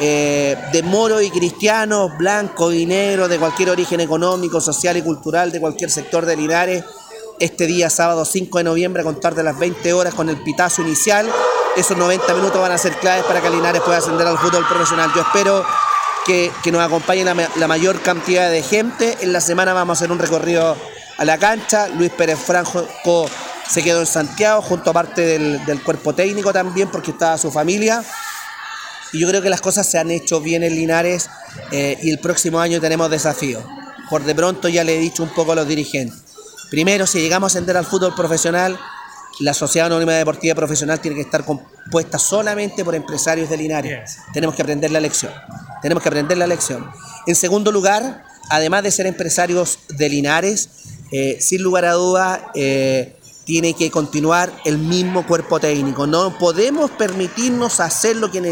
eh, 0.00 0.56
de 0.72 0.82
moros 0.82 1.22
y 1.22 1.30
cristianos, 1.30 2.16
blancos 2.18 2.74
y 2.74 2.86
negros, 2.86 3.28
de 3.28 3.38
cualquier 3.38 3.70
origen 3.70 4.00
económico, 4.00 4.60
social 4.60 4.96
y 4.96 5.02
cultural, 5.02 5.52
de 5.52 5.60
cualquier 5.60 5.90
sector 5.90 6.26
de 6.26 6.36
Linares, 6.36 6.84
este 7.40 7.66
día 7.66 7.90
sábado 7.90 8.24
5 8.24 8.58
de 8.58 8.64
noviembre 8.64 9.02
a 9.02 9.04
contar 9.04 9.34
de 9.34 9.42
las 9.42 9.58
20 9.58 9.92
horas 9.92 10.14
con 10.14 10.28
el 10.28 10.36
pitazo 10.42 10.82
inicial. 10.82 11.28
Esos 11.76 11.96
90 11.96 12.32
minutos 12.34 12.60
van 12.60 12.70
a 12.72 12.78
ser 12.78 12.94
claves 12.98 13.24
para 13.24 13.40
que 13.40 13.50
Linares 13.50 13.82
pueda 13.82 13.98
ascender 13.98 14.26
al 14.26 14.38
fútbol 14.38 14.66
profesional. 14.68 15.10
Yo 15.14 15.22
espero 15.22 15.64
que, 16.24 16.50
que 16.62 16.70
nos 16.70 16.80
acompañe 16.80 17.24
la, 17.24 17.34
ma- 17.34 17.48
la 17.56 17.66
mayor 17.68 18.00
cantidad 18.00 18.48
de 18.50 18.62
gente. 18.62 19.16
En 19.20 19.32
la 19.32 19.40
semana 19.40 19.72
vamos 19.72 19.96
a 19.96 19.98
hacer 19.98 20.12
un 20.12 20.18
recorrido 20.20 20.76
a 21.18 21.24
la 21.24 21.38
cancha. 21.38 21.88
Luis 21.88 22.10
Pérez 22.12 22.38
Franco 22.38 22.86
se 23.68 23.82
quedó 23.82 24.00
en 24.00 24.06
Santiago 24.06 24.62
junto 24.62 24.90
a 24.90 24.92
parte 24.92 25.22
del, 25.22 25.64
del 25.66 25.82
cuerpo 25.82 26.14
técnico 26.14 26.52
también 26.52 26.88
porque 26.88 27.10
estaba 27.10 27.36
su 27.38 27.50
familia. 27.50 28.04
Y 29.14 29.20
yo 29.20 29.28
creo 29.28 29.40
que 29.40 29.48
las 29.48 29.60
cosas 29.60 29.88
se 29.88 29.96
han 29.96 30.10
hecho 30.10 30.40
bien 30.40 30.64
en 30.64 30.74
Linares 30.74 31.30
eh, 31.70 31.96
y 32.02 32.10
el 32.10 32.18
próximo 32.18 32.58
año 32.58 32.80
tenemos 32.80 33.08
desafíos. 33.08 33.64
Por 34.10 34.24
de 34.24 34.34
pronto 34.34 34.68
ya 34.68 34.82
le 34.82 34.96
he 34.96 34.98
dicho 34.98 35.22
un 35.22 35.30
poco 35.30 35.52
a 35.52 35.54
los 35.54 35.68
dirigentes. 35.68 36.18
Primero, 36.68 37.06
si 37.06 37.20
llegamos 37.20 37.52
a 37.52 37.58
ascender 37.58 37.76
al 37.76 37.86
fútbol 37.86 38.14
profesional, 38.16 38.76
la 39.38 39.54
Sociedad 39.54 39.86
Anónima 39.86 40.12
Deportiva 40.12 40.56
Profesional 40.56 41.00
tiene 41.00 41.16
que 41.16 41.22
estar 41.22 41.44
compuesta 41.44 42.18
solamente 42.18 42.84
por 42.84 42.96
empresarios 42.96 43.48
de 43.48 43.56
Linares. 43.56 44.18
Tenemos 44.32 44.56
que 44.56 44.62
aprender 44.62 44.90
la 44.90 45.00
lección. 45.00 45.32
Tenemos 45.80 46.02
que 46.02 46.08
aprender 46.08 46.36
la 46.36 46.48
lección. 46.48 46.84
En 47.26 47.36
segundo 47.36 47.70
lugar, 47.70 48.24
además 48.50 48.82
de 48.82 48.90
ser 48.90 49.06
empresarios 49.06 49.78
de 49.88 50.08
Linares, 50.08 50.68
eh, 51.12 51.38
sin 51.40 51.62
lugar 51.62 51.84
a 51.84 51.92
duda, 51.92 52.50
eh, 52.56 53.16
tiene 53.44 53.74
que 53.74 53.90
continuar 53.90 54.52
el 54.64 54.78
mismo 54.78 55.26
cuerpo 55.26 55.60
técnico. 55.60 56.06
No 56.06 56.38
podemos 56.38 56.90
permitirnos 56.92 57.80
hacer 57.80 58.16
lo 58.16 58.30
que 58.30 58.38
en, 58.38 58.46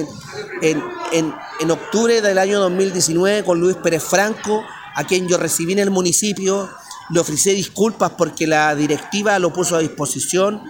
en, 0.63 0.83
en- 1.13 1.35
en 1.61 1.71
octubre 1.71 2.21
del 2.21 2.39
año 2.39 2.61
2019 2.61 3.45
con 3.45 3.61
Luis 3.61 3.77
Pérez 3.77 4.03
Franco, 4.03 4.63
a 4.95 5.05
quien 5.05 5.29
yo 5.29 5.37
recibí 5.39 5.73
en 5.73 5.79
el 5.79 5.91
municipio, 5.91 6.69
le 7.11 7.21
ofrecí 7.21 7.53
disculpas 7.55 8.11
porque 8.19 8.47
la 8.47 8.75
directiva 8.75 9.39
lo 9.39 9.53
puso 9.53 9.77
a 9.77 9.79
disposición 9.81 10.63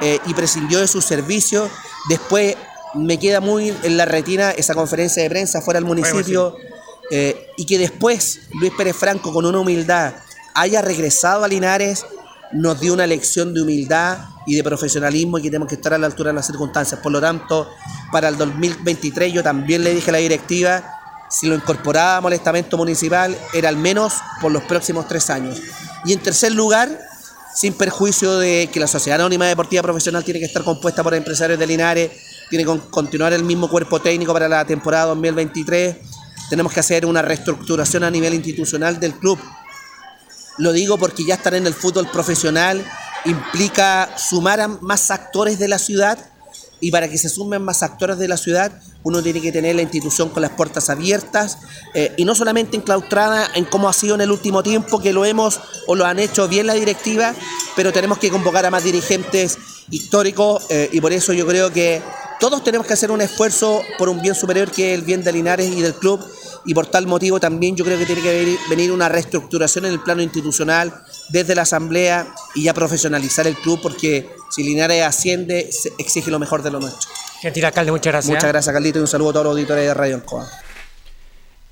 eh, 0.00 0.18
y 0.26 0.34
prescindió 0.34 0.80
de 0.80 0.86
sus 0.88 1.04
servicios 1.04 1.68
Después 2.08 2.56
me 2.94 3.18
queda 3.18 3.40
muy 3.40 3.74
en 3.82 3.96
la 3.98 4.04
retina 4.06 4.50
esa 4.52 4.74
conferencia 4.74 5.22
de 5.22 5.28
prensa 5.28 5.60
fuera 5.60 5.78
del 5.78 5.84
municipio 5.86 6.54
eh, 7.10 7.48
y 7.58 7.66
que 7.66 7.76
después 7.78 8.40
Luis 8.60 8.72
Pérez 8.76 8.96
Franco 8.96 9.32
con 9.32 9.44
una 9.44 9.58
humildad 9.60 10.14
haya 10.54 10.80
regresado 10.80 11.44
a 11.44 11.48
Linares 11.48 12.06
nos 12.52 12.80
dio 12.80 12.94
una 12.94 13.06
lección 13.06 13.52
de 13.54 13.62
humildad 13.62 14.18
y 14.46 14.56
de 14.56 14.64
profesionalismo 14.64 15.38
y 15.38 15.42
que 15.42 15.48
tenemos 15.48 15.68
que 15.68 15.74
estar 15.74 15.94
a 15.94 15.98
la 15.98 16.06
altura 16.06 16.30
de 16.30 16.36
las 16.36 16.46
circunstancias. 16.46 17.00
Por 17.00 17.12
lo 17.12 17.20
tanto, 17.20 17.68
para 18.10 18.28
el 18.28 18.36
2023 18.36 19.32
yo 19.32 19.42
también 19.42 19.84
le 19.84 19.94
dije 19.94 20.10
a 20.10 20.12
la 20.12 20.18
directiva, 20.18 20.98
si 21.30 21.46
lo 21.46 21.54
incorporábamos 21.54 22.30
al 22.30 22.34
estamento 22.34 22.76
municipal, 22.76 23.36
era 23.52 23.68
al 23.68 23.76
menos 23.76 24.14
por 24.40 24.50
los 24.50 24.62
próximos 24.62 25.06
tres 25.06 25.28
años. 25.30 25.60
Y 26.04 26.12
en 26.12 26.20
tercer 26.20 26.52
lugar, 26.52 26.88
sin 27.54 27.74
perjuicio 27.74 28.38
de 28.38 28.70
que 28.72 28.80
la 28.80 28.86
Sociedad 28.86 29.20
Anónima 29.20 29.46
Deportiva 29.46 29.82
Profesional 29.82 30.24
tiene 30.24 30.40
que 30.40 30.46
estar 30.46 30.64
compuesta 30.64 31.02
por 31.02 31.14
empresarios 31.14 31.58
de 31.58 31.66
Linares, 31.66 32.10
tiene 32.48 32.64
que 32.64 32.80
continuar 32.88 33.32
el 33.32 33.44
mismo 33.44 33.68
cuerpo 33.68 34.00
técnico 34.00 34.32
para 34.32 34.48
la 34.48 34.64
temporada 34.64 35.06
2023, 35.06 35.96
tenemos 36.48 36.72
que 36.72 36.80
hacer 36.80 37.04
una 37.04 37.20
reestructuración 37.20 38.04
a 38.04 38.10
nivel 38.10 38.32
institucional 38.34 38.98
del 38.98 39.14
club. 39.14 39.38
Lo 40.58 40.72
digo 40.72 40.98
porque 40.98 41.24
ya 41.24 41.34
estar 41.34 41.54
en 41.54 41.66
el 41.66 41.74
fútbol 41.74 42.08
profesional 42.10 42.84
implica 43.24 44.10
sumar 44.16 44.60
a 44.60 44.68
más 44.68 45.10
actores 45.10 45.58
de 45.58 45.68
la 45.68 45.78
ciudad 45.78 46.18
y 46.80 46.90
para 46.90 47.08
que 47.08 47.18
se 47.18 47.28
sumen 47.28 47.62
más 47.62 47.82
actores 47.82 48.18
de 48.18 48.28
la 48.28 48.36
ciudad 48.36 48.72
uno 49.02 49.22
tiene 49.22 49.40
que 49.40 49.52
tener 49.52 49.76
la 49.76 49.82
institución 49.82 50.28
con 50.28 50.42
las 50.42 50.52
puertas 50.52 50.90
abiertas 50.90 51.58
eh, 51.94 52.12
y 52.16 52.24
no 52.24 52.34
solamente 52.34 52.76
enclaustrada 52.76 53.48
en 53.54 53.64
cómo 53.64 53.88
ha 53.88 53.92
sido 53.92 54.14
en 54.14 54.20
el 54.20 54.30
último 54.30 54.62
tiempo 54.62 55.00
que 55.00 55.12
lo 55.12 55.24
hemos 55.24 55.60
o 55.86 55.94
lo 55.94 56.04
han 56.04 56.18
hecho 56.18 56.48
bien 56.48 56.66
la 56.66 56.74
directiva, 56.74 57.34
pero 57.74 57.92
tenemos 57.92 58.18
que 58.18 58.30
convocar 58.30 58.66
a 58.66 58.70
más 58.70 58.84
dirigentes 58.84 59.56
históricos 59.90 60.66
eh, 60.68 60.88
y 60.92 61.00
por 61.00 61.12
eso 61.12 61.32
yo 61.32 61.46
creo 61.46 61.72
que 61.72 62.02
todos 62.40 62.62
tenemos 62.62 62.86
que 62.86 62.92
hacer 62.92 63.10
un 63.10 63.20
esfuerzo 63.20 63.82
por 63.98 64.08
un 64.08 64.20
bien 64.20 64.34
superior 64.34 64.70
que 64.70 64.92
es 64.92 64.98
el 64.98 65.04
bien 65.04 65.24
de 65.24 65.32
Linares 65.32 65.66
y 65.66 65.80
del 65.80 65.94
club 65.94 66.20
y 66.68 66.74
por 66.74 66.86
tal 66.86 67.06
motivo 67.06 67.40
también 67.40 67.74
yo 67.76 67.82
creo 67.82 67.98
que 67.98 68.04
tiene 68.04 68.20
que 68.20 68.58
venir 68.68 68.92
una 68.92 69.08
reestructuración 69.08 69.86
en 69.86 69.92
el 69.92 70.00
plano 70.00 70.20
institucional 70.20 70.92
desde 71.30 71.54
la 71.54 71.62
asamblea 71.62 72.28
y 72.54 72.64
ya 72.64 72.74
profesionalizar 72.74 73.46
el 73.46 73.56
club 73.56 73.80
porque 73.82 74.28
si 74.50 74.62
Linares 74.62 75.02
asciende 75.02 75.70
exige 75.96 76.30
lo 76.30 76.38
mejor 76.38 76.62
de 76.62 76.70
lo 76.70 76.78
nuestro. 76.78 77.08
Gentil 77.40 77.64
alcalde, 77.64 77.90
muchas 77.90 78.12
gracias. 78.12 78.34
Muchas 78.34 78.50
gracias, 78.50 78.70
Carlito, 78.70 78.98
y 78.98 79.00
un 79.00 79.08
saludo 79.08 79.30
a 79.30 79.32
todos 79.32 79.44
los 79.46 79.52
auditores 79.52 79.86
de 79.86 79.94
Radio 79.94 80.16
Ancoa. 80.16 80.46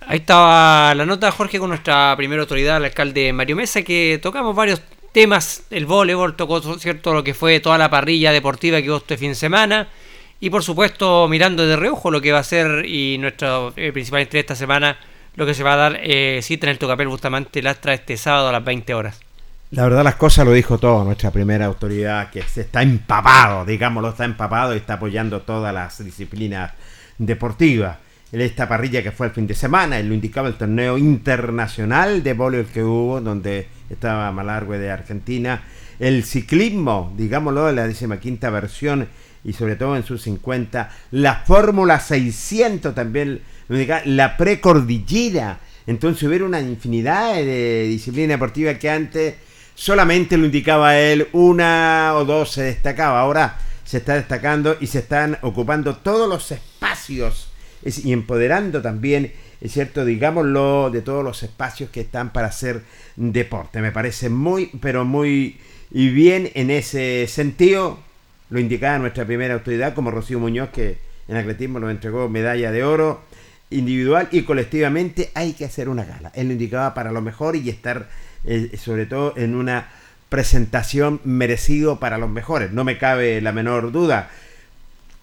Ahí 0.06 0.20
estaba 0.20 0.94
la 0.94 1.04
nota, 1.04 1.30
Jorge, 1.30 1.58
con 1.58 1.68
nuestra 1.68 2.14
primera 2.16 2.40
autoridad, 2.40 2.78
el 2.78 2.86
alcalde 2.86 3.34
Mario 3.34 3.56
Mesa, 3.56 3.82
que 3.82 4.18
tocamos 4.22 4.56
varios 4.56 4.80
temas. 5.12 5.64
El 5.68 5.84
voleibol 5.84 6.36
tocó, 6.36 6.78
¿cierto?, 6.78 7.12
lo 7.12 7.22
que 7.22 7.34
fue 7.34 7.60
toda 7.60 7.76
la 7.76 7.90
parrilla 7.90 8.32
deportiva 8.32 8.80
que 8.80 8.88
hubo 8.88 8.96
este 8.96 9.18
fin 9.18 9.32
de 9.32 9.34
semana. 9.34 9.88
Y 10.38 10.50
por 10.50 10.62
supuesto, 10.62 11.28
mirando 11.28 11.66
de 11.66 11.76
reojo 11.76 12.10
lo 12.10 12.20
que 12.20 12.32
va 12.32 12.40
a 12.40 12.44
ser 12.44 12.84
y 12.86 13.16
nuestro 13.18 13.72
eh, 13.76 13.92
principal 13.92 14.20
interés 14.20 14.44
esta 14.44 14.54
semana, 14.54 14.98
lo 15.34 15.46
que 15.46 15.54
se 15.54 15.62
va 15.62 15.72
a 15.72 15.76
dar 15.76 16.00
eh, 16.02 16.40
cita 16.42 16.66
en 16.66 16.72
el 16.72 16.78
Tocapel 16.78 17.08
Bustamante 17.08 17.62
Lastra 17.62 17.94
este 17.94 18.16
sábado 18.16 18.48
a 18.48 18.52
las 18.52 18.64
20 18.64 18.94
horas. 18.94 19.20
La 19.70 19.82
verdad 19.82 20.04
las 20.04 20.14
cosas 20.14 20.44
lo 20.44 20.52
dijo 20.52 20.78
todo 20.78 21.04
nuestra 21.04 21.30
primera 21.30 21.66
autoridad, 21.66 22.30
que 22.30 22.42
se 22.42 22.60
está 22.62 22.82
empapado, 22.82 23.64
digámoslo, 23.64 24.10
está 24.10 24.24
empapado 24.24 24.74
y 24.74 24.78
está 24.78 24.94
apoyando 24.94 25.40
todas 25.40 25.74
las 25.74 26.04
disciplinas 26.04 26.72
deportivas. 27.18 27.98
En 28.30 28.40
esta 28.42 28.68
parrilla 28.68 29.02
que 29.02 29.12
fue 29.12 29.28
el 29.28 29.32
fin 29.32 29.46
de 29.46 29.54
semana, 29.54 29.98
él 29.98 30.08
lo 30.08 30.14
indicaba 30.14 30.48
el 30.48 30.54
torneo 30.54 30.98
internacional 30.98 32.22
de 32.22 32.34
voleibol 32.34 32.72
que 32.72 32.84
hubo, 32.84 33.20
donde 33.20 33.68
estaba 33.90 34.30
Malargue 34.32 34.78
de 34.78 34.90
Argentina, 34.90 35.62
el 35.98 36.24
ciclismo, 36.24 37.12
digámoslo, 37.16 37.72
la 37.72 37.88
décima 37.88 38.20
quinta 38.20 38.50
versión 38.50 39.08
y 39.46 39.52
sobre 39.52 39.76
todo 39.76 39.96
en 39.96 40.04
sus 40.04 40.22
50, 40.22 40.90
la 41.12 41.36
Fórmula 41.46 42.00
600 42.00 42.94
también, 42.94 43.40
la 43.68 44.36
precordillera. 44.36 45.60
Entonces 45.86 46.24
hubiera 46.24 46.44
una 46.44 46.60
infinidad 46.60 47.36
de 47.36 47.84
disciplinas 47.84 48.30
deportivas 48.30 48.76
que 48.78 48.90
antes 48.90 49.34
solamente 49.76 50.36
lo 50.36 50.46
indicaba 50.46 50.98
él, 50.98 51.28
una 51.32 52.12
o 52.16 52.24
dos 52.24 52.50
se 52.50 52.64
destacaba. 52.64 53.20
Ahora 53.20 53.56
se 53.84 53.98
está 53.98 54.16
destacando 54.16 54.76
y 54.80 54.88
se 54.88 54.98
están 54.98 55.38
ocupando 55.42 55.96
todos 55.98 56.28
los 56.28 56.50
espacios 56.50 57.48
y 57.84 58.12
empoderando 58.12 58.82
también, 58.82 59.32
es 59.60 59.72
cierto, 59.72 60.04
digámoslo, 60.04 60.90
de 60.90 61.02
todos 61.02 61.22
los 61.22 61.44
espacios 61.44 61.90
que 61.90 62.00
están 62.00 62.32
para 62.32 62.48
hacer 62.48 62.82
deporte. 63.14 63.80
Me 63.80 63.92
parece 63.92 64.28
muy, 64.28 64.72
pero 64.80 65.04
muy 65.04 65.60
y 65.92 66.08
bien 66.08 66.50
en 66.54 66.72
ese 66.72 67.28
sentido. 67.28 68.00
Lo 68.50 68.60
indicaba 68.60 68.98
nuestra 68.98 69.24
primera 69.24 69.54
autoridad, 69.54 69.94
como 69.94 70.10
Rocío 70.10 70.38
Muñoz, 70.38 70.70
que 70.70 70.98
en 71.28 71.36
atletismo 71.36 71.80
nos 71.80 71.90
entregó 71.90 72.28
medalla 72.28 72.70
de 72.70 72.84
oro 72.84 73.22
individual 73.70 74.28
y 74.30 74.42
colectivamente 74.42 75.30
hay 75.34 75.52
que 75.52 75.64
hacer 75.64 75.88
una 75.88 76.04
gala. 76.04 76.30
Él 76.34 76.46
lo 76.46 76.52
indicaba 76.52 76.94
para 76.94 77.10
lo 77.10 77.20
mejor 77.20 77.56
y 77.56 77.68
estar 77.68 78.08
eh, 78.44 78.76
sobre 78.78 79.06
todo 79.06 79.34
en 79.36 79.56
una 79.56 79.88
presentación 80.28 81.20
merecido 81.24 81.98
para 81.98 82.18
los 82.18 82.30
mejores. 82.30 82.72
No 82.72 82.84
me 82.84 82.98
cabe 82.98 83.40
la 83.40 83.52
menor 83.52 83.90
duda. 83.90 84.30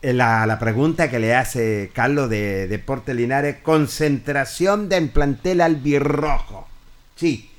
Eh, 0.01 0.11
la, 0.11 0.45
la 0.45 0.59
pregunta 0.59 1.09
que 1.09 1.19
le 1.19 1.35
hace 1.35 1.91
Carlos 1.93 2.29
de 2.29 2.67
Deporte 2.67 3.13
Linares, 3.13 3.57
concentración 3.63 4.89
del 4.89 5.09
plantel 5.09 5.61
albirrojo. 5.61 6.67
Sí, 7.15 7.49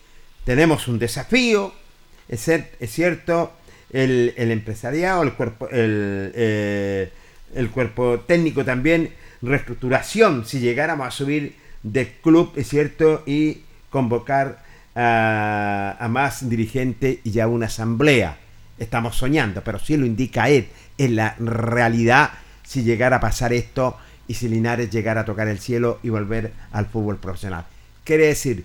tenemos 0.45 0.89
un 0.89 0.99
desafío, 0.99 1.73
es, 2.29 2.47
es 2.49 2.91
cierto, 2.91 3.55
el, 3.95 4.35
el, 4.37 4.51
empresariado, 4.51 5.23
el 5.23 5.33
cuerpo, 5.33 5.69
el, 5.71 6.33
eh, 6.35 7.13
el 7.55 7.71
cuerpo 7.71 8.21
técnico 8.21 8.65
también, 8.65 9.11
reestructuración, 9.41 10.45
si 10.45 10.59
llegáramos 10.59 11.07
a 11.07 11.11
subir 11.13 11.55
de 11.85 12.13
club, 12.21 12.53
es 12.57 12.69
cierto, 12.69 13.23
y 13.25 13.63
convocar 13.91 14.59
a, 14.97 16.07
más 16.11 16.49
dirigentes 16.49 17.19
y 17.23 17.39
a 17.39 17.47
una 17.47 17.67
asamblea. 17.67 18.39
Estamos 18.79 19.17
soñando, 19.17 19.63
pero 19.63 19.79
si 19.79 19.97
lo 19.97 20.05
indica 20.05 20.49
él. 20.49 20.67
En 20.99 21.15
la 21.15 21.37
realidad, 21.39 22.31
si 22.65 22.83
llegara 22.83 23.17
a 23.17 23.21
pasar 23.21 23.53
esto 23.53 23.97
y 24.27 24.35
si 24.35 24.49
Linares 24.49 24.91
llegara 24.91 25.21
a 25.21 25.25
tocar 25.25 25.47
el 25.47 25.61
cielo 25.61 26.01
y 26.03 26.09
volver 26.09 26.53
al 26.73 26.87
fútbol 26.87 27.19
profesional. 27.19 27.67
Quiere 28.03 28.27
decir 28.27 28.65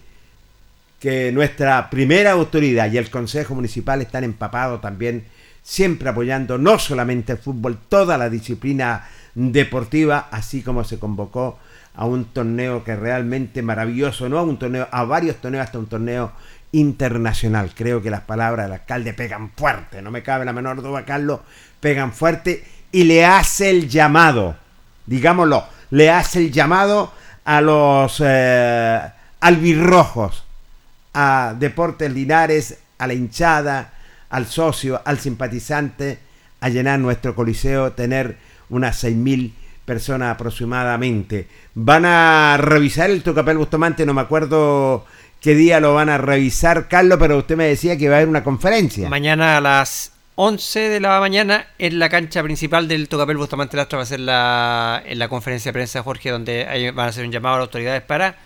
que 1.00 1.32
nuestra 1.32 1.90
primera 1.90 2.32
autoridad 2.32 2.92
y 2.92 2.98
el 2.98 3.10
Consejo 3.10 3.56
Municipal 3.56 4.02
están 4.02 4.24
empapados 4.24 4.82
también, 4.82 5.26
siempre 5.64 6.10
apoyando 6.10 6.58
no 6.58 6.78
solamente 6.78 7.34
el 7.34 7.38
fútbol, 7.38 7.78
toda 7.88 8.18
la 8.18 8.30
disciplina 8.30 9.08
deportiva, 9.36 10.28
así 10.32 10.62
como 10.62 10.84
se 10.84 11.00
convocó 11.00 11.60
a 11.96 12.06
un 12.06 12.26
torneo 12.26 12.84
que 12.84 12.96
realmente 12.96 13.62
maravilloso, 13.62 14.30
no 14.30 14.40
a 14.40 14.44
un 14.44 14.60
torneo, 14.60 14.88
a 14.92 15.04
varios 15.04 15.38
torneos, 15.38 15.66
hasta 15.66 15.80
un 15.80 15.88
torneo 15.88 16.32
internacional. 16.72 17.72
Creo 17.76 18.02
que 18.02 18.10
las 18.10 18.22
palabras 18.22 18.66
del 18.66 18.74
alcalde 18.74 19.14
pegan 19.14 19.52
fuerte, 19.56 20.02
no 20.02 20.12
me 20.12 20.24
cabe 20.24 20.46
la 20.46 20.54
menor 20.54 20.82
duda, 20.82 21.06
Carlos, 21.06 21.42
pegan 21.80 22.14
fuerte 22.14 22.64
y 22.92 23.04
le 23.04 23.26
hace 23.26 23.70
el 23.70 23.88
llamado, 23.90 24.58
digámoslo, 25.06 25.66
le 25.92 26.10
hace 26.10 26.40
el 26.40 26.52
llamado 26.52 27.12
a 27.46 27.62
los 27.62 28.22
eh, 28.26 29.02
albirrojos, 29.40 30.46
a 31.14 31.56
Deportes 31.58 32.12
Linares, 32.12 32.80
a 32.98 33.08
la 33.08 33.14
hinchada, 33.14 33.94
al 34.30 34.46
socio, 34.46 35.02
al 35.06 35.20
simpatizante, 35.20 36.20
a 36.62 36.70
llenar 36.70 37.00
nuestro 37.00 37.36
coliseo, 37.36 37.94
tener 37.94 38.38
unas 38.70 39.04
6.000 39.04 39.52
personas 39.86 40.36
aproximadamente. 40.36 41.48
Van 41.74 42.06
a 42.06 42.58
revisar 42.58 43.10
el 43.10 43.24
Tocapel 43.24 43.58
Bustamante, 43.58 44.06
no 44.06 44.14
me 44.14 44.22
acuerdo 44.22 45.06
qué 45.42 45.56
día 45.56 45.80
lo 45.80 45.96
van 45.96 46.10
a 46.10 46.18
revisar, 46.18 46.88
Carlos, 46.88 47.18
pero 47.20 47.38
usted 47.38 47.56
me 47.56 47.66
decía 47.66 47.98
que 47.98 48.08
va 48.08 48.16
a 48.16 48.18
haber 48.18 48.30
una 48.30 48.44
conferencia. 48.44 49.10
Mañana 49.10 49.58
a 49.58 49.62
las 49.62 50.12
11 50.36 50.80
de 50.90 51.00
la 51.00 51.20
mañana 51.20 51.68
en 51.80 52.00
la 52.00 52.08
cancha 52.08 52.44
principal 52.44 52.88
del 52.88 53.10
Tocapel 53.10 53.38
Bustamante 53.38 53.76
Lastra 53.76 53.98
va 53.98 54.04
a 54.04 54.06
ser 54.06 54.20
la, 54.20 55.02
en 55.06 55.18
la 55.20 55.28
conferencia 55.28 55.70
de 55.70 55.74
prensa, 55.74 56.04
Jorge, 56.04 56.30
donde 56.30 56.92
van 56.94 57.08
a 57.08 57.10
hacer 57.10 57.26
un 57.26 57.32
llamado 57.32 57.56
a 57.56 57.58
las 57.60 57.66
autoridades 57.66 58.04
para 58.04 58.38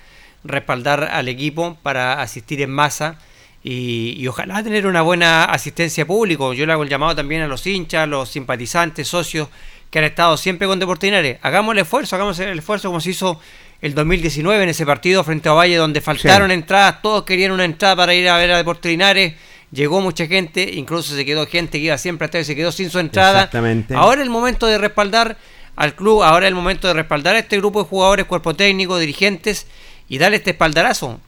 respaldar 0.44 1.04
al 1.04 1.28
equipo, 1.28 1.78
para 1.82 2.22
asistir 2.22 2.62
en 2.62 2.72
masa. 2.72 3.18
Y, 3.64 4.16
y, 4.18 4.28
ojalá 4.28 4.62
tener 4.62 4.86
una 4.86 5.02
buena 5.02 5.46
asistencia 5.46 6.06
público. 6.06 6.54
Yo 6.54 6.66
le 6.66 6.74
hago 6.74 6.84
el 6.84 6.90
llamado 6.90 7.16
también 7.16 7.44
a 7.44 7.48
los 7.48 7.66
hinchas, 7.66 8.10
los 8.10 8.30
simpatizantes, 8.30 9.08
socios 9.08 9.48
que 9.94 10.00
han 10.00 10.06
estado 10.06 10.36
siempre 10.38 10.66
con 10.68 10.80
Deportes 10.80 11.38
Hagamos 11.44 11.74
el 11.74 11.82
esfuerzo, 11.82 12.16
hagamos 12.16 12.40
el 12.40 12.58
esfuerzo 12.58 12.88
como 12.90 13.00
se 13.00 13.12
hizo 13.12 13.40
el 13.80 13.94
2019 13.94 14.64
en 14.64 14.70
ese 14.70 14.88
partido 14.88 15.24
frente 15.24 15.50
a 15.50 15.52
Valle 15.52 15.76
donde 15.76 16.02
faltaron 16.02 16.50
entradas, 16.50 17.04
todos 17.04 17.26
querían 17.26 17.52
una 17.52 17.64
entrada 17.64 17.96
para 17.96 18.16
ir 18.16 18.28
a 18.28 18.38
ver 18.38 18.52
a 18.54 18.58
Deportes 18.58 18.98
Llegó 19.72 20.02
mucha 20.02 20.26
gente, 20.26 20.68
incluso 20.74 21.16
se 21.16 21.24
quedó 21.26 21.46
gente 21.46 21.78
que 21.78 21.86
iba 21.86 21.98
siempre 22.00 22.26
hasta 22.26 22.40
y 22.40 22.44
se 22.44 22.56
quedó 22.56 22.72
sin 22.72 22.90
su 22.90 22.98
entrada. 22.98 23.42
Exactamente. 23.42 23.94
Ahora 23.94 24.22
es 24.22 24.26
el 24.26 24.32
momento 24.32 24.66
de 24.66 24.80
respaldar 24.80 25.38
al 25.76 25.96
club, 25.96 26.24
ahora 26.24 26.48
es 26.48 26.50
el 26.50 26.56
momento 26.56 26.88
de 26.88 26.96
respaldar 26.96 27.36
a 27.36 27.40
este 27.40 27.58
grupo 27.58 27.84
de 27.84 27.90
jugadores, 27.90 28.26
cuerpo 28.26 28.56
técnico, 28.56 28.98
dirigentes 28.98 29.68
y 30.14 30.20
darle 30.20 30.38
este 30.38 30.52
espaldarazo. 30.52 31.20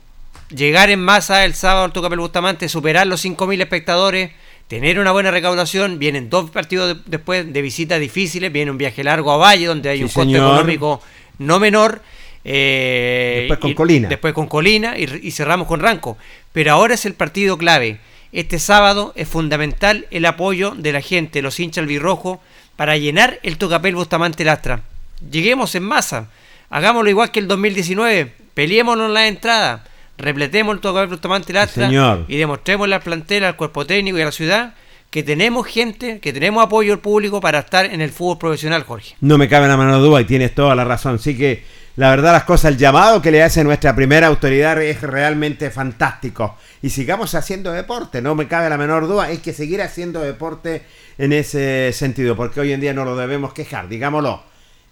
Llegar 0.55 0.91
en 0.91 1.03
masa 1.03 1.43
el 1.43 1.55
sábado 1.55 1.85
al 1.85 1.91
Tucapel 1.91 2.19
Bustamante, 2.19 2.69
superar 2.69 3.07
los 3.07 3.25
5.000 3.25 3.59
espectadores, 3.59 4.29
tener 4.67 4.99
una 4.99 5.11
buena 5.11 5.31
recaudación. 5.31 5.97
Vienen 5.97 6.29
dos 6.29 6.51
partidos 6.51 6.99
después 7.07 7.51
de 7.51 7.61
visitas 7.63 7.99
difíciles. 7.99 8.51
Viene 8.51 8.69
un 8.69 8.77
viaje 8.77 9.03
largo 9.03 9.31
a 9.31 9.37
Valle, 9.37 9.65
donde 9.65 9.89
hay 9.89 10.03
un 10.03 10.09
costo 10.09 10.35
económico 10.35 11.01
no 11.39 11.59
menor. 11.59 12.03
Eh, 12.43 13.47
después 13.49 13.59
con 13.59 13.73
Colina. 13.73 14.07
Después 14.07 14.33
con 14.35 14.45
Colina 14.45 14.99
y, 14.99 15.31
cerramos 15.31 15.67
con 15.67 15.79
Ranco. 15.79 16.15
Pero 16.53 16.73
ahora 16.73 16.93
es 16.93 17.07
el 17.07 17.15
partido 17.15 17.57
clave. 17.57 17.97
Este 18.33 18.59
sábado 18.59 19.13
es 19.15 19.27
fundamental 19.27 20.05
el 20.11 20.25
apoyo 20.25 20.75
de 20.75 20.93
la 20.93 21.01
gente, 21.01 21.41
los 21.41 21.59
hinchas 21.59 21.81
albirrojo, 21.81 22.39
para 22.75 22.97
llenar 22.97 23.39
el 23.41 23.57
Tocapel 23.57 23.95
Bustamante 23.95 24.45
Lastra. 24.45 24.83
Lleguemos 25.31 25.73
en 25.73 25.81
masa. 25.81 26.29
Hagámoslo 26.69 27.09
igual 27.09 27.31
que 27.31 27.39
el 27.39 27.47
2019. 27.47 28.44
Peleémonos 28.56 29.11
la 29.11 29.27
entrada. 29.27 29.84
Repletemos 30.18 30.73
el 30.73 30.82
Tocapel 30.82 31.10
Bustamante 31.10 31.53
Lastra. 31.53 31.90
y 32.27 32.38
demostremos 32.38 32.90
la 32.90 33.02
plantera, 33.02 33.49
al 33.49 33.56
cuerpo 33.56 33.86
técnico 33.86 34.18
y 34.18 34.22
a 34.22 34.26
la 34.26 34.32
ciudad 34.32 34.73
que 35.15 35.23
tenemos 35.23 35.65
gente, 35.65 36.19
que 36.19 36.34
tenemos 36.34 36.61
apoyo 36.61 36.91
al 36.91 36.99
público 36.99 37.40
para 37.40 37.60
estar 37.60 37.86
en 37.86 38.02
el 38.02 38.11
fútbol 38.11 38.38
profesional, 38.38 38.84
Jorge. 38.84 39.15
No 39.22 39.38
me 39.38 39.48
cabe 39.48 39.68
la 39.68 39.77
mano 39.77 39.99
duda 39.99 40.19
y 40.19 40.26
tienes 40.26 40.53
toda 40.53 40.76
la 40.76 40.84
razón. 40.84 41.15
Así 41.15 41.38
que 41.38 41.64
la 41.95 42.10
verdad 42.10 42.34
las 42.34 42.44
cosas, 42.44 42.72
el 42.72 42.77
llamado 42.77 43.22
que 43.22 43.32
le 43.32 43.41
hace 43.41 43.64
nuestra 43.64 43.95
primera 43.95 44.27
autoridad 44.27 44.82
es 44.82 45.02
realmente 45.02 45.69
fantástico. 45.72 46.57
Y 46.82 46.90
sigamos 46.90 47.34
haciendo 47.34 47.72
deporte, 47.72 48.22
no 48.22 48.36
me 48.36 48.49
cabe 48.49 48.69
la 48.69 48.77
menor 48.77 49.07
duda, 49.07 49.26
hay 49.26 49.38
que 49.38 49.53
seguir 49.53 49.82
haciendo 49.82 50.19
deporte 50.19 50.84
en 51.18 51.32
ese 51.32 51.94
sentido, 51.94 52.36
porque 52.36 52.60
hoy 52.60 52.73
en 52.73 52.82
día 52.82 52.94
no 52.94 53.06
lo 53.06 53.15
debemos 53.15 53.53
quejar, 53.53 53.88
digámoslo. 53.88 54.44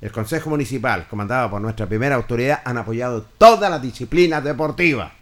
El 0.03 0.11
Consejo 0.11 0.49
Municipal, 0.49 1.07
comandado 1.09 1.49
por 1.49 1.61
nuestra 1.61 1.85
primera 1.85 2.15
autoridad, 2.15 2.59
han 2.65 2.77
apoyado 2.77 3.25
todas 3.37 3.71
las 3.71 3.81
disciplinas 3.81 4.43
deportivas 4.43 5.13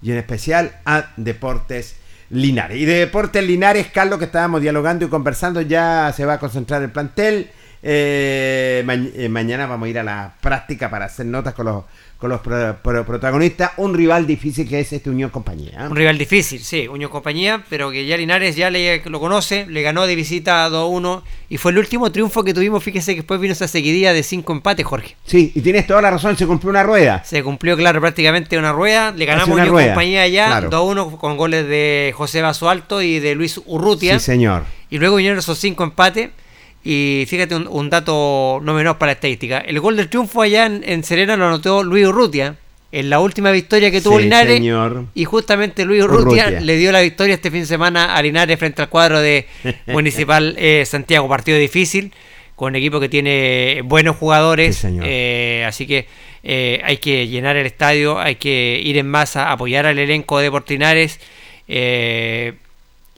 y 0.00 0.12
en 0.12 0.16
especial 0.16 0.80
a 0.86 1.10
Deportes 1.18 1.96
Linares. 2.30 2.78
Y 2.78 2.86
de 2.86 3.00
Deportes 3.00 3.44
Linares, 3.44 3.88
Carlos, 3.88 4.18
que 4.18 4.24
estábamos 4.24 4.62
dialogando 4.62 5.04
y 5.04 5.08
conversando, 5.10 5.60
ya 5.60 6.10
se 6.16 6.24
va 6.24 6.32
a 6.34 6.38
concentrar 6.38 6.82
el 6.82 6.90
plantel 6.90 7.50
eh, 7.82 8.84
eh, 9.14 9.28
mañana 9.28 9.66
vamos 9.66 9.86
a 9.86 9.90
ir 9.90 9.98
a 10.00 10.02
la 10.02 10.34
práctica 10.40 10.90
para 10.90 11.04
hacer 11.04 11.26
notas 11.26 11.54
con 11.54 11.66
los, 11.66 11.84
con 12.18 12.30
los 12.30 12.40
protagonistas. 12.40 13.72
Un 13.76 13.94
rival 13.94 14.26
difícil 14.26 14.68
que 14.68 14.80
es 14.80 14.92
este 14.92 15.08
Unión 15.08 15.30
Compañía. 15.30 15.86
Un 15.88 15.96
rival 15.96 16.18
difícil, 16.18 16.60
sí, 16.60 16.88
Unión 16.88 17.10
Compañía, 17.10 17.64
pero 17.70 17.92
que 17.92 18.06
ya 18.06 18.16
Linares 18.16 18.56
ya 18.56 18.70
le, 18.70 19.02
lo 19.04 19.20
conoce, 19.20 19.66
le 19.66 19.82
ganó 19.82 20.06
de 20.06 20.16
visita 20.16 20.68
2-1 20.68 21.22
y 21.48 21.58
fue 21.58 21.70
el 21.70 21.78
último 21.78 22.10
triunfo 22.10 22.42
que 22.42 22.52
tuvimos. 22.52 22.82
Fíjese 22.82 23.12
que 23.12 23.20
después 23.20 23.40
vino 23.40 23.52
esa 23.52 23.68
seguidilla 23.68 24.12
de 24.12 24.24
cinco 24.24 24.52
empates, 24.52 24.84
Jorge. 24.84 25.16
Sí, 25.24 25.52
y 25.54 25.60
tienes 25.60 25.86
toda 25.86 26.02
la 26.02 26.10
razón, 26.10 26.36
se 26.36 26.46
cumplió 26.46 26.70
una 26.70 26.82
rueda. 26.82 27.22
Se 27.24 27.42
cumplió, 27.44 27.76
claro, 27.76 28.00
prácticamente 28.00 28.58
una 28.58 28.72
rueda. 28.72 29.12
Le 29.12 29.24
ganamos 29.24 29.56
Unión 29.56 29.68
Compañía 29.68 30.26
ya 30.26 30.60
2-1 30.62 31.18
con 31.18 31.36
goles 31.36 31.68
de 31.68 32.12
José 32.16 32.42
Basualto 32.42 33.00
y 33.00 33.20
de 33.20 33.36
Luis 33.36 33.60
Urrutia. 33.64 34.18
Sí, 34.18 34.24
señor. 34.24 34.64
Y 34.90 34.98
luego 34.98 35.16
vinieron 35.16 35.38
esos 35.38 35.58
cinco 35.58 35.84
empates. 35.84 36.30
Y 36.84 37.24
fíjate 37.28 37.56
un, 37.56 37.90
dato 37.90 38.60
no 38.62 38.74
menor 38.74 38.98
para 38.98 39.10
la 39.10 39.14
estadística. 39.14 39.58
El 39.58 39.80
gol 39.80 39.96
del 39.96 40.08
triunfo 40.08 40.42
allá 40.42 40.66
en, 40.66 41.04
Serena 41.04 41.36
lo 41.36 41.46
anotó 41.46 41.82
Luis 41.82 42.06
Urrutia 42.06 42.56
en 42.90 43.10
la 43.10 43.20
última 43.20 43.50
victoria 43.50 43.90
que 43.90 44.00
tuvo 44.00 44.18
Linares. 44.18 44.62
Y 45.14 45.24
justamente 45.24 45.84
Luis 45.84 46.02
Urrutia, 46.04 46.50
le 46.50 46.76
dio 46.76 46.92
la 46.92 47.00
victoria 47.00 47.34
este 47.34 47.50
fin 47.50 47.60
de 47.60 47.66
semana 47.66 48.14
a 48.14 48.22
Linares 48.22 48.58
frente 48.58 48.80
al 48.82 48.88
cuadro 48.88 49.20
de 49.20 49.46
Municipal 49.86 50.54
eh, 50.56 50.84
Santiago. 50.86 51.28
Partido 51.28 51.58
difícil, 51.58 52.12
con 52.54 52.68
un 52.68 52.76
equipo 52.76 53.00
que 53.00 53.08
tiene 53.08 53.82
buenos 53.84 54.16
jugadores. 54.16 54.86
Eh, 55.02 55.64
así 55.66 55.86
que 55.86 56.06
eh, 56.44 56.80
hay 56.84 56.98
que 56.98 57.26
llenar 57.28 57.56
el 57.56 57.66
estadio, 57.66 58.18
hay 58.18 58.36
que 58.36 58.80
ir 58.82 58.96
en 58.96 59.10
masa, 59.10 59.50
apoyar 59.50 59.84
al 59.84 59.98
elenco 59.98 60.38
de 60.38 60.50
Portinares. 60.50 61.18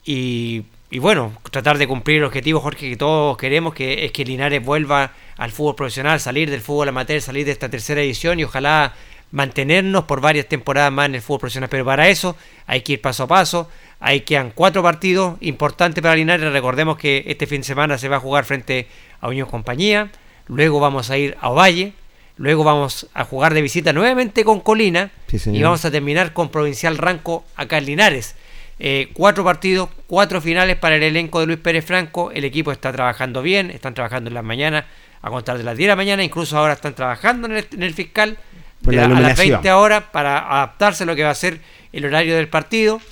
y 0.05 0.63
y 0.91 0.99
bueno, 0.99 1.33
tratar 1.53 1.79
de 1.79 1.87
cumplir 1.87 2.19
el 2.19 2.25
objetivo, 2.25 2.61
Jorge, 2.61 2.91
que 2.91 2.97
todos 2.97 3.37
queremos, 3.37 3.75
que 3.75 4.05
es 4.05 4.11
que 4.11 4.25
Linares 4.25 4.65
vuelva 4.65 5.13
al 5.37 5.53
fútbol 5.53 5.77
profesional, 5.77 6.19
salir 6.19 6.51
del 6.51 6.63
fútbol 6.63 6.89
amateur, 6.89 7.21
salir 7.21 7.47
de 7.47 7.53
esta 7.53 7.69
tercera 7.69 8.01
edición 8.01 8.41
y 8.41 8.45
ojalá 8.45 8.95
mantenernos 9.31 10.05
por 10.05 10.21
varias 10.21 10.47
temporadas 10.47 10.91
más 10.91 11.07
en 11.07 11.15
el 11.15 11.23
fútbol 11.23 11.41
profesional. 11.41 11.71
Pero 11.71 11.85
para 11.85 12.09
eso 12.09 12.37
hay 12.67 12.81
que 12.81 12.95
ir 12.95 13.01
paso 13.01 13.23
a 13.23 13.29
paso, 13.29 13.71
hay 14.01 14.21
que 14.21 14.35
quedan 14.35 14.51
cuatro 14.53 14.83
partidos 14.83 15.37
importantes 15.41 16.03
para 16.03 16.17
Linares. 16.17 16.53
Recordemos 16.53 16.99
que 16.99 17.23
este 17.29 17.47
fin 17.47 17.61
de 17.61 17.69
semana 17.69 17.97
se 17.97 18.09
va 18.09 18.17
a 18.17 18.21
jugar 18.21 18.45
frente 18.45 18.89
a 19.21 19.29
Unión 19.29 19.49
Compañía, 19.49 20.11
luego 20.49 20.81
vamos 20.81 21.11
a 21.11 21.19
ir 21.19 21.37
a 21.41 21.51
Ovalle, 21.51 21.93
luego 22.37 22.65
vamos 22.65 23.07
a 23.15 23.25
jugar 23.25 23.55
de 23.55 23.63
visita 23.63 23.93
nuevamente 23.93 24.43
con 24.45 24.59
Colina 24.59 25.13
y 25.31 25.63
vamos 25.63 25.85
a 25.85 25.93
terminar 25.93 26.33
con 26.33 26.49
Provincial 26.49 26.99
Ranco 26.99 27.45
acá 27.55 27.79
en 27.79 27.87
Linares. 27.87 28.35
Eh, 28.83 29.11
cuatro 29.13 29.45
partidos, 29.45 29.91
cuatro 30.07 30.41
finales 30.41 30.75
para 30.75 30.97
el 30.97 31.03
elenco 31.03 31.39
de 31.41 31.47
Luis 31.47 31.59
Pérez 31.59 31.85
Franco. 31.85 32.33
El 32.33 32.45
equipo 32.45 32.73
está 32.73 32.91
trabajando 32.91 33.43
bien, 33.43 33.71
están 33.71 33.93
trabajando 33.93 34.29
en 34.29 34.35
las 34.35 34.43
mañanas, 34.43 34.87
a 35.21 35.29
contar 35.29 35.59
de 35.59 35.65
las 35.65 35.77
10 35.77 35.87
de 35.87 35.89
la 35.91 35.97
mañana, 35.97 36.25
incluso 36.25 36.57
ahora 36.57 36.73
están 36.73 36.95
trabajando 36.95 37.47
en 37.47 37.83
el, 37.83 37.93
fiscal 37.93 38.39
a 38.87 38.91
las 38.91 39.37
20 39.37 39.71
horas 39.73 40.05
para 40.11 40.39
adaptarse 40.39 41.03
a 41.03 41.07
lo 41.07 41.15
que 41.15 41.25
va 41.25 41.31
a 41.31 41.35
ser 41.35 41.61
el 41.93 42.07
horario 42.07 42.35
del 42.37 42.49
partido. 42.49 43.03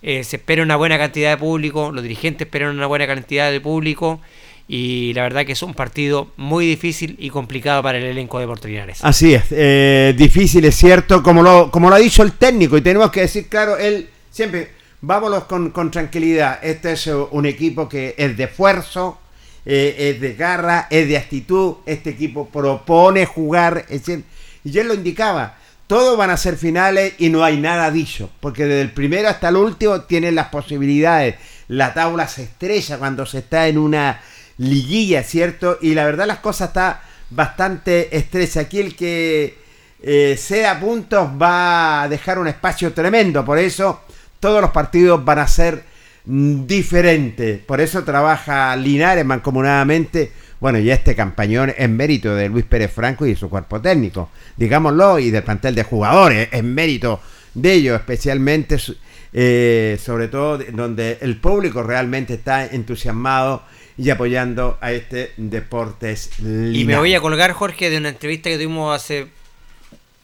Eh, 0.00 0.24
se 0.24 0.36
espera 0.36 0.62
una 0.62 0.76
buena 0.76 0.96
cantidad 0.96 1.30
de 1.30 1.36
público, 1.36 1.92
los 1.92 2.02
dirigentes 2.02 2.46
esperan 2.46 2.70
una 2.70 2.86
buena 2.86 3.06
cantidad 3.06 3.50
de 3.50 3.60
público 3.60 4.22
y 4.66 5.12
la 5.12 5.24
verdad 5.24 5.44
que 5.44 5.52
es 5.52 5.62
un 5.62 5.74
partido 5.74 6.30
muy 6.38 6.64
difícil 6.64 7.16
y 7.18 7.28
complicado 7.28 7.82
para 7.82 7.98
el 7.98 8.04
elenco 8.04 8.38
de 8.38 8.46
Portinares. 8.46 9.00
Así 9.02 9.34
es, 9.34 9.44
eh, 9.50 10.14
difícil 10.16 10.64
es 10.64 10.74
cierto, 10.74 11.22
como 11.22 11.42
lo, 11.42 11.70
como 11.70 11.90
lo 11.90 11.96
ha 11.96 11.98
dicho 11.98 12.22
el 12.22 12.32
técnico 12.32 12.78
y 12.78 12.80
tenemos 12.80 13.10
que 13.10 13.20
decir 13.22 13.48
claro, 13.48 13.76
él 13.76 14.08
siempre 14.30 14.77
vámonos 15.00 15.44
con, 15.44 15.90
tranquilidad. 15.90 16.58
Este 16.62 16.92
es 16.92 17.06
un 17.06 17.46
equipo 17.46 17.88
que 17.88 18.14
es 18.18 18.36
de 18.36 18.44
esfuerzo, 18.44 19.18
eh, 19.64 20.12
es 20.14 20.20
de 20.20 20.34
garra, 20.34 20.86
es 20.90 21.08
de 21.08 21.16
actitud. 21.16 21.76
Este 21.86 22.10
equipo 22.10 22.48
propone 22.48 23.26
jugar. 23.26 23.86
y 24.64 24.78
él 24.78 24.88
lo 24.88 24.94
indicaba. 24.94 25.56
Todos 25.86 26.18
van 26.18 26.30
a 26.30 26.36
ser 26.36 26.56
finales 26.56 27.14
y 27.18 27.30
no 27.30 27.44
hay 27.44 27.58
nada 27.58 27.90
dicho. 27.90 28.30
Porque 28.40 28.64
desde 28.64 28.82
el 28.82 28.92
primero 28.92 29.28
hasta 29.28 29.48
el 29.48 29.56
último 29.56 30.02
tienen 30.02 30.34
las 30.34 30.48
posibilidades. 30.48 31.36
La 31.68 31.94
tabla 31.94 32.28
se 32.28 32.44
estrella 32.44 32.98
cuando 32.98 33.26
se 33.26 33.38
está 33.38 33.68
en 33.68 33.78
una 33.78 34.20
liguilla, 34.58 35.22
¿cierto? 35.22 35.78
Y 35.80 35.94
la 35.94 36.04
verdad 36.04 36.26
las 36.26 36.38
cosas 36.38 36.68
está 36.68 37.02
bastante 37.30 38.16
estrecha. 38.16 38.60
Aquí 38.60 38.80
el 38.80 38.96
que 38.96 39.58
eh, 40.02 40.36
sea 40.38 40.78
puntos 40.78 41.28
va 41.40 42.02
a 42.02 42.08
dejar 42.08 42.38
un 42.38 42.48
espacio 42.48 42.92
tremendo. 42.92 43.44
Por 43.44 43.58
eso 43.58 44.02
todos 44.40 44.60
los 44.60 44.70
partidos 44.70 45.24
van 45.24 45.38
a 45.40 45.48
ser 45.48 45.84
diferentes. 46.24 47.60
Por 47.60 47.80
eso 47.80 48.04
trabaja 48.04 48.76
Linares 48.76 49.24
mancomunadamente. 49.24 50.32
Bueno, 50.60 50.78
y 50.78 50.90
este 50.90 51.14
campañón 51.14 51.72
es 51.76 51.88
mérito 51.88 52.34
de 52.34 52.48
Luis 52.48 52.64
Pérez 52.64 52.92
Franco 52.92 53.24
y 53.24 53.36
su 53.36 53.48
cuerpo 53.48 53.80
técnico, 53.80 54.30
digámoslo, 54.56 55.18
y 55.20 55.30
del 55.30 55.44
plantel 55.44 55.74
de 55.76 55.84
jugadores, 55.84 56.48
es 56.50 56.64
mérito 56.64 57.20
de 57.54 57.72
ellos, 57.74 57.96
especialmente, 57.98 58.76
eh, 59.32 59.98
sobre 60.02 60.26
todo, 60.26 60.58
donde 60.72 61.18
el 61.20 61.36
público 61.36 61.84
realmente 61.84 62.34
está 62.34 62.66
entusiasmado 62.66 63.62
y 63.96 64.10
apoyando 64.10 64.78
a 64.80 64.92
este 64.92 65.32
Deportes 65.36 66.38
Linares. 66.40 66.76
Y 66.76 66.84
me 66.84 66.96
voy 66.96 67.14
a 67.14 67.20
colgar, 67.20 67.52
Jorge, 67.52 67.88
de 67.88 67.98
una 67.98 68.08
entrevista 68.08 68.50
que 68.50 68.56
tuvimos 68.56 68.94
hace 68.94 69.28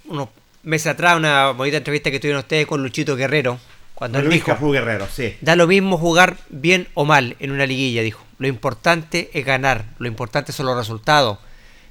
unos 0.07 0.29
meses 0.65 0.89
atrás, 0.89 1.17
una 1.17 1.51
bonita 1.51 1.77
entrevista 1.77 2.11
que 2.11 2.19
tuvieron 2.19 2.41
ustedes 2.41 2.67
con 2.67 2.83
Luchito 2.83 3.17
Guerrero, 3.17 3.59
cuando 3.95 4.19
él 4.19 4.29
dijo, 4.29 4.71
Guerrero, 4.71 5.07
sí. 5.11 5.37
Da 5.41 5.57
lo 5.57 5.67
mismo 5.67 5.99
jugar 5.99 6.37
bien 6.49 6.89
o 6.95 7.05
mal 7.05 7.37
en 7.39 7.53
una 7.53 7.67
liguilla, 7.67 8.03
dijo. 8.03 8.25
Lo 8.39 8.49
importante 8.49 9.31
es 9.33 9.45
ganar, 9.45 9.85
lo 9.99 10.09
importante 10.09 10.53
son 10.53 10.67
los 10.67 10.77
resultados. 10.77 11.39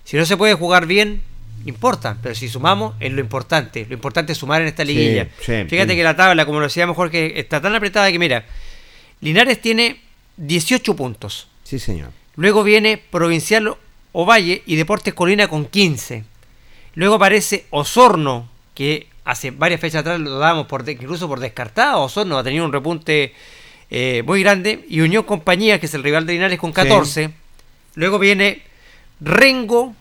Si 0.04 0.18
no 0.18 0.26
se 0.26 0.36
puede 0.36 0.54
jugar 0.54 0.86
bien, 0.86 1.22
importa, 1.66 2.18
pero 2.22 2.36
si 2.36 2.50
sumamos 2.50 2.96
es 3.00 3.14
lo 3.14 3.22
importante. 3.22 3.86
Lo 3.88 3.94
importante 3.94 4.34
es 4.34 4.38
sumar 4.38 4.62
en 4.62 4.68
esta 4.68 4.84
liguilla. 4.84 5.28
Fíjate 5.38 5.96
que 5.96 6.04
la 6.04 6.16
tabla, 6.16 6.46
como 6.46 6.60
lo 6.60 6.66
decíamos 6.66 6.96
Jorge, 6.96 7.40
está 7.40 7.62
tan 7.62 7.74
apretada 7.74 8.12
que 8.12 8.20
mira, 8.20 8.46
Linares 9.22 9.62
tiene 9.62 10.02
18 10.38 10.96
puntos. 10.96 11.48
Sí, 11.64 11.80
señor. 11.80 12.10
Luego 12.36 12.64
viene 12.64 12.98
Provincial 12.98 13.76
Ovalle 14.12 14.64
y 14.66 14.76
Deportes 14.76 15.14
Colina 15.14 15.48
con 15.48 15.66
15. 15.66 16.26
Luego 16.96 17.16
aparece 17.16 17.66
Osorno, 17.70 18.50
que 18.76 19.08
hace 19.26 19.52
varias 19.52 19.80
fechas 19.80 20.02
atrás 20.02 20.20
lo 20.20 20.38
dábamos 20.38 20.68
por 20.68 20.88
incluso 20.90 21.28
por 21.28 21.40
descartado. 21.40 22.02
Osorno 22.02 22.38
ha 22.38 22.44
tenido 22.44 22.66
un 22.66 22.74
repunte 22.74 23.34
eh, 23.90 24.24
muy 24.26 24.42
grande. 24.42 24.86
Y 24.90 25.02
Unión 25.02 25.24
Compañía, 25.24 25.80
que 25.80 25.86
es 25.86 25.94
el 25.94 26.04
rival 26.04 26.26
de 26.26 26.34
Linares, 26.34 26.60
con 26.60 26.72
14. 26.72 27.30
Luego 27.96 28.20
viene 28.20 28.64
Rengo, 29.20 29.96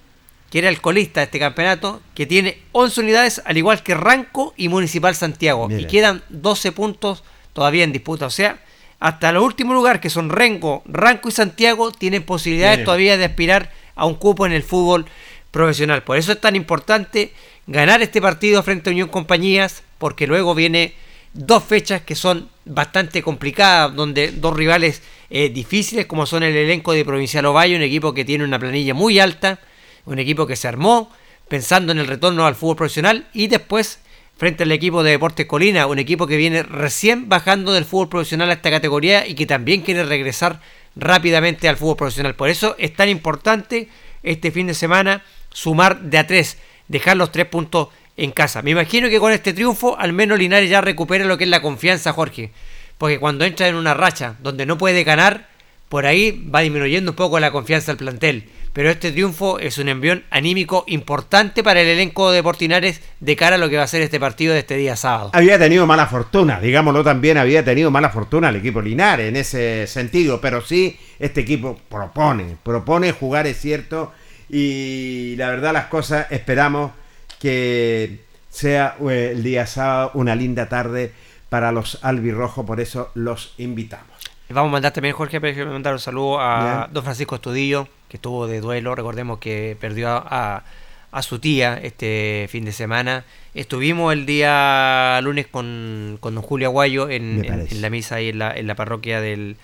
que 0.51 0.59
era 0.59 0.69
el 0.69 0.81
colista 0.81 1.21
de 1.21 1.25
este 1.25 1.39
campeonato, 1.39 2.01
que 2.15 2.27
tiene 2.27 2.59
11 2.73 3.01
unidades, 3.01 3.43
al 3.45 3.57
igual 3.57 3.83
que 3.83 3.95
Ranco 3.95 4.55
y 4.57 4.69
Municipal 4.69 5.15
Santiago. 5.15 5.69
Y 5.71 5.87
quedan 5.87 6.23
12 6.31 6.73
puntos 6.73 7.23
todavía 7.53 7.85
en 7.85 7.93
disputa. 7.93 8.27
O 8.27 8.31
sea, 8.31 8.59
hasta 8.99 9.31
el 9.31 9.39
último 9.39 9.75
lugar, 9.75 10.01
que 10.01 10.11
son 10.11 10.31
Rengo, 10.31 10.83
Ranco 10.87 11.29
y 11.29 11.33
Santiago, 11.33 11.91
tienen 11.93 12.23
posibilidades 12.23 12.85
todavía 12.85 13.17
de 13.17 13.25
aspirar 13.25 13.73
a 13.95 14.07
un 14.07 14.15
cupo 14.15 14.47
en 14.47 14.53
el 14.53 14.63
fútbol 14.63 15.07
profesional. 15.51 16.03
Por 16.03 16.17
eso 16.17 16.33
es 16.33 16.41
tan 16.41 16.57
importante 16.57 17.33
ganar 17.67 18.03
este 18.03 18.21
partido 18.21 18.63
frente 18.63 18.91
a 18.91 18.93
Unión 18.93 19.09
Compañías, 19.09 19.83
porque 19.99 20.27
luego 20.27 20.55
viene 20.55 20.95
dos 21.33 21.65
fechas 21.65 22.03
que 22.03 22.15
son 22.15 22.49
bastante 22.65 23.23
complicada, 23.23 23.89
donde 23.89 24.33
dos 24.33 24.55
rivales 24.55 25.03
eh, 25.31 25.49
difíciles 25.49 26.07
como 26.07 26.27
son 26.27 26.43
el 26.43 26.55
elenco 26.55 26.93
de 26.93 27.05
Provincial 27.05 27.47
Ovalle, 27.47 27.77
un 27.77 27.83
equipo 27.83 28.13
que 28.13 28.25
tiene 28.25 28.45
una 28.45 28.59
planilla 28.59 28.95
muy 28.95 29.19
alta, 29.19 29.59
un 30.05 30.19
equipo 30.19 30.47
que 30.47 30.57
se 30.57 30.69
armó 30.69 31.11
pensando 31.49 31.93
en 31.93 31.99
el 31.99 32.07
retorno 32.07 32.47
al 32.47 32.55
fútbol 32.55 32.77
profesional 32.77 33.27
y 33.33 33.47
después 33.47 34.01
frente 34.37 34.65
al 34.65 34.73
equipo 34.73 35.03
de 35.03 35.13
Deportes 35.13 35.47
Colina, 35.47 35.87
un 35.87 35.99
equipo 35.99 36.27
que 36.27 36.37
viene 36.37 36.63
recién 36.63 37.29
bajando 37.29 37.73
del 37.73 37.85
fútbol 37.85 38.09
profesional 38.09 38.51
a 38.51 38.55
esta 38.55 38.71
categoría 38.71 39.27
y 39.27 39.35
que 39.35 39.47
también 39.47 39.83
quiere 39.83 40.05
regresar 40.05 40.61
rápidamente 40.97 41.69
al 41.69 41.77
fútbol 41.77 41.97
profesional. 41.97 42.35
Por 42.35 42.49
eso 42.49 42.75
es 42.79 42.95
tan 42.95 43.09
importante 43.09 43.89
este 44.23 44.51
fin 44.51 44.67
de 44.67 44.75
semana 44.75 45.23
sumar 45.53 46.01
de 46.01 46.19
a 46.19 46.27
tres, 46.27 46.59
dejar 46.93 47.17
los 47.17 47.33
tres 47.33 47.47
puntos 47.47 47.89
en 48.17 48.31
casa. 48.31 48.63
Me 48.63 48.71
imagino 48.71 49.09
que 49.09 49.19
con 49.19 49.33
este 49.33 49.53
triunfo 49.53 49.99
al 49.99 50.13
menos 50.13 50.39
Linares 50.39 50.71
ya 50.71 50.81
recupera 50.81 51.25
lo 51.25 51.39
que 51.39 51.45
es 51.45 51.51
la 51.51 51.63
confianza, 51.63 52.13
Jorge. 52.13 52.53
Porque 52.99 53.19
cuando 53.19 53.45
entra 53.45 53.67
en 53.67 53.75
una 53.75 53.95
racha 53.95 54.37
donde 54.41 54.67
no 54.67 54.79
puede 54.79 55.03
ganar, 55.03 55.49
por 55.89 56.07
ahí 56.07 56.49
va 56.55 56.61
disminuyendo 56.61 57.13
un 57.13 57.17
poco 57.17 57.41
la 57.41 57.51
confianza 57.51 57.93
del 57.93 57.97
plantel. 57.97 58.45
Pero 58.75 58.91
este 58.91 59.11
triunfo 59.11 59.59
es 59.59 59.79
un 59.79 59.89
envión 59.89 60.25
anímico 60.31 60.85
importante 60.87 61.63
para 61.63 61.81
el 61.81 61.89
elenco 61.89 62.31
de 62.31 62.43
Portinares 62.43 63.03
de 63.21 63.37
cara 63.37 63.57
a 63.57 63.59
lo 63.59 63.69
que 63.69 63.77
va 63.77 63.83
a 63.83 63.87
ser 63.87 64.03
este 64.03 64.21
partido 64.21 64.53
de 64.53 64.61
este 64.61 64.77
día 64.77 64.97
sábado. 64.97 65.31
Había 65.33 65.59
tenido 65.59 65.87
mala 65.87 66.07
fortuna, 66.07 66.61
digámoslo 66.61 67.03
también, 67.03 67.37
había 67.37 67.65
tenido 67.65 67.91
mala 67.91 68.11
fortuna 68.11 68.51
el 68.51 68.57
equipo 68.57 68.81
Linares 68.81 69.29
en 69.29 69.37
ese 69.37 69.87
sentido, 69.87 70.41
pero 70.41 70.63
sí, 70.63 70.99
este 71.19 71.43
equipo 71.43 71.79
propone, 71.89 72.57
propone 72.63 73.13
jugar, 73.13 73.47
es 73.47 73.61
cierto, 73.61 74.13
y 74.53 75.35
la 75.37 75.49
verdad 75.49 75.73
las 75.73 75.87
cosas 75.87 76.31
esperamos 76.31 76.93
que 77.41 78.21
sea 78.51 78.97
eh, 79.09 79.31
el 79.33 79.43
día 79.43 79.67
sábado 79.67 80.11
una 80.15 80.37
linda 80.37 80.69
tarde 80.69 81.13
para 81.49 81.73
los 81.73 81.99
albirrojos, 82.05 82.65
por 82.67 82.79
eso 82.79 83.11
los 83.15 83.55
invitamos. 83.57 84.13
Vamos 84.51 84.69
a 84.69 84.73
mandar 84.73 84.93
también, 84.93 85.15
Jorge, 85.15 85.41
mandar 85.41 85.95
un 85.95 85.99
saludo 85.99 86.39
a 86.39 86.89
don 86.93 87.03
Francisco 87.03 87.37
Estudillo, 87.37 87.89
que 88.09 88.19
estuvo 88.19 88.47
de 88.47 88.61
duelo. 88.61 88.95
Recordemos 88.95 89.39
que 89.39 89.75
perdió 89.81 90.11
a, 90.11 90.63
a, 91.11 91.23
su 91.23 91.39
tía 91.39 91.81
este 91.83 92.47
fin 92.51 92.67
de 92.67 92.73
semana. 92.73 93.25
Estuvimos 93.55 94.13
el 94.13 94.27
día 94.27 95.19
lunes 95.23 95.47
con, 95.47 96.19
con 96.21 96.35
don 96.35 96.43
Julio 96.43 96.69
Aguayo 96.69 97.09
en, 97.09 97.43
en, 97.47 97.81
la 97.81 97.89
misa 97.89 98.21
en 98.21 98.39
la, 98.39 98.55
en 98.55 98.67
la 98.67 98.75
parroquia 98.75 99.23
del, 99.23 99.57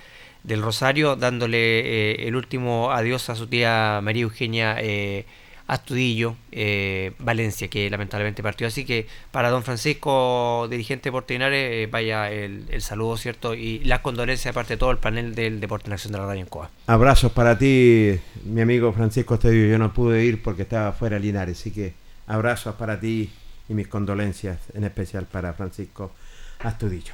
del 0.42 0.62
Rosario, 0.62 1.16
dándole 1.16 1.58
eh, 1.58 2.28
el 2.28 2.36
último 2.36 2.90
adiós 2.92 3.28
a 3.30 3.34
su 3.34 3.46
tía 3.46 4.00
María 4.02 4.22
Eugenia 4.22 4.76
eh, 4.80 5.26
Astudillo, 5.68 6.34
eh, 6.50 7.12
Valencia, 7.18 7.68
que 7.68 7.90
lamentablemente 7.90 8.42
partió. 8.42 8.66
Así 8.66 8.86
que 8.86 9.06
para 9.30 9.50
don 9.50 9.62
Francisco, 9.62 10.66
dirigente 10.70 11.10
de 11.10 11.82
eh, 11.82 11.86
vaya 11.86 12.30
el, 12.30 12.80
saludo, 12.80 13.18
¿cierto? 13.18 13.54
Y 13.54 13.80
las 13.80 14.00
condolencias, 14.00 14.50
aparte 14.50 14.74
de 14.74 14.76
todo 14.78 14.90
el 14.90 14.96
panel 14.96 15.34
del 15.34 15.60
Deporte 15.60 15.90
Nación 15.90 16.12
de 16.12 16.20
la 16.20 16.24
Radio 16.24 16.40
en 16.40 16.46
Coa. 16.46 16.70
Abrazos 16.86 17.32
para 17.32 17.58
ti, 17.58 18.18
mi 18.44 18.62
amigo 18.62 18.94
Francisco 18.94 19.34
Astudillo. 19.34 19.66
Yo 19.66 19.78
no 19.78 19.92
pude 19.92 20.24
ir 20.24 20.42
porque 20.42 20.62
estaba 20.62 20.92
fuera 20.92 21.16
de 21.16 21.26
Linares, 21.26 21.60
así 21.60 21.70
que 21.70 21.92
abrazos 22.26 22.74
para 22.76 22.98
ti 22.98 23.30
y 23.68 23.74
mis 23.74 23.88
condolencias, 23.88 24.58
en 24.72 24.84
especial 24.84 25.26
para 25.26 25.52
Francisco 25.52 26.12
Astudillo. 26.60 27.12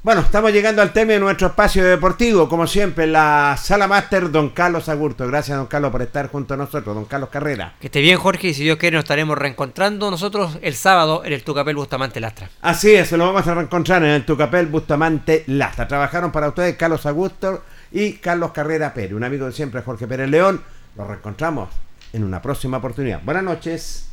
Bueno, 0.00 0.20
estamos 0.20 0.52
llegando 0.52 0.80
al 0.80 0.92
tema 0.92 1.14
de 1.14 1.18
nuestro 1.18 1.48
espacio 1.48 1.84
deportivo, 1.84 2.48
como 2.48 2.68
siempre, 2.68 3.08
la 3.08 3.56
sala 3.60 3.88
máster 3.88 4.30
Don 4.30 4.50
Carlos 4.50 4.88
Agurto. 4.88 5.26
Gracias, 5.26 5.58
Don 5.58 5.66
Carlos, 5.66 5.90
por 5.90 6.02
estar 6.02 6.30
junto 6.30 6.54
a 6.54 6.56
nosotros, 6.56 6.94
Don 6.94 7.04
Carlos 7.04 7.30
Carrera. 7.30 7.74
Que 7.80 7.88
esté 7.88 8.00
bien, 8.00 8.16
Jorge, 8.16 8.48
y 8.48 8.54
si 8.54 8.62
Dios 8.62 8.78
quiere, 8.78 8.94
nos 8.94 9.02
estaremos 9.02 9.36
reencontrando 9.36 10.08
nosotros 10.08 10.56
el 10.62 10.76
sábado 10.76 11.24
en 11.24 11.32
el 11.32 11.42
Tucapel 11.42 11.74
Bustamante 11.74 12.20
Lastra. 12.20 12.48
Así 12.62 12.94
es, 12.94 13.10
lo 13.10 13.26
vamos 13.26 13.44
a 13.48 13.54
reencontrar 13.54 14.04
en 14.04 14.10
el 14.10 14.24
Tucapel 14.24 14.66
Bustamante 14.66 15.42
Lastra. 15.48 15.88
Trabajaron 15.88 16.30
para 16.30 16.48
ustedes 16.48 16.76
Carlos 16.76 17.04
Augusto 17.04 17.64
y 17.90 18.14
Carlos 18.14 18.52
Carrera 18.52 18.94
Pérez, 18.94 19.14
un 19.14 19.24
amigo 19.24 19.46
de 19.46 19.52
siempre, 19.52 19.82
Jorge 19.82 20.06
Pérez 20.06 20.30
León. 20.30 20.62
Los 20.96 21.08
reencontramos 21.08 21.70
en 22.12 22.22
una 22.22 22.40
próxima 22.40 22.76
oportunidad. 22.76 23.20
Buenas 23.24 23.42
noches. 23.42 24.08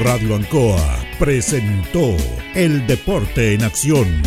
Radio 0.00 0.34
Ancoa 0.34 0.98
presentó 1.18 2.16
El 2.54 2.86
Deporte 2.86 3.52
en 3.52 3.62
Acción. 3.64 4.22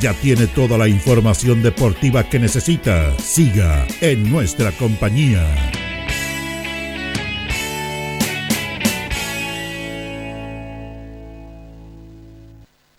Ya 0.00 0.14
tiene 0.14 0.46
toda 0.46 0.78
la 0.78 0.88
información 0.88 1.62
deportiva 1.62 2.24
que 2.24 2.38
necesita. 2.38 3.14
Siga 3.18 3.86
en 4.00 4.30
nuestra 4.30 4.72
compañía. 4.72 5.44